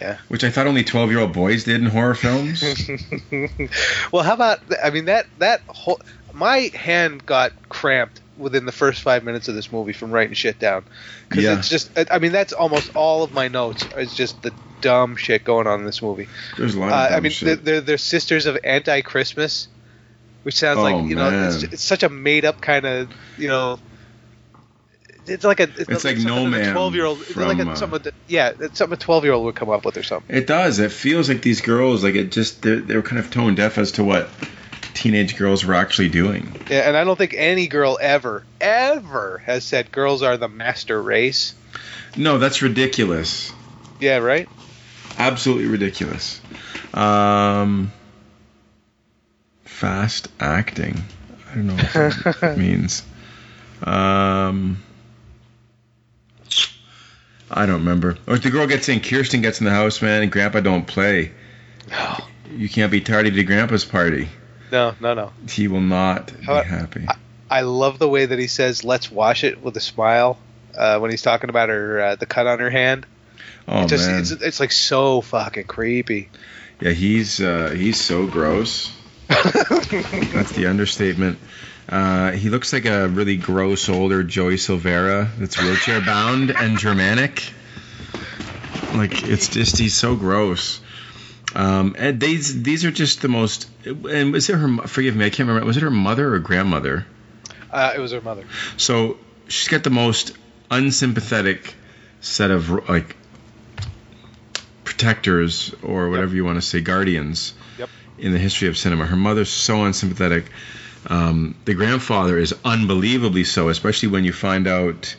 Yeah. 0.00 0.18
Which 0.28 0.42
I 0.42 0.50
thought 0.50 0.66
only 0.66 0.82
twelve 0.82 1.10
year 1.10 1.20
old 1.20 1.32
boys 1.32 1.64
did 1.64 1.80
in 1.80 1.86
horror 1.86 2.16
films. 2.16 2.62
well, 4.12 4.24
how 4.24 4.34
about? 4.34 4.58
I 4.82 4.90
mean 4.90 5.04
that 5.04 5.26
that 5.38 5.60
whole 5.68 6.00
my 6.32 6.70
hand 6.74 7.24
got 7.26 7.52
cramped 7.68 8.20
within 8.40 8.66
the 8.66 8.72
first 8.72 9.02
five 9.02 9.22
minutes 9.22 9.48
of 9.48 9.54
this 9.54 9.70
movie 9.70 9.92
from 9.92 10.10
writing 10.10 10.34
shit 10.34 10.58
down 10.58 10.84
because 11.28 11.44
Yeah. 11.44 11.58
it's 11.58 11.68
just. 11.68 11.90
I 12.10 12.18
mean 12.18 12.32
that's 12.32 12.52
almost 12.52 12.90
all 12.96 13.22
of 13.22 13.32
my 13.32 13.48
notes. 13.48 13.86
Is 13.96 14.14
just 14.14 14.42
the 14.42 14.52
dumb 14.80 15.14
shit 15.16 15.44
going 15.44 15.66
on 15.66 15.80
in 15.80 15.86
this 15.86 16.00
movie. 16.02 16.28
There's 16.56 16.74
a 16.74 16.80
lot 16.80 16.86
of 16.88 16.92
Uh, 16.92 17.16
I 17.16 17.20
mean, 17.20 17.32
they're, 17.40 17.56
they're, 17.56 17.80
they're 17.80 17.98
sisters 17.98 18.46
of 18.46 18.58
anti-Christmas, 18.64 19.68
which 20.42 20.56
sounds 20.56 20.78
Oh, 20.78 20.82
like 20.82 21.08
you 21.08 21.16
know 21.16 21.48
it's, 21.48 21.62
it's 21.64 21.84
such 21.84 22.02
a 22.02 22.08
made-up 22.08 22.60
kind 22.60 22.86
of 22.86 23.10
you 23.36 23.48
know. 23.48 23.78
It's 25.26 25.44
like 25.44 25.60
a 25.60 25.64
it's, 25.64 25.88
It's 25.88 26.04
like 26.04 26.16
No 26.18 26.46
Man 26.46 26.72
twelve-year-old. 26.72 27.20
It's 27.20 27.36
like 27.36 27.58
a, 27.58 27.70
uh, 27.70 27.74
something 27.76 28.02
that, 28.02 28.14
yeah, 28.26 28.52
it's 28.58 28.78
something 28.78 28.94
a 28.94 29.00
twelve-year-old 29.00 29.44
would 29.44 29.54
come 29.54 29.68
up 29.68 29.84
with 29.84 29.96
or 29.96 30.02
something. 30.02 30.34
It 30.34 30.46
does. 30.46 30.78
It 30.78 30.90
feels 30.90 31.28
like 31.28 31.42
these 31.42 31.60
girls, 31.60 32.02
like 32.02 32.14
it 32.14 32.32
just 32.32 32.62
they're, 32.62 32.80
they're 32.80 33.02
kind 33.02 33.18
of 33.18 33.30
tone 33.30 33.54
deaf 33.54 33.76
as 33.78 33.92
to 33.92 34.02
what 34.02 34.30
teenage 34.94 35.36
girls 35.36 35.64
were 35.64 35.74
actually 35.74 36.08
doing. 36.08 36.52
Yeah, 36.70 36.88
and 36.88 36.96
I 36.96 37.04
don't 37.04 37.16
think 37.16 37.34
any 37.36 37.66
girl 37.66 37.98
ever, 38.00 38.44
ever 38.60 39.38
has 39.44 39.64
said 39.64 39.90
girls 39.92 40.22
are 40.22 40.36
the 40.36 40.48
master 40.48 41.00
race. 41.02 41.54
No, 42.16 42.38
that's 42.38 42.62
ridiculous. 42.62 43.52
Yeah, 44.00 44.18
right. 44.18 44.48
Absolutely 45.18 45.66
ridiculous. 45.66 46.40
Um, 46.94 47.92
fast 49.64 50.28
acting. 50.40 51.02
I 51.50 51.54
don't 51.54 51.66
know 51.66 51.74
what 51.74 52.40
that 52.40 52.58
means. 52.58 53.02
Um, 53.82 54.82
I 57.50 57.66
don't 57.66 57.80
remember. 57.80 58.16
Or 58.26 58.34
if 58.34 58.42
the 58.42 58.50
girl 58.50 58.66
gets 58.66 58.88
in, 58.88 59.00
Kirsten 59.00 59.42
gets 59.42 59.60
in 59.60 59.64
the 59.64 59.72
house, 59.72 60.00
man, 60.02 60.22
and 60.22 60.30
Grandpa 60.30 60.60
don't 60.60 60.86
play. 60.86 61.32
No, 61.90 62.16
You 62.54 62.68
can't 62.68 62.92
be 62.92 63.00
tardy 63.00 63.30
to 63.30 63.42
Grandpa's 63.44 63.84
party. 63.84 64.28
No, 64.70 64.94
no, 65.00 65.14
no. 65.14 65.32
He 65.48 65.68
will 65.68 65.80
not 65.80 66.30
How 66.44 66.62
be 66.62 66.68
happy. 66.68 67.06
I 67.50 67.62
love 67.62 67.98
the 67.98 68.08
way 68.08 68.26
that 68.26 68.38
he 68.38 68.46
says 68.46 68.84
"Let's 68.84 69.10
wash 69.10 69.44
it" 69.44 69.62
with 69.62 69.76
a 69.76 69.80
smile 69.80 70.38
uh, 70.76 70.98
when 70.98 71.10
he's 71.10 71.22
talking 71.22 71.50
about 71.50 71.68
her 71.68 72.00
uh, 72.00 72.14
the 72.16 72.26
cut 72.26 72.46
on 72.46 72.58
her 72.60 72.70
hand. 72.70 73.06
Oh 73.66 73.84
It 73.84 73.88
just, 73.88 74.08
man, 74.08 74.20
it's, 74.20 74.30
it's 74.30 74.60
like 74.60 74.72
so 74.72 75.20
fucking 75.20 75.64
creepy. 75.64 76.28
yeah, 76.80 76.92
he's 76.92 77.40
uh, 77.40 77.70
he's 77.74 78.00
so 78.00 78.26
gross. 78.26 78.92
That's 79.28 80.52
the 80.52 80.66
understatement. 80.68 81.38
Uh, 81.88 82.32
he 82.32 82.50
looks 82.50 82.72
like 82.72 82.84
a 82.84 83.08
really 83.08 83.36
gross 83.36 83.88
older 83.88 84.22
Joey 84.22 84.54
Silvera 84.54 85.28
that's 85.38 85.60
wheelchair 85.60 86.00
bound 86.00 86.50
and 86.50 86.78
Germanic. 86.78 87.52
Like 88.94 89.24
it's 89.24 89.48
just 89.48 89.76
he's 89.76 89.94
so 89.94 90.14
gross. 90.14 90.80
Um, 91.54 91.96
and 91.98 92.20
these 92.20 92.62
these 92.62 92.84
are 92.84 92.90
just 92.90 93.22
the 93.22 93.28
most. 93.28 93.68
And 93.84 94.32
was 94.32 94.48
it 94.48 94.54
her? 94.54 94.68
Forgive 94.86 95.16
me, 95.16 95.26
I 95.26 95.30
can't 95.30 95.48
remember. 95.48 95.66
Was 95.66 95.76
it 95.76 95.82
her 95.82 95.90
mother 95.90 96.34
or 96.34 96.38
grandmother? 96.38 97.06
Uh, 97.70 97.92
it 97.94 97.98
was 97.98 98.12
her 98.12 98.20
mother. 98.20 98.44
So 98.76 99.18
she's 99.48 99.68
got 99.68 99.82
the 99.84 99.90
most 99.90 100.36
unsympathetic 100.70 101.74
set 102.20 102.50
of 102.50 102.70
like 102.88 103.16
protectors 104.84 105.74
or 105.82 106.10
whatever 106.10 106.34
you 106.34 106.44
want 106.44 106.56
to 106.56 106.62
say, 106.62 106.80
guardians 106.80 107.54
Yep. 107.78 107.88
in 108.18 108.32
the 108.32 108.38
history 108.38 108.68
of 108.68 108.76
cinema. 108.76 109.06
Her 109.06 109.16
mother's 109.16 109.48
so 109.50 109.84
unsympathetic. 109.84 110.46
Um, 111.06 111.54
the 111.64 111.74
grandfather 111.74 112.38
is 112.38 112.54
unbelievably 112.64 113.44
so, 113.44 113.68
especially 113.70 114.08
when 114.10 114.24
you 114.24 114.32
find 114.32 114.66
out 114.66 115.14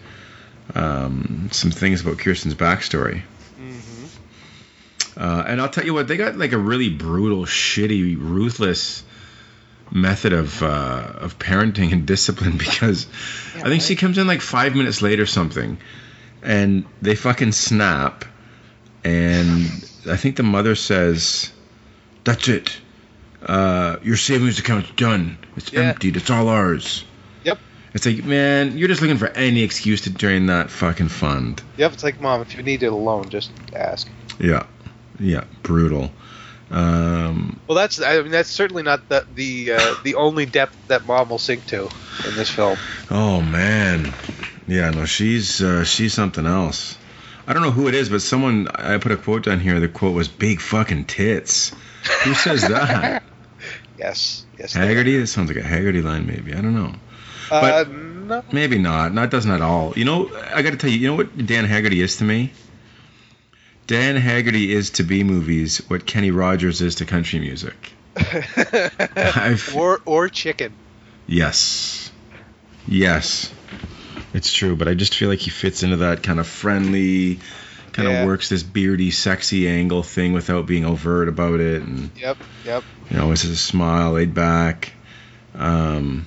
um, 0.75 1.49
some 1.51 1.71
things 1.71 2.01
about 2.01 2.19
Kirsten's 2.19 2.53
backstory. 2.53 3.23
Uh, 5.21 5.43
and 5.45 5.61
I'll 5.61 5.69
tell 5.69 5.85
you 5.85 5.93
what, 5.93 6.07
they 6.07 6.17
got 6.17 6.35
like 6.35 6.51
a 6.51 6.57
really 6.57 6.89
brutal, 6.89 7.45
shitty, 7.45 8.17
ruthless 8.19 9.03
method 9.91 10.33
of 10.33 10.63
uh, 10.63 11.11
of 11.17 11.37
parenting 11.37 11.91
and 11.91 12.07
discipline 12.07 12.57
because 12.57 13.05
I 13.55 13.69
think 13.69 13.83
she 13.83 13.95
comes 13.95 14.17
in 14.17 14.25
like 14.25 14.41
five 14.41 14.75
minutes 14.75 15.03
late 15.03 15.19
or 15.19 15.27
something, 15.27 15.77
and 16.41 16.85
they 17.03 17.13
fucking 17.13 17.51
snap, 17.51 18.25
and 19.03 19.67
I 20.09 20.17
think 20.17 20.37
the 20.37 20.43
mother 20.43 20.73
says, 20.73 21.51
"That's 22.23 22.47
it, 22.47 22.75
uh, 23.45 23.97
your 24.01 24.17
savings 24.17 24.57
account's 24.57 24.89
done. 24.91 25.37
It's 25.55 25.71
Yeah. 25.71 25.81
emptied. 25.81 26.17
It's 26.17 26.31
all 26.31 26.47
ours." 26.49 27.03
Yep. 27.43 27.59
It's 27.93 28.05
like, 28.07 28.23
man, 28.23 28.75
you're 28.77 28.87
just 28.87 29.01
looking 29.01 29.17
for 29.17 29.27
any 29.27 29.61
excuse 29.61 30.01
to 30.01 30.09
drain 30.09 30.47
that 30.47 30.71
fucking 30.71 31.09
fund. 31.09 31.61
Yep, 31.77 31.93
it's 31.93 32.03
like 32.03 32.19
mom. 32.19 32.41
If 32.41 32.55
you 32.55 32.63
need 32.63 32.81
it 32.81 32.91
alone, 32.91 33.29
just 33.29 33.51
ask. 33.75 34.07
Yeah, 34.39 34.63
yeah, 35.21 35.43
brutal. 35.63 36.11
Um, 36.69 37.59
Well, 37.67 37.75
that's 37.75 38.01
I 38.01 38.21
mean 38.21 38.31
that's 38.31 38.49
certainly 38.49 38.83
not 38.83 39.07
the 39.09 39.25
the 39.35 39.73
uh, 39.73 39.95
the 40.03 40.15
only 40.15 40.45
depth 40.45 40.75
that 40.87 41.05
mom 41.05 41.29
will 41.29 41.37
sink 41.37 41.65
to 41.67 41.89
in 42.27 42.35
this 42.35 42.49
film. 42.49 42.77
Oh 43.09 43.41
man, 43.41 44.13
yeah, 44.67 44.89
no, 44.91 45.05
she's 45.05 45.61
uh, 45.61 45.83
she's 45.83 46.13
something 46.13 46.45
else. 46.45 46.97
I 47.47 47.53
don't 47.53 47.63
know 47.63 47.71
who 47.71 47.87
it 47.87 47.95
is, 47.95 48.09
but 48.09 48.21
someone 48.21 48.67
I 48.69 48.97
put 48.99 49.11
a 49.11 49.17
quote 49.17 49.43
down 49.43 49.59
here. 49.59 49.79
The 49.79 49.89
quote 49.89 50.13
was 50.13 50.27
"big 50.27 50.61
fucking 50.61 51.05
tits." 51.05 51.73
Who 52.23 52.33
says 52.33 52.61
that? 52.67 53.23
Yes, 53.97 54.45
yes. 54.57 54.73
Haggerty. 54.73 55.19
That 55.19 55.27
sounds 55.27 55.49
like 55.51 55.63
a 55.63 55.67
Haggerty 55.67 56.01
line, 56.01 56.25
maybe. 56.25 56.53
I 56.55 56.61
don't 56.61 56.73
know. 56.73 56.95
Uh, 57.51 57.83
but- 57.83 57.91
no. 57.91 58.43
Maybe 58.51 58.79
not. 58.79 59.13
Not 59.13 59.29
doesn't 59.29 59.51
at 59.51 59.61
all. 59.61 59.93
You 59.95 60.05
know, 60.05 60.31
I 60.55 60.63
got 60.63 60.71
to 60.71 60.77
tell 60.77 60.89
you. 60.89 60.97
You 60.97 61.07
know 61.09 61.15
what 61.17 61.45
Dan 61.45 61.65
Haggerty 61.65 62.01
is 62.01 62.17
to 62.17 62.23
me? 62.23 62.51
Dan 63.87 64.15
Haggerty 64.15 64.71
is 64.73 64.91
to 64.91 65.03
B 65.03 65.23
movies 65.23 65.79
what 65.89 66.05
Kenny 66.05 66.31
Rogers 66.31 66.81
is 66.81 66.95
to 66.95 67.05
country 67.05 67.39
music. 67.39 67.75
Or 69.75 69.99
or 70.05 70.29
chicken. 70.29 70.73
Yes. 71.27 72.11
Yes. 72.87 73.53
It's 74.33 74.51
true, 74.53 74.75
but 74.75 74.87
I 74.87 74.93
just 74.93 75.15
feel 75.15 75.29
like 75.29 75.39
he 75.39 75.49
fits 75.49 75.83
into 75.83 75.97
that 75.97 76.23
kind 76.23 76.39
of 76.39 76.47
friendly, 76.47 77.39
kind 77.91 78.07
Yeah. 78.09 78.21
of 78.21 78.27
works 78.27 78.49
this 78.49 78.63
beardy, 78.63 79.11
sexy 79.11 79.67
angle 79.67 80.03
thing 80.03 80.33
without 80.33 80.65
being 80.65 80.85
overt 80.85 81.27
about 81.27 81.59
it, 81.59 81.81
and 81.81 82.11
Yep, 82.17 82.37
yep. 82.65 82.83
you 83.09 83.17
know, 83.17 83.31
it's 83.31 83.43
a 83.43 83.55
smile, 83.57 84.13
laid 84.13 84.33
back. 84.33 84.93
Um, 85.53 86.25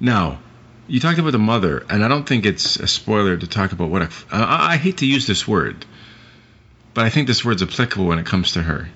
now, 0.00 0.40
you 0.88 1.00
talked 1.00 1.18
about 1.18 1.32
the 1.32 1.38
mother, 1.38 1.84
and 1.88 2.04
I 2.04 2.08
don't 2.08 2.26
think 2.28 2.44
it's 2.44 2.76
a 2.76 2.86
spoiler 2.86 3.36
to 3.36 3.46
talk 3.46 3.72
about 3.72 3.88
what 3.88 4.02
a. 4.02 4.08
I, 4.30 4.72
I 4.74 4.76
hate 4.76 4.98
to 4.98 5.06
use 5.06 5.26
this 5.26 5.48
word, 5.48 5.86
but 6.94 7.04
I 7.04 7.10
think 7.10 7.26
this 7.26 7.44
word's 7.44 7.62
applicable 7.62 8.06
when 8.06 8.18
it 8.18 8.26
comes 8.26 8.52
to 8.52 8.62
her, 8.62 8.88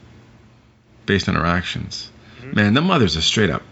based 1.07 1.29
on 1.29 1.35
her 1.35 1.45
actions. 1.45 2.11
Man, 2.53 2.73
the 2.75 2.81
mother's 2.81 3.17
a 3.17 3.23
straight 3.23 3.51
up 3.51 3.63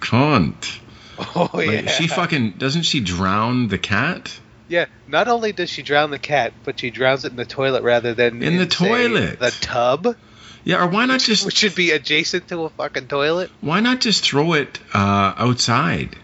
cunt. 0.00 0.78
Oh 1.18 1.50
Like, 1.52 1.70
yeah. 1.84 1.86
She 1.90 2.06
fucking 2.08 2.52
doesn't 2.52 2.82
she 2.82 3.00
drown 3.00 3.68
the 3.68 3.78
cat? 3.78 4.38
Yeah. 4.68 4.86
Not 5.08 5.28
only 5.28 5.52
does 5.52 5.68
she 5.68 5.82
drown 5.82 6.10
the 6.10 6.18
cat, 6.18 6.52
but 6.64 6.78
she 6.80 6.90
drowns 6.90 7.24
it 7.24 7.30
in 7.32 7.36
the 7.36 7.44
toilet 7.44 7.82
rather 7.82 8.14
than 8.14 8.42
In 8.42 8.56
the 8.56 8.70
say, 8.70 8.86
toilet. 8.88 9.38
the 9.40 9.50
tub, 9.60 10.16
Yeah, 10.64 10.82
or 10.84 10.88
why 10.88 11.04
not 11.06 11.20
just 11.20 11.44
which 11.44 11.56
should 11.56 11.74
be 11.74 11.90
adjacent 11.90 12.48
to 12.48 12.64
a 12.64 12.70
fucking 12.70 13.08
toilet. 13.08 13.50
why 13.60 13.80
not 13.80 14.00
just 14.00 14.24
throw 14.24 14.54
it 14.54 14.78
uh, 14.94 15.34
outside 15.36 16.16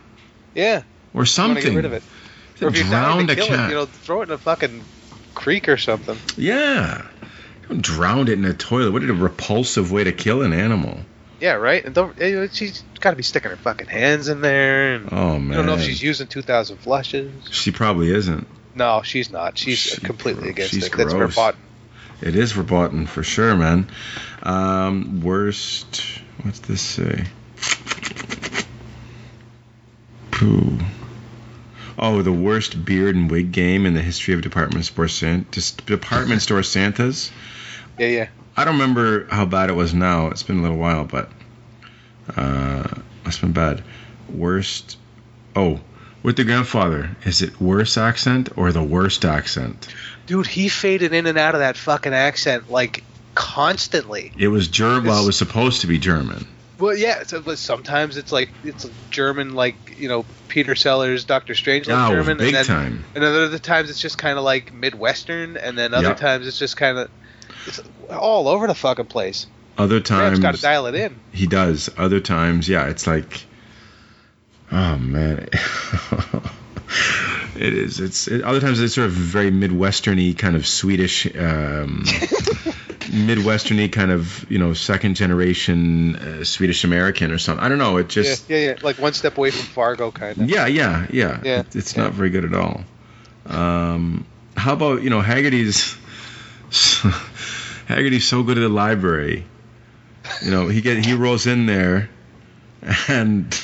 Yeah. 0.54 0.82
or 1.12 1.26
something? 1.26 1.62
get 1.62 1.74
rid 1.74 1.84
of 1.84 1.92
it. 1.92 2.02
Or 2.62 2.68
if 2.68 2.76
you're 2.78 2.88
dying 2.88 3.26
to 3.26 3.32
a 3.34 3.36
kill 3.36 3.48
cat. 3.48 3.66
it, 3.66 3.72
you 3.74 3.74
know, 3.74 3.84
throw 3.86 4.22
it 4.22 4.28
in 4.28 4.30
a 4.30 4.38
fucking 4.38 4.82
creek 5.36 5.68
or 5.68 5.76
something. 5.76 6.16
Yeah. 6.36 7.06
Don't 7.68 7.80
drown 7.82 8.26
it 8.28 8.32
in 8.32 8.44
a 8.44 8.54
toilet. 8.54 8.90
What 8.92 9.02
a 9.04 9.12
repulsive 9.12 9.92
way 9.92 10.02
to 10.04 10.12
kill 10.12 10.42
an 10.42 10.52
animal. 10.52 10.98
Yeah, 11.40 11.52
right. 11.52 11.84
And 11.84 11.94
don't 11.94 12.16
she's 12.52 12.82
got 13.00 13.10
to 13.10 13.16
be 13.16 13.22
sticking 13.22 13.50
her 13.50 13.56
fucking 13.56 13.86
hands 13.88 14.28
in 14.28 14.40
there. 14.40 14.94
And 14.94 15.08
Oh 15.12 15.38
man. 15.38 15.52
I 15.52 15.56
don't 15.58 15.66
know 15.66 15.74
if 15.74 15.82
she's 15.82 16.02
using 16.02 16.26
2,000 16.26 16.78
flushes. 16.78 17.32
She 17.50 17.70
probably 17.70 18.10
isn't. 18.10 18.46
No, 18.74 19.02
she's 19.02 19.30
not. 19.30 19.56
She's 19.58 19.78
She 19.78 20.00
completely 20.00 20.42
gro- 20.44 20.50
against 20.50 20.72
she's 20.72 20.86
it. 20.86 20.92
That's 20.96 21.12
gross. 21.14 21.34
verboten. 21.34 21.60
It 22.22 22.34
is 22.36 22.52
verboten 22.52 23.06
for 23.06 23.22
sure, 23.22 23.54
man. 23.56 23.88
Um, 24.42 25.20
worst. 25.20 26.02
What's 26.42 26.60
this 26.60 26.80
say? 26.80 27.24
Pooh. 30.30 30.78
Oh, 31.98 32.22
the 32.22 32.32
worst 32.32 32.84
beard 32.84 33.16
and 33.16 33.30
wig 33.30 33.52
game 33.52 33.86
in 33.86 33.94
the 33.94 34.02
history 34.02 34.34
of 34.34 34.42
department 34.42 34.84
store 34.84 35.08
San- 35.08 35.46
department 35.86 36.42
store 36.42 36.62
Santas. 36.62 37.30
Yeah, 37.98 38.08
yeah. 38.08 38.28
I 38.54 38.66
don't 38.66 38.74
remember 38.74 39.24
how 39.30 39.46
bad 39.46 39.70
it 39.70 39.72
was 39.72 39.94
now. 39.94 40.26
It's 40.26 40.42
been 40.42 40.58
a 40.58 40.62
little 40.62 40.76
while, 40.76 41.04
but 41.04 41.30
uh, 42.36 42.84
it's 43.24 43.38
been 43.38 43.52
bad. 43.52 43.82
Worst. 44.28 44.98
Oh, 45.54 45.80
with 46.22 46.36
the 46.36 46.44
grandfather, 46.44 47.16
is 47.24 47.40
it 47.40 47.58
worse 47.58 47.96
accent 47.96 48.50
or 48.58 48.70
the 48.70 48.82
worst 48.82 49.24
accent? 49.24 49.88
Dude, 50.26 50.46
he 50.46 50.68
faded 50.68 51.14
in 51.14 51.26
and 51.26 51.38
out 51.38 51.54
of 51.54 51.60
that 51.60 51.78
fucking 51.78 52.12
accent 52.12 52.70
like 52.70 53.02
constantly. 53.34 54.32
It 54.36 54.48
was 54.48 54.68
German. 54.68 55.08
Well, 55.08 55.22
it 55.22 55.26
was 55.26 55.38
supposed 55.38 55.80
to 55.80 55.86
be 55.86 55.98
German. 55.98 56.46
Well, 56.78 56.96
yeah. 56.96 57.22
So, 57.24 57.42
sometimes 57.54 58.16
it's 58.16 58.32
like 58.32 58.52
it's 58.62 58.88
German, 59.10 59.54
like 59.54 59.96
you 59.98 60.08
know 60.08 60.24
Peter 60.48 60.74
Sellers, 60.74 61.24
Doctor 61.24 61.54
Strange, 61.54 61.88
like 61.88 62.10
Oh, 62.10 62.14
German, 62.14 62.38
big 62.38 62.48
and 62.48 62.56
then 62.56 62.64
time. 62.66 63.04
and 63.14 63.24
then 63.24 63.34
other 63.34 63.58
times 63.58 63.90
it's 63.90 64.00
just 64.00 64.18
kind 64.18 64.38
of 64.38 64.44
like 64.44 64.72
Midwestern, 64.74 65.56
and 65.56 65.76
then 65.78 65.94
other 65.94 66.08
Yep. 66.08 66.16
times 66.18 66.46
it's 66.46 66.58
just 66.58 66.76
kind 66.76 66.98
of 66.98 67.10
it's 67.66 67.80
all 68.10 68.48
over 68.48 68.66
the 68.66 68.74
fucking 68.74 69.06
place. 69.06 69.46
Other 69.78 70.00
times 70.00 70.38
got 70.38 70.54
to 70.54 70.60
dial 70.60 70.86
it 70.86 70.94
in. 70.94 71.20
he 71.32 71.46
does. 71.46 71.90
Other 71.98 72.20
times, 72.20 72.68
yeah, 72.68 72.86
it's 72.88 73.06
like, 73.06 73.44
oh 74.72 74.96
man, 74.98 75.48
it 77.56 77.74
is. 77.74 78.00
It's 78.00 78.28
it, 78.28 78.42
other 78.42 78.60
times 78.60 78.80
it's 78.80 78.94
sort 78.94 79.06
of 79.06 79.12
very 79.12 79.50
midwesterny 79.50 80.36
kind 80.36 80.56
of 80.56 80.66
Swedish, 80.66 81.26
um, 81.36 82.04
midwesterny 83.06 83.90
kind 83.92 84.10
of 84.10 84.44
you 84.50 84.58
know 84.58 84.74
second 84.74 85.14
generation 85.16 86.16
uh, 86.16 86.44
Swedish 86.44 86.84
American 86.84 87.30
or 87.32 87.38
something. 87.38 87.64
I 87.64 87.68
don't 87.68 87.78
know. 87.78 87.96
It 87.96 88.08
just 88.08 88.48
yeah, 88.50 88.56
yeah, 88.58 88.66
yeah. 88.70 88.76
Like 88.82 88.98
one 88.98 89.12
step 89.12 89.36
away 89.38 89.50
from 89.50 89.66
Fargo, 89.66 90.10
kind 90.10 90.38
of. 90.38 90.48
yeah, 90.50 90.66
yeah, 90.66 91.06
yeah. 91.10 91.40
Yeah, 91.42 91.60
It- 91.60 91.76
it's 91.76 91.96
yeah. 91.96 92.04
not 92.04 92.12
very 92.12 92.30
good 92.30 92.44
at 92.44 92.54
all. 92.54 92.84
Um, 93.46 94.26
how 94.56 94.72
about 94.72 95.02
you 95.02 95.10
know 95.10 95.20
Haggerty's? 95.20 95.96
Haggerty's 97.88 98.26
so 98.26 98.42
good 98.42 98.58
at 98.58 98.62
the 98.62 98.68
library. 98.68 99.44
you 100.44 100.50
know, 100.50 100.68
he 100.68 100.80
get 100.80 101.04
he 101.04 101.14
rolls 101.14 101.46
in 101.46 101.66
there, 101.66 102.10
and 103.08 103.54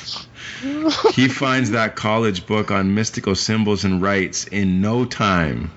he 1.15 1.29
finds 1.43 1.73
that 1.73 1.97
college 1.97 2.47
book 2.47 2.71
on 2.71 2.95
mystical 2.95 3.35
symbols 3.35 3.85
and 3.85 4.01
rites 4.01 4.45
in 4.47 4.81
no 4.81 5.05
time. 5.05 5.71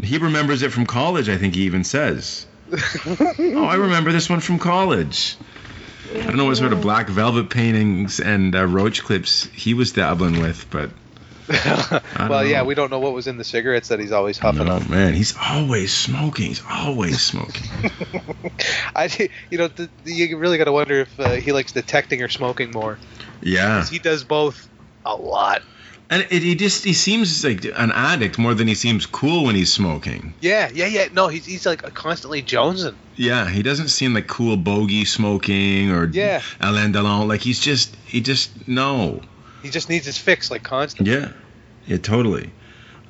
He 0.00 0.18
remembers 0.18 0.62
it 0.62 0.70
from 0.72 0.86
college. 0.86 1.28
I 1.28 1.36
think 1.36 1.54
he 1.54 1.62
even 1.62 1.84
says, 1.84 2.46
"Oh, 3.06 3.66
I 3.66 3.74
remember 3.74 4.12
this 4.12 4.30
one 4.30 4.40
from 4.40 4.58
college." 4.58 5.36
I 6.14 6.26
don't 6.26 6.36
know 6.36 6.44
what 6.44 6.56
sort 6.56 6.72
of 6.72 6.82
black 6.82 7.08
velvet 7.08 7.48
paintings 7.48 8.20
and 8.20 8.54
uh, 8.54 8.66
roach 8.66 9.02
clips 9.02 9.44
he 9.54 9.72
was 9.72 9.92
dabbling 9.92 10.40
with, 10.40 10.66
but 10.70 10.90
well, 11.48 12.00
don't 12.18 12.48
yeah, 12.48 12.62
we 12.62 12.74
don't 12.74 12.90
know 12.90 12.98
what 12.98 13.12
was 13.12 13.26
in 13.26 13.36
the 13.36 13.44
cigarettes 13.44 13.88
that 13.88 14.00
he's 14.00 14.12
always 14.12 14.38
huffing 14.38 14.66
no, 14.66 14.74
on. 14.74 14.90
man, 14.90 15.14
he's 15.14 15.34
always 15.36 15.92
smoking. 15.92 16.46
He's 16.46 16.62
always 16.68 17.20
smoking. 17.20 17.90
I, 18.96 19.28
you 19.50 19.58
know, 19.58 19.68
the, 19.68 19.90
you 20.04 20.36
really 20.38 20.58
got 20.58 20.64
to 20.64 20.72
wonder 20.72 21.00
if 21.00 21.20
uh, 21.20 21.32
he 21.32 21.52
likes 21.52 21.72
detecting 21.72 22.22
or 22.22 22.28
smoking 22.28 22.70
more. 22.70 22.98
Yeah, 23.42 23.84
He 23.86 23.98
does 23.98 24.24
both 24.24 24.68
a 25.04 25.14
lot. 25.14 25.62
And 26.12 26.26
it, 26.30 26.42
he 26.42 26.54
just 26.54 26.84
he 26.84 26.92
seems 26.92 27.42
like 27.44 27.64
an 27.64 27.90
addict 27.92 28.38
more 28.38 28.54
than 28.54 28.68
he 28.68 28.74
seems 28.74 29.06
cool 29.06 29.44
when 29.46 29.54
he's 29.54 29.72
smoking. 29.72 30.34
Yeah, 30.40 30.70
yeah, 30.72 30.86
yeah. 30.86 31.08
No, 31.12 31.28
he's 31.28 31.46
he's 31.46 31.64
like 31.66 31.82
constantly 31.94 32.42
jonesing. 32.42 32.94
Yeah, 33.16 33.48
he 33.48 33.62
doesn't 33.62 33.88
seem 33.88 34.14
like 34.14 34.26
cool 34.26 34.56
bogey 34.56 35.04
smoking 35.04 35.90
or 35.90 36.06
Yeah. 36.06 36.42
Alain 36.60 36.92
Delon. 36.92 37.26
Like 37.28 37.40
he's 37.40 37.60
just 37.60 37.96
he 38.06 38.20
just 38.20 38.68
no. 38.68 39.20
He 39.62 39.70
just 39.70 39.88
needs 39.88 40.06
his 40.06 40.18
fix 40.18 40.50
like 40.50 40.62
constantly. 40.62 41.14
Yeah, 41.14 41.32
yeah, 41.86 41.98
totally. 41.98 42.50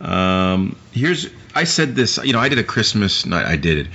Um, 0.01 0.77
here's 0.93 1.29
I 1.55 1.65
said 1.65 1.95
this. 1.95 2.19
You 2.23 2.33
know, 2.33 2.41
I 2.41 2.49
did 2.49 2.59
a 2.59 2.65
Christmas. 2.65 3.25
night. 3.27 3.47
I 3.47 3.57
did 3.57 3.79
it. 3.79 3.87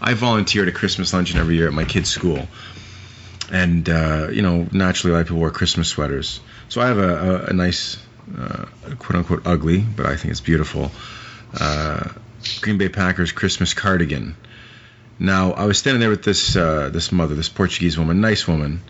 I 0.00 0.14
volunteered 0.14 0.68
a 0.68 0.72
Christmas 0.72 1.12
luncheon 1.12 1.38
every 1.38 1.56
year 1.56 1.66
at 1.68 1.74
my 1.74 1.84
kid's 1.84 2.08
school, 2.10 2.48
and 3.52 3.88
uh, 3.88 4.28
you 4.32 4.42
know, 4.42 4.66
naturally, 4.72 5.12
a 5.12 5.16
lot 5.16 5.20
of 5.22 5.26
people 5.28 5.40
wear 5.42 5.50
Christmas 5.50 5.88
sweaters. 5.88 6.40
So 6.68 6.80
I 6.80 6.86
have 6.86 6.98
a, 6.98 7.14
a, 7.16 7.46
a 7.46 7.52
nice, 7.52 7.98
uh, 8.38 8.66
quote 8.98 9.16
unquote, 9.16 9.42
ugly, 9.46 9.78
but 9.80 10.06
I 10.06 10.16
think 10.16 10.32
it's 10.32 10.40
beautiful, 10.40 10.90
uh, 11.58 12.08
Green 12.60 12.78
Bay 12.78 12.88
Packers 12.88 13.32
Christmas 13.32 13.74
cardigan. 13.74 14.36
Now 15.18 15.52
I 15.52 15.66
was 15.66 15.78
standing 15.78 16.00
there 16.00 16.10
with 16.10 16.22
this 16.22 16.56
uh, 16.56 16.88
this 16.90 17.12
mother, 17.12 17.34
this 17.34 17.48
Portuguese 17.48 17.98
woman, 17.98 18.20
nice 18.20 18.48
woman, 18.48 18.80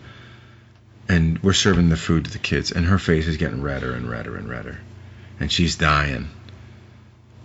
and 1.09 1.41
we're 1.43 1.53
serving 1.53 1.89
the 1.89 1.97
food 1.97 2.25
to 2.25 2.31
the 2.31 2.39
kids, 2.39 2.71
and 2.71 2.85
her 2.85 2.97
face 2.97 3.27
is 3.27 3.37
getting 3.37 3.61
redder 3.61 3.93
and 3.93 4.09
redder 4.09 4.37
and 4.37 4.49
redder, 4.49 4.79
and 5.39 5.51
she's 5.51 5.75
dying. 5.75 6.29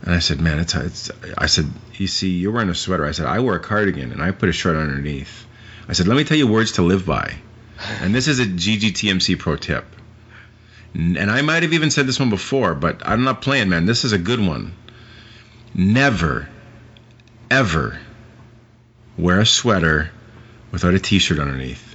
And 0.02 0.14
I 0.14 0.20
said, 0.20 0.40
"Man, 0.40 0.60
it's, 0.60 0.74
it's." 0.74 1.10
I 1.36 1.46
said, 1.46 1.66
"You 1.94 2.06
see, 2.06 2.30
you're 2.30 2.52
wearing 2.52 2.68
a 2.68 2.74
sweater." 2.74 3.04
I 3.04 3.12
said, 3.12 3.26
"I 3.26 3.40
wear 3.40 3.56
a 3.56 3.60
cardigan, 3.60 4.12
and 4.12 4.22
I 4.22 4.30
put 4.30 4.48
a 4.48 4.52
shirt 4.52 4.76
underneath." 4.76 5.46
I 5.88 5.94
said, 5.94 6.06
"Let 6.06 6.16
me 6.16 6.24
tell 6.24 6.36
you 6.36 6.46
words 6.46 6.72
to 6.72 6.82
live 6.82 7.04
by," 7.04 7.34
and 8.00 8.14
this 8.14 8.28
is 8.28 8.38
a 8.38 8.46
GGTMC 8.46 9.38
pro 9.38 9.56
tip. 9.56 9.84
And 10.98 11.30
I 11.30 11.42
might 11.42 11.62
have 11.62 11.74
even 11.74 11.90
said 11.90 12.06
this 12.06 12.18
one 12.18 12.30
before, 12.30 12.74
but 12.74 13.02
I'm 13.06 13.22
not 13.24 13.42
playing, 13.42 13.68
man. 13.68 13.84
This 13.84 14.04
is 14.04 14.12
a 14.12 14.18
good 14.18 14.40
one. 14.40 14.72
Never, 15.74 16.48
ever 17.50 17.98
wear 19.18 19.40
a 19.40 19.46
sweater 19.46 20.10
without 20.72 20.94
a 20.94 20.98
t-shirt 20.98 21.38
underneath 21.38 21.94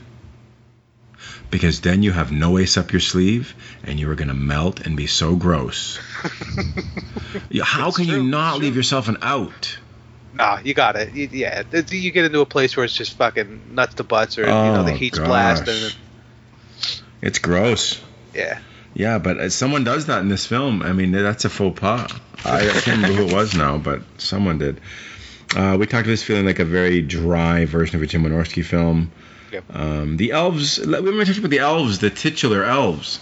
because 1.50 1.82
then 1.82 2.04
you 2.04 2.12
have 2.12 2.32
no 2.32 2.58
ace 2.60 2.78
up 2.78 2.94
your 2.94 3.00
sleeve 3.00 3.56
and 3.84 4.00
you 4.00 4.10
are 4.10 4.16
going 4.16 4.28
to 4.28 4.34
melt 4.36 4.82
and 4.86 4.96
be 4.96 5.08
so 5.08 5.36
gross. 5.36 5.98
How 7.64 7.88
It's 7.88 7.98
can 7.98 8.06
you 8.06 8.24
not 8.24 8.60
leave 8.60 8.74
true. 8.74 8.78
yourself 8.80 9.08
an 9.08 9.18
out? 9.24 9.78
Nah, 10.34 10.60
you 10.64 10.74
got 10.76 10.96
it. 10.96 11.14
You, 11.14 11.28
yeah, 11.32 11.62
It's- 11.72 11.92
you 11.92 12.12
get 12.12 12.26
into 12.26 12.40
a 12.40 12.46
place 12.46 12.78
where 12.78 12.86
it's 12.86 12.94
just 12.96 13.18
fucking 13.18 13.62
nuts 13.74 13.96
to 13.96 14.04
butts, 14.04 14.38
or 14.38 14.42
you 14.44 14.48
know 14.48 14.84
the 14.84 14.92
Oh, 14.92 14.96
heat's 14.96 15.18
gosh. 15.18 15.28
blasting. 15.28 16.00
It's 17.22 17.40
gross. 17.40 18.00
Yeah, 18.34 18.60
Yeah, 18.94 19.20
but 19.20 19.38
uh, 19.38 19.50
someone 19.50 19.84
does 19.84 20.08
that 20.08 20.20
in 20.22 20.28
this 20.30 20.46
film. 20.46 20.82
I 20.82 20.94
mean, 20.94 21.12
that's 21.12 21.46
a 21.46 21.50
faux 21.50 21.80
pas. 21.80 22.12
I 22.46 22.68
can't 22.84 22.98
remember 22.98 23.18
who 23.24 23.28
it 23.28 23.34
was 23.34 23.56
now, 23.56 23.78
but 23.78 24.02
someone 24.18 24.58
did. 24.58 24.82
Uh, 25.56 25.78
we 25.80 25.86
talked 25.86 26.06
about 26.06 26.12
this 26.12 26.24
feeling 26.24 26.46
like 26.46 26.60
a 26.60 26.66
very 26.66 27.02
dry 27.02 27.66
version 27.66 27.96
of 27.98 28.02
a 28.02 28.08
Jim 28.08 28.24
Wynorski 28.24 28.64
film. 28.64 29.12
Yep. 29.52 29.64
Um, 29.76 30.18
the 30.18 30.32
elves, 30.32 30.80
we 30.80 30.88
were 31.00 31.26
talking 31.26 31.40
about 31.40 31.50
the 31.52 31.60
elves, 31.60 32.00
the 32.00 32.10
titular 32.10 32.64
elves. 32.64 33.20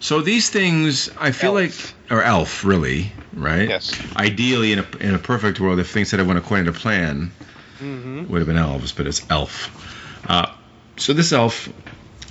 So 0.00 0.20
these 0.20 0.50
things, 0.50 1.10
I 1.18 1.30
feel 1.30 1.56
Elf. 1.56 1.94
like, 2.10 2.18
or 2.18 2.22
elf, 2.22 2.64
really, 2.64 3.12
right? 3.32 3.68
Yes. 3.68 3.98
Ideally, 4.16 4.72
in 4.72 4.80
a, 4.80 4.86
in 5.00 5.14
a 5.14 5.18
perfect 5.18 5.60
world, 5.60 5.78
if 5.78 5.88
things 5.90 6.10
had 6.10 6.20
went 6.26 6.38
according 6.38 6.66
to 6.66 6.72
plan, 6.72 7.30
hmm 7.78 8.24
would 8.28 8.38
have 8.38 8.46
been 8.48 8.56
elves, 8.58 8.92
but 8.92 9.06
it's 9.06 9.24
elf. 9.30 9.70
Uh, 10.28 10.52
so 10.96 11.12
this 11.12 11.32
elf, 11.32 11.68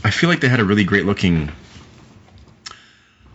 I 0.03 0.11
feel 0.11 0.29
like 0.29 0.39
they 0.41 0.49
had 0.49 0.59
a 0.59 0.65
really 0.65 0.83
great 0.83 1.05
looking, 1.05 1.51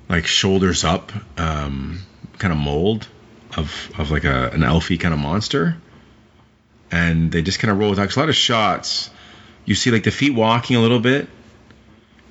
like 0.09 0.27
shoulders 0.27 0.85
up, 0.85 1.13
um, 1.39 2.01
kind 2.39 2.53
of 2.53 2.59
mold 2.59 3.09
of 3.57 3.91
of 3.99 4.11
like 4.11 4.25
a 4.25 4.51
an 4.51 4.61
elfy 4.61 4.99
kind 4.99 5.15
of 5.15 5.21
monster, 5.21 5.77
and 6.91 7.33
they 7.33 7.43
just 7.43 7.59
kind 7.59 7.71
of 7.71 7.79
roll 7.79 7.91
with 7.91 7.99
a 7.99 8.21
lot 8.21 8.29
of 8.29 8.37
shots, 8.37 9.11
you 9.65 9.75
see 9.75 9.91
like 9.91 10.05
the 10.05 10.11
feet 10.11 10.35
walking 10.35 10.77
a 10.77 10.81
little 10.81 11.01
bit, 11.01 11.29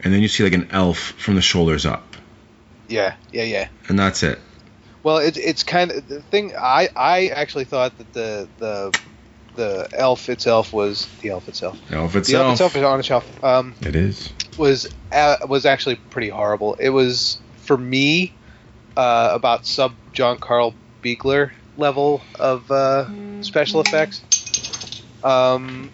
and 0.03 0.13
then 0.13 0.21
you 0.21 0.27
see 0.27 0.43
like 0.43 0.53
an 0.53 0.69
elf 0.71 0.97
from 0.97 1.35
the 1.35 1.41
shoulders 1.41 1.85
up, 1.85 2.15
yeah, 2.87 3.15
yeah, 3.31 3.43
yeah. 3.43 3.67
and 3.87 3.97
that's 3.97 4.23
it. 4.23 4.39
Well, 5.03 5.17
it, 5.17 5.37
it's 5.37 5.63
kind 5.63 5.91
of 5.91 6.07
the 6.07 6.21
thing. 6.21 6.53
I 6.57 6.89
I 6.95 7.27
actually 7.27 7.65
thought 7.65 7.97
that 7.97 8.13
the 8.13 8.47
the 8.57 8.99
the 9.55 9.87
elf 9.93 10.29
itself 10.29 10.73
was 10.73 11.07
the 11.21 11.29
elf 11.29 11.47
itself. 11.47 11.79
The 11.89 11.95
elf 11.97 12.11
The 12.11 12.17
elf 12.17 12.27
itself, 12.27 12.51
itself 12.51 12.75
is 12.75 12.83
on 12.83 12.99
a 12.99 13.03
shelf. 13.03 13.43
Um, 13.43 13.75
it 13.81 13.95
is. 13.95 14.31
was 14.57 14.89
uh, 15.11 15.37
was 15.47 15.65
actually 15.65 15.95
pretty 15.95 16.29
horrible. 16.29 16.75
It 16.75 16.89
was 16.89 17.39
for 17.65 17.77
me 17.77 18.33
uh, 18.95 19.29
about 19.33 19.65
sub 19.65 19.93
John 20.13 20.37
Carl 20.37 20.73
Buechler 21.03 21.51
level 21.77 22.21
of 22.39 22.69
uh, 22.71 23.07
special 23.41 23.81
effects. 23.81 24.21
Um, 25.23 25.89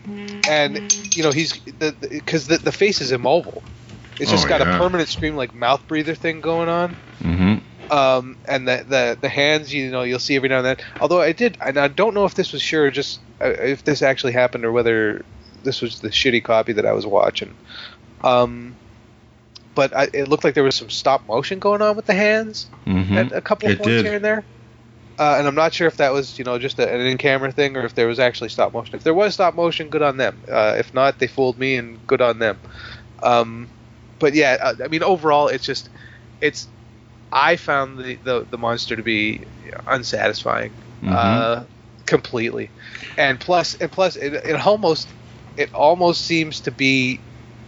and 0.47 0.93
you 1.15 1.23
know 1.23 1.31
he's 1.31 1.57
because 1.57 2.47
the, 2.47 2.57
the, 2.57 2.71
face 2.71 2.99
is 2.99 3.11
immobile. 3.11 3.63
It's 4.19 4.29
just 4.29 4.45
Oh, 4.45 4.49
got 4.49 4.59
yeah. 4.61 4.75
a 4.75 4.77
permanent 4.77 5.07
scream 5.09 5.35
like 5.35 5.55
mouth 5.55 5.87
breather 5.87 6.15
thing 6.15 6.41
going 6.41 6.67
on. 6.67 6.97
Mm-hmm. 7.21 7.91
Um, 7.91 8.37
and 8.45 8.67
the, 8.67 8.85
the 8.87 9.17
the 9.21 9.29
hands, 9.29 9.73
you 9.73 9.89
know, 9.89 10.03
you'll 10.03 10.19
see 10.19 10.35
every 10.35 10.49
now 10.49 10.57
and 10.57 10.65
then. 10.65 10.77
Although 10.99 11.21
I 11.21 11.31
did, 11.31 11.57
and 11.61 11.77
I 11.77 11.87
don't 11.87 12.13
know 12.13 12.25
if 12.25 12.35
this 12.35 12.51
was 12.51 12.61
sure, 12.61 12.91
just 12.91 13.19
uh, 13.41 13.45
if 13.49 13.83
this 13.85 14.01
actually 14.01 14.33
happened 14.33 14.65
or 14.65 14.71
whether 14.71 15.23
this 15.63 15.81
was 15.81 16.01
the 16.01 16.09
shitty 16.09 16.43
copy 16.43 16.73
that 16.73 16.85
I 16.85 16.91
was 16.91 17.05
watching. 17.05 17.53
Um, 18.23 18.75
but 19.75 19.95
I, 19.95 20.09
it 20.13 20.27
looked 20.27 20.43
like 20.43 20.53
there 20.55 20.63
was 20.63 20.75
some 20.75 20.89
stop 20.89 21.25
motion 21.27 21.59
going 21.59 21.81
on 21.81 21.95
with 21.95 22.05
the 22.05 22.13
hands 22.13 22.69
Mm-hmm. 22.87 23.17
at 23.17 23.31
a 23.31 23.41
couple 23.41 23.67
of 23.67 23.73
It 23.73 23.77
points 23.77 24.01
did. 24.03 24.05
here 24.05 24.15
and 24.15 24.23
there. 24.23 24.45
Uh, 25.17 25.35
and 25.37 25.47
I'm 25.47 25.55
not 25.55 25.73
sure 25.73 25.87
if 25.87 25.97
that 25.97 26.13
was, 26.13 26.37
you 26.39 26.45
know, 26.45 26.57
just 26.57 26.79
a, 26.79 26.91
an 26.93 27.01
in-camera 27.01 27.51
thing 27.51 27.77
or 27.77 27.85
if 27.85 27.93
there 27.93 28.07
was 28.07 28.19
actually 28.19 28.49
stop 28.49 28.73
motion. 28.73 28.95
If 28.95 29.03
there 29.03 29.13
was 29.13 29.33
stop 29.35 29.53
motion, 29.55 29.89
good 29.89 30.01
on 30.01 30.17
them. 30.17 30.43
Uh, 30.47 30.75
if 30.77 30.93
not, 30.93 31.19
they 31.19 31.27
fooled 31.27 31.57
me, 31.59 31.75
and 31.75 32.05
good 32.07 32.21
on 32.21 32.39
them. 32.39 32.59
Um, 33.21 33.69
but 34.19 34.33
yeah, 34.33 34.57
uh, 34.61 34.75
I 34.83 34.87
mean, 34.87 35.03
overall, 35.03 35.47
it's 35.47 35.65
just, 35.65 35.89
it's. 36.41 36.67
I 37.31 37.55
found 37.57 37.99
the 37.99 38.15
the, 38.23 38.47
the 38.49 38.57
monster 38.57 38.95
to 38.95 39.03
be 39.03 39.45
unsatisfying, 39.87 40.75
Mm-hmm. 41.03 41.13
uh, 41.13 41.65
completely, 42.05 42.71
and 43.17 43.39
plus, 43.39 43.73
and 43.75 43.91
plus, 43.91 44.15
it, 44.15 44.33
it 44.33 44.65
almost, 44.67 45.13
it 45.57 45.71
almost 45.73 46.23
seems 46.25 46.61
to 46.61 46.71
be 46.71 47.23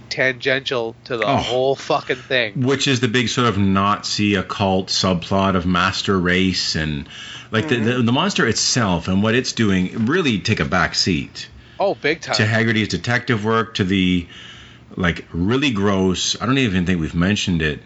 tangential 0.10 0.96
to 1.06 1.18
the 1.18 1.26
Oh. 1.26 1.38
whole 1.38 1.76
fucking 1.76 2.16
thing. 2.18 2.62
which 2.64 2.88
is 2.88 3.00
the 3.00 3.08
big 3.08 3.30
sort 3.30 3.48
of 3.48 3.58
Nazi 3.58 4.36
occult 4.36 4.88
subplot 4.88 5.56
of 5.56 5.66
master 5.66 6.20
race 6.20 6.76
and 6.76 7.08
like 7.52 7.70
the, 7.70 7.76
the 7.78 7.92
mm-hmm. 7.92 8.06
the 8.06 8.12
monster 8.12 8.48
itself 8.48 9.08
and 9.08 9.22
what 9.24 9.36
it's 9.36 9.54
doing 9.54 10.06
really 10.06 10.40
take 10.40 10.60
a 10.60 10.66
back 10.66 10.96
seat 10.96 11.48
Oh, 11.80 11.96
big 11.96 12.22
time. 12.22 12.36
to 12.36 12.46
Haggerty's 12.46 12.88
detective 12.88 13.44
work 13.44 13.76
to 13.76 13.84
the 13.84 14.28
like 14.96 15.26
really 15.34 15.72
gross. 15.72 16.40
I 16.40 16.46
don't 16.46 16.60
even 16.60 16.86
think 16.86 17.02
we've 17.02 17.16
mentioned 17.16 17.62
it. 17.62 17.80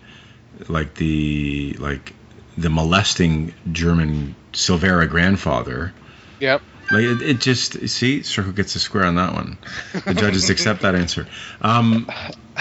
Like 0.67 0.93
the 0.95 1.75
like 1.79 2.13
the 2.57 2.69
molesting 2.69 3.53
German 3.71 4.35
Silvera 4.53 5.07
grandfather. 5.09 5.93
Yep. 6.39 6.61
Like 6.89 7.03
it, 7.03 7.21
it 7.21 7.39
just 7.39 7.89
see 7.89 8.23
Circle 8.23 8.53
gets 8.53 8.75
a 8.75 8.79
square 8.79 9.05
on 9.05 9.15
that 9.15 9.33
one. 9.33 9.57
The 10.05 10.13
judges 10.13 10.49
accept 10.49 10.81
that 10.81 10.95
answer. 10.95 11.27
Um, 11.61 12.09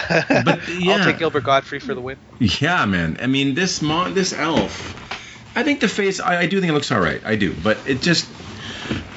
But, 0.08 0.68
yeah. 0.68 0.96
I'll 0.96 1.04
take 1.04 1.18
Gilbert 1.18 1.44
Gottfried 1.44 1.82
for 1.82 1.94
the 1.94 2.00
win. 2.00 2.18
Yeah, 2.38 2.84
man. 2.86 3.18
I 3.20 3.26
mean, 3.26 3.54
this 3.54 3.80
mon, 3.80 4.14
this 4.14 4.32
elf. 4.32 4.94
I 5.56 5.62
think 5.62 5.80
the 5.80 5.88
face. 5.88 6.20
I, 6.20 6.40
I 6.40 6.46
do 6.46 6.60
think 6.60 6.70
it 6.70 6.74
looks 6.74 6.92
all 6.92 7.00
right. 7.00 7.20
I 7.24 7.36
do, 7.36 7.54
but 7.62 7.78
it 7.86 8.02
just. 8.02 8.28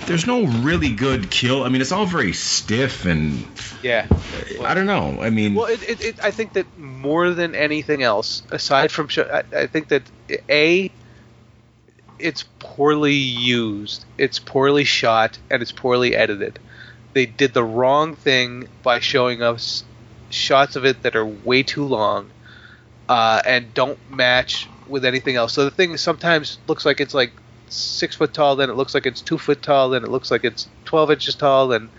There's 0.06 0.26
no 0.26 0.46
really 0.46 0.90
good 0.90 1.30
kill. 1.30 1.64
I 1.64 1.70
mean, 1.70 1.82
it's 1.82 1.92
all 1.92 2.06
very 2.08 2.34
stiff 2.34 3.06
and 3.06 3.46
Yeah. 3.84 4.08
I 4.64 4.74
don't 4.74 4.88
know. 4.88 5.20
I 5.22 5.30
mean, 5.30 5.54
Well, 5.54 5.68
it, 5.68 5.88
it, 5.88 6.02
it, 6.02 6.24
I 6.24 6.32
think 6.32 6.54
that 6.54 6.66
more 6.80 7.30
than 7.32 7.54
anything 7.54 8.02
else, 8.02 8.42
aside 8.50 8.92
from, 8.92 9.08
I, 9.18 9.44
I 9.56 9.68
think 9.68 9.90
that 9.90 10.02
a, 10.50 10.90
it's 12.20 12.44
poorly 12.60 13.14
used, 13.14 14.06
it's 14.18 14.40
poorly 14.40 14.84
shot, 14.84 15.38
and 15.50 15.62
it's 15.62 15.72
poorly 15.72 16.16
edited. 16.16 16.60
They 17.14 17.26
did 17.26 17.54
the 17.54 17.64
wrong 17.64 18.16
thing 18.16 18.68
by 18.84 19.00
showing 19.00 19.42
us 19.42 19.84
shots 20.30 20.76
of 20.76 20.86
it 20.86 21.02
that 21.04 21.16
are 21.16 21.26
way 21.26 21.64
too 21.64 21.84
long 21.86 22.30
uh, 23.08 23.42
and 23.46 23.74
don't 23.74 23.98
match 24.12 24.68
with 24.88 25.04
anything 25.06 25.36
else. 25.36 25.54
So 25.54 25.66
the 25.66 25.72
thing 25.72 25.98
sometimes 25.98 26.58
looks 26.68 26.86
like 26.86 27.00
it's 27.02 27.14
like 27.14 27.32
six 27.70 28.16
foot 28.16 28.34
tall, 28.34 28.56
then 28.56 28.70
it 28.70 28.76
looks 28.76 28.94
like 28.94 29.06
it's 29.06 29.22
two 29.22 29.38
foot 29.38 29.62
tall, 29.62 29.90
then 29.90 30.04
it 30.04 30.10
looks 30.10 30.30
like 30.32 30.44
it's 30.44 30.68
twelve 30.86 31.10
inches 31.12 31.36
tall, 31.36 31.72
and 31.72 31.90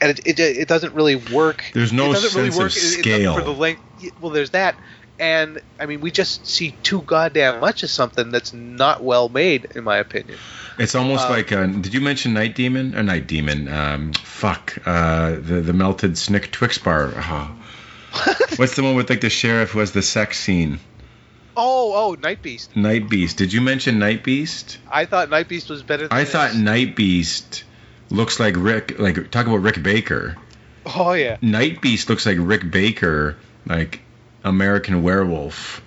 and 0.00 0.18
it 0.18 0.26
it, 0.26 0.40
it 0.40 0.68
doesn't 0.68 0.94
really 0.94 1.16
work. 1.16 1.64
There's 1.74 1.92
no 1.92 2.10
it 2.10 2.14
doesn't 2.14 2.30
sense 2.30 2.34
of 2.34 2.58
really 2.58 2.64
work 2.64 2.72
it- 2.72 2.76
it- 2.76 3.02
scale. 3.02 3.34
for 3.34 3.42
the 3.42 3.52
length. 3.52 3.82
Well, 4.20 4.30
there's 4.30 4.50
that, 4.50 4.74
and 5.18 5.60
I 5.78 5.86
mean 5.86 6.00
we 6.00 6.10
just 6.10 6.46
see 6.46 6.72
too 6.82 7.02
goddamn 7.02 7.60
much 7.60 7.82
of 7.82 7.90
something 7.90 8.30
that's 8.30 8.52
not 8.52 9.02
well 9.02 9.28
made, 9.28 9.66
in 9.76 9.84
my 9.84 9.98
opinion. 9.98 10.38
It's 10.78 10.94
almost 10.94 11.26
Uh, 11.26 11.30
like 11.30 11.52
uh, 11.52 11.66
did 11.66 11.94
you 11.94 12.00
mention 12.00 12.34
Night 12.34 12.54
Demon 12.56 12.94
or 12.96 13.02
Night 13.02 13.26
Demon? 13.26 13.68
Um, 13.68 14.12
fuck 14.12 14.76
uh, 14.86 15.30
the 15.32 15.60
the 15.62 15.72
melted 15.72 16.18
Snick 16.18 16.50
Twix 16.50 16.78
bar. 16.78 17.12
Oh. 17.16 17.56
What's 18.56 18.76
the 18.76 18.82
one 18.82 18.94
with 18.94 19.10
like 19.10 19.20
the 19.20 19.30
sheriff 19.30 19.70
who 19.70 19.80
has 19.80 19.92
the 19.92 20.02
sex 20.02 20.38
scene? 20.38 20.78
Oh, 21.56 21.92
oh, 21.94 22.16
Night 22.20 22.42
Beast. 22.42 22.74
Night 22.76 23.08
Beast. 23.08 23.36
Did 23.36 23.52
you 23.52 23.60
mention 23.60 24.00
Night 24.00 24.24
Beast? 24.24 24.78
I 24.90 25.04
thought 25.04 25.30
Night 25.30 25.46
Beast 25.48 25.70
was 25.70 25.82
better. 25.84 26.08
than 26.08 26.16
I 26.16 26.22
this. 26.24 26.32
thought 26.32 26.56
Night 26.56 26.96
Beast 26.96 27.62
looks 28.10 28.40
like 28.40 28.54
Rick. 28.56 28.98
Like 28.98 29.30
talk 29.30 29.46
about 29.46 29.58
Rick 29.58 29.80
Baker. 29.82 30.36
Oh 30.86 31.12
yeah. 31.12 31.36
Night 31.40 31.80
Beast 31.80 32.08
looks 32.10 32.26
like 32.26 32.36
Rick 32.40 32.70
Baker, 32.70 33.36
like 33.66 34.00
American 34.44 35.02
Werewolf, 35.02 35.82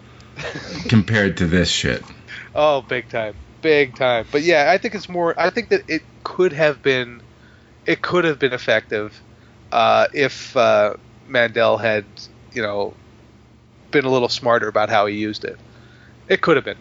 compared 0.89 1.38
to 1.38 1.47
this 1.47 1.69
shit. 1.69 2.03
Oh, 2.55 2.81
big 2.81 3.07
time, 3.09 3.35
big 3.61 3.95
time. 3.95 4.25
But 4.31 4.41
yeah, 4.41 4.71
I 4.71 4.77
think 4.77 4.95
it's 4.95 5.07
more. 5.07 5.39
I 5.39 5.49
think 5.49 5.69
that 5.69 5.84
it 5.88 6.01
could 6.23 6.53
have 6.53 6.81
been, 6.81 7.21
it 7.85 8.01
could 8.01 8.25
have 8.25 8.39
been 8.39 8.53
effective, 8.53 9.21
uh, 9.71 10.07
if 10.13 10.57
uh, 10.57 10.95
Mandel 11.27 11.77
had, 11.77 12.05
you 12.51 12.61
know, 12.61 12.93
been 13.91 14.05
a 14.05 14.09
little 14.09 14.29
smarter 14.29 14.67
about 14.67 14.89
how 14.89 15.05
he 15.05 15.15
used 15.15 15.45
it. 15.45 15.57
It 16.27 16.41
could 16.41 16.57
have 16.57 16.65
been. 16.65 16.77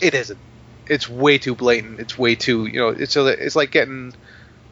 It 0.00 0.14
isn't. 0.14 0.38
It's 0.86 1.08
way 1.08 1.38
too 1.38 1.54
blatant. 1.54 2.00
It's 2.00 2.18
way 2.18 2.34
too. 2.34 2.66
You 2.66 2.80
know, 2.80 2.88
it's 2.88 3.16
a, 3.16 3.26
it's 3.26 3.56
like 3.56 3.70
getting 3.70 4.14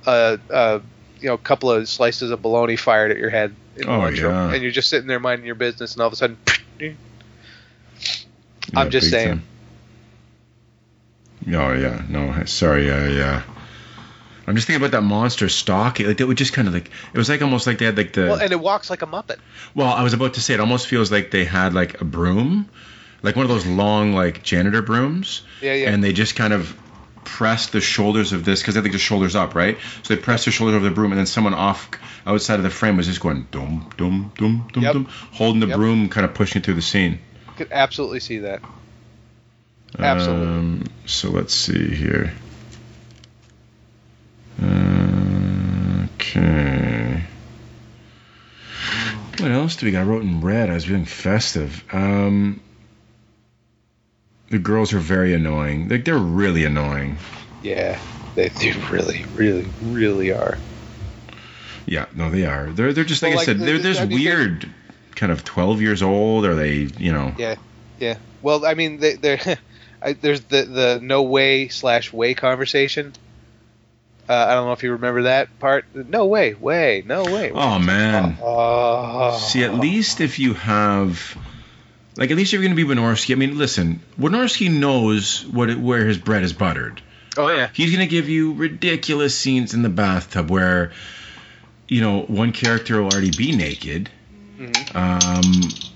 a, 0.06 0.38
a 0.50 0.80
you 1.20 1.28
know 1.28 1.38
couple 1.38 1.70
of 1.70 1.88
slices 1.88 2.30
of 2.30 2.42
bologna 2.42 2.76
fired 2.76 3.10
at 3.10 3.16
your 3.16 3.30
head 3.30 3.54
in 3.76 3.86
the 3.86 3.90
Oh, 3.90 4.06
yeah. 4.08 4.52
and 4.52 4.62
you're 4.62 4.72
just 4.72 4.88
sitting 4.88 5.06
there 5.08 5.20
minding 5.20 5.46
your 5.46 5.54
business, 5.54 5.94
and 5.94 6.02
all 6.02 6.08
of 6.08 6.12
a 6.12 6.16
sudden. 6.16 6.38
I'm 8.74 8.90
just 8.90 9.10
saying. 9.10 9.28
time. 9.28 9.42
Oh 11.48 11.72
yeah, 11.72 12.02
no, 12.08 12.44
sorry, 12.44 12.90
uh, 12.90 13.08
yeah. 13.08 13.42
I'm 14.46 14.54
just 14.56 14.66
thinking 14.66 14.84
about 14.84 14.96
that 14.96 15.02
monster 15.02 15.48
stalking. 15.48 16.06
Like 16.06 16.16
they 16.18 16.24
would 16.24 16.36
just 16.36 16.52
kind 16.52 16.68
of 16.68 16.74
like 16.74 16.90
it 17.12 17.18
was 17.18 17.28
like 17.28 17.42
almost 17.42 17.66
like 17.66 17.78
they 17.78 17.84
had 17.84 17.96
like 17.96 18.12
the. 18.12 18.22
Well, 18.22 18.40
and 18.40 18.52
it 18.52 18.60
walks 18.60 18.90
like 18.90 19.02
a 19.02 19.06
muppet. 19.06 19.38
Well, 19.74 19.88
I 19.88 20.02
was 20.02 20.14
about 20.14 20.34
to 20.34 20.40
say 20.40 20.54
it 20.54 20.60
almost 20.60 20.86
feels 20.86 21.10
like 21.12 21.30
they 21.30 21.44
had 21.44 21.74
like 21.74 22.00
a 22.00 22.04
broom, 22.04 22.68
like 23.22 23.36
one 23.36 23.44
of 23.44 23.50
those 23.50 23.66
long 23.66 24.12
like 24.12 24.42
janitor 24.42 24.82
brooms. 24.82 25.42
Yeah, 25.60 25.74
yeah. 25.74 25.90
And 25.90 26.02
they 26.02 26.12
just 26.12 26.34
kind 26.36 26.52
of 26.52 26.76
press 27.24 27.68
the 27.70 27.80
shoulders 27.80 28.32
of 28.32 28.44
this 28.44 28.60
because 28.60 28.74
they 28.74 28.80
like 28.80 28.92
the 28.92 28.98
shoulders 28.98 29.34
up, 29.36 29.54
right? 29.54 29.78
So 30.02 30.14
they 30.14 30.20
press 30.20 30.44
their 30.44 30.52
shoulders 30.52 30.76
over 30.76 30.84
the 30.84 30.94
broom, 30.94 31.12
and 31.12 31.18
then 31.18 31.26
someone 31.26 31.54
off 31.54 31.90
outside 32.26 32.56
of 32.56 32.62
the 32.62 32.70
frame 32.70 32.96
was 32.96 33.06
just 33.06 33.20
going 33.20 33.46
dum 33.50 33.90
dum 33.96 34.32
dum 34.36 34.68
dum 34.72 34.82
Yep. 34.82 34.92
dum, 34.92 35.04
holding 35.32 35.60
the 35.60 35.68
Yep. 35.68 35.76
broom, 35.76 36.08
kind 36.08 36.24
of 36.24 36.34
pushing 36.34 36.62
through 36.62 36.74
the 36.74 36.82
scene. 36.82 37.18
Could 37.56 37.68
absolutely 37.70 38.20
see 38.20 38.38
that. 38.38 38.62
Absolutely. 39.98 40.46
Um, 40.46 40.84
so 41.06 41.30
let's 41.30 41.54
see 41.54 41.94
here. 41.94 42.32
Uh, 44.62 45.02
Okay. 46.18 47.22
What 49.38 49.50
else 49.50 49.76
do 49.76 49.86
we 49.86 49.92
got? 49.92 50.00
I 50.00 50.04
wrote 50.04 50.22
in 50.22 50.40
red. 50.40 50.70
I 50.70 50.74
was 50.74 50.86
being 50.86 51.04
festive. 51.04 51.84
Um, 51.92 52.60
the 54.52 54.58
girls 54.58 54.92
are 54.92 54.98
very 54.98 55.32
annoying. 55.32 55.88
Like 55.88 56.04
they're 56.04 56.16
really 56.18 56.64
annoying. 56.66 57.16
Yeah, 57.62 57.98
they, 58.34 58.48
they 58.48 58.72
really, 58.90 59.24
really, 59.34 59.66
really 59.80 60.30
are. 60.30 60.58
Yeah, 61.86 62.04
no, 62.14 62.30
they 62.30 62.44
are. 62.44 62.66
They're 62.70 62.92
they're 62.92 63.02
just 63.04 63.22
like 63.22 63.32
Well, 63.32 63.40
I 63.40 63.44
said. 63.44 63.58
They're 63.58 63.78
the- 63.78 63.82
this 63.82 63.98
I 63.98 64.04
mean, 64.04 64.10
they- 64.18 64.24
weird, 64.26 64.68
kind 65.16 65.32
of 65.32 65.42
twelve 65.42 65.80
years 65.80 66.02
old. 66.02 66.44
Are 66.44 66.54
they? 66.54 66.88
You 66.98 67.12
know. 67.12 67.34
Yeah, 67.38 67.56
yeah. 67.98 68.18
Well, 68.42 68.66
I 68.66 68.74
mean, 68.74 68.98
they, 68.98 69.14
they're 69.14 69.40
I, 70.02 70.12
there's 70.12 70.42
the 70.42 70.62
the 70.62 71.00
no 71.02 71.22
way 71.22 71.68
slash 71.68 72.12
way 72.12 72.34
conversation. 72.34 73.14
Uh, 74.28 74.34
I 74.34 74.54
don't 74.54 74.66
know 74.66 74.72
if 74.72 74.82
you 74.82 74.92
remember 74.92 75.22
that 75.22 75.58
part. 75.60 75.86
No 75.94 76.26
way, 76.26 76.52
way, 76.54 77.02
no 77.06 77.24
way. 77.24 77.52
Oh 77.52 77.78
man. 77.78 78.36
Oh. 78.42 79.38
See, 79.38 79.64
at 79.64 79.74
least 79.74 80.20
if 80.20 80.38
you 80.38 80.52
have, 80.54 81.36
like, 82.16 82.30
at 82.30 82.36
least 82.36 82.52
if 82.52 82.60
you're 82.60 82.68
going 82.68 82.76
to 82.76 82.86
be 82.86 82.94
Wynorski. 82.94 83.32
I 83.32 83.36
mean, 83.36 83.58
listen, 83.58 84.00
Wynorski 84.18 84.70
knows 84.70 85.46
what 85.46 85.70
it, 85.70 85.78
where 85.78 86.06
his 86.06 86.18
bread 86.18 86.42
is 86.42 86.52
buttered. 86.52 87.00
Oh 87.36 87.48
yeah. 87.48 87.70
He's 87.72 87.90
going 87.90 88.06
to 88.06 88.10
give 88.10 88.28
you 88.28 88.52
ridiculous 88.52 89.36
scenes 89.36 89.74
in 89.74 89.82
the 89.82 89.88
bathtub 89.88 90.50
where, 90.50 90.92
you 91.88 92.00
know, 92.00 92.20
one 92.22 92.52
character 92.52 93.02
will 93.02 93.10
already 93.10 93.30
be 93.30 93.56
naked. 93.56 94.10
Mm-hmm. 94.58 94.96
Um, 94.96 95.92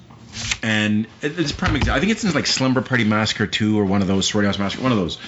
and 0.62 1.06
it's 1.22 1.52
prime 1.52 1.76
example. 1.76 1.97
I 1.97 2.01
think 2.01 2.12
it's 2.12 2.24
in 2.24 2.32
like 2.32 2.47
Slumber 2.47 2.82
Party 2.82 3.05
Massacre 3.05 3.47
2 3.47 3.78
or 3.78 3.84
one 3.84 4.02
of 4.02 4.09
those, 4.09 4.28
Sorority 4.28 4.47
House 4.47 4.59
Massacre, 4.59 4.82
one 4.82 4.93
of 4.93 4.98
those 4.98 5.18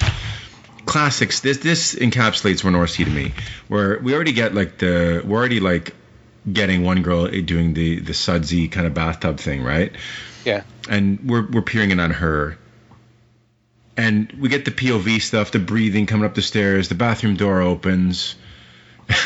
classics. 0.86 1.40
This 1.40 1.58
this 1.58 1.94
encapsulates 1.94 2.62
Wynorski 2.62 3.04
to 3.04 3.10
me, 3.10 3.34
where 3.68 3.98
we 4.00 4.14
already 4.14 4.32
get 4.32 4.54
like 4.54 4.78
the 4.78 5.22
we're 5.24 5.38
already 5.38 5.60
like 5.60 5.94
getting 6.50 6.82
one 6.82 7.02
girl 7.02 7.28
doing 7.28 7.74
the 7.74 8.00
the 8.00 8.14
sudsy 8.14 8.68
kind 8.68 8.86
of 8.86 8.94
bathtub 8.94 9.38
thing, 9.38 9.62
right? 9.62 9.92
Yeah. 10.44 10.62
And 10.88 11.28
we're 11.28 11.46
we're 11.46 11.62
peering 11.62 11.90
in 11.90 12.00
on 12.00 12.10
her. 12.10 12.58
And 13.96 14.32
we 14.38 14.48
get 14.48 14.64
the 14.64 14.70
POV 14.70 15.20
stuff, 15.20 15.50
the 15.50 15.58
breathing 15.58 16.06
coming 16.06 16.24
up 16.24 16.34
the 16.34 16.42
stairs, 16.42 16.88
the 16.88 16.94
bathroom 16.94 17.36
door 17.36 17.60
opens. 17.60 18.36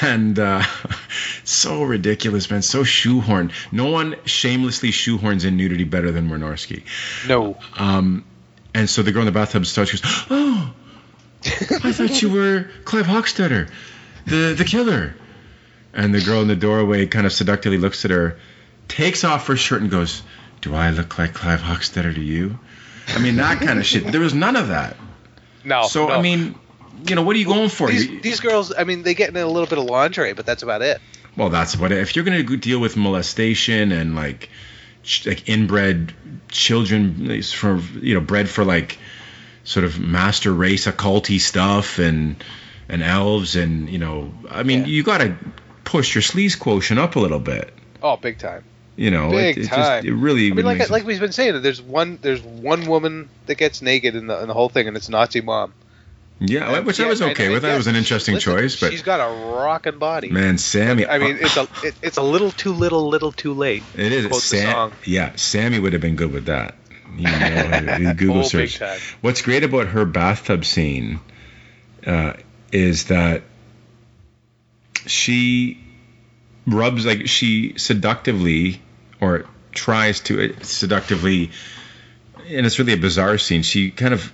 And 0.00 0.38
uh, 0.38 0.62
so 1.44 1.82
ridiculous, 1.82 2.48
man. 2.48 2.62
So 2.62 2.84
shoehorned. 2.84 3.50
No 3.72 3.90
one 3.90 4.14
shamelessly 4.24 4.90
shoehorns 4.90 5.44
in 5.44 5.56
nudity 5.56 5.82
better 5.82 6.12
than 6.12 6.28
Wynorski. 6.28 6.84
No. 7.26 7.58
Um, 7.76 8.24
and 8.74 8.88
so 8.88 9.02
the 9.02 9.10
girl 9.10 9.22
in 9.22 9.26
the 9.26 9.32
bathtub 9.32 9.66
starts, 9.66 9.90
she 9.90 9.98
goes, 9.98 10.24
"Oh, 10.30 10.72
I 11.84 11.92
thought 11.92 12.22
you 12.22 12.30
were 12.30 12.70
Clive 12.84 13.06
Hochstetter, 13.06 13.70
the 14.26 14.54
the 14.56 14.64
killer." 14.64 15.16
And 15.92 16.14
the 16.14 16.20
girl 16.20 16.40
in 16.40 16.48
the 16.48 16.56
doorway 16.56 17.06
kind 17.06 17.26
of 17.26 17.32
seductively 17.32 17.76
looks 17.76 18.04
at 18.04 18.12
her, 18.12 18.38
takes 18.88 19.24
off 19.24 19.48
her 19.48 19.56
shirt, 19.56 19.82
and 19.82 19.90
goes, 19.90 20.22
"Do 20.62 20.74
I 20.74 20.90
look 20.90 21.18
like 21.18 21.34
Clive 21.34 21.60
Hochstetter 21.60 22.14
to 22.14 22.20
you?" 22.20 22.58
I 23.08 23.18
mean, 23.18 23.36
that 23.36 23.60
kind 23.60 23.78
of 23.78 23.84
shit. 23.84 24.10
There 24.10 24.20
was 24.20 24.32
none 24.34 24.56
of 24.56 24.68
that. 24.68 24.96
No. 25.64 25.82
so 25.82 26.08
no. 26.08 26.14
I 26.14 26.22
mean, 26.22 26.54
you 27.06 27.14
know, 27.14 27.22
what 27.22 27.36
are 27.36 27.38
you 27.38 27.44
going 27.46 27.68
for? 27.68 27.88
These, 27.88 28.22
these 28.22 28.40
girls, 28.40 28.72
I 28.76 28.84
mean, 28.84 29.02
they 29.02 29.14
get 29.14 29.28
in 29.28 29.36
a 29.36 29.46
little 29.46 29.68
bit 29.68 29.78
of 29.78 29.84
lingerie, 29.84 30.32
but 30.32 30.46
that's 30.46 30.62
about 30.62 30.82
it. 30.82 31.00
Well, 31.36 31.50
that's 31.50 31.76
what 31.76 31.92
if 31.92 32.14
you're 32.16 32.24
going 32.24 32.46
to 32.46 32.56
deal 32.56 32.78
with 32.80 32.96
molestation 32.96 33.92
and 33.92 34.14
like 34.14 34.50
ch- 35.02 35.26
like 35.26 35.48
inbred 35.48 36.12
children 36.48 37.28
like, 37.28 37.44
for 37.44 37.78
you 38.00 38.14
know 38.14 38.20
bred 38.20 38.48
for 38.48 38.64
like 38.64 38.98
sort 39.64 39.84
of 39.84 39.98
master 39.98 40.52
race 40.52 40.86
occulty 40.86 41.40
stuff 41.40 41.98
and 41.98 42.42
and 42.88 43.02
elves 43.02 43.56
and 43.56 43.88
you 43.88 43.98
know 43.98 44.32
I 44.50 44.62
mean 44.62 44.80
Yeah. 44.80 44.86
you 44.86 45.02
got 45.02 45.18
to 45.18 45.34
push 45.84 46.14
your 46.14 46.22
sleaze 46.22 46.58
quotient 46.58 47.00
up 47.00 47.16
a 47.16 47.20
little 47.20 47.40
bit. 47.40 47.72
Oh, 48.02 48.16
big 48.16 48.38
time. 48.38 48.64
You 48.94 49.10
know, 49.10 49.30
Big 49.30 49.56
it, 49.56 49.64
it 49.64 49.68
time. 49.68 49.78
just 49.78 50.04
it 50.06 50.12
really 50.14 50.50
I 50.50 50.54
mean, 50.54 50.66
like 50.66 50.90
like 50.90 51.04
we've 51.06 51.18
been 51.20 51.32
saying, 51.32 51.62
there's 51.62 51.80
one 51.80 52.18
there's 52.20 52.42
one 52.42 52.86
woman 52.86 53.30
that 53.46 53.54
gets 53.56 53.80
naked 53.80 54.14
in 54.14 54.26
the 54.26 54.40
in 54.42 54.48
the 54.48 54.54
whole 54.54 54.68
thing, 54.68 54.86
and 54.86 54.96
it's 54.96 55.08
Nazi 55.08 55.40
mom. 55.40 55.72
yeah, 56.40 56.80
which 56.80 57.00
I 57.00 57.06
was 57.06 57.22
okay 57.22 57.44
and 57.44 57.54
with. 57.54 57.62
That 57.62 57.68
yes, 57.68 57.76
was 57.78 57.86
an 57.86 57.96
interesting 57.96 58.34
listen, 58.34 58.52
choice, 58.54 58.78
but 58.78 58.90
she's 58.90 59.00
got 59.02 59.20
a 59.20 59.32
rocking 59.32 59.98
body. 59.98 60.28
man, 60.28 60.58
Sammy, 60.58 61.06
I 61.06 61.18
mean, 61.18 61.38
it's 61.40 61.56
a 61.56 61.66
it, 61.82 61.94
it's 62.02 62.18
a 62.18 62.22
little 62.22 62.50
too 62.50 62.74
little, 62.74 63.08
little 63.08 63.32
too 63.32 63.54
late. 63.54 63.82
It 63.94 64.12
is. 64.12 64.44
Sam, 64.44 64.92
yeah, 65.06 65.36
Sammy 65.36 65.78
would 65.78 65.94
have 65.94 66.02
been 66.02 66.16
good 66.16 66.32
with 66.32 66.46
that. 66.46 66.74
You 67.16 67.24
know, 67.30 68.14
Google 68.16 68.40
Oh, 68.40 68.42
search. 68.42 68.78
What's 69.22 69.40
great 69.40 69.64
about 69.64 69.86
her 69.88 70.04
bathtub 70.04 70.66
scene 70.66 71.20
uh, 72.06 72.34
is 72.72 73.04
that 73.06 73.42
she 75.06 75.78
rubs 76.66 77.04
like 77.06 77.26
she 77.28 77.74
seductively 77.78 78.81
or 79.22 79.46
tries 79.70 80.20
to 80.20 80.52
uh, 80.52 80.62
seductively, 80.62 81.50
and 82.48 82.66
it's 82.66 82.78
really 82.78 82.92
a 82.92 82.98
bizarre 82.98 83.38
scene. 83.38 83.62
She 83.62 83.90
kind 83.90 84.12
of 84.12 84.30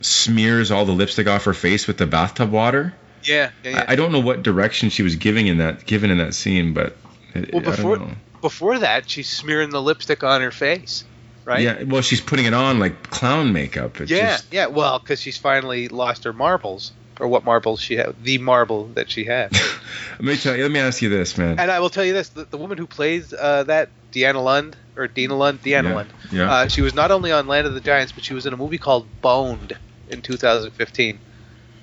smears 0.00 0.70
all 0.70 0.84
the 0.86 0.92
lipstick 0.92 1.28
off 1.28 1.44
her 1.44 1.54
face 1.54 1.86
with 1.86 1.98
the 1.98 2.06
bathtub 2.06 2.50
water. 2.50 2.94
Yeah, 3.22 3.50
yeah, 3.62 3.70
yeah. 3.70 3.84
I, 3.86 3.92
I 3.92 3.96
don't 3.96 4.10
know 4.10 4.20
what 4.20 4.42
direction 4.42 4.90
she 4.90 5.02
was 5.02 5.16
giving 5.16 5.46
in 5.46 5.58
that 5.58 5.86
given 5.86 6.10
in 6.10 6.18
that 6.18 6.34
scene, 6.34 6.74
but 6.74 6.96
it, 7.34 7.52
well, 7.52 7.62
I 7.62 7.64
don't 7.64 7.76
before 7.76 7.98
know. 7.98 8.10
before 8.40 8.78
that, 8.80 9.08
she's 9.08 9.28
smearing 9.28 9.70
the 9.70 9.80
lipstick 9.80 10.24
on 10.24 10.40
her 10.40 10.50
face, 10.50 11.04
right? 11.44 11.60
Yeah, 11.60 11.82
well, 11.84 12.02
she's 12.02 12.20
putting 12.20 12.46
it 12.46 12.54
on 12.54 12.78
like 12.78 13.10
clown 13.10 13.52
makeup. 13.52 14.00
It's 14.00 14.10
yeah, 14.10 14.32
just, 14.32 14.52
yeah. 14.52 14.66
Well, 14.66 14.98
because 14.98 15.20
she's 15.20 15.38
finally 15.38 15.88
lost 15.88 16.24
her 16.24 16.32
marbles. 16.32 16.92
Or 17.20 17.28
what 17.28 17.44
marbles 17.44 17.80
she 17.80 17.94
had, 17.96 18.14
the 18.24 18.38
marble 18.38 18.86
that 18.94 19.08
she 19.08 19.24
had. 19.24 19.52
Let 20.18 20.20
me 20.20 20.36
tell 20.36 20.56
you. 20.56 20.62
Let 20.64 20.72
me 20.72 20.80
ask 20.80 21.00
you 21.00 21.08
this, 21.08 21.38
man. 21.38 21.60
and 21.60 21.70
I 21.70 21.78
will 21.78 21.90
tell 21.90 22.04
you 22.04 22.12
this: 22.12 22.30
the, 22.30 22.44
the 22.44 22.56
woman 22.56 22.76
who 22.76 22.86
plays 22.88 23.32
uh, 23.32 23.62
that, 23.64 23.88
Deanna 24.12 24.42
Lund 24.42 24.76
or 24.96 25.06
Dina 25.06 25.36
Lund, 25.36 25.62
Deanna 25.62 25.84
Yeah, 25.90 25.94
Lund. 25.94 26.12
yeah. 26.32 26.52
Uh, 26.52 26.68
she 26.68 26.82
was 26.82 26.92
not 26.94 27.10
only 27.12 27.30
on 27.30 27.46
Land 27.46 27.66
of 27.68 27.74
the 27.74 27.80
Giants, 27.80 28.10
but 28.12 28.24
she 28.24 28.34
was 28.34 28.46
in 28.46 28.52
a 28.52 28.56
movie 28.56 28.78
called 28.78 29.06
Boned 29.22 29.76
in 30.08 30.22
2015, 30.22 31.18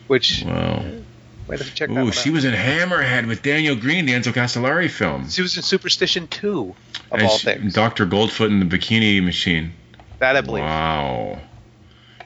which 0.07 0.43
Wow. 0.45 0.83
might 1.47 1.59
have 1.59 1.67
to 1.67 1.73
check 1.73 1.89
that 1.89 1.97
Ooh, 1.97 2.11
she 2.11 2.29
out. 2.29 2.33
was 2.33 2.43
in 2.45 2.53
Hammerhead 2.53 3.25
with 3.27 3.41
Daniel 3.41 3.75
Greene, 3.77 4.05
the 4.05 4.13
Enzo 4.13 4.33
Castellari 4.33 4.89
film. 4.89 5.29
She 5.29 5.41
was 5.41 5.55
in 5.55 5.63
Superstition 5.63 6.27
2, 6.27 6.75
of 7.11 7.19
And 7.19 7.21
all 7.23 7.37
she- 7.37 7.45
things. 7.45 7.73
Dr. 7.73 8.05
Goldfoot 8.05 8.47
in 8.47 8.59
the 8.59 8.65
Bikini 8.77 9.23
Machine. 9.23 9.71
that 10.19 10.35
I 10.35 10.41
believe. 10.41 10.63
Wow. 10.65 11.39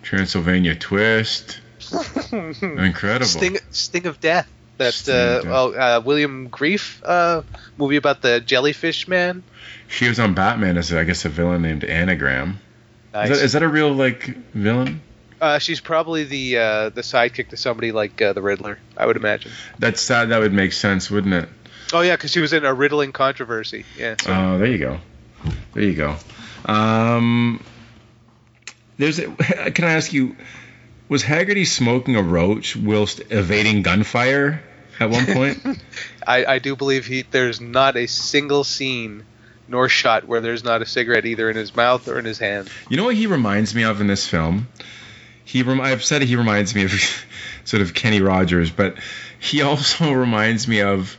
Transylvania 0.02 0.76
Twist. 0.76 1.60
Incredible. 2.32 3.26
Sting, 3.26 3.57
Sting 3.72 4.06
of 4.07 4.20
Death. 4.20 4.48
That 4.78 5.07
uh, 5.07 5.48
oh, 5.48 5.74
uh, 5.74 6.02
William 6.03 6.49
Grefe 6.49 7.02
uh, 7.06 7.44
movie 7.78 7.95
about 7.95 8.22
the 8.22 8.41
jellyfish 8.41 9.07
man. 9.07 9.41
She 9.88 10.10
was 10.10 10.20
on 10.20 10.34
Batman 10.34 10.78
as, 10.78 10.91
I 10.94 11.06
guess, 11.06 11.24
a 11.24 11.30
villain 11.30 11.62
named 11.62 11.86
Anagram. 11.86 12.60
Nice. 13.14 13.30
Is, 13.30 13.38
that, 13.38 13.45
is 13.45 13.53
that 13.53 13.64
a 13.64 13.70
real, 13.70 13.94
like, 13.94 14.36
villain? 14.53 14.99
uh, 15.40 15.60
she's 15.60 15.80
probably 15.80 16.26
the 16.26 16.57
uh, 16.57 16.90
the 16.90 17.02
sidekick 17.02 17.49
to 17.49 17.57
somebody 17.57 17.94
like 17.94 18.22
uh, 18.22 18.34
the 18.34 18.41
Riddler, 18.41 18.80
I 18.98 19.06
would 19.06 19.16
imagine. 19.16 19.52
That's 19.80 20.06
that. 20.10 20.28
That 20.30 20.40
would 20.40 20.53
make 20.53 20.74
sense, 20.74 21.10
wouldn't 21.10 21.34
it? 21.34 21.48
Oh 21.94 22.02
yeah, 22.02 22.16
because 22.18 22.32
she 22.32 22.41
was 22.41 22.52
in 22.52 22.66
a 22.66 22.74
riddling 22.74 23.14
controversy. 23.14 23.86
Yeah. 23.98 24.16
so- 24.20 24.34
Oh, 24.34 24.57
there 24.57 24.68
you 24.68 24.78
go. 24.78 24.99
There 25.74 25.84
you 25.84 25.94
go. 25.94 26.16
Um, 26.66 27.64
there's. 28.98 29.20
A, 29.20 29.32
can 29.72 29.86
I 29.86 29.94
ask 29.94 30.12
you? 30.12 30.36
Was 31.07 31.22
Haggerty 31.22 31.65
smoking 31.65 32.15
a 32.15 32.22
roach 32.22 32.76
whilst 32.76 33.22
evading 33.30 33.84
gunfire 33.84 34.64
at 34.99 35.10
one 35.10 35.26
point? 35.26 35.61
I, 36.27 36.45
I 36.45 36.60
do 36.60 36.76
believe 36.76 37.06
he 37.06 37.22
there's 37.22 37.61
not 37.61 37.95
a 37.95 38.07
single 38.07 38.64
scene 38.64 39.23
nor 39.68 39.90
shot 39.90 40.27
where 40.27 40.41
there's 40.41 40.64
not 40.64 40.82
a 40.82 40.86
cigarette 40.86 41.26
either 41.26 41.49
in 41.49 41.56
his 41.56 41.76
mouth 41.76 42.07
or 42.07 42.18
in 42.18 42.26
his 42.26 42.40
hand. 42.40 42.69
You 42.90 42.98
know 42.98 43.06
what 43.06 43.15
he 43.15 43.27
reminds 43.27 43.73
me 43.76 43.84
of 43.84 44.02
in 44.02 44.07
this 44.07 44.27
film? 44.27 44.68
He 45.44 45.61
rem- 45.61 45.82
I've 45.82 46.03
said 46.03 46.23
he 46.23 46.36
reminds 46.36 46.73
me 46.73 46.86
of 46.86 46.91
sort 47.65 47.82
of 47.82 47.94
Kenny 47.94 48.22
Rogers, 48.22 48.72
but 48.72 48.95
he 49.40 49.61
also 49.61 50.11
reminds 50.14 50.68
me 50.68 50.82
of 50.82 51.18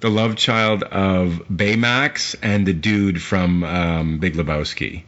the 0.00 0.10
love 0.10 0.36
child 0.36 0.82
of 0.82 1.42
Baymax 1.52 2.34
and 2.42 2.66
the 2.66 2.72
dude 2.72 3.22
from 3.22 3.62
um, 3.62 4.18
Big 4.18 4.34
Lebowski. 4.34 5.04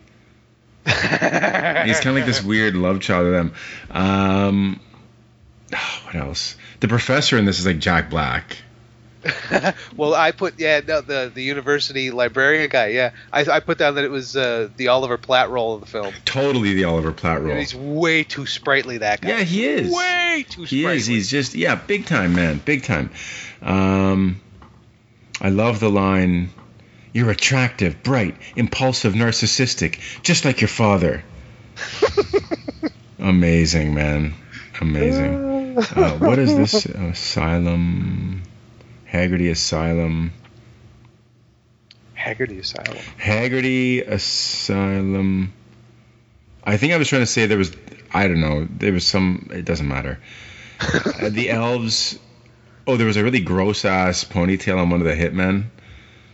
He's 0.84 2.00
kind 2.00 2.08
of 2.08 2.14
like 2.14 2.26
this 2.26 2.42
weird 2.42 2.74
love 2.74 3.00
child 3.00 3.26
of 3.26 3.32
them. 3.32 3.54
Um, 3.90 4.80
what 6.04 6.14
else? 6.14 6.56
The 6.80 6.88
professor 6.88 7.38
in 7.38 7.44
this 7.44 7.58
is 7.58 7.66
like 7.66 7.78
Jack 7.78 8.10
Black. 8.10 8.56
well, 9.96 10.14
I 10.14 10.32
put 10.32 10.58
yeah 10.58 10.80
no, 10.86 11.00
the 11.00 11.30
the 11.32 11.42
university 11.42 12.10
librarian 12.10 12.68
guy. 12.68 12.88
Yeah, 12.88 13.12
I, 13.32 13.44
I 13.44 13.60
put 13.60 13.78
down 13.78 13.94
that 13.94 14.04
it 14.04 14.10
was 14.10 14.36
uh, 14.36 14.68
the 14.76 14.88
Oliver 14.88 15.16
Platt 15.16 15.48
role 15.50 15.74
of 15.76 15.80
the 15.80 15.86
film. 15.86 16.12
Totally 16.24 16.74
the 16.74 16.84
Oliver 16.84 17.12
Platt 17.12 17.40
role. 17.40 17.56
He's 17.56 17.74
way 17.74 18.24
too 18.24 18.46
sprightly. 18.46 18.98
That 18.98 19.20
guy. 19.20 19.28
Yeah, 19.28 19.42
he 19.42 19.64
is. 19.64 19.94
Way 19.94 20.44
too 20.48 20.64
He 20.64 20.80
sprightly. 20.82 20.96
is. 20.96 21.06
He's 21.06 21.30
just 21.30 21.54
yeah, 21.54 21.76
big 21.76 22.06
time 22.06 22.34
man, 22.34 22.60
big 22.64 22.82
time. 22.82 23.10
Um, 23.60 24.40
I 25.40 25.50
love 25.50 25.78
the 25.78 25.90
line. 25.90 26.50
You're 27.12 27.30
attractive, 27.30 28.02
bright, 28.02 28.36
impulsive, 28.56 29.12
narcissistic, 29.12 29.98
just 30.22 30.44
like 30.44 30.60
your 30.60 30.68
father. 30.68 31.22
Amazing, 33.18 33.94
man. 33.94 34.34
Amazing. 34.80 35.78
Uh, 35.78 36.18
what 36.18 36.38
is 36.38 36.56
this? 36.56 36.86
Asylum. 36.86 38.42
Haggerty 39.04 39.50
Asylum. 39.50 40.32
Haggerty 42.14 42.58
Asylum. 42.58 42.98
Haggerty 43.18 44.00
Asylum. 44.00 45.52
I 46.64 46.76
think 46.76 46.92
I 46.92 46.96
was 46.96 47.08
trying 47.08 47.22
to 47.22 47.26
say 47.26 47.46
there 47.46 47.58
was. 47.58 47.72
I 48.14 48.28
don't 48.28 48.40
know. 48.40 48.66
There 48.70 48.92
was 48.92 49.06
some. 49.06 49.50
It 49.52 49.64
doesn't 49.64 49.88
matter. 49.88 50.18
Uh, 50.82 51.28
the 51.28 51.48
elves. 51.48 52.18
Oh, 52.88 52.96
there 52.96 53.06
was 53.06 53.16
a 53.16 53.22
really 53.22 53.38
gross 53.38 53.84
ass 53.84 54.24
ponytail 54.24 54.78
on 54.78 54.90
one 54.90 55.00
of 55.00 55.06
the 55.06 55.14
hitmen. 55.14 55.66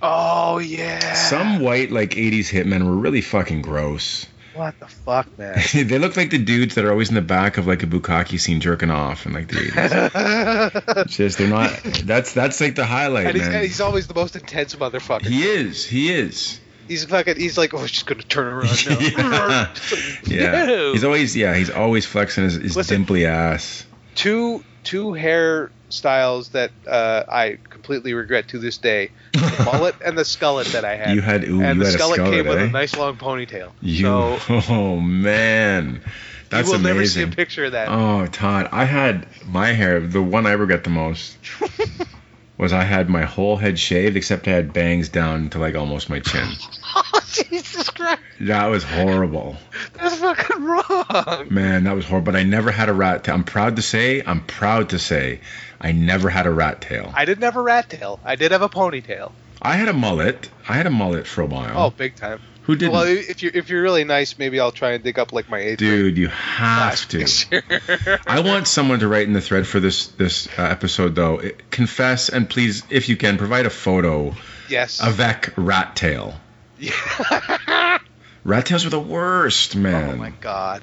Oh 0.00 0.58
yeah. 0.58 1.14
Some 1.14 1.60
white 1.60 1.90
like 1.90 2.10
'80s 2.10 2.50
hitmen 2.50 2.84
were 2.84 2.96
really 2.96 3.20
fucking 3.20 3.62
gross. 3.62 4.26
What 4.54 4.78
the 4.80 4.88
fuck, 4.88 5.38
man? 5.38 5.56
they 5.72 5.98
look 5.98 6.16
like 6.16 6.30
the 6.30 6.38
dudes 6.38 6.74
that 6.74 6.84
are 6.84 6.90
always 6.90 7.10
in 7.10 7.14
the 7.14 7.20
back 7.20 7.58
of 7.58 7.66
like 7.66 7.84
a 7.84 7.86
bukkake 7.86 8.40
scene 8.40 8.60
jerking 8.60 8.90
off 8.90 9.24
in 9.24 9.32
like 9.32 9.48
the 9.48 9.54
'80s. 9.54 11.06
Just 11.08 11.38
they're 11.38 11.48
not. 11.48 11.70
That's 12.04 12.32
that's 12.32 12.60
like 12.60 12.74
the 12.74 12.84
highlight, 12.84 13.34
he's, 13.34 13.48
man. 13.48 13.62
he's 13.62 13.80
always 13.80 14.08
the 14.08 14.14
most 14.14 14.34
intense 14.34 14.74
motherfucker. 14.74 15.26
He 15.26 15.44
is. 15.44 15.84
He 15.84 16.12
is. 16.12 16.60
He's 16.88 17.04
fucking. 17.04 17.36
He's 17.36 17.58
like, 17.58 17.74
oh, 17.74 17.86
she's 17.86 18.02
gonna 18.02 18.22
turn 18.22 18.46
around 18.46 18.86
now. 18.86 19.72
yeah. 20.26 20.66
yeah. 20.66 20.92
He's 20.92 21.04
always 21.04 21.36
yeah. 21.36 21.54
He's 21.54 21.70
always 21.70 22.06
flexing 22.06 22.44
his, 22.44 22.54
his 22.54 22.76
Listen. 22.76 23.04
dimply 23.04 23.26
ass. 23.26 23.86
two 24.14 24.64
two 24.84 25.12
hair 25.12 25.70
styles 25.90 26.50
that 26.50 26.70
uh, 26.86 27.24
I 27.28 27.58
completely 27.70 28.14
regret 28.14 28.48
to 28.48 28.58
this 28.58 28.78
day: 28.78 29.10
the 29.32 29.62
mullet 29.72 29.94
and 30.04 30.16
the 30.18 30.24
skullet 30.24 30.72
that 30.72 30.84
I 30.84 30.96
had. 30.96 31.14
You 31.14 31.20
had 31.22 31.44
ooh, 31.44 31.62
and 31.62 31.78
you 31.78 31.84
the 31.84 31.90
had 31.90 32.00
a 32.00 32.02
skullet 32.02 32.16
skullet, 32.18 32.30
came 32.30 32.46
with 32.46 32.58
eh? 32.58 32.64
a 32.64 32.70
nice 32.70 32.96
long 32.96 33.16
ponytail. 33.16 33.72
You, 33.80 34.02
So 34.02 34.38
oh 34.68 35.00
man, 35.00 36.02
that's 36.50 36.68
you 36.68 36.72
will 36.74 36.80
never 36.80 37.04
see 37.06 37.20
a 37.20 37.24
amazing. 37.24 37.30
picture 37.36 37.64
of 37.66 37.72
that. 37.72 37.88
Oh, 37.88 38.26
Todd, 38.26 38.68
I 38.72 38.84
had 38.84 39.26
my 39.46 39.68
hair. 39.68 40.00
The 40.00 40.22
one 40.22 40.46
I 40.46 40.52
regret 40.52 40.84
the 40.84 40.90
most 40.90 41.36
was 42.58 42.72
I 42.72 42.82
had 42.82 43.08
my 43.08 43.22
whole 43.22 43.56
head 43.56 43.78
shaved, 43.78 44.16
except 44.16 44.46
I 44.48 44.50
had 44.52 44.72
bangs 44.72 45.08
down 45.08 45.48
to 45.50 45.58
like 45.58 45.74
almost 45.76 46.10
my 46.10 46.20
chin. 46.20 46.48
Oh, 46.96 47.20
Jesus 47.32 47.88
Christ, 47.90 48.20
That 48.40 48.66
was 48.66 48.82
horrible, 48.82 49.56
that's 49.92 50.16
fucking 50.16 50.64
wrong. 50.64 51.46
man. 51.50 51.84
That 51.84 51.94
was 51.94 52.06
horrible. 52.06 52.32
But 52.32 52.36
I 52.40 52.42
never 52.44 52.70
had 52.70 52.88
a 52.88 52.92
rat 52.94 53.22
tail. 53.24 53.34
I'm 53.34 53.44
proud 53.44 53.76
to 53.76 53.82
say, 53.82 54.22
I'm 54.26 54.40
proud 54.46 54.88
to 54.90 54.98
say, 54.98 55.40
I 55.80 55.92
never 55.92 56.28
had 56.30 56.46
a 56.46 56.50
rat 56.50 56.80
tail. 56.80 57.12
I 57.14 57.24
didn't 57.26 57.44
have 57.44 57.56
a 57.56 57.62
rat 57.62 57.90
tail. 57.90 58.18
I 58.24 58.36
did 58.36 58.50
have 58.52 58.62
a 58.62 58.68
ponytail. 58.68 59.32
I 59.60 59.76
had 59.76 59.88
a 59.88 59.92
mullet. 59.92 60.50
I 60.68 60.72
had 60.74 60.86
a 60.86 60.90
mullet 60.90 61.26
for 61.26 61.42
a 61.42 61.46
while. 61.46 61.78
Oh, 61.78 61.90
big 61.90 62.16
time. 62.16 62.40
Who 62.68 62.76
didn't? 62.76 62.92
Well, 62.92 63.04
if 63.08 63.42
you're 63.42 63.52
if 63.54 63.70
you're 63.70 63.80
really 63.80 64.04
nice, 64.04 64.36
maybe 64.38 64.60
I'll 64.60 64.72
try 64.72 64.90
and 64.92 65.02
dig 65.02 65.18
up 65.18 65.32
like 65.32 65.48
my 65.48 65.58
eighth 65.58 65.78
Dude, 65.78 66.18
you 66.18 66.28
have 66.28 67.08
to. 67.08 67.18
picture. 67.18 68.20
I 68.26 68.40
want 68.40 68.68
someone 68.68 68.98
to 69.00 69.08
write 69.08 69.26
in 69.26 69.32
the 69.32 69.40
thread 69.40 69.66
for 69.66 69.80
this 69.80 70.08
this 70.08 70.46
uh, 70.58 70.62
episode 70.64 71.14
though. 71.14 71.38
It- 71.38 71.70
confess 71.70 72.28
and 72.28 72.46
please, 72.48 72.82
if 72.90 73.08
you 73.08 73.16
can, 73.16 73.38
provide 73.38 73.64
a 73.64 73.70
photo 73.70 74.34
yes. 74.68 75.00
avec 75.00 75.54
rat 75.56 75.96
tail. 75.96 76.34
Yeah. 76.78 76.92
Rat 78.44 78.66
tails 78.66 78.84
are 78.84 78.90
the 78.90 79.00
worst, 79.00 79.74
man. 79.74 80.10
oh 80.10 80.16
my 80.16 80.30
god. 80.30 80.82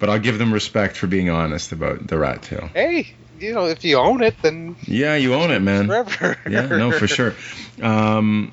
But 0.00 0.10
I'll 0.10 0.18
give 0.18 0.36
them 0.38 0.52
respect 0.52 0.96
for 0.96 1.06
being 1.06 1.30
honest 1.30 1.70
about 1.70 2.06
the 2.08 2.18
rat 2.18 2.42
tail. 2.42 2.68
Hey, 2.74 3.14
you 3.38 3.54
know, 3.54 3.66
if 3.66 3.84
you 3.84 3.98
own 3.98 4.22
it, 4.22 4.34
then 4.42 4.74
Yeah, 4.82 5.14
you 5.14 5.34
own 5.34 5.50
it, 5.52 5.60
man. 5.60 5.86
forever. 5.86 6.36
Yeah, 6.48 6.66
no, 6.66 6.90
for 6.90 7.06
sure. 7.06 7.34
Um, 7.80 8.52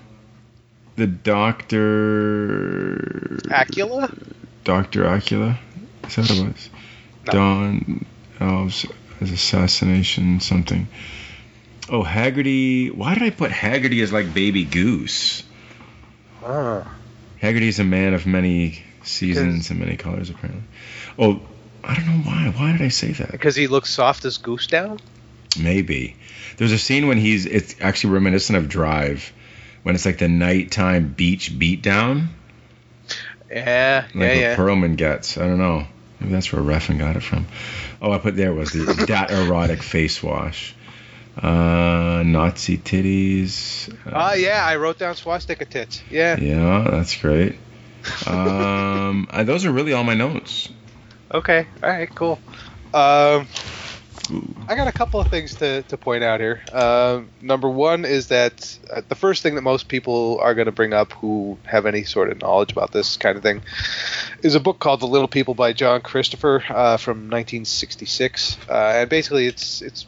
the 0.98 1.08
doctor. 1.08 2.98
Acula? 3.46 4.12
Doctor 4.64 5.04
Acula. 5.04 5.58
Is 6.08 6.16
that 6.16 6.30
what 6.30 6.38
it 6.38 6.48
was? 6.54 6.70
No. 7.28 7.34
Don 7.34 8.06
Elves 8.40 8.86
as 9.22 9.32
assassination 9.32 10.42
something. 10.42 10.88
Oh, 11.90 12.04
Haggerty. 12.04 12.90
Why 12.90 13.14
did 13.14 13.24
I 13.24 13.30
put 13.30 13.52
Haggerty 13.52 14.02
as 14.02 14.12
like 14.12 14.34
baby 14.34 14.66
goose? 14.66 15.44
Ah. 16.44 16.84
Oh. 16.86 16.88
Haggerty 17.40 17.68
is 17.68 17.80
a 17.80 17.84
man 17.84 18.14
of 18.14 18.26
many 18.26 18.84
seasons 19.04 19.70
and 19.70 19.80
many 19.80 19.96
colors, 19.96 20.32
apparently. 20.32 20.64
Oh, 21.20 21.40
I 21.84 21.94
don't 21.96 22.08
know 22.08 22.24
why. 22.24 22.52
Why 22.56 22.72
did 22.72 22.82
I 22.82 22.90
say 22.90 23.12
that? 23.12 23.32
Because 23.32 23.56
he 23.56 23.68
looks 23.68 23.92
soft 23.92 24.26
as 24.26 24.38
goose 24.38 24.66
down? 24.68 25.00
Maybe. 25.58 26.16
There's 26.58 26.72
a 26.72 26.78
scene 26.80 27.08
when 27.08 27.18
he's. 27.18 27.46
It's 27.46 27.76
actually 27.80 28.14
reminiscent 28.14 28.58
of 28.58 28.68
Drive, 28.68 29.32
when 29.88 29.96
it's 29.96 30.06
like 30.06 30.18
the 30.18 30.28
nighttime 30.28 31.14
beach 31.14 31.50
beatdown, 31.58 32.28
Yeah, 33.50 34.04
like 34.04 34.14
yeah, 34.14 34.20
what 34.20 34.42
yeah. 34.42 34.56
Perlman 34.58 34.98
gets. 34.98 35.38
I 35.38 35.48
don't 35.48 35.60
know. 35.60 35.88
Maybe 36.20 36.34
that's 36.34 36.52
where 36.52 36.62
Refn 36.62 37.00
got 37.00 37.16
it 37.16 37.24
from. 37.24 37.48
Oh, 38.02 38.12
I 38.12 38.18
put 38.18 38.36
there 38.36 38.54
was 38.54 38.74
the 38.74 39.06
that 39.08 39.32
erotic 39.32 39.82
face 39.82 40.22
wash. 40.22 40.76
Uh, 41.42 42.22
Nazi 42.26 42.78
titties. 42.78 43.88
Uh, 44.06 44.12
Ah, 44.14 44.34
yeah, 44.34 44.62
I 44.66 44.76
wrote 44.76 45.00
down 45.00 45.16
swastika 45.16 45.64
tits. 45.64 46.04
Yeah. 46.12 46.38
Yeah, 46.38 46.86
that's 46.92 47.16
great. 47.16 47.56
Um, 48.26 49.28
uh, 49.32 49.46
those 49.46 49.64
are 49.64 49.72
really 49.72 49.94
all 49.94 50.04
my 50.04 50.16
notes. 50.16 50.68
Okay. 51.34 51.66
All 51.82 51.90
right. 51.90 52.14
Cool. 52.14 52.42
Um. 52.94 53.48
I 54.68 54.76
got 54.76 54.88
a 54.88 54.92
couple 54.92 55.20
of 55.20 55.28
things 55.28 55.56
to, 55.56 55.84
to 55.84 55.98
point 55.98 56.24
out 56.24 56.40
here. 56.40 56.62
Um, 56.72 57.30
number 57.42 57.70
one 57.70 58.06
is 58.06 58.28
that 58.28 58.78
uh, 58.92 59.02
the 59.08 59.16
first 59.16 59.44
thing 59.44 59.56
that 59.56 59.62
most 59.62 59.88
people 59.88 60.40
are 60.42 60.54
going 60.54 60.66
to 60.66 60.72
bring 60.72 60.94
up 60.94 61.14
who 61.14 61.58
have 61.64 61.86
any 61.86 62.04
sort 62.04 62.30
of 62.30 62.42
knowledge 62.42 62.72
about 62.72 62.92
this 62.92 63.18
kind 63.18 63.38
of 63.38 63.44
thing 63.44 63.62
is 64.44 64.56
a 64.56 64.60
book 64.60 64.80
called 64.80 65.00
The 65.00 65.08
Little 65.08 65.28
People 65.28 65.54
by 65.54 65.74
John 65.74 66.02
Christopher 66.02 66.64
uh, 66.70 66.98
from 66.98 67.30
1966, 67.30 68.58
uh, 68.70 68.74
and 68.74 69.10
basically 69.10 69.48
it's 69.48 69.82
it's 69.82 70.06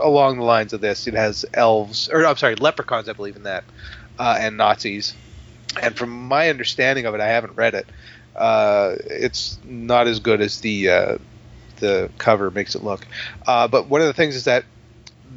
along 0.00 0.38
the 0.38 0.44
lines 0.44 0.72
of 0.72 0.80
this. 0.80 1.06
It 1.06 1.14
has 1.14 1.44
elves, 1.52 2.08
or 2.08 2.24
I'm 2.24 2.36
sorry, 2.36 2.56
leprechauns, 2.56 3.08
I 3.08 3.12
believe 3.12 3.36
in 3.36 3.44
that, 3.44 3.64
uh, 4.18 4.36
and 4.40 4.56
Nazis. 4.56 5.14
And 5.80 5.96
from 5.96 6.28
my 6.28 6.50
understanding 6.50 7.06
of 7.06 7.14
it, 7.14 7.20
I 7.20 7.28
haven't 7.28 7.56
read 7.56 7.74
it. 7.74 7.86
Uh, 8.36 8.96
it's 9.06 9.58
not 9.64 10.06
as 10.06 10.20
good 10.20 10.40
as 10.40 10.60
the 10.60 10.88
uh, 10.88 11.18
the 11.82 12.10
cover 12.16 12.50
makes 12.50 12.74
it 12.74 12.82
look. 12.82 13.06
Uh, 13.46 13.68
but 13.68 13.88
one 13.88 14.00
of 14.00 14.06
the 14.06 14.14
things 14.14 14.36
is 14.36 14.44
that 14.44 14.64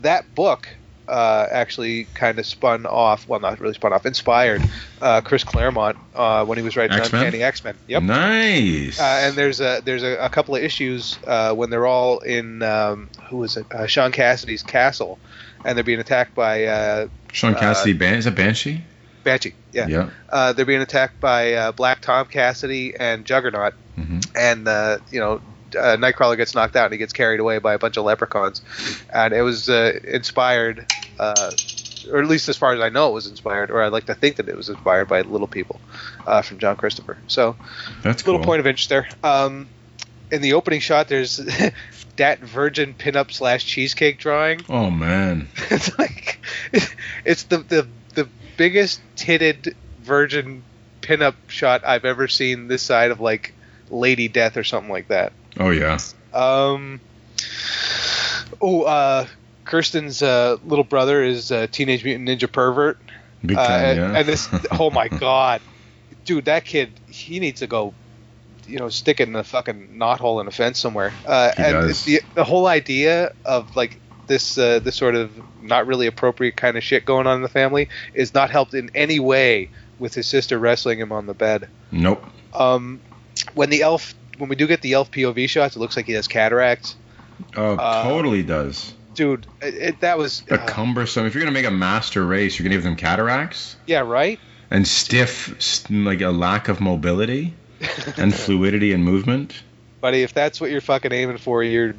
that 0.02 0.24
book 0.36 0.70
uh, 1.08 1.48
actually 1.52 2.06
kind 2.14 2.40
of 2.40 2.46
spun 2.46 2.86
off. 2.86 3.28
Well, 3.28 3.40
not 3.40 3.60
really 3.60 3.74
spun 3.74 3.94
off. 3.94 4.06
Inspired 4.06 4.62
uh, 5.02 5.22
Chris 5.22 5.44
Claremont 5.44 5.98
uh, 6.16 6.46
when 6.46 6.58
he 6.58 6.64
was 6.64 6.76
writing 6.78 6.98
X-Men? 6.98 7.26
Uncanny 7.26 7.44
X 7.44 7.64
Men. 7.64 7.76
Yep. 7.88 8.04
Nice. 8.04 9.00
Uh, 9.00 9.04
and 9.04 9.36
there's 9.36 9.60
a 9.60 9.82
there's 9.84 10.04
a, 10.04 10.16
a 10.18 10.30
couple 10.30 10.56
of 10.56 10.64
issues 10.64 11.18
uh, 11.28 11.54
when 11.54 11.70
they're 11.70 11.86
all 11.86 12.20
in 12.20 12.62
um, 12.64 13.10
who 13.30 13.44
is 13.44 13.58
it? 13.58 13.66
Uh, 13.72 13.88
Sean 13.88 14.12
Cassidy's 14.12 14.64
castle, 14.64 15.20
and 15.64 15.78
they're 15.78 15.84
being 15.84 16.00
attacked 16.00 16.34
by 16.36 16.66
uh, 16.66 17.08
Sean 17.32 17.54
Cassidy, 17.56 17.94
Ban- 17.94 18.16
is 18.16 18.26
that 18.26 18.36
Banshee? 18.36 18.82
Banshee. 19.24 19.54
Yeah. 19.74 19.88
Yeah. 19.88 20.10
Uh, 20.30 20.54
they're 20.54 20.66
being 20.66 20.82
attacked 20.82 21.20
by 21.20 21.54
uh, 21.54 21.72
Black 21.72 22.02
Tom 22.02 22.28
Cassidy 22.28 22.96
and 22.96 23.26
Juggernaut, 23.26 23.74
hmm 23.96 24.20
and 24.36 24.68
uh, 24.68 24.98
you 25.12 25.20
know. 25.20 25.42
Uh, 25.76 25.98
Nightcrawler 25.98 26.38
gets 26.38 26.56
knocked 26.56 26.76
out 26.76 26.86
and 26.86 26.94
he 26.94 26.98
gets 26.98 27.14
carried 27.14 27.40
away 27.40 27.60
by 27.60 27.74
a 27.74 27.80
bunch 27.80 27.98
of 27.98 28.06
leprechauns, 28.06 28.62
and 29.14 29.34
it 29.34 29.42
was 29.42 29.70
uh, 29.70 30.00
inspired, 30.04 30.92
uh, 31.20 31.52
or 32.12 32.20
at 32.20 32.28
least 32.28 32.50
as 32.50 32.58
far 32.58 32.74
as 32.74 32.82
I 32.82 32.90
know, 32.90 33.10
it 33.10 33.14
was 33.14 33.28
inspired, 33.28 33.72
or 33.72 33.82
I 33.82 33.88
like 33.88 34.06
to 34.06 34.16
think 34.16 34.38
that 34.38 34.50
it 34.50 34.56
was 34.56 34.70
inspired 34.70 35.08
by 35.08 35.22
Little 35.22 35.48
People 35.48 35.80
uh, 36.26 36.42
from 36.42 36.60
John 36.60 36.76
Christopher. 36.76 37.18
So 37.28 37.56
That's 38.04 38.22
cool. 38.22 38.34
little 38.34 38.46
point 38.46 38.60
of 38.60 38.68
interest 38.68 38.90
there. 38.90 39.08
Um, 39.24 39.68
in 40.32 40.42
the 40.42 40.54
opening 40.54 40.80
shot, 40.80 41.08
there's 41.08 41.38
that 42.18 42.40
virgin 42.40 42.94
pinup 42.94 43.32
slash 43.32 43.66
cheesecake 43.66 44.20
drawing. 44.20 44.62
Oh 44.70 44.90
man. 44.90 45.48
it's 45.70 45.98
like 45.98 46.40
it's 47.26 47.44
the 47.44 47.58
the 47.60 47.88
the 48.14 48.28
biggest 48.58 49.02
titted 49.16 49.76
virgin 50.02 50.64
pinup 51.02 51.36
shot 51.48 51.86
I've 51.86 52.06
ever 52.06 52.28
seen 52.28 52.68
this 52.68 52.82
side 52.82 53.12
of 53.12 53.20
like 53.20 53.54
Lady 53.90 54.28
Death 54.28 54.58
or 54.58 54.64
something 54.64 54.92
like 54.92 55.10
that. 55.10 55.34
Oh 55.60 55.70
yeah. 55.70 55.98
Um, 56.34 57.00
oh, 58.62 58.84
uh, 58.84 59.26
Kirsten's 59.64 60.22
uh, 60.22 60.58
little 60.66 60.84
brother 60.84 61.24
is 61.24 61.52
a 61.52 61.68
Teenage 61.68 62.04
Mutant 62.04 62.28
Ninja 62.28 62.52
Pervert. 62.52 62.98
Big 63.46 63.58
Uh, 63.58 63.62
and, 63.62 63.98
yeah. 63.98 64.18
and 64.20 64.28
this, 64.28 64.50
oh 64.72 64.90
my 64.90 65.08
god, 65.08 65.62
dude, 66.26 66.46
that 66.46 66.66
kid, 66.66 66.92
he 67.08 67.40
needs 67.40 67.60
to 67.60 67.68
go, 67.68 67.94
you 68.68 68.80
know, 68.80 68.90
stick 68.90 69.20
it 69.20 69.28
in 69.28 69.36
a 69.36 69.44
fucking 69.44 69.96
knothole 69.98 70.42
in 70.42 70.48
a 70.48 70.52
fence 70.52 70.80
somewhere. 70.80 71.14
Uh, 71.26 71.52
He 71.56 71.64
and 71.64 71.74
does. 71.74 72.04
the 72.06 72.22
the 72.34 72.44
whole 72.44 72.68
idea 72.68 73.34
of 73.46 73.76
like 73.76 74.00
this 74.28 74.58
uh, 74.58 74.80
this 74.80 74.96
sort 74.96 75.16
of 75.16 75.32
not 75.62 75.88
really 75.88 76.08
appropriate 76.08 76.56
kind 76.58 76.78
of 76.78 76.84
shit 76.84 77.06
going 77.06 77.28
on 77.28 77.38
in 77.38 77.42
the 77.44 77.50
family 77.50 77.90
is 78.14 78.34
not 78.34 78.50
helped 78.50 78.74
in 78.74 78.90
any 78.96 79.20
way 79.20 79.70
with 80.00 80.14
his 80.14 80.28
sister 80.28 80.58
wrestling 80.60 81.00
him 81.00 81.12
on 81.12 81.26
the 81.28 81.34
bed. 81.34 81.70
nope. 81.92 82.24
Um, 82.54 83.00
when 83.54 83.70
the 83.70 83.82
elf, 83.82 84.14
when 84.38 84.50
we 84.50 84.56
do 84.56 84.68
get 84.68 84.82
the 84.82 84.94
elf 84.94 85.12
POV 85.12 85.50
shots, 85.50 85.76
it 85.76 85.80
looks 85.80 85.96
like 85.96 86.06
he 86.06 86.14
has 86.14 86.28
cataracts. 86.28 86.96
Oh, 87.56 87.76
Uh, 87.76 88.04
totally 88.04 88.44
does. 88.44 88.94
Dude, 89.14 89.48
it, 89.62 89.74
it, 89.76 90.00
that 90.02 90.18
was 90.18 90.44
a 90.50 90.56
uh, 90.56 90.66
cumbersome. 90.68 91.26
If 91.26 91.34
you're 91.34 91.44
gonna 91.44 91.54
make 91.54 91.66
a 91.66 91.72
master 91.72 92.26
race, 92.26 92.58
you're 92.60 92.66
gonna 92.66 92.76
give 92.76 92.84
them 92.84 92.96
cataracts 92.96 93.78
yeah, 93.86 94.02
right. 94.02 94.40
and 94.70 94.86
stiff, 94.88 95.90
like 95.90 96.22
a 96.22 96.32
lack 96.32 96.68
of 96.68 96.82
mobility 96.82 97.54
and 98.18 98.34
fluidity 98.34 98.92
and 98.92 99.04
movement. 99.04 99.64
Buddy, 100.02 100.24
if 100.24 100.34
that's 100.34 100.60
what 100.60 100.70
you're 100.70 100.82
fucking 100.82 101.14
aiming 101.14 101.38
for, 101.38 101.64
you're 101.64 101.96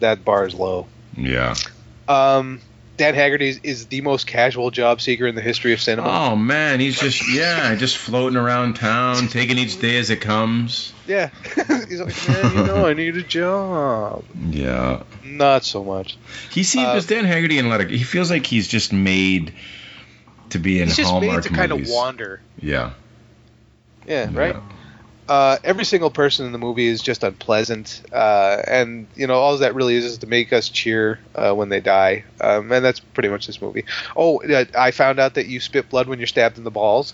that 0.00 0.24
bar 0.24 0.46
is 0.46 0.54
low. 0.54 0.86
Yeah. 1.16 1.54
Um, 2.06 2.60
Dan 2.98 3.14
Haggerty 3.14 3.48
is, 3.48 3.60
is 3.62 3.86
the 3.86 4.00
most 4.00 4.26
casual 4.26 4.72
job 4.72 5.00
seeker 5.00 5.26
in 5.26 5.36
the 5.36 5.40
history 5.40 5.72
of 5.72 5.80
cinema. 5.80 6.08
Oh 6.08 6.36
man, 6.36 6.80
he's 6.80 6.98
just 6.98 7.32
yeah, 7.32 7.74
just 7.76 7.96
floating 7.96 8.36
around 8.36 8.74
town, 8.74 9.28
taking 9.28 9.56
each 9.56 9.80
day 9.80 9.98
as 9.98 10.10
it 10.10 10.20
comes. 10.20 10.92
Yeah, 11.06 11.30
he's 11.54 12.00
like, 12.00 12.28
man, 12.28 12.56
you 12.56 12.64
know, 12.64 12.86
I 12.86 12.94
need 12.94 13.16
a 13.16 13.22
job. 13.22 14.24
Yeah. 14.50 15.04
Not 15.24 15.64
so 15.64 15.84
much. 15.84 16.18
He 16.50 16.64
seems 16.64 16.88
Uh, 16.88 17.00
Dan 17.06 17.24
Haggerty 17.24 17.58
in 17.58 17.66
a 17.66 17.68
lot 17.68 17.80
of 17.80 17.88
he 17.88 18.02
feels 18.02 18.30
like 18.30 18.44
he's 18.44 18.66
just 18.66 18.92
made 18.92 19.54
to 20.50 20.58
be 20.58 20.80
in 20.80 20.88
He's 20.88 20.96
just 20.96 21.10
Hallmark 21.10 21.36
made 21.36 21.42
to 21.44 21.48
kind 21.50 21.72
of 21.72 21.88
wander. 21.88 22.40
Yeah. 22.60 22.90
Yeah, 24.06 24.28
right. 24.32 24.56
Uh, 25.28 25.58
every 25.62 25.84
single 25.84 26.10
person 26.10 26.46
in 26.46 26.52
the 26.52 26.58
movie 26.58 26.86
is 26.86 27.02
just 27.02 27.22
unpleasant, 27.22 28.00
uh, 28.12 28.62
and 28.66 29.06
you 29.14 29.26
know 29.26 29.34
all 29.34 29.58
that 29.58 29.74
really 29.74 29.94
is 29.94 30.04
is 30.04 30.18
to 30.18 30.26
make 30.26 30.54
us 30.54 30.70
cheer 30.70 31.20
uh, 31.34 31.52
when 31.52 31.68
they 31.68 31.80
die, 31.80 32.24
um, 32.40 32.72
and 32.72 32.82
that's 32.82 33.00
pretty 33.00 33.28
much 33.28 33.46
this 33.46 33.60
movie. 33.60 33.84
Oh, 34.16 34.40
I 34.76 34.90
found 34.90 35.18
out 35.18 35.34
that 35.34 35.46
you 35.46 35.60
spit 35.60 35.90
blood 35.90 36.08
when 36.08 36.18
you're 36.18 36.26
stabbed 36.26 36.56
in 36.56 36.64
the 36.64 36.70
balls. 36.70 37.12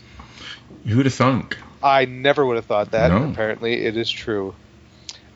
Who'd 0.87 1.07
have 1.07 1.15
thunk? 1.15 1.59
I 1.83 2.05
never 2.05 2.47
would 2.47 2.57
have 2.57 2.67
thought 2.67 2.93
that. 2.93 3.11
No. 3.11 3.29
Apparently, 3.31 3.85
it 3.85 3.97
is 3.97 4.11
true. 4.11 4.55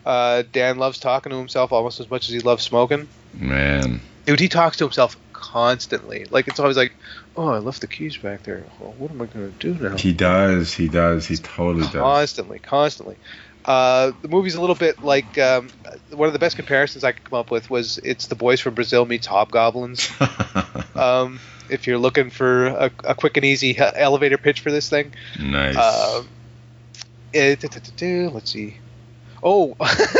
Uh, 0.05 0.43
Dan 0.51 0.77
loves 0.77 0.99
talking 0.99 1.31
to 1.31 1.37
himself 1.37 1.71
almost 1.73 1.99
as 1.99 2.09
much 2.09 2.29
as 2.29 2.33
he 2.33 2.39
loves 2.39 2.63
smoking. 2.63 3.07
Man. 3.33 4.01
Dude, 4.25 4.39
he 4.39 4.47
talks 4.47 4.77
to 4.77 4.85
himself 4.85 5.17
constantly. 5.33 6.25
Like 6.29 6.47
it's 6.47 6.59
always 6.59 6.77
like, 6.77 6.93
"Oh, 7.39 7.47
I 7.47 7.59
left 7.59 7.79
the 7.79 7.87
keys 7.87 8.17
back 8.17 8.43
there. 8.43 8.65
Well, 8.81 8.93
what 8.97 9.11
am 9.11 9.21
I 9.21 9.25
going 9.25 9.53
to 9.53 9.73
do 9.73 9.81
now?" 9.81 9.95
He 9.95 10.11
does. 10.11 10.73
He 10.73 10.89
does. 10.89 11.25
He 11.25 11.37
totally 11.37 11.85
does. 11.85 11.93
Constantly, 11.93 12.59
constantly. 12.59 13.15
Uh, 13.63 14.11
the 14.21 14.27
movie's 14.27 14.55
a 14.55 14.61
little 14.61 14.75
bit 14.75 15.01
like 15.03 15.37
um, 15.37 15.69
one 16.11 16.27
of 16.27 16.33
the 16.33 16.39
best 16.39 16.57
comparisons 16.57 17.05
I 17.05 17.13
could 17.13 17.23
come 17.23 17.39
up 17.39 17.49
with 17.49 17.69
was 17.69 17.97
it's 17.99 18.27
the 18.27 18.35
boys 18.35 18.59
from 18.59 18.73
Brazil 18.73 19.05
meets 19.05 19.25
hobgoblins. 19.25 20.09
Um, 20.95 21.39
if 21.69 21.87
you're 21.87 21.97
looking 21.97 22.29
for 22.29 22.67
a, 22.67 22.91
a 23.05 23.15
quick 23.15 23.37
and 23.37 23.45
easy 23.45 23.77
elevator 23.77 24.37
pitch 24.37 24.59
for 24.59 24.69
this 24.69 24.89
thing, 24.89 25.13
nice. 25.39 25.77
Um, 25.77 26.27
eh, 27.33 27.55
duh, 27.55 28.29
let's 28.29 28.51
see. 28.51 28.75
Oh, 29.41 29.77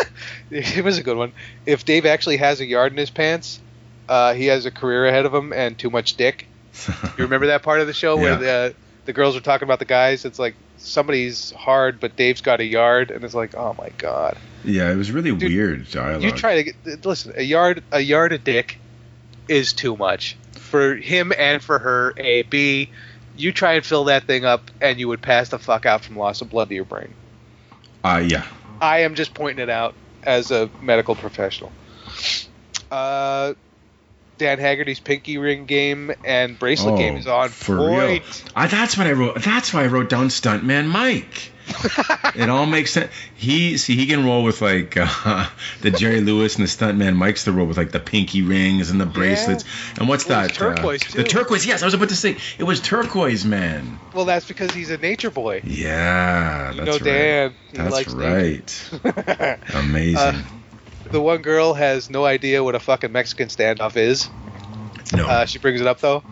it 0.52 0.84
was 0.84 0.98
a 0.98 1.04
good 1.04 1.18
one. 1.18 1.34
If 1.66 1.84
Dave 1.84 2.06
actually 2.06 2.38
has 2.38 2.62
a 2.62 2.66
yard 2.66 2.94
in 2.94 2.98
his 2.98 3.10
pants, 3.10 3.60
uh, 4.08 4.34
he 4.34 4.46
has 4.46 4.66
a 4.66 4.72
career 4.72 5.06
ahead 5.06 5.26
of 5.26 5.34
him 5.34 5.52
and 5.52 5.78
too 5.78 5.90
much 5.90 6.16
dick. 6.16 6.48
You 7.18 7.24
remember 7.26 7.48
that 7.48 7.64
part 7.64 7.82
of 7.82 7.88
the 7.88 7.94
show 7.94 8.16
where 8.18 8.32
Yeah. 8.34 8.38
the 8.38 8.76
the 9.06 9.14
girls 9.14 9.36
were 9.36 9.42
talking 9.42 9.66
about 9.66 9.80
the 9.80 9.86
guys? 9.86 10.24
It's 10.26 10.40
like 10.40 10.56
somebody's 10.78 11.52
hard, 11.52 12.00
but 12.00 12.16
Dave's 12.16 12.42
got 12.42 12.60
a 12.60 12.66
yard, 12.66 13.12
and 13.12 13.24
it's 13.24 13.34
like, 13.34 13.56
oh 13.56 13.76
my 13.78 13.90
god. 13.98 14.38
yeah, 14.64 14.92
it 14.92 14.96
was 14.96 15.12
really 15.12 15.32
Dude, 15.36 15.50
weird 15.52 15.90
dialogue. 15.92 16.24
You 16.24 16.32
try 16.32 16.62
to 16.62 16.72
get 16.72 17.06
listen. 17.06 17.34
A 17.36 17.44
yard 17.44 17.84
a 17.92 18.00
yard 18.00 18.34
of 18.34 18.44
dick 18.44 18.78
is 19.48 19.74
too 19.74 19.98
much 19.98 20.38
for 20.54 20.96
him 20.96 21.34
and 21.38 21.62
for 21.62 21.80
her. 21.80 22.14
A 22.18 22.44
B. 22.44 22.90
You 23.36 23.52
try 23.54 23.74
and 23.74 23.86
fill 23.86 24.04
that 24.06 24.26
thing 24.26 24.44
up, 24.46 24.70
and 24.82 25.00
you 25.00 25.08
would 25.08 25.22
pass 25.22 25.50
the 25.50 25.58
fuck 25.60 25.86
out 25.86 26.04
from 26.04 26.18
loss 26.18 26.42
of 26.42 26.50
blood 26.50 26.70
to 26.70 26.76
your 26.76 26.84
brain. 26.86 27.14
Uh, 28.04 28.24
yeah. 28.26 28.46
I 28.82 29.00
am 29.00 29.16
just 29.16 29.34
pointing 29.34 29.64
it 29.64 29.70
out 29.70 29.94
as 30.24 30.52
a 30.52 30.70
medical 30.82 31.16
professional. 31.16 31.72
Uh, 32.92 33.54
Dan 34.40 34.58
Haggerty's 34.58 35.00
pinky 35.00 35.38
ring 35.38 35.66
game 35.66 36.12
and 36.24 36.58
bracelet 36.58 36.96
Oh, 36.96 36.98
game 36.98 37.18
is 37.18 37.28
on 37.28 37.50
for 37.50 37.78
point. 37.78 38.24
real. 38.24 38.42
I, 38.56 38.68
that's 38.68 38.98
what 38.98 39.06
I 39.06 39.12
wrote. 39.12 39.42
That's 39.44 39.74
why 39.74 39.84
I 39.84 39.88
wrote 39.88 40.10
down 40.10 40.30
Stuntman 40.30 40.88
Mike. 40.88 41.52
it 42.36 42.50
all 42.50 42.66
makes 42.66 42.92
sense. 42.94 43.12
He 43.36 43.78
see 43.78 43.96
he 43.96 44.08
can 44.08 44.26
roll 44.26 44.44
with 44.44 44.60
like 44.60 44.98
uh, 44.98 45.48
the 45.82 45.92
Jerry 45.92 46.20
Lewis 46.22 46.56
and 46.56 46.64
the 46.66 46.70
Stuntman 46.72 47.16
Mike's 47.16 47.46
the 47.46 47.52
roll 47.52 47.68
with 47.68 47.78
like 47.78 47.92
the 47.92 48.00
pinky 48.00 48.42
rings 48.42 48.90
and 48.90 49.00
the 49.00 49.06
bracelets. 49.06 49.66
And 50.00 50.10
what's 50.10 50.26
Well, 50.26 50.42
that? 50.42 50.54
turquoise, 50.54 51.04
uh, 51.14 51.18
The 51.22 51.26
turquoise. 51.26 51.68
Yes, 51.68 51.84
I 51.84 51.86
was 51.86 51.94
about 51.94 52.10
to 52.10 52.16
say 52.16 52.38
it 52.58 52.64
was 52.64 52.82
turquoise, 52.82 53.46
man. 53.46 54.00
Well, 54.16 54.26
that's 54.26 54.48
because 54.48 54.74
he's 54.74 54.90
a 54.90 54.98
nature 54.98 55.30
boy. 55.30 55.62
Yeah, 55.64 56.72
You 56.72 56.78
that's 56.82 57.00
know 57.00 57.06
Dan. 57.06 57.56
He 57.72 57.78
Right. 57.78 57.92
likes 57.92 58.14
That's 58.14 58.96
right. 59.04 59.60
Amazing. 59.76 60.18
Uh, 60.18 60.42
the 61.12 61.22
one 61.22 61.42
girl 61.42 61.74
has 61.74 62.10
no 62.10 62.26
idea 62.26 62.64
what 62.64 62.76
a 62.76 62.80
fucking 62.80 63.12
Mexican 63.12 63.48
standoff 63.50 63.98
is. 63.98 64.30
no, 65.16 65.28
Uh, 65.28 65.46
she 65.46 65.60
brings 65.60 65.82
it 65.82 65.88
up 65.88 66.00
though. 66.00 66.24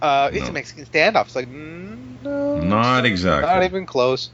Uh, 0.00 0.30
it's 0.32 0.44
No. 0.44 0.50
a 0.50 0.52
Mexican 0.52 0.84
standoff. 0.86 1.26
It's 1.26 1.36
like, 1.36 1.48
mm, 1.48 2.22
no, 2.22 2.56
not 2.56 3.04
exactly. 3.04 3.48
not 3.52 3.62
even 3.64 3.86
close. 3.86 4.30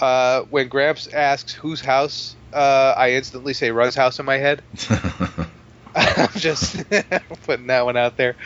Uh, 0.00 0.42
when 0.50 0.68
Gramps 0.68 1.06
asks 1.08 1.52
whose 1.52 1.80
house, 1.80 2.34
uh, 2.52 2.94
I 2.96 3.12
instantly 3.12 3.52
say 3.54 3.70
Run's 3.70 3.94
house 3.94 4.18
in 4.18 4.24
my 4.26 4.38
head. 4.38 4.62
I'm 5.94 6.28
just 6.36 6.76
putting 7.46 7.66
that 7.66 7.84
one 7.84 7.96
out 7.96 8.16
there. 8.16 8.36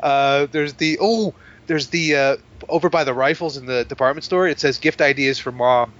Uh, 0.00 0.46
there's 0.50 0.74
the 0.74 0.98
oh, 1.00 1.34
there's 1.66 1.88
the 1.88 2.16
uh, 2.16 2.36
over 2.68 2.88
by 2.88 3.04
the 3.04 3.14
rifles 3.14 3.56
in 3.56 3.66
the 3.66 3.84
department 3.84 4.24
store. 4.24 4.48
It 4.48 4.58
says 4.60 4.78
gift 4.78 5.00
ideas 5.00 5.38
for 5.38 5.52
mom. 5.52 5.92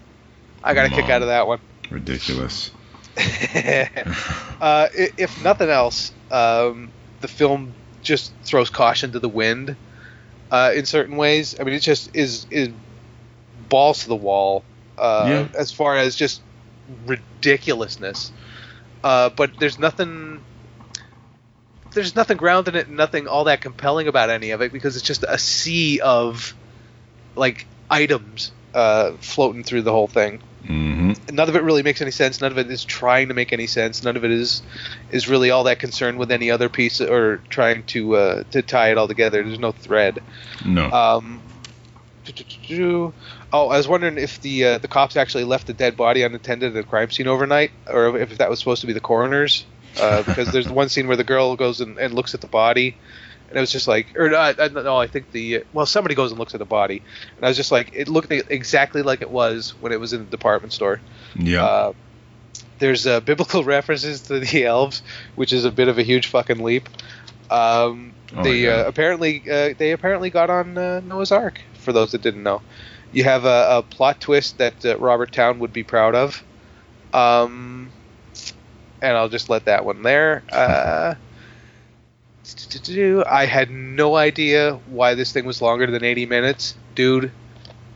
I 0.64 0.74
got 0.74 0.86
a 0.86 0.88
kick 0.90 1.08
out 1.10 1.22
of 1.22 1.28
that 1.28 1.46
one. 1.46 1.60
Ridiculous. 1.90 2.70
uh, 4.60 4.88
if 4.94 5.38
nothing 5.38 5.68
else, 5.70 6.12
um, 6.30 6.92
the 7.20 7.28
film 7.28 7.74
just 8.02 8.32
throws 8.44 8.70
caution 8.70 9.12
to 9.12 9.20
the 9.20 9.28
wind 9.28 9.76
uh, 10.50 10.72
in 10.74 10.86
certain 10.86 11.16
ways. 11.16 11.54
I 11.58 11.64
mean, 11.64 11.74
it 11.74 11.80
just 11.80 12.10
is 12.14 12.46
is 12.50 12.70
balls 13.68 14.02
to 14.02 14.08
the 14.08 14.16
wall 14.16 14.64
uh, 14.98 15.44
Yeah. 15.44 15.48
as 15.58 15.72
far 15.72 15.96
as 15.96 16.16
just 16.16 16.42
ridiculousness. 17.06 18.32
Uh, 19.02 19.30
but 19.30 19.52
there's 19.58 19.78
nothing. 19.78 20.42
There's 21.92 22.14
nothing 22.14 22.36
grounded 22.36 22.74
in 22.74 22.80
it, 22.80 22.88
nothing 22.88 23.26
all 23.28 23.44
that 23.44 23.60
compelling 23.60 24.08
about 24.08 24.30
any 24.30 24.50
of 24.50 24.60
it 24.62 24.72
because 24.72 24.96
it's 24.96 25.04
just 25.06 25.24
a 25.26 25.38
sea 25.38 26.00
of 26.00 26.54
like 27.36 27.66
items 27.90 28.52
uh, 28.74 29.12
floating 29.20 29.64
through 29.64 29.82
the 29.82 29.92
whole 29.92 30.08
thing 30.08 30.40
hmm 30.66 31.12
none 31.32 31.48
of 31.48 31.56
it 31.56 31.62
really 31.62 31.82
makes 31.82 32.00
any 32.00 32.10
sense. 32.10 32.40
None 32.40 32.52
of 32.52 32.58
it 32.58 32.70
is 32.70 32.84
trying 32.84 33.28
to 33.28 33.34
make 33.34 33.52
any 33.52 33.66
sense. 33.66 34.02
None 34.02 34.16
of 34.16 34.24
it 34.24 34.30
is 34.30 34.62
is 35.10 35.28
really 35.28 35.50
all 35.50 35.64
that 35.64 35.78
concerned 35.78 36.18
with 36.18 36.30
any 36.30 36.50
other 36.50 36.68
piece 36.68 37.00
or 37.00 37.38
trying 37.48 37.84
to 37.84 38.16
uh, 38.16 38.42
to 38.50 38.62
tie 38.62 38.90
it 38.90 38.98
all 38.98 39.08
together. 39.08 39.42
There's 39.42 39.58
no 39.58 39.72
thread. 39.72 40.22
No. 40.64 40.90
Um, 40.90 41.40
oh, 43.52 43.68
I 43.68 43.76
was 43.76 43.88
wondering 43.88 44.18
if 44.18 44.40
the 44.40 44.64
uh, 44.64 44.78
the 44.78 44.88
cops 44.88 45.16
actually 45.16 45.44
left 45.44 45.66
the 45.66 45.74
dead 45.74 45.96
body 45.96 46.22
unattended 46.22 46.76
at 46.76 46.84
a 46.84 46.86
crime 46.86 47.10
scene 47.10 47.28
overnight, 47.28 47.70
or 47.88 48.18
if 48.18 48.38
that 48.38 48.50
was 48.50 48.58
supposed 48.58 48.80
to 48.80 48.86
be 48.86 48.92
the 48.92 49.00
coroner's. 49.00 49.64
Uh, 49.98 50.22
because 50.24 50.52
there's 50.52 50.68
one 50.82 50.88
scene 50.90 51.06
where 51.06 51.16
the 51.16 51.24
girl 51.24 51.56
goes 51.56 51.80
and, 51.80 51.98
and 51.98 52.12
looks 52.12 52.34
at 52.34 52.42
the 52.42 52.46
body, 52.46 52.96
and 53.48 53.56
it 53.56 53.60
was 53.60 53.70
just 53.70 53.86
like, 53.88 54.06
or 54.16 54.32
uh, 54.34 54.54
uh, 54.58 54.68
no, 54.72 54.96
I 54.96 55.06
think 55.06 55.30
the 55.32 55.64
well, 55.72 55.86
somebody 55.86 56.14
goes 56.14 56.30
and 56.30 56.38
looks 56.38 56.54
at 56.54 56.58
the 56.58 56.64
body, 56.64 57.02
and 57.36 57.44
I 57.44 57.48
was 57.48 57.56
just 57.56 57.72
like, 57.72 57.90
it 57.94 58.08
looked 58.08 58.30
exactly 58.32 59.02
like 59.02 59.22
it 59.22 59.30
was 59.30 59.70
when 59.80 59.92
it 59.92 60.00
was 60.00 60.12
in 60.12 60.24
the 60.24 60.30
department 60.30 60.72
store. 60.72 61.00
yeah. 61.36 61.64
Uh, 61.64 61.92
there's 62.78 63.06
uh, 63.06 63.20
biblical 63.20 63.64
references 63.76 64.20
to 64.22 64.38
the 64.38 64.64
elves, 64.66 65.02
which 65.34 65.52
is 65.52 65.64
a 65.64 65.70
bit 65.70 65.88
of 65.88 65.98
a 65.98 66.02
huge 66.02 66.26
fucking 66.26 66.58
leap. 66.62 66.88
Um, 67.50 68.12
Oh, 68.36 68.42
they 68.42 68.64
yeah. 68.64 68.70
uh, 68.70 68.84
apparently 68.88 69.40
uh, 69.48 69.72
they 69.78 69.92
apparently 69.92 70.30
got 70.30 70.50
on 70.50 70.76
uh, 70.76 71.00
Noah's 71.00 71.30
Ark. 71.30 71.60
For 71.74 71.92
those 71.92 72.10
that 72.10 72.22
didn't 72.22 72.42
know, 72.42 72.60
you 73.12 73.22
have 73.22 73.44
a, 73.44 73.78
a 73.78 73.82
plot 73.82 74.20
twist 74.20 74.58
that 74.58 74.84
uh, 74.84 74.98
Robert 74.98 75.30
Towne 75.30 75.60
would 75.60 75.72
be 75.72 75.84
proud 75.84 76.16
of. 76.16 76.42
Um, 77.14 77.92
and 79.00 79.16
I'll 79.16 79.28
just 79.28 79.48
let 79.48 79.66
that 79.66 79.84
one 79.84 80.02
there. 80.02 80.42
I 83.26 83.46
had 83.46 83.70
no 83.70 84.16
idea 84.16 84.74
why 84.88 85.14
this 85.14 85.32
thing 85.32 85.44
was 85.44 85.60
longer 85.60 85.86
than 85.90 86.04
80 86.04 86.26
minutes, 86.26 86.74
dude. 86.94 87.32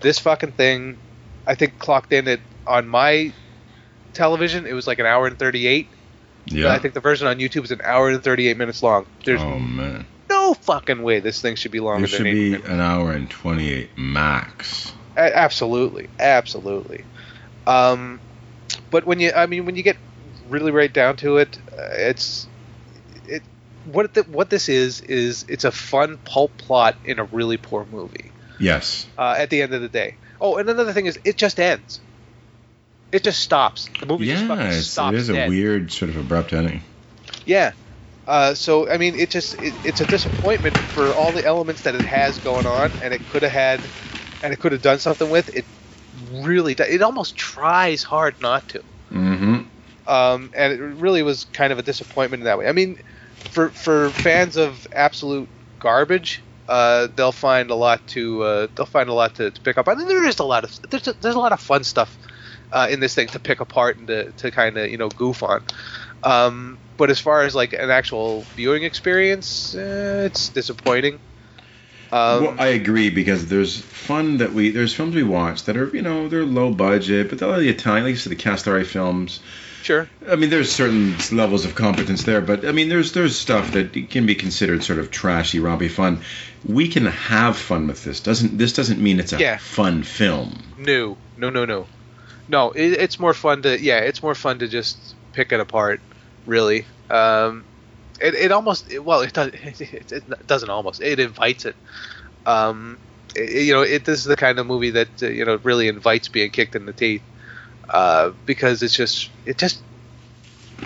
This 0.01 0.19
fucking 0.19 0.53
thing, 0.53 0.99
I 1.47 1.55
think 1.55 1.79
clocked 1.79 2.13
in 2.13 2.27
at 2.29 2.41
on 2.67 2.89
my 2.89 3.33
television. 4.13 4.67
It 4.67 4.73
was 4.73 4.87
like 4.87 4.99
an 4.99 5.07
hour 5.07 5.27
and 5.27 5.39
38. 5.39 5.89
yeah. 6.47 6.73
I 6.73 6.79
think 6.79 6.95
the 6.95 7.01
version 7.01 7.27
on 7.27 7.39
YouTube 7.39 7.65
is 7.65 7.71
an 7.71 7.81
hour 7.85 8.11
and 8.11 8.23
38 8.23 8.57
minutes 8.57 8.83
long. 8.83 9.07
There's 9.25 9.41
oh 9.43 9.59
man. 9.59 10.07
no 10.29 10.55
fucking 10.55 11.03
way 11.03 11.21
this 11.21 11.41
thing 11.41 11.55
should 11.57 11.73
be 11.73 11.81
longer 11.81 12.05
It 12.05 12.09
should 12.09 12.25
be 12.25 12.51
minutes. 12.51 12.69
an 12.69 12.81
hour 12.81 13.13
and 13.13 13.31
28 13.31 13.91
max. 13.97 14.93
A- 15.17 15.37
absolutely, 15.37 16.09
absolutely. 16.19 17.05
Um, 17.67 18.21
but 18.91 19.05
when 19.07 19.21
you, 19.21 19.33
I 19.33 19.47
mean, 19.47 19.65
when 19.67 19.77
you 19.77 19.83
get 19.83 19.97
really 20.49 20.73
right 20.73 20.93
down 20.93 21.17
to 21.19 21.37
it, 21.37 21.59
uh, 21.73 21.83
it's 21.93 22.47
it 22.47 22.50
what 23.85 24.15
the, 24.15 24.23
what 24.25 24.51
this 24.51 24.69
is 24.69 25.01
is 25.01 25.45
it's 25.49 25.65
a 25.65 25.73
fun 25.73 26.19
pulp 26.25 26.57
plot 26.59 26.97
in 27.05 27.19
a 27.19 27.25
really 27.25 27.57
poor 27.57 27.87
movie. 27.91 28.31
Yes. 28.59 29.07
Uh, 29.17 29.35
at 29.39 29.51
the 29.51 29.63
end 29.63 29.73
of 29.73 29.81
the 29.81 29.89
day. 29.89 30.17
Oh, 30.41 30.57
and 30.57 30.69
another 30.69 30.93
thing 30.93 31.07
is, 31.07 31.19
it 31.25 31.37
just 31.37 31.59
ends. 31.59 32.01
It 33.13 33.25
just 33.25 33.41
stops. 33.41 33.89
The 33.99 34.07
movie 34.07 34.27
just 34.27 34.47
fucking 34.47 34.67
it's, 34.67 34.87
stops. 34.87 35.15
it 35.15 35.19
is 35.21 35.29
a 35.29 35.33
dead. 35.33 35.49
weird 35.49 35.91
sort 35.91 36.11
of 36.11 36.17
abrupt 36.17 36.53
ending. 36.53 36.83
Yeah. 37.45 37.73
Uh, 38.27 38.55
so 38.55 38.89
I 38.89 38.99
mean, 38.99 39.17
it 39.17 39.31
just 39.31 39.55
it, 39.61 39.75
it's 39.85 40.01
a 40.01 40.07
disappointment 40.07 40.77
for 40.77 41.13
all 41.15 41.33
the 41.33 41.45
elements 41.45 41.83
that 41.83 41.95
it 41.95 42.03
has 42.03 42.39
going 42.39 42.67
on, 42.67 42.93
and 43.03 43.13
it 43.13 43.21
could 43.31 43.43
have 43.43 43.51
had, 43.51 43.81
and 44.43 44.53
it 44.53 44.61
could 44.61 44.73
have 44.73 44.83
done 44.83 44.99
something 44.99 45.31
with. 45.31 45.55
It 45.57 45.65
Really, 46.33 46.75
it 46.75 47.03
almost 47.03 47.37
tries 47.37 48.03
hard 48.03 48.41
not 48.41 48.69
to. 48.71 48.83
Mm-hmm. 49.11 49.63
Um, 50.11 50.51
and 50.55 50.73
it 50.73 50.79
really 50.79 51.23
was 51.23 51.45
kind 51.53 51.73
of 51.73 51.79
a 51.79 51.83
disappointment 51.83 52.41
in 52.41 52.45
that 52.45 52.59
way. 52.59 52.69
I 52.69 52.73
mean, 52.73 52.99
for 53.51 53.71
for 53.71 54.11
fans 54.11 54.57
of 54.57 54.87
absolute 54.93 55.49
garbage, 55.79 56.43
uh, 56.69 57.09
they'll 57.15 57.33
find 57.33 57.71
a 57.71 57.75
lot 57.75 58.07
to 58.09 58.43
uh, 58.43 58.67
they'll 58.75 58.87
find 58.87 59.09
a 59.09 59.13
lot 59.13 59.35
to, 59.37 59.51
to 59.51 59.61
pick 59.61 59.77
up. 59.77 59.89
I 59.89 59.95
mean, 59.95 60.09
there 60.09 60.25
is 60.25 60.39
a 60.39 60.45
lot 60.45 60.65
of 60.65 60.91
there's 60.91 61.09
a, 61.09 61.13
there's 61.15 61.35
a 61.35 61.39
lot 61.39 61.53
of 61.53 61.61
fun 61.61 61.85
stuff 61.85 62.17
uh, 62.73 62.89
in 62.91 63.01
this 63.01 63.15
thing 63.15 63.29
to 63.29 63.39
pick 63.39 63.61
apart 63.61 63.97
and 63.97 64.07
to, 64.07 64.33
to 64.33 64.51
kind 64.51 64.77
of 64.77 64.89
you 64.91 64.97
know 64.97 65.09
goof 65.09 65.43
on. 65.43 65.63
Um, 66.23 66.79
but 66.97 67.11
as 67.11 67.19
far 67.19 67.43
as 67.43 67.55
like 67.55 67.73
an 67.73 67.91
actual 67.91 68.43
viewing 68.55 68.85
experience, 68.85 69.75
uh, 69.75 70.23
it's 70.27 70.51
disappointing. 70.51 71.19
Um, 72.13 72.45
well, 72.45 72.57
I 72.59 72.69
agree 72.69 73.11
because 73.11 73.47
there's 73.47 73.81
fun 73.81 74.39
that 74.39 74.53
we 74.53 74.71
there's 74.71 74.95
films 74.95 75.15
we 75.15 75.23
watch 75.23 75.65
that 75.65 75.77
are 75.77 75.89
you 75.95 76.03
know 76.03 76.29
they're 76.29 76.45
low 76.45 76.73
budget, 76.73 77.31
but 77.31 77.39
they're 77.39 77.59
the 77.59 77.69
Italian, 77.69 78.05
at 78.05 78.09
least 78.09 78.29
the 78.29 78.37
Castellari 78.37 78.87
films. 78.87 79.41
Sure. 79.83 80.09
I 80.29 80.37
mean, 80.37 80.51
there's 80.51 80.71
certain 80.73 81.15
levels 81.33 81.65
of 81.65 81.75
competence 81.75 82.25
there, 82.25 82.41
but 82.41 82.65
I 82.65 82.73
mean, 82.73 82.89
there's 82.89 83.13
there's 83.13 83.37
stuff 83.39 83.73
that 83.73 83.93
can 84.11 84.27
be 84.27 84.35
considered 84.35 84.83
sort 84.85 84.99
of 84.99 85.11
trashy, 85.11 85.59
rompy 85.59 85.91
fun. 85.91 86.21
We 86.67 86.89
can 86.89 87.07
have 87.07 87.57
fun 87.57 87.87
with 87.87 88.05
this. 88.05 88.21
Doesn't 88.21 88.59
this 88.59 88.73
doesn't 88.73 89.01
mean 89.01 89.21
it's 89.21 89.33
a 89.33 89.39
Yeah. 89.39 89.59
fun 89.59 90.03
film? 90.03 90.59
No, 90.79 91.17
no, 91.37 91.51
no, 91.51 91.65
no, 91.65 91.87
no. 92.49 92.71
It, 92.73 92.93
it's 92.93 93.19
more 93.19 93.35
fun 93.35 93.63
to 93.63 93.81
yeah, 93.81 93.99
it's 94.01 94.23
more 94.23 94.35
fun 94.35 94.59
to 94.61 94.69
just 94.69 95.15
pick 95.33 95.53
it 95.53 95.61
apart. 95.61 96.01
Really, 96.47 96.87
um, 97.11 97.65
it, 98.21 98.35
it 98.35 98.53
almost 98.53 98.91
it, 98.91 99.05
well, 99.05 99.21
it 99.21 99.33
does 99.33 99.49
it, 99.53 100.13
it 100.13 100.47
doesn't 100.47 100.71
almost 100.71 101.01
it 101.01 101.19
invites 101.21 101.65
it. 101.67 101.77
Um, 102.47 102.99
it- 103.37 103.65
you 103.67 103.73
know, 103.75 103.83
it 103.83 104.05
this 104.05 104.19
is 104.21 104.25
the 104.25 104.37
kind 104.37 104.59
of 104.59 104.67
movie 104.67 104.91
that 104.91 105.23
uh, 105.23 105.27
you 105.27 105.45
know 105.45 105.59
really 105.63 105.89
invites 105.89 106.29
being 106.29 106.51
kicked 106.51 106.75
in 106.77 106.87
the 106.87 106.93
teeth 106.93 107.23
uh, 107.93 108.31
because 108.47 108.83
it's 108.83 108.95
just 108.97 109.31
it 109.45 109.59
just 109.59 109.83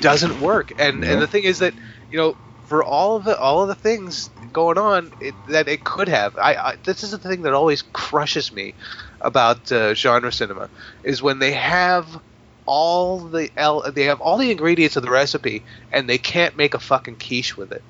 doesn't 0.01 0.39
work. 0.41 0.73
And 0.79 1.03
No. 1.03 1.09
and 1.09 1.21
the 1.21 1.27
thing 1.27 1.45
is 1.45 1.59
that 1.59 1.75
you 2.11 2.19
know 2.19 2.37
for 2.65 2.83
all 2.85 3.17
of 3.17 3.25
the 3.25 3.39
all 3.39 3.63
of 3.63 3.69
the 3.69 3.75
things 3.75 4.29
going 4.53 4.79
on 4.79 5.13
it, 5.21 5.35
that 5.47 5.69
it 5.69 5.85
could 5.85 6.09
have. 6.09 6.37
I, 6.37 6.55
I 6.55 6.75
this 6.85 7.03
is 7.03 7.11
the 7.11 7.19
thing 7.19 7.43
that 7.43 7.53
always 7.55 7.83
crushes 7.83 8.53
me 8.53 8.75
about 9.21 9.71
uh, 9.73 9.95
genre 9.95 10.33
cinema 10.33 10.71
is 11.03 11.23
when 11.23 11.39
they 11.39 11.53
have 11.53 12.21
all 12.67 13.21
the 13.21 13.51
they 13.95 14.05
have 14.05 14.21
all 14.21 14.39
the 14.39 14.51
ingredients 14.51 14.97
of 14.97 15.03
the 15.03 15.11
recipe 15.11 15.65
and 15.93 16.09
they 16.09 16.19
can't 16.19 16.57
make 16.57 16.75
a 16.75 16.81
fucking 16.81 17.17
quiche 17.17 17.57
with 17.57 17.73
it. 17.73 17.83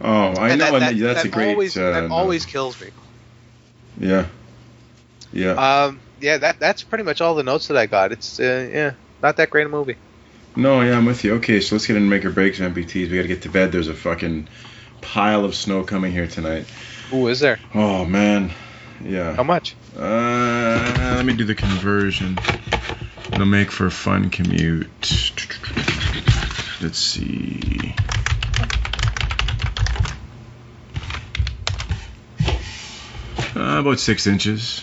Oh, 0.00 0.08
I 0.08 0.50
And 0.50 0.60
know, 0.60 0.66
that, 0.78 0.80
that- 0.80 0.98
that's 0.98 1.16
that 1.18 1.26
a 1.26 1.28
great. 1.28 1.50
Always, 1.50 1.76
uh, 1.76 1.90
that 1.92 2.10
always 2.10 2.44
kills 2.46 2.80
me. 2.80 2.90
Yeah. 3.98 4.26
Yeah. 5.32 5.52
Um, 5.84 6.00
yeah, 6.20 6.38
that 6.38 6.58
that's 6.58 6.82
pretty 6.82 7.04
much 7.04 7.20
all 7.20 7.34
the 7.34 7.42
notes 7.42 7.68
that 7.68 7.76
I 7.76 7.86
got. 7.86 8.12
It's 8.12 8.40
uh, 8.40 8.68
yeah, 8.72 8.94
not 9.22 9.36
that 9.36 9.50
great 9.50 9.66
a 9.66 9.68
movie. 9.68 9.96
No, 10.56 10.80
yeah, 10.80 10.96
I'm 10.96 11.04
with 11.04 11.22
you. 11.22 11.34
Okay, 11.34 11.60
so 11.60 11.74
let's 11.74 11.86
get 11.86 11.96
into 11.96 12.08
make 12.08 12.24
or 12.24 12.30
breaks 12.30 12.58
MPTs. 12.58 13.10
We 13.10 13.16
got 13.16 13.22
to 13.22 13.28
get 13.28 13.42
to 13.42 13.50
bed. 13.50 13.72
There's 13.72 13.88
a 13.88 13.94
fucking 13.94 14.48
pile 15.02 15.44
of 15.44 15.54
snow 15.54 15.84
coming 15.84 16.12
here 16.12 16.26
tonight. 16.26 16.66
Ooh, 17.12 17.28
is 17.28 17.40
there? 17.40 17.58
Oh 17.74 18.04
man, 18.04 18.52
yeah. 19.04 19.34
How 19.34 19.42
much? 19.42 19.76
Uh, 19.96 21.14
let 21.16 21.24
me 21.24 21.34
do 21.34 21.44
the 21.44 21.54
conversion. 21.54 22.38
It'll 23.32 23.44
make 23.44 23.70
for 23.70 23.86
a 23.86 23.90
fun 23.90 24.30
commute. 24.30 24.88
Let's 26.80 26.98
see. 26.98 27.94
Uh, 33.54 33.80
about 33.80 33.98
six 33.98 34.26
inches. 34.26 34.82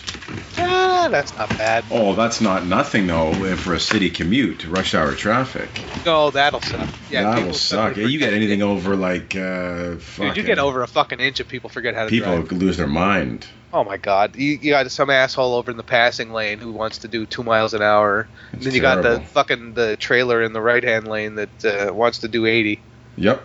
Ah, 0.58 1.08
that's 1.10 1.36
not 1.36 1.56
bad. 1.58 1.84
Oh, 1.90 2.14
that's 2.14 2.40
not 2.40 2.66
nothing 2.66 3.06
though 3.06 3.56
for 3.56 3.74
a 3.74 3.80
city 3.80 4.10
commute, 4.10 4.60
to 4.60 4.70
rush 4.70 4.94
hour 4.94 5.12
traffic. 5.14 5.68
No, 6.04 6.30
that'll 6.30 6.60
suck. 6.60 6.88
Yeah, 7.10 7.22
that'll 7.22 7.52
suck. 7.52 7.94
suddenly 7.94 8.12
you 8.12 8.18
get 8.18 8.32
anything 8.32 8.62
over 8.62 8.96
like 8.96 9.34
uh, 9.36 9.94
Dude, 10.16 10.36
you 10.36 10.42
get 10.42 10.58
over 10.58 10.82
a 10.82 10.86
fucking 10.86 11.20
inch 11.20 11.40
and 11.40 11.48
people 11.48 11.70
forget 11.70 11.94
how 11.94 12.04
to 12.04 12.10
drive? 12.10 12.34
people 12.36 12.42
drive. 12.46 12.62
lose 12.62 12.76
their 12.76 12.86
mind. 12.86 13.46
Oh 13.72 13.82
my 13.82 13.96
god, 13.96 14.36
you, 14.36 14.52
you 14.62 14.70
got 14.70 14.88
some 14.92 15.10
asshole 15.10 15.54
over 15.54 15.70
in 15.70 15.76
the 15.76 15.82
passing 15.82 16.32
lane 16.32 16.60
who 16.60 16.70
wants 16.72 16.98
to 16.98 17.08
do 17.08 17.26
two 17.26 17.42
miles 17.42 17.74
an 17.74 17.82
hour, 17.82 18.28
and 18.52 18.62
then 18.62 18.72
you 18.72 18.80
got 18.80 19.02
the 19.02 19.18
fucking 19.18 19.74
the 19.74 19.96
trailer 19.96 20.42
in 20.42 20.52
the 20.52 20.60
right 20.60 20.84
hand 20.84 21.08
lane 21.08 21.34
that 21.34 21.64
uh, 21.64 21.92
wants 21.92 22.18
to 22.18 22.28
do 22.28 22.46
eighty 22.46 22.80
Yep. 23.16 23.42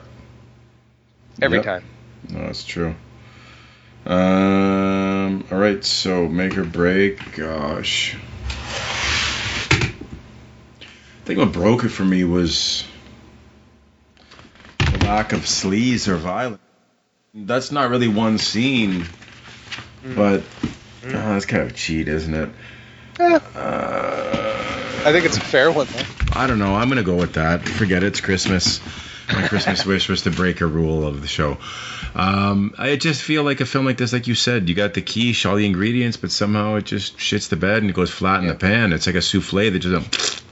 every 1.41 1.57
Yep. 1.57 1.65
time. 1.65 1.83
No, 2.29 2.41
that's 2.45 2.63
true. 2.63 2.93
Um. 4.05 5.45
All 5.51 5.57
right. 5.57 5.83
So 5.83 6.27
make 6.27 6.57
or 6.57 6.63
break. 6.65 7.35
Gosh. 7.35 8.15
I 9.71 11.25
think 11.25 11.39
what 11.39 11.51
broke 11.53 11.83
it 11.83 11.89
for 11.89 12.03
me 12.05 12.23
was 12.23 12.85
the 14.79 15.05
lack 15.05 15.31
of 15.33 15.41
sleaze 15.41 16.07
or 16.07 16.15
violence. 16.15 16.59
That's 17.35 17.71
not 17.71 17.89
really 17.91 18.07
one 18.07 18.39
scene, 18.39 19.05
Mm. 20.03 20.15
but 20.15 20.39
uh, 21.05 21.11
that's 21.33 21.45
kind 21.45 21.63
of 21.63 21.75
cheat, 21.75 22.07
isn't 22.07 22.33
it? 22.33 22.49
Eh, 23.19 23.39
Uh, 23.55 25.03
I 25.05 25.11
think 25.11 25.25
it's 25.25 25.37
a 25.37 25.41
fair 25.41 25.71
one 25.71 25.85
though. 25.91 26.01
I 26.39 26.47
don't 26.47 26.57
know. 26.57 26.73
I'm 26.75 26.89
gonna 26.89 27.03
go 27.03 27.15
with 27.15 27.33
that. 27.33 27.67
Forget 27.67 28.01
it. 28.03 28.07
It's 28.07 28.21
Christmas. 28.21 28.79
My 29.27 29.47
Christmas 29.47 29.85
wish 29.91 30.09
was 30.09 30.23
to 30.23 30.31
break 30.31 30.61
a 30.61 30.65
rule 30.65 31.05
of 31.05 31.21
the 31.21 31.27
show. 31.27 31.57
Um, 32.15 32.73
I 32.77 32.95
just 32.95 33.21
feel 33.21 33.43
like 33.43 33.61
a 33.61 33.65
film 33.65 33.85
like 33.85 33.97
this, 33.97 34.13
like 34.13 34.27
you 34.27 34.35
said, 34.35 34.67
you 34.69 34.75
got 34.75 34.93
the 34.93 35.01
quiche, 35.01 35.45
all 35.45 35.55
the 35.55 35.65
ingredients, 35.65 36.17
but 36.17 36.31
somehow 36.31 36.75
it 36.75 36.85
just 36.85 37.17
shits 37.17 37.49
the 37.49 37.55
bed 37.55 37.77
and 37.83 37.89
it 37.89 37.93
goes 37.93 38.09
flat 38.09 38.39
in 38.39 38.45
Yeah. 38.45 38.53
the 38.53 38.59
pan. 38.59 38.93
It's 38.93 39.05
like 39.07 39.15
a 39.15 39.21
souffle 39.21 39.71
that 39.71 39.79
just. 39.79 40.43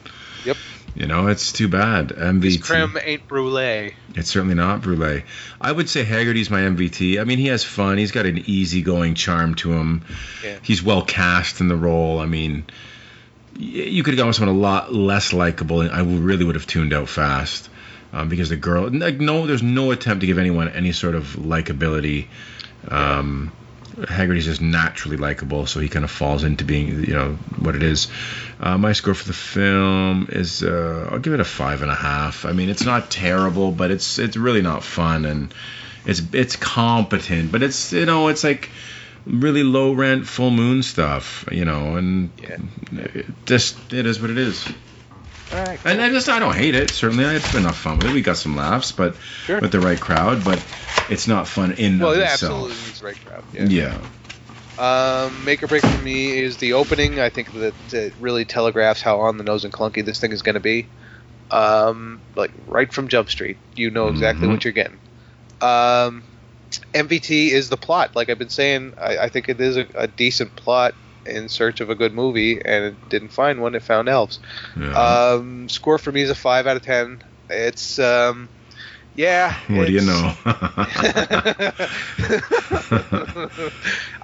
Yep. 0.45 0.57
You 0.95 1.05
know, 1.05 1.27
it's 1.27 1.51
too 1.51 1.67
bad. 1.67 2.09
MVT. 2.09 2.61
creme 2.61 2.97
ain't 3.03 3.27
brulee. 3.27 3.93
It's 4.15 4.29
certainly 4.31 4.55
not 4.55 4.81
brulee. 4.81 5.23
I 5.61 5.71
would 5.71 5.89
say 5.89 6.03
Haggerty's 6.03 6.49
my 6.49 6.61
MVT. 6.61 7.19
I 7.19 7.23
mean, 7.23 7.37
he 7.37 7.47
has 7.47 7.63
fun. 7.63 7.97
He's 7.99 8.11
got 8.11 8.25
an 8.25 8.39
easygoing 8.45 9.13
charm 9.15 9.53
to 9.55 9.73
him. 9.73 10.03
Yeah. 10.43 10.57
He's 10.63 10.81
well 10.81 11.03
cast 11.03 11.59
in 11.61 11.67
the 11.67 11.75
role. 11.75 12.19
I 12.19 12.25
mean, 12.25 12.65
you 13.59 14.03
could 14.03 14.13
have 14.13 14.17
gone 14.17 14.27
with 14.27 14.37
someone 14.37 14.55
a 14.55 14.59
lot 14.59 14.93
less 14.93 15.33
likable, 15.33 15.81
and 15.81 15.91
I 15.91 16.01
really 16.01 16.45
would 16.45 16.55
have 16.55 16.65
tuned 16.67 16.93
out 16.93 17.09
fast. 17.09 17.69
Um, 18.13 18.29
because 18.29 18.49
the 18.49 18.55
girl, 18.55 18.89
like, 18.89 19.19
no, 19.19 19.45
there's 19.47 19.63
no 19.63 19.91
attempt 19.91 20.21
to 20.21 20.27
give 20.27 20.37
anyone 20.37 20.69
any 20.69 20.93
sort 20.93 21.15
of 21.15 21.25
likability. 21.35 22.27
Um, 22.87 23.51
Haggerty's 24.07 24.45
just 24.45 24.61
naturally 24.61 25.17
likable, 25.17 25.65
so 25.65 25.79
he 25.79 25.89
kind 25.89 26.05
of 26.05 26.11
falls 26.11 26.43
into 26.43 26.63
being, 26.63 27.03
you 27.03 27.13
know, 27.13 27.37
what 27.59 27.75
it 27.75 27.81
is. 27.83 28.07
Uh, 28.59 28.77
my 28.77 28.93
score 28.93 29.15
for 29.15 29.25
the 29.25 29.33
film 29.33 30.27
is, 30.29 30.61
uh, 30.63 31.09
I'll 31.11 31.19
give 31.19 31.33
it 31.33 31.39
a 31.39 31.45
five 31.45 31.81
and 31.81 31.89
a 31.89 31.95
half. 31.95 32.45
I 32.45 32.51
mean, 32.51 32.69
it's 32.69 32.85
not 32.85 33.09
terrible, 33.09 33.71
but 33.71 33.89
it's 33.89 34.19
it's 34.19 34.37
really 34.37 34.61
not 34.61 34.83
fun, 34.83 35.25
and 35.25 35.53
it's 36.05 36.21
it's 36.31 36.55
competent, 36.55 37.51
but 37.51 37.63
it's 37.63 37.91
you 37.91 38.05
know, 38.05 38.27
it's 38.27 38.43
like 38.43 38.69
really 39.25 39.63
low 39.63 39.93
rent, 39.93 40.27
full 40.27 40.51
moon 40.51 40.83
stuff, 40.83 41.45
you 41.51 41.65
know, 41.65 41.95
and 41.95 42.29
Yeah. 42.41 42.57
it 42.93 43.25
just 43.45 43.93
it 43.93 44.05
is 44.05 44.21
what 44.21 44.29
it 44.29 44.37
is. 44.37 44.67
All 45.51 45.65
right. 45.65 45.79
And 45.85 46.01
I 46.01 46.09
just 46.09 46.27
I 46.29 46.39
don't 46.39 46.55
hate 46.55 46.75
it. 46.75 46.89
Certainly, 46.89 47.23
it's 47.35 47.51
been 47.51 47.61
enough 47.63 47.77
fun 47.77 47.97
with 47.97 48.07
it. 48.07 48.13
We 48.13 48.21
got 48.21 48.37
some 48.37 48.55
laughs, 48.55 48.91
but 48.91 49.15
Sure. 49.45 49.59
with 49.61 49.71
the 49.71 49.79
right 49.79 49.99
crowd. 49.99 50.43
But 50.43 50.61
it's 51.09 51.27
not 51.27 51.47
fun 51.47 51.71
in 51.73 51.99
well, 51.99 52.11
of 52.11 52.17
it 52.17 52.21
itself. 52.23 52.51
absolutely 52.65 52.85
needs 52.85 52.99
the 52.99 53.05
right 53.05 53.25
crowd. 53.25 53.43
Yeah. 53.53 53.65
Yeah. 53.67 53.97
Um, 54.77 55.43
make 55.45 55.63
or 55.63 55.67
break 55.67 55.81
for 55.81 55.97
me 56.03 56.37
is 56.37 56.57
the 56.57 56.73
opening. 56.73 57.19
I 57.19 57.29
think 57.29 57.51
that 57.53 57.73
it 57.93 58.13
really 58.19 58.45
telegraphs 58.45 59.01
how 59.01 59.21
on 59.21 59.37
the 59.37 59.43
nose 59.43 59.63
and 59.63 59.73
clunky 59.73 60.05
this 60.05 60.19
thing 60.19 60.31
is 60.31 60.41
going 60.41 60.55
to 60.55 60.59
be. 60.59 60.87
Um, 61.49 62.21
like 62.35 62.51
right 62.67 62.91
from 62.91 63.07
Jump 63.07 63.29
Street, 63.29 63.57
you 63.75 63.89
know 63.89 64.09
exactly 64.09 64.47
Mhm. 64.47 64.51
what 64.51 64.65
you're 64.65 64.73
getting. 64.73 64.99
Um, 65.61 66.23
MVT 66.93 67.51
is 67.51 67.69
the 67.69 67.77
plot. 67.77 68.15
Like 68.15 68.29
I've 68.29 68.37
been 68.37 68.49
saying, 68.49 68.93
I, 69.01 69.17
I 69.17 69.29
think 69.29 69.47
it 69.49 69.59
is 69.61 69.77
a, 69.77 69.87
a 69.95 70.07
decent 70.07 70.55
plot 70.57 70.93
in 71.27 71.49
search 71.49 71.81
of 71.81 71.89
a 71.89 71.95
good 71.95 72.13
movie, 72.13 72.61
and 72.63 72.85
it 72.85 73.09
didn't 73.09 73.29
find 73.29 73.61
one. 73.61 73.75
It 73.75 73.83
found 73.83 74.09
elves. 74.09 74.39
yeah. 74.79 74.91
Um, 74.91 75.69
score 75.69 75.97
for 75.97 76.11
me 76.11 76.21
is 76.21 76.29
a 76.29 76.35
five 76.35 76.67
out 76.67 76.77
of 76.77 76.83
ten. 76.83 77.21
It's 77.49 77.99
um, 77.99 78.49
yeah. 79.15 79.55
what 79.67 79.87
do 79.87 79.93
you 79.93 80.01
know? 80.01 80.33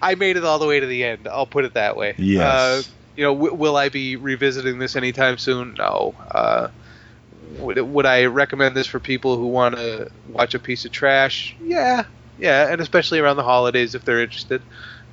I 0.01 0.15
made 0.15 0.37
it 0.37 0.43
all 0.43 0.59
the 0.59 0.67
way 0.67 0.79
to 0.79 0.85
the 0.85 1.03
end. 1.03 1.27
I'll 1.27 1.47
put 1.47 1.65
it 1.65 1.73
that 1.73 1.97
way. 1.97 2.13
Yes. 2.17 2.43
Uh, 2.43 2.83
you 3.15 3.23
know, 3.23 3.33
w- 3.33 3.53
will 3.53 3.75
I 3.75 3.89
be 3.89 4.15
revisiting 4.15 4.79
this 4.79 4.95
anytime 4.95 5.37
soon? 5.37 5.75
No. 5.77 6.15
Uh, 6.31 6.67
would, 7.57 7.79
would 7.79 8.05
I 8.05 8.25
recommend 8.25 8.75
this 8.75 8.87
for 8.87 8.99
people 8.99 9.37
who 9.37 9.47
want 9.47 9.75
to 9.75 10.11
watch 10.29 10.53
a 10.53 10.59
piece 10.59 10.85
of 10.85 10.91
trash? 10.91 11.55
Yeah, 11.63 12.05
yeah, 12.39 12.71
and 12.71 12.81
especially 12.81 13.19
around 13.19 13.37
the 13.37 13.43
holidays 13.43 13.95
if 13.95 14.05
they're 14.05 14.21
interested. 14.21 14.61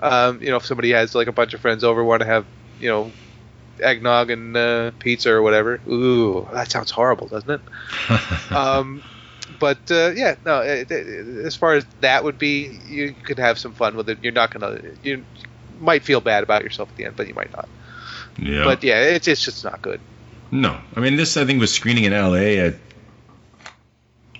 Um, 0.00 0.42
you 0.42 0.50
know, 0.50 0.56
if 0.56 0.66
somebody 0.66 0.90
has 0.90 1.14
like 1.14 1.28
a 1.28 1.32
bunch 1.32 1.54
of 1.54 1.60
friends 1.60 1.84
over, 1.84 2.02
want 2.02 2.20
to 2.20 2.26
have, 2.26 2.46
you 2.80 2.88
know, 2.88 3.12
eggnog 3.82 4.30
and 4.30 4.56
uh, 4.56 4.90
pizza 4.98 5.30
or 5.30 5.42
whatever. 5.42 5.80
Ooh, 5.88 6.48
that 6.52 6.70
sounds 6.70 6.90
horrible, 6.90 7.28
doesn't 7.28 7.50
it? 7.50 8.52
um, 8.52 9.02
but 9.58 9.78
uh, 9.90 10.12
yeah, 10.14 10.36
no. 10.44 10.60
It, 10.60 10.90
it, 10.90 11.44
as 11.44 11.56
far 11.56 11.74
as 11.74 11.84
that 12.00 12.24
would 12.24 12.38
be, 12.38 12.78
you 12.88 13.14
could 13.24 13.38
have 13.38 13.58
some 13.58 13.72
fun 13.72 13.96
with 13.96 14.08
it. 14.08 14.18
You're 14.22 14.32
not 14.32 14.52
gonna. 14.52 14.80
You 15.02 15.24
might 15.80 16.02
feel 16.02 16.20
bad 16.20 16.42
about 16.42 16.62
yourself 16.62 16.88
at 16.90 16.96
the 16.96 17.04
end, 17.04 17.16
but 17.16 17.28
you 17.28 17.34
might 17.34 17.52
not. 17.52 17.68
yeah. 18.38 18.64
But 18.64 18.82
yeah, 18.82 19.02
it's 19.02 19.28
it's 19.28 19.44
just 19.44 19.64
not 19.64 19.82
good. 19.82 20.00
no, 20.50 20.80
I 20.96 21.00
mean 21.00 21.16
this. 21.16 21.36
I 21.36 21.44
think 21.44 21.60
was 21.60 21.72
screening 21.72 22.04
in 22.04 22.12
L.A. 22.12 22.58
at 22.58 22.74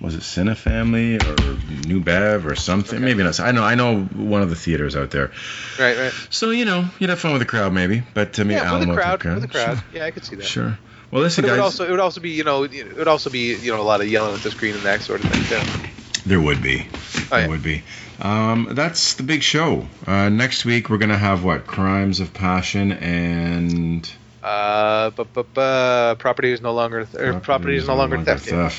was 0.01 0.15
it 0.15 0.21
Cinefamily 0.21 1.21
or 1.23 1.87
New 1.87 1.99
Bev 2.01 2.45
or 2.47 2.55
something? 2.55 2.97
Okay. 2.97 3.05
Maybe 3.05 3.23
not. 3.23 3.39
I 3.39 3.51
know. 3.51 3.63
I 3.63 3.75
know 3.75 4.01
one 4.01 4.41
of 4.41 4.49
the 4.49 4.55
theaters 4.55 4.95
out 4.95 5.11
there. 5.11 5.31
Right, 5.79 5.97
right. 5.97 6.13
So 6.29 6.49
you 6.49 6.65
know, 6.65 6.85
you'd 6.99 7.09
have 7.09 7.19
fun 7.19 7.31
with 7.33 7.41
the 7.41 7.45
crowd 7.47 7.71
maybe. 7.73 8.03
But 8.13 8.33
to 8.33 8.45
me, 8.45 8.55
Yeah, 8.55 8.61
for 8.61 8.65
the 8.79 8.85
Alamo 8.85 8.95
crowd, 8.95 9.21
took, 9.21 9.33
for 9.33 9.39
the 9.39 9.47
crowd. 9.47 9.77
Sure. 9.77 9.85
Yeah, 9.93 10.05
I 10.05 10.11
could 10.11 10.25
see 10.25 10.35
that. 10.37 10.45
Sure. 10.45 10.77
Well, 11.11 11.21
listen, 11.21 11.43
But 11.43 11.49
it 11.49 11.51
would 11.51 11.59
also 11.59 11.85
it 11.87 11.91
would 11.91 11.99
also 11.99 12.19
be 12.21 12.29
you 12.31 12.43
know 12.43 12.63
it 12.63 12.97
would 12.97 13.07
also 13.07 13.29
be 13.29 13.55
you 13.55 13.71
know 13.71 13.81
a 13.81 13.83
lot 13.83 14.01
of 14.01 14.07
yelling 14.07 14.33
at 14.33 14.41
the 14.41 14.51
screen 14.51 14.73
and 14.73 14.83
that 14.83 15.01
sort 15.01 15.23
of 15.23 15.29
thing 15.31 15.43
too. 15.43 15.89
There 16.25 16.41
would 16.41 16.61
be. 16.61 16.87
Oh, 16.87 17.25
there 17.29 17.41
yeah. 17.41 17.47
would 17.47 17.63
be. 17.63 17.83
Um, 18.21 18.69
that's 18.71 19.15
the 19.15 19.23
big 19.23 19.41
show. 19.43 19.87
Uh, 20.05 20.29
next 20.29 20.63
week 20.65 20.89
we're 20.89 20.99
gonna 20.99 21.17
have 21.17 21.43
what? 21.43 21.65
Crimes 21.67 22.19
of 22.19 22.33
Passion 22.33 22.91
and 22.91 24.09
Uh, 24.43 25.09
but 25.11 25.33
but 25.33 25.57
uh, 25.57 26.15
property 26.15 26.51
is 26.51 26.61
no 26.61 26.73
longer 26.73 27.05
th- 27.05 27.43
property 27.43 27.75
is 27.75 27.87
no 27.87 27.95
longer 27.95 28.17
theft. 28.23 28.47
yeah. 28.47 28.69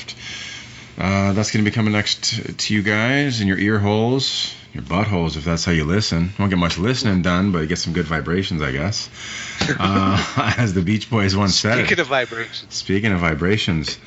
Uh, 0.97 1.33
that's 1.33 1.51
gonna 1.51 1.65
be 1.65 1.71
coming 1.71 1.93
next 1.93 2.57
to 2.59 2.73
you 2.73 2.83
guys 2.83 3.41
in 3.41 3.47
your 3.47 3.57
ear 3.57 3.79
holes, 3.79 4.53
your 4.73 4.83
buttholes, 4.83 5.37
if 5.37 5.43
that's 5.43 5.65
how 5.65 5.71
you 5.71 5.85
listen. 5.85 6.31
Won't 6.37 6.51
get 6.51 6.59
much 6.59 6.77
listening 6.77 7.21
done, 7.21 7.51
but 7.51 7.67
get 7.67 7.79
some 7.79 7.93
good 7.93 8.05
vibrations, 8.05 8.61
I 8.61 8.71
guess. 8.71 9.09
Uh, 9.79 10.53
as 10.57 10.73
the 10.73 10.81
Beach 10.81 11.09
Boys 11.09 11.37
once 11.37 11.55
said. 11.55 11.77
Speaking 11.77 11.99
of 11.99 12.07
vibrations, 12.07 12.73
Speaking 12.75 13.11
of 13.13 13.19
vibrations, 13.19 13.97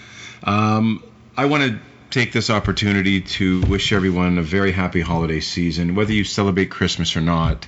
um, 0.42 1.02
I 1.34 1.46
want 1.46 1.62
to 1.62 1.78
take 2.10 2.32
this 2.32 2.50
opportunity 2.50 3.22
to 3.22 3.62
wish 3.62 3.92
everyone 3.92 4.38
a 4.38 4.42
very 4.42 4.72
happy 4.72 5.00
holiday 5.00 5.40
season. 5.40 5.94
Whether 5.94 6.12
you 6.12 6.24
celebrate 6.24 6.70
Christmas 6.70 7.16
or 7.16 7.20
not, 7.22 7.66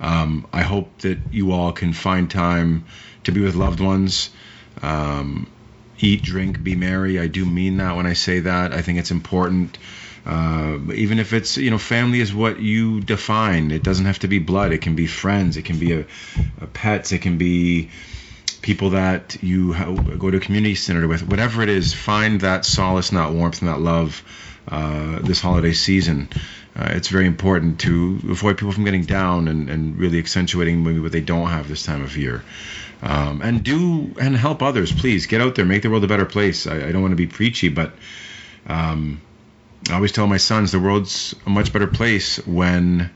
um, 0.00 0.46
I 0.52 0.62
hope 0.62 0.98
that 0.98 1.18
you 1.30 1.52
all 1.52 1.72
can 1.72 1.92
find 1.92 2.30
time 2.30 2.86
to 3.24 3.32
be 3.32 3.40
with 3.40 3.54
loved 3.54 3.80
ones. 3.80 4.30
Um, 4.82 5.50
eat, 5.98 6.22
drink, 6.22 6.62
be 6.62 6.74
merry. 6.74 7.18
I 7.18 7.26
do 7.26 7.44
mean 7.44 7.78
that 7.78 7.96
when 7.96 8.06
I 8.06 8.14
say 8.14 8.40
that. 8.40 8.72
I 8.72 8.82
think 8.82 8.98
it's 8.98 9.10
important. 9.10 9.78
Uh, 10.24 10.78
even 10.92 11.20
if 11.20 11.32
it's 11.32 11.56
you 11.56 11.70
know 11.70 11.78
family 11.78 12.20
is 12.20 12.34
what 12.34 12.58
you 12.60 13.00
define. 13.00 13.70
It 13.70 13.82
doesn't 13.82 14.06
have 14.06 14.18
to 14.20 14.28
be 14.28 14.38
blood. 14.38 14.72
It 14.72 14.82
can 14.82 14.96
be 14.96 15.06
friends. 15.06 15.56
It 15.56 15.64
can 15.64 15.78
be 15.78 15.92
a, 15.92 16.04
a 16.60 16.66
pets. 16.66 17.12
It 17.12 17.20
can 17.20 17.38
be 17.38 17.90
people 18.66 18.90
that 18.90 19.40
you 19.42 19.74
go 20.18 20.28
to 20.28 20.40
community 20.40 20.74
center 20.74 21.06
with, 21.06 21.22
whatever 21.28 21.62
it 21.62 21.68
is, 21.68 21.94
find 21.94 22.40
that 22.40 22.64
solace 22.64 23.10
and 23.10 23.18
that 23.18 23.32
warmth 23.32 23.62
and 23.62 23.68
that 23.68 23.78
love 23.78 24.24
uh, 24.66 25.20
this 25.20 25.40
holiday 25.40 25.72
season. 25.72 26.28
Uh, 26.74 26.88
it's 26.90 27.06
very 27.06 27.26
important 27.26 27.78
to 27.80 28.20
avoid 28.28 28.58
people 28.58 28.72
from 28.72 28.84
getting 28.84 29.04
down 29.04 29.46
and, 29.46 29.70
and 29.70 29.96
really 29.98 30.18
accentuating 30.18 30.82
maybe 30.82 30.98
what 30.98 31.12
they 31.12 31.20
don't 31.20 31.48
have 31.48 31.68
this 31.68 31.84
time 31.84 32.02
of 32.02 32.16
year. 32.16 32.42
Um, 33.02 33.42
and 33.42 33.62
do 33.62 34.14
and 34.20 34.36
help 34.36 34.62
others, 34.62 34.90
please. 34.90 35.26
Get 35.26 35.40
out 35.40 35.54
there, 35.54 35.64
make 35.64 35.82
the 35.82 35.90
world 35.90 36.04
a 36.04 36.08
better 36.08 36.24
place. 36.24 36.66
I, 36.66 36.88
I 36.88 36.92
don't 36.92 37.02
want 37.02 37.12
to 37.12 37.16
be 37.16 37.26
preachy, 37.26 37.68
but 37.68 37.92
um, 38.66 39.20
I 39.90 39.94
always 39.94 40.12
tell 40.12 40.26
my 40.26 40.38
sons 40.38 40.72
the 40.72 40.80
world's 40.80 41.34
a 41.44 41.50
much 41.50 41.72
better 41.72 41.86
place 41.86 42.44
when 42.46 43.10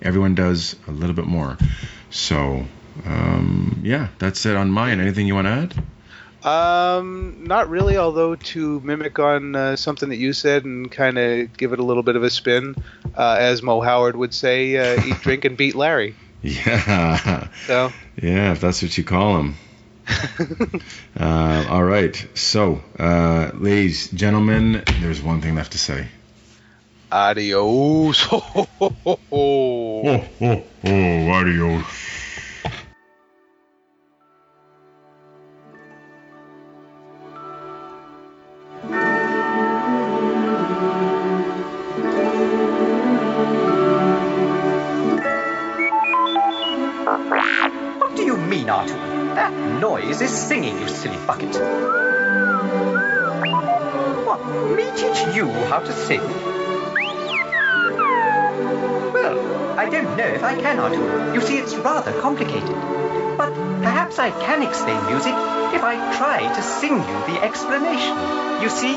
everyone 0.00 0.34
does 0.34 0.76
a 0.86 0.92
little 0.92 1.16
bit 1.16 1.26
more. 1.26 1.58
So, 2.10 2.64
um, 3.04 3.80
yeah, 3.82 4.08
that's 4.18 4.46
it 4.46 4.56
on 4.56 4.70
mine. 4.70 5.00
Anything 5.00 5.26
you 5.26 5.34
want 5.34 5.46
to 5.46 5.50
add? 5.50 5.84
um, 6.44 7.44
not 7.44 7.70
really. 7.70 7.96
Although 7.96 8.36
to 8.36 8.80
mimic 8.80 9.18
on 9.18 9.56
uh, 9.56 9.76
something 9.76 10.10
that 10.10 10.16
you 10.16 10.32
said 10.32 10.64
and 10.64 10.90
kind 10.90 11.18
of 11.18 11.56
give 11.56 11.72
it 11.72 11.78
a 11.78 11.82
little 11.82 12.02
bit 12.02 12.16
of 12.16 12.22
a 12.22 12.30
spin, 12.30 12.76
uh, 13.16 13.36
as 13.38 13.62
Moe 13.62 13.80
Howard 13.80 14.14
would 14.14 14.34
say, 14.34 14.76
uh, 14.76 15.02
"Eat, 15.04 15.20
drink, 15.22 15.44
and 15.44 15.56
beat 15.56 15.74
Larry." 15.74 16.14
Yeah, 16.66 17.48
So, 17.66 17.90
yeah, 18.20 18.52
if 18.52 18.60
that's 18.60 18.82
what 18.82 18.98
you 18.98 19.04
call 19.04 19.36
them. 19.38 19.56
Uh, 21.18 21.64
all 21.70 21.82
right. 21.82 22.14
So, 22.34 22.82
uh, 22.98 23.52
ladies, 23.54 24.10
gentlemen, 24.10 24.82
there's 25.00 25.22
one 25.22 25.40
thing 25.40 25.54
left 25.54 25.72
to 25.72 25.78
say. 25.78 26.08
adios. 27.10 28.26
Oh, 28.30 28.68
oh, 29.32 30.64
oh, 30.84 31.30
adios. 31.30 32.13
Singing, 50.48 50.78
you 50.78 50.88
silly 50.88 51.16
bucket. 51.26 51.54
What? 54.26 54.40
Me 54.76 54.84
teach 54.96 55.34
you 55.34 55.46
how 55.70 55.80
to 55.80 55.92
sing? 55.92 56.20
Well, 59.12 59.78
I 59.78 59.88
don't 59.88 60.16
know 60.16 60.26
if 60.26 60.42
I 60.44 60.54
can, 60.60 60.76
Artoo. 60.78 61.34
You 61.34 61.40
see, 61.40 61.56
it's 61.58 61.74
rather 61.76 62.12
complicated. 62.20 62.76
But 63.36 63.54
perhaps 63.82 64.18
I 64.18 64.30
can 64.30 64.62
explain 64.62 65.04
music 65.06 65.34
if 65.74 65.82
I 65.82 65.94
try 66.16 66.52
to 66.54 66.62
sing 66.62 66.96
you 66.98 67.18
the 67.26 67.42
explanation. 67.42 68.16
You 68.62 68.68
see, 68.68 68.94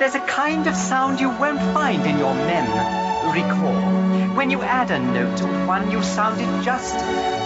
There's 0.00 0.14
a 0.14 0.20
kind 0.20 0.66
of 0.66 0.74
sound 0.74 1.20
you 1.20 1.28
won't 1.28 1.60
find 1.74 2.06
in 2.06 2.18
your 2.18 2.32
mem. 2.34 3.09
Recall. 3.32 4.34
When 4.34 4.50
you 4.50 4.60
add 4.62 4.90
a 4.90 4.98
note 4.98 5.36
to 5.38 5.46
one 5.66 5.88
you 5.90 6.02
sounded 6.02 6.64
just 6.64 6.98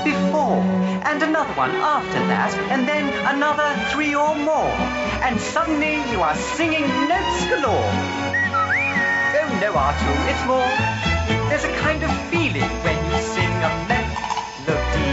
before, 0.03 0.65
and 1.05 1.23
another 1.23 1.53
one 1.53 1.73
after 1.73 2.21
that, 2.33 2.55
and 2.73 2.89
then 2.89 3.05
another 3.29 3.69
three 3.93 4.15
or 4.15 4.35
more, 4.35 4.73
and 5.21 5.39
suddenly 5.39 5.97
you 6.11 6.23
are 6.23 6.35
singing 6.57 6.89
notes 7.05 7.45
galore. 7.53 7.93
Oh 9.37 9.49
no, 9.61 9.77
Artoo, 9.77 10.17
it's 10.33 10.45
more. 10.49 10.73
There's 11.51 11.65
a 11.65 11.75
kind 11.85 12.03
of 12.03 12.11
feeling 12.33 12.71
when 12.81 12.99
you 13.05 13.21
sing 13.21 13.53
a 13.69 13.71
melody, 13.85 15.13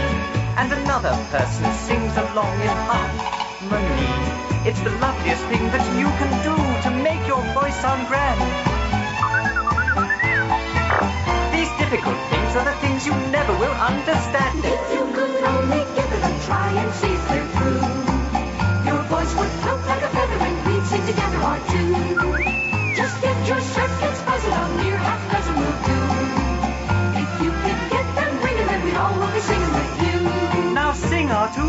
and 0.56 0.72
another 0.72 1.12
person 1.28 1.68
sings 1.84 2.16
along 2.16 2.54
in 2.64 2.76
harmony. 2.88 4.12
It's 4.64 4.80
the 4.80 4.90
loveliest 5.04 5.44
thing 5.52 5.64
that 5.68 5.84
you 6.00 6.08
can 6.16 6.32
do 6.48 6.56
to 6.88 6.90
make 7.04 7.26
your 7.28 7.42
voice 7.52 7.76
sound 7.76 8.08
grand. 8.08 8.71
Difficult 11.92 12.16
things 12.30 12.56
are 12.56 12.64
the 12.64 12.72
things 12.80 13.04
you 13.04 13.12
never 13.28 13.52
will 13.58 13.76
understand. 13.76 14.64
If 14.64 14.80
you 14.96 15.04
could 15.12 15.44
only 15.44 15.84
give 15.92 16.08
it 16.08 16.24
a 16.24 16.32
try 16.48 16.72
and 16.72 16.88
see 16.96 17.12
clear 17.28 17.44
through, 17.52 17.84
your 18.88 19.02
voice 19.12 19.28
would 19.36 19.52
float 19.60 19.84
like 19.84 20.00
a 20.00 20.08
feather 20.08 20.40
and 20.40 20.56
we'd 20.64 20.86
sing 20.88 21.04
together 21.04 21.36
our 21.36 21.60
tune. 21.68 22.96
Just 22.96 23.20
get 23.20 23.36
your 23.46 23.60
circuits 23.60 24.22
buzzing 24.24 24.54
on 24.56 24.70
near 24.80 24.96
half 24.96 25.20
dozen 25.36 25.52
will 25.60 25.78
do. 25.84 25.98
If 27.20 27.30
you 27.44 27.50
could 27.60 27.80
get 27.92 28.06
them 28.16 28.40
ringing, 28.40 28.68
then 28.72 28.84
we'd 28.86 28.96
all 28.96 29.12
will 29.12 29.28
be 29.28 29.40
singing 29.40 29.72
with 29.76 29.92
you. 30.00 30.72
Now 30.72 30.94
sing, 30.94 31.28
Artoo. 31.28 31.68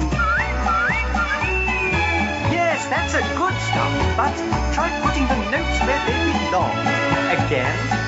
Yes, 2.48 2.88
that's 2.88 3.14
a 3.14 3.24
good 3.36 3.56
start, 3.68 3.92
but 4.16 4.36
try 4.72 4.88
putting 5.04 5.28
the 5.28 5.36
notes 5.52 5.80
where 5.84 6.00
they 6.08 6.48
belong. 6.48 6.80
Again. 7.44 8.03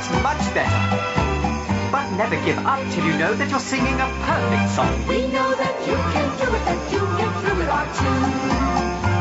That's 0.00 0.22
much 0.24 0.54
better. 0.54 0.80
But 1.92 2.08
never 2.16 2.36
give 2.44 2.56
up 2.64 2.80
till 2.92 3.04
you 3.04 3.18
know 3.18 3.34
that 3.34 3.50
you're 3.50 3.60
singing 3.60 3.98
a 4.00 4.08
perfect 4.24 4.68
song. 4.72 4.94
We 5.06 5.26
know 5.28 5.52
that 5.52 5.76
you 5.84 5.96
can 6.14 6.28
do 6.40 6.48
it, 6.48 6.62
that 6.64 6.80
you 6.92 7.02
get 7.20 7.32
through 7.44 7.60
it 7.60 7.68
our 7.68 7.84
tune. 8.00 8.32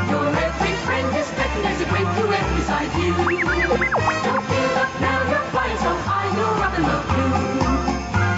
Your 0.07 0.27
every 0.39 0.73
friend 0.87 1.07
is 1.19 1.27
betting 1.35 1.63
there's 1.63 1.81
a 1.83 1.89
great 1.91 2.07
duet 2.15 2.45
beside 2.55 2.91
you. 2.95 3.11
Don't 3.11 4.45
give 4.47 4.75
up 4.79 4.91
now, 5.03 5.19
you're 5.27 5.47
flying 5.51 5.79
so 5.83 5.91
high, 6.07 6.29
you're 6.37 6.59
up 6.63 6.73
in 6.79 6.85
the 6.87 6.99
blue. 7.11 7.35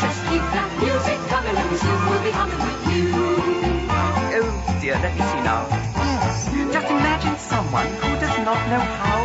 Just 0.02 0.20
keep 0.26 0.46
that 0.56 0.70
music 0.82 1.20
coming 1.30 1.56
and 1.56 1.68
we 1.70 1.78
soon 1.78 2.00
will 2.10 2.24
be 2.26 2.32
humming 2.32 2.62
with 2.66 2.82
you. 2.90 3.06
Oh 4.42 4.78
dear, 4.82 4.98
let 4.98 5.14
me 5.14 5.22
see 5.30 5.42
now. 5.46 5.68
Yes, 5.70 6.50
Just 6.74 6.90
imagine 6.90 7.38
someone 7.38 7.88
who 8.02 8.10
does 8.18 8.38
not 8.42 8.60
know 8.72 8.82
how 8.82 9.20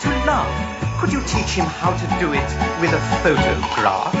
to 0.00 0.08
laugh. 0.24 0.83
Could 1.04 1.12
you 1.12 1.20
teach 1.26 1.52
him 1.52 1.66
how 1.66 1.92
to 1.92 2.06
do 2.18 2.32
it 2.32 2.50
with 2.80 2.90
a 2.94 3.00
photograph? 3.20 4.14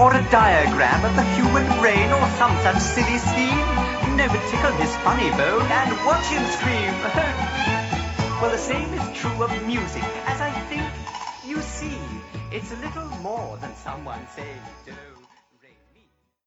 Or 0.00 0.14
a 0.14 0.22
diagram 0.30 1.04
of 1.04 1.14
the 1.14 1.22
human 1.36 1.66
brain 1.78 2.10
or 2.10 2.26
some 2.40 2.56
such 2.64 2.80
silly 2.80 3.18
scheme? 3.18 3.68
No, 4.16 4.26
but 4.26 4.40
tickle 4.48 4.72
his 4.80 4.96
funny 5.04 5.28
bone 5.36 5.68
and 5.68 6.06
watch 6.06 6.24
him 6.32 6.42
scream. 6.56 6.94
well, 8.40 8.50
the 8.50 8.56
same 8.56 8.88
is 8.94 9.14
true 9.14 9.44
of 9.44 9.52
music, 9.66 10.02
as 10.24 10.40
I 10.40 10.50
think 10.70 10.88
you 11.44 11.60
see. 11.60 11.98
It's 12.50 12.72
a 12.72 12.76
little 12.76 13.10
more 13.20 13.58
than 13.58 13.76
someone 13.76 14.26
saying, 14.34 14.62
don't. 14.86 15.09